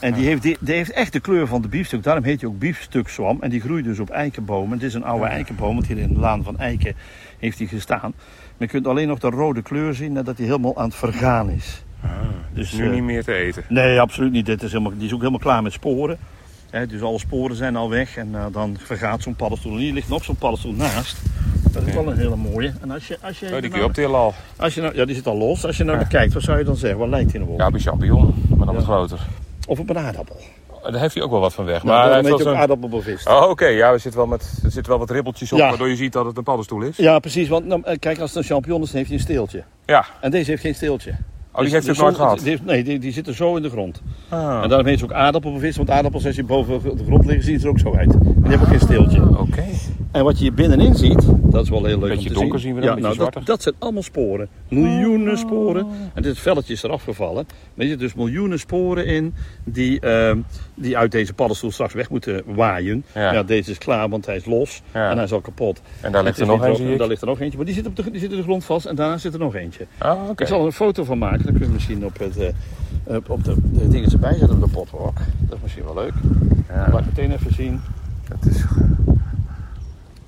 En 0.00 0.12
die 0.14 0.26
heeft, 0.26 0.42
die, 0.42 0.56
die 0.60 0.74
heeft 0.74 0.90
echt 0.90 1.12
de 1.12 1.20
kleur 1.20 1.46
van 1.46 1.62
de 1.62 1.68
biefstuk. 1.68 2.02
Daarom 2.02 2.24
heet 2.24 2.40
hij 2.40 2.50
ook 2.50 2.58
biefstukzwam. 2.58 3.38
En 3.40 3.50
die 3.50 3.60
groeit 3.60 3.84
dus 3.84 3.98
op 3.98 4.10
eikenbomen. 4.10 4.78
Dit 4.78 4.88
is 4.88 4.94
een 4.94 5.04
oude 5.04 5.26
eikenboom, 5.26 5.74
want 5.74 5.86
hier 5.86 5.98
in 5.98 6.14
de 6.14 6.20
laan 6.20 6.42
van 6.44 6.58
eiken 6.58 6.94
heeft 7.38 7.58
hij 7.58 7.66
gestaan. 7.66 8.12
Maar 8.16 8.66
je 8.66 8.66
kunt 8.66 8.86
alleen 8.86 9.08
nog 9.08 9.18
de 9.18 9.30
rode 9.30 9.62
kleur 9.62 9.94
zien 9.94 10.12
nadat 10.12 10.36
hij 10.36 10.46
helemaal 10.46 10.76
aan 10.76 10.84
het 10.88 10.94
vergaan 10.94 11.50
is. 11.50 11.82
dus 12.52 12.70
dus, 12.70 12.78
nu 12.78 12.86
eh, 12.86 12.92
niet 12.92 13.02
meer 13.02 13.24
te 13.24 13.34
eten. 13.34 13.62
Nee, 13.68 14.00
absoluut 14.00 14.32
niet. 14.32 14.46
Dit 14.46 14.62
is 14.62 14.72
helemaal, 14.72 14.92
die 14.96 15.06
is 15.06 15.12
ook 15.12 15.18
helemaal 15.18 15.40
klaar 15.40 15.62
met 15.62 15.72
sporen. 15.72 16.18
Dus 16.88 17.02
alle 17.02 17.18
sporen 17.18 17.56
zijn 17.56 17.76
al 17.76 17.90
weg 17.90 18.16
en 18.16 18.34
eh, 18.34 18.44
dan 18.52 18.76
vergaat 18.80 19.22
zo'n 19.22 19.34
paddenstoel. 19.34 19.72
En 19.72 19.78
hier 19.78 19.92
ligt 19.92 20.08
nog 20.08 20.24
zo'n 20.24 20.36
paddenstoel 20.36 20.72
naast. 20.72 21.16
Dat 21.72 21.86
is 21.86 21.94
wel 21.94 22.10
een 22.10 22.16
hele 22.18 22.36
mooie. 22.36 22.72
En 22.80 22.90
als 22.90 23.08
je, 23.08 23.18
als 23.20 23.38
je, 23.38 23.46
Oh, 23.46 23.52
die 23.52 23.60
nou- 23.60 23.72
kun 23.72 23.80
je 23.80 23.86
optillen 23.86 24.18
al. 24.18 24.34
als 24.56 24.74
je 24.74 24.80
nou, 24.80 24.94
ja, 24.94 25.04
die 25.04 25.14
zit 25.14 25.26
al 25.26 25.36
los. 25.36 25.64
Als 25.66 25.76
je 25.76 25.84
nou 25.84 26.04
kijkt, 26.04 26.32
wat 26.32 26.42
zou 26.42 26.58
je 26.58 26.64
dan 26.64 26.76
zeggen? 26.76 26.98
Wat 26.98 27.08
lijkt 27.08 27.30
hij 27.30 27.40
nou 27.40 27.52
op? 27.52 27.58
Ja, 27.58 27.66
een 27.66 27.80
champignon, 27.80 28.34
maar 28.56 28.66
dan 28.66 28.74
wat 28.74 28.84
groter. 28.84 29.26
Of 29.68 29.78
op 29.78 29.90
een 29.90 29.98
aardappel. 29.98 30.36
Daar 30.82 31.00
heeft 31.00 31.14
hij 31.14 31.22
ook 31.22 31.30
wel 31.30 31.40
wat 31.40 31.54
van 31.54 31.64
weg. 31.64 31.82
Maar 31.84 31.94
Maar 31.94 32.04
hij 32.06 32.14
heeft 32.14 32.28
wel 32.28 32.38
zo'n- 32.38 32.56
aardappelbevist. 32.56 33.28
Oh, 33.28 33.48
oké. 33.48 33.66
Ja, 33.66 33.90
er 33.92 34.00
zit, 34.00 34.14
wel 34.14 34.26
met, 34.26 34.60
er 34.64 34.70
zit 34.70 34.86
wel 34.86 34.98
wat 34.98 35.10
ribbeltjes 35.10 35.52
op, 35.52 35.58
Ja. 35.58 35.68
waardoor 35.68 35.88
je 35.88 35.96
ziet 35.96 36.12
dat 36.12 36.24
het 36.26 36.36
een 36.36 36.42
paddenstoel 36.42 36.82
is. 36.82 36.96
Ja, 36.96 37.18
precies. 37.18 37.48
Want 37.48 37.66
nou, 37.66 37.82
eh, 37.84 37.98
kijk, 37.98 38.18
als 38.18 38.30
het 38.34 38.38
een 38.38 38.48
champignon 38.50 38.82
is, 38.82 38.86
dan 38.86 38.96
heeft 38.96 39.08
hij 39.08 39.18
een 39.18 39.24
steeltje. 39.24 39.62
Ja. 39.86 40.04
En 40.20 40.30
deze 40.30 40.50
heeft 40.50 40.62
geen 40.62 40.74
steeltje. 40.74 41.14
Oh, 41.58 41.64
die 41.64 41.72
Dus 41.74 41.84
heeft 41.86 41.98
de 41.98 42.02
hij 42.02 42.10
ook 42.12 42.18
nooit 42.18 42.28
gehad. 42.28 42.38
die 42.38 42.48
heeft- 42.50 42.64
nee, 42.64 42.84
die, 42.84 42.98
die 42.98 43.12
zitten 43.12 43.34
zo 43.34 43.56
in 43.56 43.62
de 43.62 43.70
grond. 43.70 44.02
Ah, 44.28 44.60
En 44.62 44.68
daarom 44.68 44.86
heet 44.86 44.98
ze 44.98 45.04
ook 45.04 45.12
aardappelbevist. 45.12 45.76
Want 45.76 45.90
aardappels, 45.90 46.26
als 46.26 46.36
je 46.36 46.44
boven 46.44 46.96
de 46.96 47.04
grond 47.04 47.24
liggen, 47.24 47.44
zien 47.44 47.58
ze 47.58 47.64
er 47.64 47.70
ook 47.70 47.78
zo 47.78 47.94
uit. 47.94 48.12
En 48.12 48.18
die 48.18 48.32
hebben 48.48 48.60
ook 48.60 48.66
geen 48.68 48.80
steeltje. 48.80 49.38
Oké. 49.38 49.64
En 50.12 50.24
wat 50.24 50.36
je 50.38 50.42
hier 50.44 50.54
binnenin 50.54 50.94
ziet, 50.94 51.22
dat 51.42 51.62
is 51.64 51.70
wel 51.70 51.84
heel 51.84 51.98
leuk 51.98 52.08
Beetje 52.08 52.28
om 52.28 52.34
te 52.34 52.40
donker 52.40 52.58
zien. 52.58 52.68
zien 52.68 52.80
we 52.80 52.86
dan, 52.86 52.96
ja, 52.96 53.02
beetje 53.08 53.18
nou, 53.20 53.30
dat, 53.34 53.46
dat 53.46 53.62
zijn 53.62 53.74
allemaal 53.78 54.02
sporen. 54.02 54.48
Miljoenen 54.68 55.38
sporen. 55.38 55.86
En 56.14 56.22
dit 56.22 56.38
velletje 56.38 56.72
is 56.72 56.82
eraf 56.82 57.02
gevallen. 57.02 57.46
Weet 57.74 57.88
je, 57.88 57.96
dus 57.96 58.14
miljoenen 58.14 58.58
sporen 58.58 59.06
in 59.06 59.34
die, 59.64 60.00
ehm, 60.00 60.38
die 60.80 60.96
uit 60.98 61.12
deze 61.12 61.34
paddenstoel 61.34 61.70
straks 61.70 61.94
weg 61.94 62.10
moeten 62.10 62.42
waaien. 62.46 63.04
Ja. 63.14 63.32
Ja. 63.32 63.42
deze 63.42 63.70
is 63.70 63.78
klaar, 63.78 64.08
want 64.08 64.26
hij 64.26 64.36
is 64.36 64.44
los 64.44 64.82
Ja. 64.94 65.10
en 65.10 65.14
hij 65.16 65.24
is 65.24 65.32
al 65.32 65.40
kapot. 65.40 65.80
En 66.00 66.12
daar 66.12 66.22
ligt 66.22 66.36
Het 66.38 66.48
er 66.48 66.52
nog 66.52 66.60
niet 66.60 66.68
een, 66.70 66.76
zo- 66.76 66.82
zie 66.82 66.92
ik. 66.92 66.98
Daar 66.98 67.08
ligt 67.08 67.20
er 67.20 67.26
nog 67.26 67.40
eentje, 67.40 67.56
maar 67.56 67.66
die 67.66 67.74
zit, 67.74 67.86
op 67.86 67.96
de, 67.96 68.10
die 68.10 68.20
zit 68.20 68.30
in 68.30 68.36
de 68.36 68.42
grond 68.42 68.64
vast 68.64 68.86
en 68.86 68.94
daarna 68.96 69.18
zit 69.18 69.32
er 69.32 69.38
nog 69.38 69.54
eentje. 69.54 69.86
Ah, 69.98 70.28
oké. 70.28 70.42
Ik 70.42 70.48
zal 70.48 70.60
er 70.60 70.66
een 70.66 70.72
foto 70.72 71.04
van 71.04 71.18
maken, 71.18 71.44
dan 71.44 71.52
kun 71.54 71.66
je 71.66 71.72
misschien 71.72 72.04
op, 72.04 72.18
het, 72.18 72.36
eh, 72.38 73.16
op- 73.26 73.44
de, 73.44 73.54
de 73.72 73.88
dingen 73.88 74.10
erbij 74.12 74.34
zetten 74.34 74.56
op 74.56 74.64
de 74.64 74.70
potwalk. 74.70 75.16
Dat 75.40 75.56
is 75.56 75.62
misschien 75.62 75.84
wel 75.84 75.94
leuk. 75.94 76.12
Ja, 76.68 76.88
Laat 76.92 77.00
ik 77.00 77.06
meteen 77.06 77.32
even 77.32 77.54
zien. 77.54 77.80
dat 78.28 78.52
is... 78.54 78.64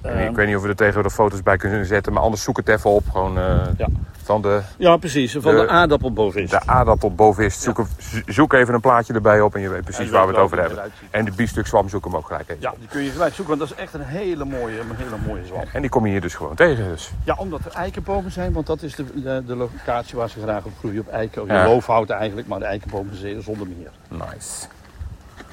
Ehm, 0.02 0.18
ik 0.18 0.36
weet 0.36 0.46
niet 0.46 0.56
of 0.56 0.62
we 0.62 0.68
er 0.68 0.76
tegen 0.76 1.02
de 1.02 1.10
foto's 1.10 1.42
bij 1.42 1.56
kunnen 1.56 1.86
zetten, 1.86 2.12
maar 2.12 2.22
anders 2.22 2.42
zoek 2.42 2.56
het 2.56 2.68
even 2.68 2.90
op. 2.90 3.04
Gewoon 3.10 3.38
eh, 3.38 3.58
Ja. 3.76 3.86
van 4.22 4.42
de, 4.42 4.60
Ja, 4.76 4.96
precies. 4.96 5.32
Van 5.32 5.54
de, 5.54 5.60
De- 5.60 5.68
aardappelbovist. 5.68 6.50
de 6.50 6.60
aardappelbovist. 6.66 7.60
Zoek, 7.62 7.78
een- 7.78 7.86
zoek 8.26 8.52
even 8.52 8.74
een 8.74 8.80
plaatje 8.80 9.12
erbij 9.14 9.40
op 9.40 9.54
en 9.54 9.60
je 9.60 9.68
weet 9.68 9.84
precies 9.84 10.10
waar 10.10 10.26
we 10.26 10.32
het 10.32 10.40
over 10.42 10.58
hebben. 10.60 10.78
En 11.10 11.24
de 11.24 11.30
biefstukzwam 11.32 11.88
zoek 11.88 12.04
hem 12.04 12.16
ook 12.16 12.26
gelijk 12.26 12.48
even. 12.48 12.62
Ja, 12.62 12.72
die 12.78 12.88
kun 12.88 13.02
je 13.02 13.10
gelijk 13.10 13.34
zoeken, 13.34 13.56
want 13.58 13.68
dat 13.68 13.78
is 13.78 13.84
echt 13.84 13.94
een 13.94 14.06
hele 14.06 14.44
mooie, 14.44 14.80
een 14.80 14.96
hele 14.96 15.16
mooie 15.26 15.46
zwam. 15.46 15.62
En 15.72 15.80
die 15.80 15.90
kom 15.90 16.04
je 16.04 16.10
hier 16.12 16.20
dus 16.20 16.34
gewoon 16.34 16.54
tegen. 16.54 16.84
Dus. 16.84 17.10
Ja, 17.24 17.34
omdat 17.38 17.60
er 17.64 17.72
eikenbomen 17.72 18.30
zijn, 18.32 18.52
want 18.52 18.66
dat 18.66 18.82
is 18.82 18.94
de, 18.94 19.04
de, 19.22 19.42
de 19.46 19.56
locatie 19.56 20.16
waar 20.18 20.28
ze 20.28 20.40
graag 20.40 20.64
op 20.64 20.72
groeien. 20.78 21.00
Op 21.00 21.08
eiken, 21.08 21.46
Ja. 21.46 21.64
loofhout 21.66 22.10
eigenlijk, 22.10 22.48
maar 22.48 22.58
de 22.58 22.64
eikenbomen 22.64 23.16
zijn 23.16 23.42
zonder 23.42 23.66
meer. 23.66 23.90
Nice. 24.08 24.66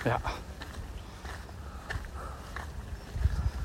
Ja. 0.04 0.20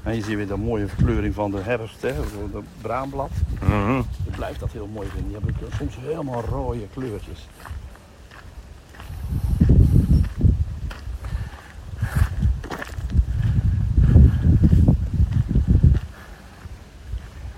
En 0.03 0.15
je 0.15 0.23
ziet 0.23 0.37
weer 0.37 0.47
de 0.47 0.57
mooie 0.57 0.87
verkleuring 0.87 1.35
van 1.35 1.51
de 1.51 1.61
herfst, 1.61 2.03
hè, 2.03 2.15
de 2.53 2.63
braamblad. 2.81 3.31
Mhm. 3.61 3.99
Ik 3.99 4.37
blijf 4.37 4.59
dat 4.59 4.73
heel 4.73 4.87
mooi 4.87 5.09
vinden. 5.09 5.41
Die 5.41 5.53
hebben 5.59 5.79
soms 5.79 5.97
helemaal 6.01 6.41
rode 6.41 6.89
kleurtjes. 6.95 7.49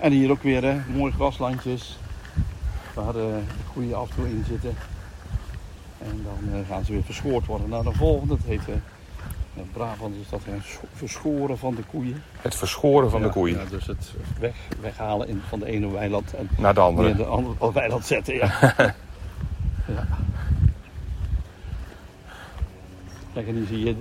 En 0.05 0.11
hier 0.11 0.31
ook 0.31 0.43
weer 0.43 0.63
hè, 0.63 0.81
mooie 0.93 1.11
graslandjes. 1.11 1.97
Waar 2.93 3.07
eh, 3.07 3.13
de 3.13 3.41
koeien 3.73 3.97
af 3.97 4.09
en 4.09 4.15
toe 4.15 4.29
in 4.29 4.43
zitten. 4.47 4.75
En 5.97 6.23
dan 6.23 6.53
eh, 6.53 6.67
gaan 6.67 6.85
ze 6.85 6.91
weer 6.91 7.03
verschoord 7.03 7.45
worden 7.45 7.69
naar 7.69 7.83
de 7.83 7.93
volgende. 7.93 8.35
Dat 8.35 8.45
heet 8.45 8.69
eh, 8.69 8.75
in 9.55 9.69
Brabant 9.73 10.15
is 10.21 10.29
dat 10.29 10.41
verschoren 10.93 11.57
van 11.57 11.75
de 11.75 11.83
koeien. 11.83 12.23
Het 12.41 12.55
verschoren 12.55 13.09
van 13.09 13.19
Ja, 13.19 13.25
de 13.25 13.31
koeien 13.31 13.57
Ja, 13.57 13.65
dus 13.69 13.87
het 13.87 14.13
weg, 14.39 14.55
weghalen 14.81 15.27
in, 15.27 15.41
van 15.47 15.59
de 15.59 15.65
ene 15.65 15.91
weiland 15.91 16.33
en 16.33 16.49
naar 16.57 16.73
de 16.73 16.79
andere. 16.79 17.09
in 17.09 17.17
de 17.17 17.25
andere 17.25 17.73
weiland 17.73 18.05
zetten. 18.05 18.35
Ja. 18.35 18.59
ja. 19.95 20.07
Kijk, 23.33 23.47
en 23.47 23.55
hier 23.55 23.67
zie 23.67 23.83
je 23.85 23.95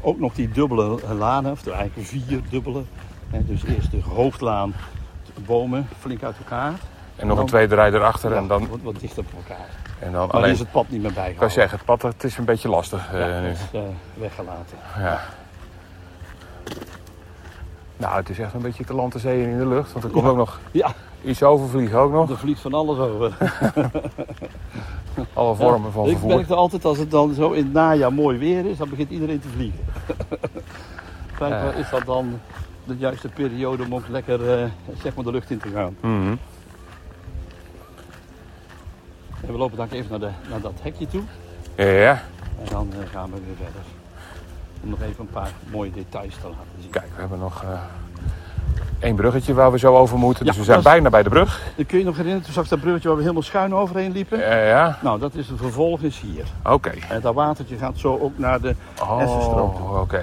ook 0.00 0.18
nog 0.18 0.34
die 0.34 0.48
dubbele 0.48 1.14
lanen, 1.14 1.52
of 1.52 1.66
eigenlijk 1.66 2.08
vier 2.08 2.40
dubbele. 2.50 2.82
Hè, 3.30 3.44
dus 3.44 3.64
eerst 3.64 3.90
de 3.90 4.02
hoofdlaan, 4.02 4.74
de 5.34 5.40
bomen 5.40 5.88
flink 5.98 6.22
uit 6.22 6.36
elkaar. 6.38 6.74
En 7.16 7.26
nog 7.26 7.38
een 7.38 7.46
tweede 7.46 7.74
rij 7.74 7.92
erachter 7.92 8.32
en 8.32 8.46
dan, 8.46 8.68
wat, 8.68 8.78
wat 8.82 9.00
dichter 9.00 9.24
op 9.24 9.32
elkaar. 9.36 9.68
En 10.00 10.12
dan 10.12 10.26
Maar 10.26 10.36
alleen... 10.36 10.50
is 10.52 10.58
het 10.58 10.70
pad 10.70 10.88
niet 10.88 11.02
meer 11.02 11.26
Ik 11.28 11.36
kan 11.36 11.50
zeggen, 11.50 11.76
het 11.78 11.86
pad 11.86 12.02
het 12.02 12.24
is 12.24 12.36
een 12.38 12.44
beetje 12.44 12.68
lastig 12.68 13.12
eh, 13.12 13.20
Ja, 13.20 13.40
nu. 13.40 13.46
dat 13.48 13.56
is 13.56 13.60
eh, 13.72 13.80
weggelaten. 14.14 14.76
Ja. 14.98 15.20
Nou, 17.96 18.16
het 18.16 18.28
is 18.28 18.38
echt 18.38 18.54
een 18.54 18.60
beetje 18.60 18.84
te 18.84 18.94
land, 18.94 19.12
te 19.12 19.18
zee 19.18 19.44
en 19.44 19.50
in 19.50 19.58
de 19.58 19.66
lucht. 19.66 19.92
Want 19.92 20.04
er 20.04 20.10
komt 20.10 20.24
Ja. 20.24 20.30
ook 20.30 20.36
nog 20.36 20.60
Ja, 20.70 20.92
iets 21.24 21.42
overvliegen 21.42 21.98
ook 21.98 22.12
nog. 22.12 22.30
er 22.30 22.38
vliegt 22.38 22.60
van 22.60 22.74
alles 22.74 22.98
over. 22.98 23.32
Alle 25.34 25.54
vormen 25.54 25.92
van 25.92 26.04
ik 26.04 26.10
vervoer. 26.10 26.28
merkte 26.34 26.54
altijd 26.54 26.84
als 26.84 26.98
het 26.98 27.10
dan 27.10 27.34
zo 27.34 27.50
in 27.50 27.64
het 27.64 27.72
najaar 27.72 28.12
mooi 28.12 28.38
weer 28.38 28.66
is, 28.66 28.76
dan 28.76 28.88
begint 28.88 29.10
iedereen 29.10 29.40
te 29.40 29.48
vliegen. 29.48 29.80
Blijkbaar 31.38 31.78
is 31.78 31.90
dat 31.90 32.06
dan 32.06 32.40
de 32.84 32.96
juiste 32.96 33.28
periode 33.28 33.82
om 33.82 33.94
ook 33.94 34.08
lekker 34.08 34.58
eh, 34.60 34.64
zeg 35.02 35.14
maar 35.14 35.24
de 35.24 35.30
lucht 35.30 35.50
in 35.50 35.58
te 35.58 35.68
gaan. 35.68 35.96
Mhm. 36.00 36.34
En 39.50 39.56
we 39.56 39.62
lopen 39.62 39.76
dan 39.76 39.88
even 39.90 40.10
naar, 40.10 40.18
de, 40.20 40.48
naar 40.50 40.60
dat 40.60 40.72
hekje 40.82 41.06
toe 41.06 41.22
Ja, 41.76 41.84
en 42.14 42.66
dan 42.70 42.88
eh, 42.92 43.08
gaan 43.12 43.30
we 43.30 43.36
weer 43.46 43.56
verder. 43.56 43.82
Om 44.82 44.90
nog 44.90 45.00
even 45.02 45.20
een 45.20 45.30
paar 45.30 45.50
mooie 45.70 45.90
details 45.90 46.34
te 46.34 46.42
laten 46.46 46.80
zien. 46.80 46.90
kijk, 46.90 47.06
we 47.14 47.20
hebben 47.20 47.38
nog 47.38 47.62
eh 47.62 47.68
één 49.00 49.14
bruggetje 49.14 49.54
waar 49.54 49.72
we 49.72 49.78
zo 49.78 49.96
over 49.96 50.18
moeten. 50.18 50.46
Dus 50.46 50.56
we 50.56 50.64
zijn 50.64 50.76
dat 50.82 50.92
bijna 50.92 51.10
bij 51.10 51.22
de 51.22 51.28
brug. 51.28 51.62
Dan 51.76 51.86
kun 51.86 51.98
je 51.98 52.04
nog 52.04 52.14
herinneren, 52.16 52.44
toen 52.44 52.54
zag 52.54 52.68
dat 52.68 52.80
bruggetje 52.80 53.08
waar 53.08 53.16
we 53.16 53.22
helemaal 53.22 53.42
schuin 53.44 53.74
overheen 53.74 54.12
liepen. 54.12 54.38
Ja, 54.38 54.98
Nou, 55.02 55.18
dat 55.18 55.34
is 55.34 55.48
een 55.48 55.56
vervolg 55.56 56.00
is 56.00 56.20
hier. 56.20 56.44
oké. 56.64 56.92
En 57.08 57.20
dat 57.20 57.34
watertje 57.34 57.76
gaat 57.76 57.98
zo 57.98 58.18
ook 58.18 58.38
naar 58.38 58.60
de 58.60 58.74
Essenstroom 59.20 59.74
toe. 59.76 59.88
Oh, 59.88 60.00
oké. 60.00 60.22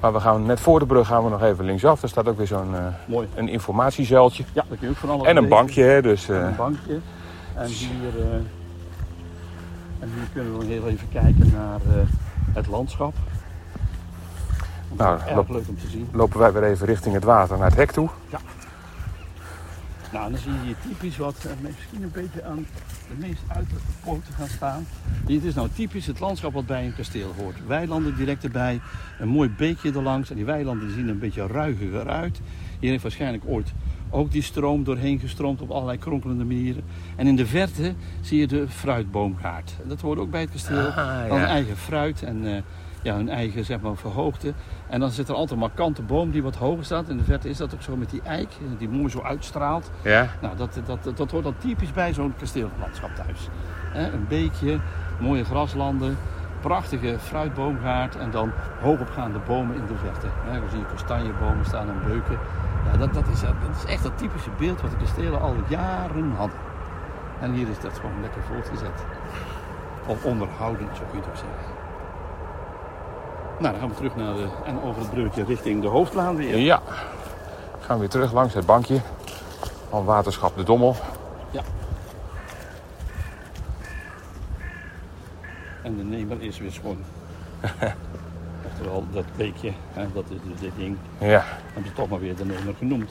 Maar 0.00 0.12
we 0.12 0.20
gaan 0.20 0.46
net 0.46 0.60
voor 0.60 0.78
de 0.78 0.86
brug 0.86 1.06
gaan 1.06 1.24
we 1.24 1.30
nog 1.30 1.42
even 1.42 1.64
linksaf. 1.64 2.02
Er 2.02 2.08
staat 2.08 2.28
ook 2.28 2.36
weer 2.36 2.46
zo'n 2.46 2.74
Mooi. 3.06 3.28
een 3.34 3.48
informatiezeiltje. 3.48 4.44
Ja, 4.52 4.64
daar 4.68 4.78
kun 4.78 4.86
je 4.86 4.92
ook 4.92 4.96
van 5.00 5.10
alles 5.10 5.26
En 5.26 5.36
een 5.36 5.48
bankje, 5.48 5.82
hè, 5.82 6.02
dus... 6.02 6.28
En 6.28 6.46
een 6.46 6.56
bankje. 6.56 7.00
En 7.56 7.66
hier, 7.66 8.20
eh, 8.20 8.34
en 9.98 10.08
hier 10.14 10.26
kunnen 10.32 10.52
we 10.52 10.58
nog 10.58 10.66
heel 10.68 10.88
even 10.88 11.08
kijken 11.08 11.50
naar 11.52 11.80
eh, 11.88 12.02
het 12.52 12.66
landschap. 12.66 13.14
Nou, 14.96 15.16
Nou, 15.18 15.20
erg 15.28 15.36
loop- 15.36 15.48
leuk 15.48 15.68
om 15.68 15.78
te 15.78 15.88
zien. 15.88 16.08
lopen 16.12 16.38
wij 16.38 16.52
weer 16.52 16.64
even 16.64 16.86
richting 16.86 17.14
het 17.14 17.24
water 17.24 17.58
naar 17.58 17.66
het 17.68 17.76
hek 17.76 17.90
toe. 17.92 18.08
Nou, 20.12 20.26
en 20.26 20.32
dan 20.32 20.40
zie 20.40 20.52
je 20.52 20.58
hier 20.64 20.76
typisch 20.88 21.16
wat 21.16 21.34
eh, 21.44 21.50
misschien 21.60 22.02
een 22.02 22.10
beetje 22.12 22.44
aan 22.44 22.66
de 23.08 23.26
meest 23.26 23.42
uitpoten 23.48 24.34
gaan 24.34 24.48
staan. 24.48 24.86
Dit 25.26 25.44
is 25.44 25.54
nou 25.54 25.68
typisch 25.74 26.06
het 26.06 26.20
landschap 26.20 26.52
wat 26.52 26.66
bij 26.66 26.84
een 26.86 26.94
kasteel 26.94 27.34
hoort. 27.36 27.66
Weilanden 27.66 28.16
direct 28.16 28.44
erbij, 28.44 28.80
een 29.18 29.28
mooi 29.28 29.50
beekje 29.50 29.92
erlangs. 29.92 30.30
En 30.30 30.36
die 30.36 30.44
weilanden 30.44 30.90
zien 30.92 31.04
er 31.04 31.10
een 31.10 31.18
beetje 31.18 31.46
ruigiger 31.46 32.08
uit. 32.08 32.40
Hier 32.80 32.90
heeft 32.90 33.02
waarschijnlijk 33.02 33.42
ooit 33.46 33.72
ook 34.14 34.32
die 34.32 34.42
stroom 34.42 34.84
doorheen 34.84 35.18
gestroomd 35.18 35.60
op 35.60 35.70
allerlei 35.70 35.98
kronkelende 35.98 36.44
manieren. 36.44 36.84
En 37.16 37.26
in 37.26 37.36
de 37.36 37.46
verte 37.46 37.94
zie 38.20 38.40
je 38.40 38.46
de 38.46 38.68
fruitboomgaard. 38.68 39.76
Dat 39.84 40.00
hoort 40.00 40.18
ook 40.18 40.30
bij 40.30 40.40
het 40.40 40.50
kasteel. 40.50 40.88
Ah, 40.88 41.24
een 41.28 41.44
eigen 41.44 41.76
fruit 41.76 42.22
en 42.22 42.46
eh, 42.46 42.62
ja, 43.02 43.14
een 43.14 43.28
eigen 43.28 43.64
zeg 43.64 43.80
maar, 43.80 43.96
verhoogte. 43.96 44.54
En 44.88 45.00
dan 45.00 45.10
zit 45.10 45.28
er 45.28 45.34
altijd 45.34 45.52
een 45.52 45.58
markante 45.58 46.02
boom 46.02 46.30
die 46.30 46.42
wat 46.42 46.56
hoger 46.56 46.84
staat. 46.84 47.08
In 47.08 47.16
de 47.16 47.24
verte 47.24 47.48
is 47.48 47.56
dat 47.56 47.74
ook 47.74 47.82
zo 47.82 47.96
met 47.96 48.10
die 48.10 48.22
eik, 48.22 48.48
eh, 48.48 48.78
die 48.78 48.88
mooi 48.88 49.10
zo 49.10 49.20
uitstraalt. 49.20 49.90
Ja? 50.02 50.28
Nou, 50.40 50.56
dat, 50.56 50.80
dat, 50.86 51.04
dat, 51.04 51.16
dat 51.16 51.30
hoort 51.30 51.44
dan 51.44 51.56
typisch 51.58 51.92
bij 51.92 52.12
zo'n 52.12 52.34
kasteellandschap 52.38 53.14
thuis. 53.14 53.48
Een 53.94 54.26
beekje, 54.28 54.78
mooie 55.20 55.44
graslanden, 55.44 56.16
prachtige 56.60 57.16
fruitboomgaard 57.18 58.16
en 58.16 58.30
dan 58.30 58.52
hoogopgaande 58.80 59.38
bomen 59.38 59.76
in 59.76 59.86
de 59.86 59.94
verte. 59.94 60.26
Hè, 60.44 60.60
dan 60.60 60.70
zie 60.70 60.78
je 60.78 60.86
kastanjebomen 60.86 61.64
staan 61.64 61.88
en 61.88 61.98
beuken. 62.06 62.38
Ja, 62.84 62.96
dat, 62.96 63.14
dat, 63.14 63.28
is, 63.28 63.40
dat 63.40 63.76
is 63.84 63.84
echt 63.84 64.02
dat 64.02 64.18
typische 64.18 64.50
beeld 64.58 64.80
wat 64.80 64.90
de 64.90 64.96
kastelen 64.96 65.40
al 65.40 65.54
jaren 65.68 66.32
hadden. 66.36 66.58
En 67.40 67.52
hier 67.52 67.68
is 67.68 67.80
dat 67.80 67.98
gewoon 67.98 68.20
lekker 68.20 68.42
voortgezet. 68.42 69.04
Of 70.06 70.24
onderhoudend, 70.24 70.96
zo 70.96 71.02
kun 71.10 71.18
je 71.18 71.24
het 71.24 71.28
ook 71.28 71.36
zeggen. 71.36 71.72
Nou, 73.58 73.72
dan 73.72 73.80
gaan 73.80 73.88
we 73.88 73.94
terug 73.94 74.16
naar 74.16 74.34
de, 74.34 74.48
en 74.64 74.82
over 74.82 75.00
het 75.00 75.10
breukje 75.10 75.44
richting 75.44 75.82
de 75.82 75.88
hoofdlaan 75.88 76.36
weer. 76.36 76.56
Ja. 76.56 76.82
Gaan 77.80 77.94
we 77.94 78.00
weer 78.00 78.08
terug 78.08 78.32
langs 78.32 78.54
het 78.54 78.66
bankje 78.66 79.00
van 79.88 80.04
waterschap 80.04 80.56
De 80.56 80.62
Dommel. 80.62 80.96
En 85.84 85.96
de 85.96 86.04
nemer 86.04 86.42
is 86.42 86.58
weer 86.58 86.72
schoon. 86.72 86.98
Oftewel, 88.66 89.04
dat 89.12 89.24
beekje, 89.36 89.72
hè, 89.92 90.06
dat 90.14 90.24
is 90.28 90.36
dus 90.50 90.60
dit 90.60 90.70
ding. 90.76 90.96
Ja, 91.18 91.44
Hebben 91.72 91.86
ze 91.86 91.92
toch 91.92 92.08
maar 92.08 92.20
weer 92.20 92.36
de 92.36 92.44
nemer 92.44 92.74
genoemd. 92.78 93.10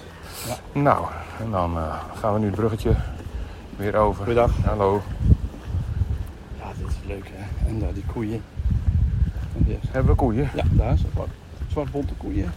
nou, 0.72 1.06
en 1.40 1.52
dan 1.52 1.78
eh, 1.78 1.96
gaan 2.20 2.34
we 2.34 2.40
nu 2.40 2.46
het 2.46 2.56
bruggetje 2.56 2.92
weer 3.76 3.96
over. 3.96 4.24
Goeiedag. 4.24 4.52
Hallo. 4.66 5.02
Ja, 6.60 6.66
dit 6.78 6.88
is 6.88 6.96
leuk 7.08 7.30
hè. 7.34 7.68
En 7.70 7.80
daar 7.80 7.94
die 7.94 8.06
koeien. 8.14 8.42
En 9.68 9.80
Hebben 9.92 10.12
we 10.12 10.18
koeien? 10.18 10.50
Ja, 10.54 10.64
daar 10.72 10.94
is 10.94 11.04
een 11.04 11.10
zwart, 11.14 11.30
zwart-bonte 11.72 12.14
koeien. 12.14 12.52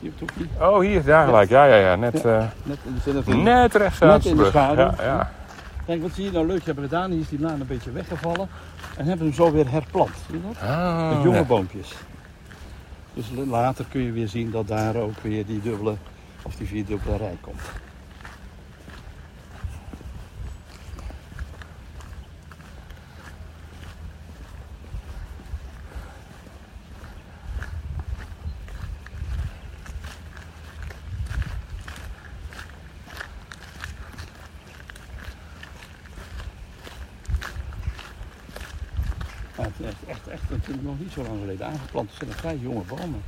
Hier 0.00 0.12
op. 0.20 0.30
Oh, 0.60 0.80
hier, 0.80 1.04
daar 1.04 1.24
gelijk. 1.26 1.48
Ja, 1.48 1.64
ja, 1.64 1.76
ja. 1.76 1.94
Net, 1.96 2.24
eh, 2.24 2.44
Net 2.62 2.78
in 2.84 3.22
de 3.24 3.34
net 3.34 3.74
rechts 3.74 3.98
Net 3.98 4.24
in 4.24 4.36
de 4.36 4.44
schaduw. 4.44 4.76
Ja, 4.76 4.94
ja. 4.98 5.30
Kijk, 5.86 6.02
wat 6.02 6.10
zie 6.14 6.24
je 6.24 6.30
nou 6.30 6.46
leuk 6.46 6.64
hebben 6.64 6.84
gedaan? 6.84 7.10
Hier 7.10 7.20
is 7.20 7.28
die 7.28 7.40
laan 7.40 7.60
een 7.60 7.66
beetje 7.66 7.90
weggevallen. 7.92 8.48
En 8.96 9.06
hebben 9.06 9.26
hem 9.26 9.34
zo 9.34 9.52
weer 9.52 9.70
herplant. 9.70 10.10
Zie 10.26 10.36
je 10.36 10.42
dat? 10.46 10.68
Ah, 10.68 11.14
Met 11.14 11.22
jonge 11.22 11.36
ja. 11.36 11.44
boompjes. 11.44 11.92
Dus 13.14 13.26
later 13.46 13.84
kun 13.88 14.00
je 14.00 14.12
weer 14.12 14.28
zien 14.28 14.50
dat 14.50 14.68
daar 14.68 14.96
ook 14.96 15.18
weer 15.22 15.46
die 15.46 15.60
dubbele 15.62 15.96
of 16.42 16.54
die 16.56 16.66
vierdubbele 16.66 17.16
rij 17.16 17.36
komt. 17.40 17.60
Ja, 39.56 39.62
het 39.62 39.72
is 39.78 39.86
echt, 39.86 40.04
echt, 40.06 40.28
echt 40.28 40.50
natuurlijk 40.50 40.82
nog 40.82 40.96
niet 41.16 41.26
zo 41.26 41.32
lang 41.32 41.40
geleden 41.40 41.66
aangeplant. 41.66 42.08
Het 42.08 42.18
zijn 42.18 42.30
nog 42.30 42.38
vrij 42.38 42.56
jonge 42.56 42.82
bomen. 42.82 43.22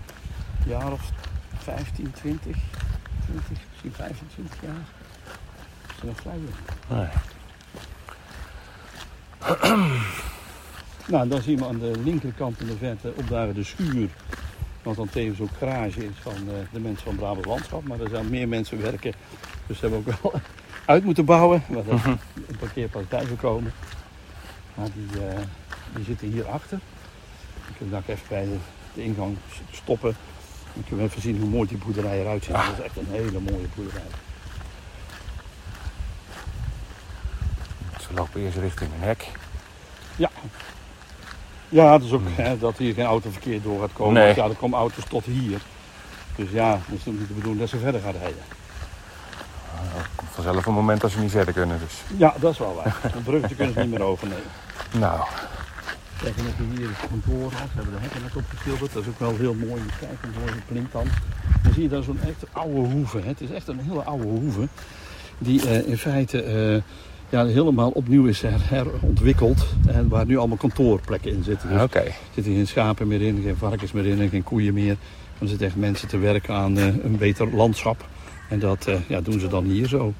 Een 0.64 0.70
jaar 0.70 0.92
of 0.92 1.10
15, 1.58 2.10
20, 2.12 2.56
20, 3.24 3.48
misschien 3.70 3.92
25 3.92 4.62
jaar. 4.62 4.84
Ze 5.86 5.92
zijn 5.94 6.06
nog 6.06 6.20
vrij 6.20 6.38
jong. 6.38 6.54
Nee. 6.88 7.08
Nou, 11.06 11.28
dan 11.28 11.42
zien 11.42 11.58
we 11.58 11.66
aan 11.66 11.78
de 11.78 12.00
linkerkant 12.04 12.60
in 12.60 12.66
de 12.66 12.76
verte 12.76 13.12
op 13.16 13.28
daar 13.28 13.52
de 13.52 13.64
schuur. 13.64 14.08
Wat 14.82 14.96
dan 14.96 15.08
tevens 15.08 15.40
ook 15.40 15.56
garage 15.58 16.04
is 16.04 16.16
van 16.20 16.32
eh, 16.32 16.54
de 16.72 16.80
mensen 16.80 17.04
van 17.04 17.16
Brabant 17.16 17.46
Landschap. 17.46 17.84
Maar 17.84 18.00
er 18.00 18.08
zijn 18.08 18.30
meer 18.30 18.48
mensen 18.48 18.82
werken. 18.82 19.12
Dus 19.66 19.78
ze 19.78 19.88
hebben 19.88 19.98
ook 19.98 20.20
wel 20.22 20.40
uit 20.94 21.04
moeten 21.04 21.24
bouwen. 21.24 21.62
Maar 21.68 21.84
is 21.94 22.04
een 22.04 22.58
parkeerplaats 22.58 23.08
bijgekomen. 23.08 23.72
Maar 24.74 24.88
die, 24.94 25.26
eh, 25.26 25.40
die 25.94 26.04
zitten 26.04 26.28
hier 26.28 26.46
achter. 27.92 27.98
Ik 27.98 28.08
even 28.08 28.28
bij 28.28 28.44
de, 28.44 28.56
de 28.94 29.02
ingang 29.02 29.36
stoppen. 29.70 30.16
Dan 30.74 30.84
kunnen 30.86 31.04
we 31.04 31.10
even 31.10 31.22
zien 31.22 31.40
hoe 31.40 31.50
mooi 31.50 31.68
die 31.68 31.78
boerderij 31.78 32.20
eruit 32.20 32.44
ziet. 32.44 32.54
Dat 32.54 32.78
is 32.78 32.84
echt 32.84 32.96
een 32.96 33.08
hele 33.10 33.40
mooie 33.40 33.66
boerderij. 33.74 34.02
Ze 38.00 38.08
lopen 38.14 38.40
eerst 38.40 38.56
richting 38.56 38.90
een 38.94 39.06
hek. 39.06 39.28
Ja. 40.16 40.30
Ja, 41.68 41.92
het 41.92 42.02
is 42.02 42.12
ook 42.12 42.22
hè, 42.24 42.58
dat 42.58 42.76
hier 42.76 42.94
geen 42.94 43.04
autoverkeer 43.04 43.62
door 43.62 43.80
gaat 43.80 43.92
komen. 43.92 44.14
Nee. 44.14 44.34
Ja, 44.34 44.44
er 44.44 44.54
komen 44.54 44.78
auto's 44.78 45.04
tot 45.08 45.24
hier. 45.24 45.60
Dus 46.36 46.50
ja, 46.50 46.70
dat 46.70 46.80
is 46.80 46.88
natuurlijk 46.88 47.18
niet 47.18 47.28
de 47.28 47.34
bedoeling 47.34 47.60
dat 47.60 47.68
ze 47.68 47.78
verder 47.78 48.00
gaan 48.00 48.12
rijden. 48.12 48.42
Komt 50.16 50.30
vanzelf 50.30 50.66
een 50.66 50.74
moment 50.74 51.00
dat 51.00 51.10
ze 51.10 51.18
niet 51.18 51.30
verder 51.30 51.54
kunnen. 51.54 51.78
Dus. 51.78 52.02
Ja, 52.16 52.34
dat 52.40 52.52
is 52.52 52.58
wel 52.58 52.74
waar. 52.74 52.96
Een 53.14 53.22
bruggetje 53.22 53.56
kunnen 53.56 53.74
ze 53.74 53.80
niet 53.80 53.90
meer 53.90 54.02
overnemen. 54.02 54.50
Nou, 54.92 55.20
Kijk, 56.22 56.36
en 56.36 56.42
dan 56.44 56.52
heb 56.56 56.66
je 56.70 56.78
hier 56.78 56.88
het 56.88 57.08
kantoor. 57.10 57.50
Ze 57.50 57.56
hebben 57.74 57.94
de 57.94 58.00
hekken 58.00 58.22
net 58.22 58.36
opgeschilderd. 58.36 58.92
Dat 58.92 59.02
is 59.02 59.08
ook 59.08 59.18
wel 59.18 59.36
heel 59.36 59.54
mooi. 59.54 59.82
Kijk, 60.00 60.12
een 60.22 60.40
mooie 60.40 60.60
plint 60.68 60.92
dan. 60.92 61.06
Dan 61.62 61.72
zie 61.72 61.82
je 61.82 61.88
daar 61.88 62.02
zo'n 62.02 62.20
echt 62.20 62.44
oude 62.52 62.78
hoeve. 62.92 63.18
Het 63.24 63.40
is 63.40 63.50
echt 63.50 63.68
een 63.68 63.78
hele 63.78 64.02
oude 64.02 64.24
hoeve. 64.24 64.68
Die 65.38 65.68
eh, 65.68 65.88
in 65.88 65.98
feite 65.98 66.42
eh, 66.42 66.82
ja, 67.28 67.46
helemaal 67.46 67.90
opnieuw 67.90 68.26
is 68.26 68.42
her- 68.42 68.68
herontwikkeld. 68.68 69.66
En 69.86 70.08
waar 70.08 70.26
nu 70.26 70.36
allemaal 70.36 70.56
kantoorplekken 70.56 71.32
in 71.32 71.42
zitten. 71.42 71.68
Dus 71.68 71.82
oké. 71.82 71.98
Er 71.98 72.14
zitten 72.34 72.52
geen 72.54 72.66
schapen 72.66 73.08
meer 73.08 73.22
in, 73.22 73.40
geen 73.44 73.56
varkens 73.56 73.92
meer 73.92 74.06
in 74.06 74.20
en 74.20 74.28
geen 74.28 74.42
koeien 74.44 74.74
meer. 74.74 74.96
Er 75.38 75.48
zitten 75.48 75.66
echt 75.66 75.76
mensen 75.76 76.08
te 76.08 76.18
werken 76.18 76.54
aan 76.54 76.78
eh, 76.78 76.86
een 76.86 77.16
beter 77.18 77.54
landschap. 77.54 78.06
En 78.48 78.58
dat 78.58 78.88
ja, 79.08 79.20
doen 79.20 79.40
ze 79.40 79.48
dan 79.48 79.64
hier 79.64 79.86
zo. 79.88 80.14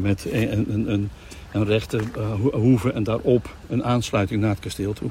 Met 0.00 0.26
een, 0.32 0.72
een, 0.72 0.88
een, 0.92 1.10
een 1.52 1.64
rechte 1.64 2.00
ho- 2.40 2.58
hoeve 2.58 2.92
en 2.92 3.02
daarop 3.02 3.54
een 3.68 3.84
aansluiting 3.84 4.40
naar 4.40 4.50
het 4.50 4.58
kasteel 4.58 4.92
toe. 4.92 5.10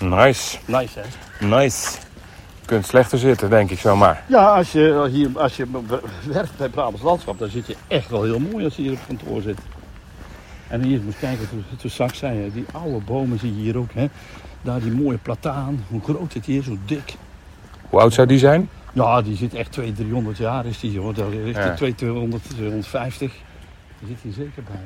Nice, 0.00 0.58
Nice 0.66 1.00
hè? 1.00 1.46
nice. 1.46 1.98
Je 2.60 2.66
kunt 2.66 2.86
slechter 2.86 3.18
zitten, 3.18 3.50
denk 3.50 3.70
ik 3.70 3.78
zomaar. 3.78 4.22
Ja, 4.28 4.56
als 4.56 4.72
je 4.72 5.08
hier 5.10 5.30
als 5.40 5.56
je 5.56 5.66
werkt 6.26 6.56
bij 6.56 6.68
Brabants 6.68 7.02
Landschap, 7.02 7.38
dan 7.38 7.48
zit 7.48 7.66
je 7.66 7.76
echt 7.88 8.10
wel 8.10 8.22
heel 8.22 8.38
mooi 8.38 8.64
als 8.64 8.76
je 8.76 8.82
hier 8.82 8.92
op 8.92 8.98
kantoor 9.06 9.42
zit. 9.42 9.58
En 10.68 10.82
hier, 10.82 11.00
moet 11.00 11.12
je 11.12 11.18
kijken, 11.18 11.48
toen, 11.78 11.90
straks 11.90 12.18
zei 12.18 12.38
je, 12.38 12.52
die 12.52 12.64
oude 12.72 12.98
bomen 13.04 13.38
zie 13.38 13.54
je 13.56 13.62
hier 13.62 13.78
ook. 13.78 13.92
Hè? 13.92 14.06
Daar 14.62 14.80
die 14.80 14.90
mooie 14.92 15.18
plataan, 15.18 15.84
hoe 15.88 16.00
groot 16.02 16.32
het 16.32 16.44
hier 16.44 16.58
is, 16.58 16.64
zo 16.64 16.76
dik. 16.84 17.14
Hoe 17.90 18.00
oud 18.00 18.12
zou 18.14 18.26
die 18.26 18.38
zijn? 18.38 18.68
Ja, 18.92 19.22
die 19.22 19.36
zit 19.36 19.54
echt 19.54 19.72
200, 19.72 20.06
300 20.06 20.36
jaar 20.38 20.66
is 20.66 20.80
die 20.80 20.98
hoor. 20.98 21.14
Daar 21.14 21.32
is 21.32 21.56
Ja. 21.56 21.74
die 21.74 21.94
200, 21.94 22.42
250. 22.50 23.32
Die 23.98 24.08
zit 24.08 24.18
hier 24.22 24.32
zeker 24.32 24.62
bij. 24.62 24.80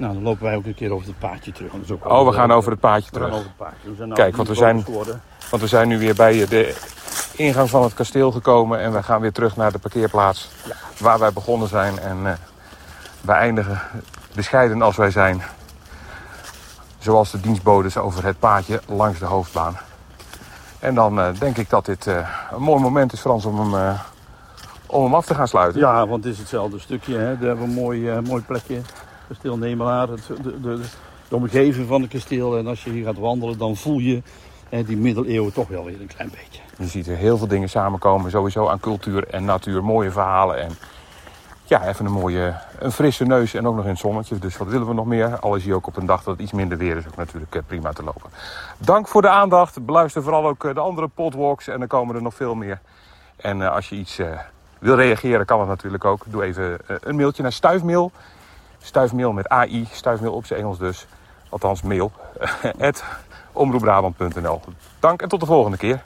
Nou, 0.00 0.14
dan 0.14 0.22
lopen 0.22 0.44
wij 0.44 0.56
ook 0.56 0.64
een 0.64 0.74
keer 0.74 0.92
over 0.92 1.06
het 1.06 1.18
paadje 1.18 1.52
terug. 1.52 1.72
dat 1.72 1.80
is 1.84 1.90
ook 1.90 2.10
Oh, 2.10 2.26
we 2.26 2.32
gaan 2.32 2.52
over 2.52 2.70
het 2.70 2.80
paadje 2.80 3.10
we 3.10 3.18
gaan 3.18 3.28
terug. 3.28 3.32
over 3.32 3.46
het 3.46 3.56
paadje. 3.56 3.90
We 3.90 3.96
zijn 3.96 4.08
nou 4.08 4.20
Kijk, 4.20 4.36
want 4.36 4.48
we 4.48 4.54
zijn-. 4.54 4.84
Want 5.50 5.62
we 5.62 5.66
zijn 5.68 5.88
nu 5.88 5.98
weer 5.98 6.14
bij 6.14 6.46
de 6.46 6.76
ingang 7.36 7.70
van 7.70 7.82
het 7.82 7.94
kasteel 7.94 8.30
gekomen. 8.32 8.80
En 8.80 8.92
we 8.92 9.02
gaan 9.02 9.20
weer 9.20 9.32
terug 9.32 9.56
naar 9.56 9.72
de 9.72 9.78
parkeerplaats 9.78 10.50
waar 10.98 11.18
wij 11.18 11.32
begonnen 11.32 11.68
zijn. 11.68 11.98
En 11.98 12.26
eh, 12.26 12.32
wij 13.20 13.36
eindigen 13.36 13.80
bescheiden 14.34 14.82
als 14.82 14.96
wij 14.96 15.10
zijn. 15.10 15.42
Zoals 16.98 17.30
de 17.30 17.40
dienstbodes 17.40 17.96
over 17.96 18.24
het 18.24 18.38
paadje 18.38 18.80
langs 18.86 19.18
de 19.18 19.24
hoofdbaan. 19.24 19.76
En 20.78 20.94
dan 20.94 21.20
eh, 21.20 21.28
denk 21.38 21.56
ik 21.56 21.70
dat 21.70 21.84
dit 21.84 22.06
eh, 22.06 22.28
een 22.52 22.62
mooi 22.62 22.82
moment 22.82 23.12
is, 23.12 23.20
Frans, 23.20 23.44
om 23.44 23.72
hem, 23.72 23.96
om 24.86 25.04
hem 25.04 25.14
af 25.14 25.26
te 25.26 25.34
gaan 25.34 25.48
sluiten. 25.48 25.80
Ja, 25.80 26.06
want 26.06 26.24
het 26.24 26.32
is 26.32 26.38
hetzelfde 26.38 26.78
stukje. 26.78 27.16
Hè. 27.16 27.38
Daar 27.38 27.48
hebben 27.48 27.58
we 27.58 27.64
een 27.64 27.82
mooi, 27.82 28.20
mooi 28.20 28.42
plekje. 28.42 28.80
De, 29.38 30.60
de, 30.60 30.80
de, 31.28 31.36
omgeving 31.36 31.88
van 31.88 32.00
het 32.02 32.10
kasteel. 32.10 32.58
En 32.58 32.66
als 32.66 32.84
je 32.84 32.90
hier 32.90 33.04
gaat 33.04 33.18
wandelen, 33.18 33.58
dan 33.58 33.76
voel 33.76 33.98
je 33.98 34.22
die 34.86 34.96
middeleeuwen 34.96 35.52
toch 35.52 35.68
wel 35.68 35.84
weer 35.84 36.00
een 36.00 36.06
klein 36.06 36.30
beetje. 36.30 36.62
Je 36.78 36.86
ziet 36.86 37.06
er 37.06 37.16
heel 37.16 37.38
veel 37.38 37.46
dingen 37.46 37.68
samenkomen. 37.68 38.30
Sowieso 38.30 38.68
aan 38.68 38.80
cultuur 38.80 39.28
en 39.28 39.44
natuur. 39.44 39.84
Mooie 39.84 40.10
verhalen. 40.10 40.60
En 40.60 40.70
ja, 41.70 41.86
even 41.86 42.06
een 42.06 42.12
mooie, 42.12 42.54
een 42.78 42.92
frisse 42.92 43.24
neus. 43.24 43.54
En 43.54 43.66
ook 43.66 43.74
nog 43.74 43.84
in 43.84 43.90
het 43.90 43.98
zonnetje. 43.98 44.38
Dus 44.38 44.56
wat 44.56 44.68
willen 44.68 44.86
we 44.86 44.94
nog 44.94 45.06
meer? 45.06 45.38
Al 45.38 45.54
is 45.54 45.64
hij 45.64 45.74
ook 45.74 45.86
op 45.86 45.96
een 45.96 46.06
dag 46.06 46.22
dat 46.22 46.32
het 46.32 46.42
iets 46.42 46.52
minder 46.52 46.78
weer 46.78 46.96
is. 46.96 47.06
Ook 47.06 47.16
natuurlijk 47.16 47.54
eh, 47.54 47.62
prima 47.66 47.92
te 47.92 48.02
lopen. 48.02 48.30
Dank 48.78 49.08
voor 49.08 49.22
de 49.22 49.28
aandacht. 49.28 49.84
Beluister 49.84 50.22
vooral 50.22 50.46
ook 50.46 50.64
eh, 50.64 50.74
de 50.74 50.80
andere 50.80 51.08
podwalks. 51.08 51.68
En 51.68 51.80
er 51.80 51.86
komen 51.86 52.14
er 52.14 52.22
nog 52.22 52.34
veel 52.34 52.54
meer. 52.54 52.80
En 53.36 53.62
eh, 53.62 53.74
als 53.74 53.88
je 53.88 53.96
iets 53.96 54.20
wil 54.78 54.94
reageren, 54.94 55.46
kan 55.46 55.58
dat 55.58 55.68
natuurlijk 55.68 56.04
ook. 56.04 56.24
Doe 56.26 56.42
even 56.42 56.78
een 56.86 57.16
mailtje 57.16 57.42
naar 57.42 57.52
stuifmail. 57.52 58.12
Stuifmail 58.82 59.32
met 59.32 59.48
AI. 59.48 59.88
Stuifmail 59.92 60.32
op 60.32 60.46
zijn 60.46 60.60
Engels 60.60 60.78
dus. 60.78 61.06
Althans 61.48 61.82
mail. 61.82 62.12
at 62.78 63.04
omroepbrabant.nl 63.52 64.60
Dank 64.98 65.22
en 65.22 65.28
tot 65.28 65.40
de 65.40 65.46
volgende 65.46 65.76
keer. 65.76 66.02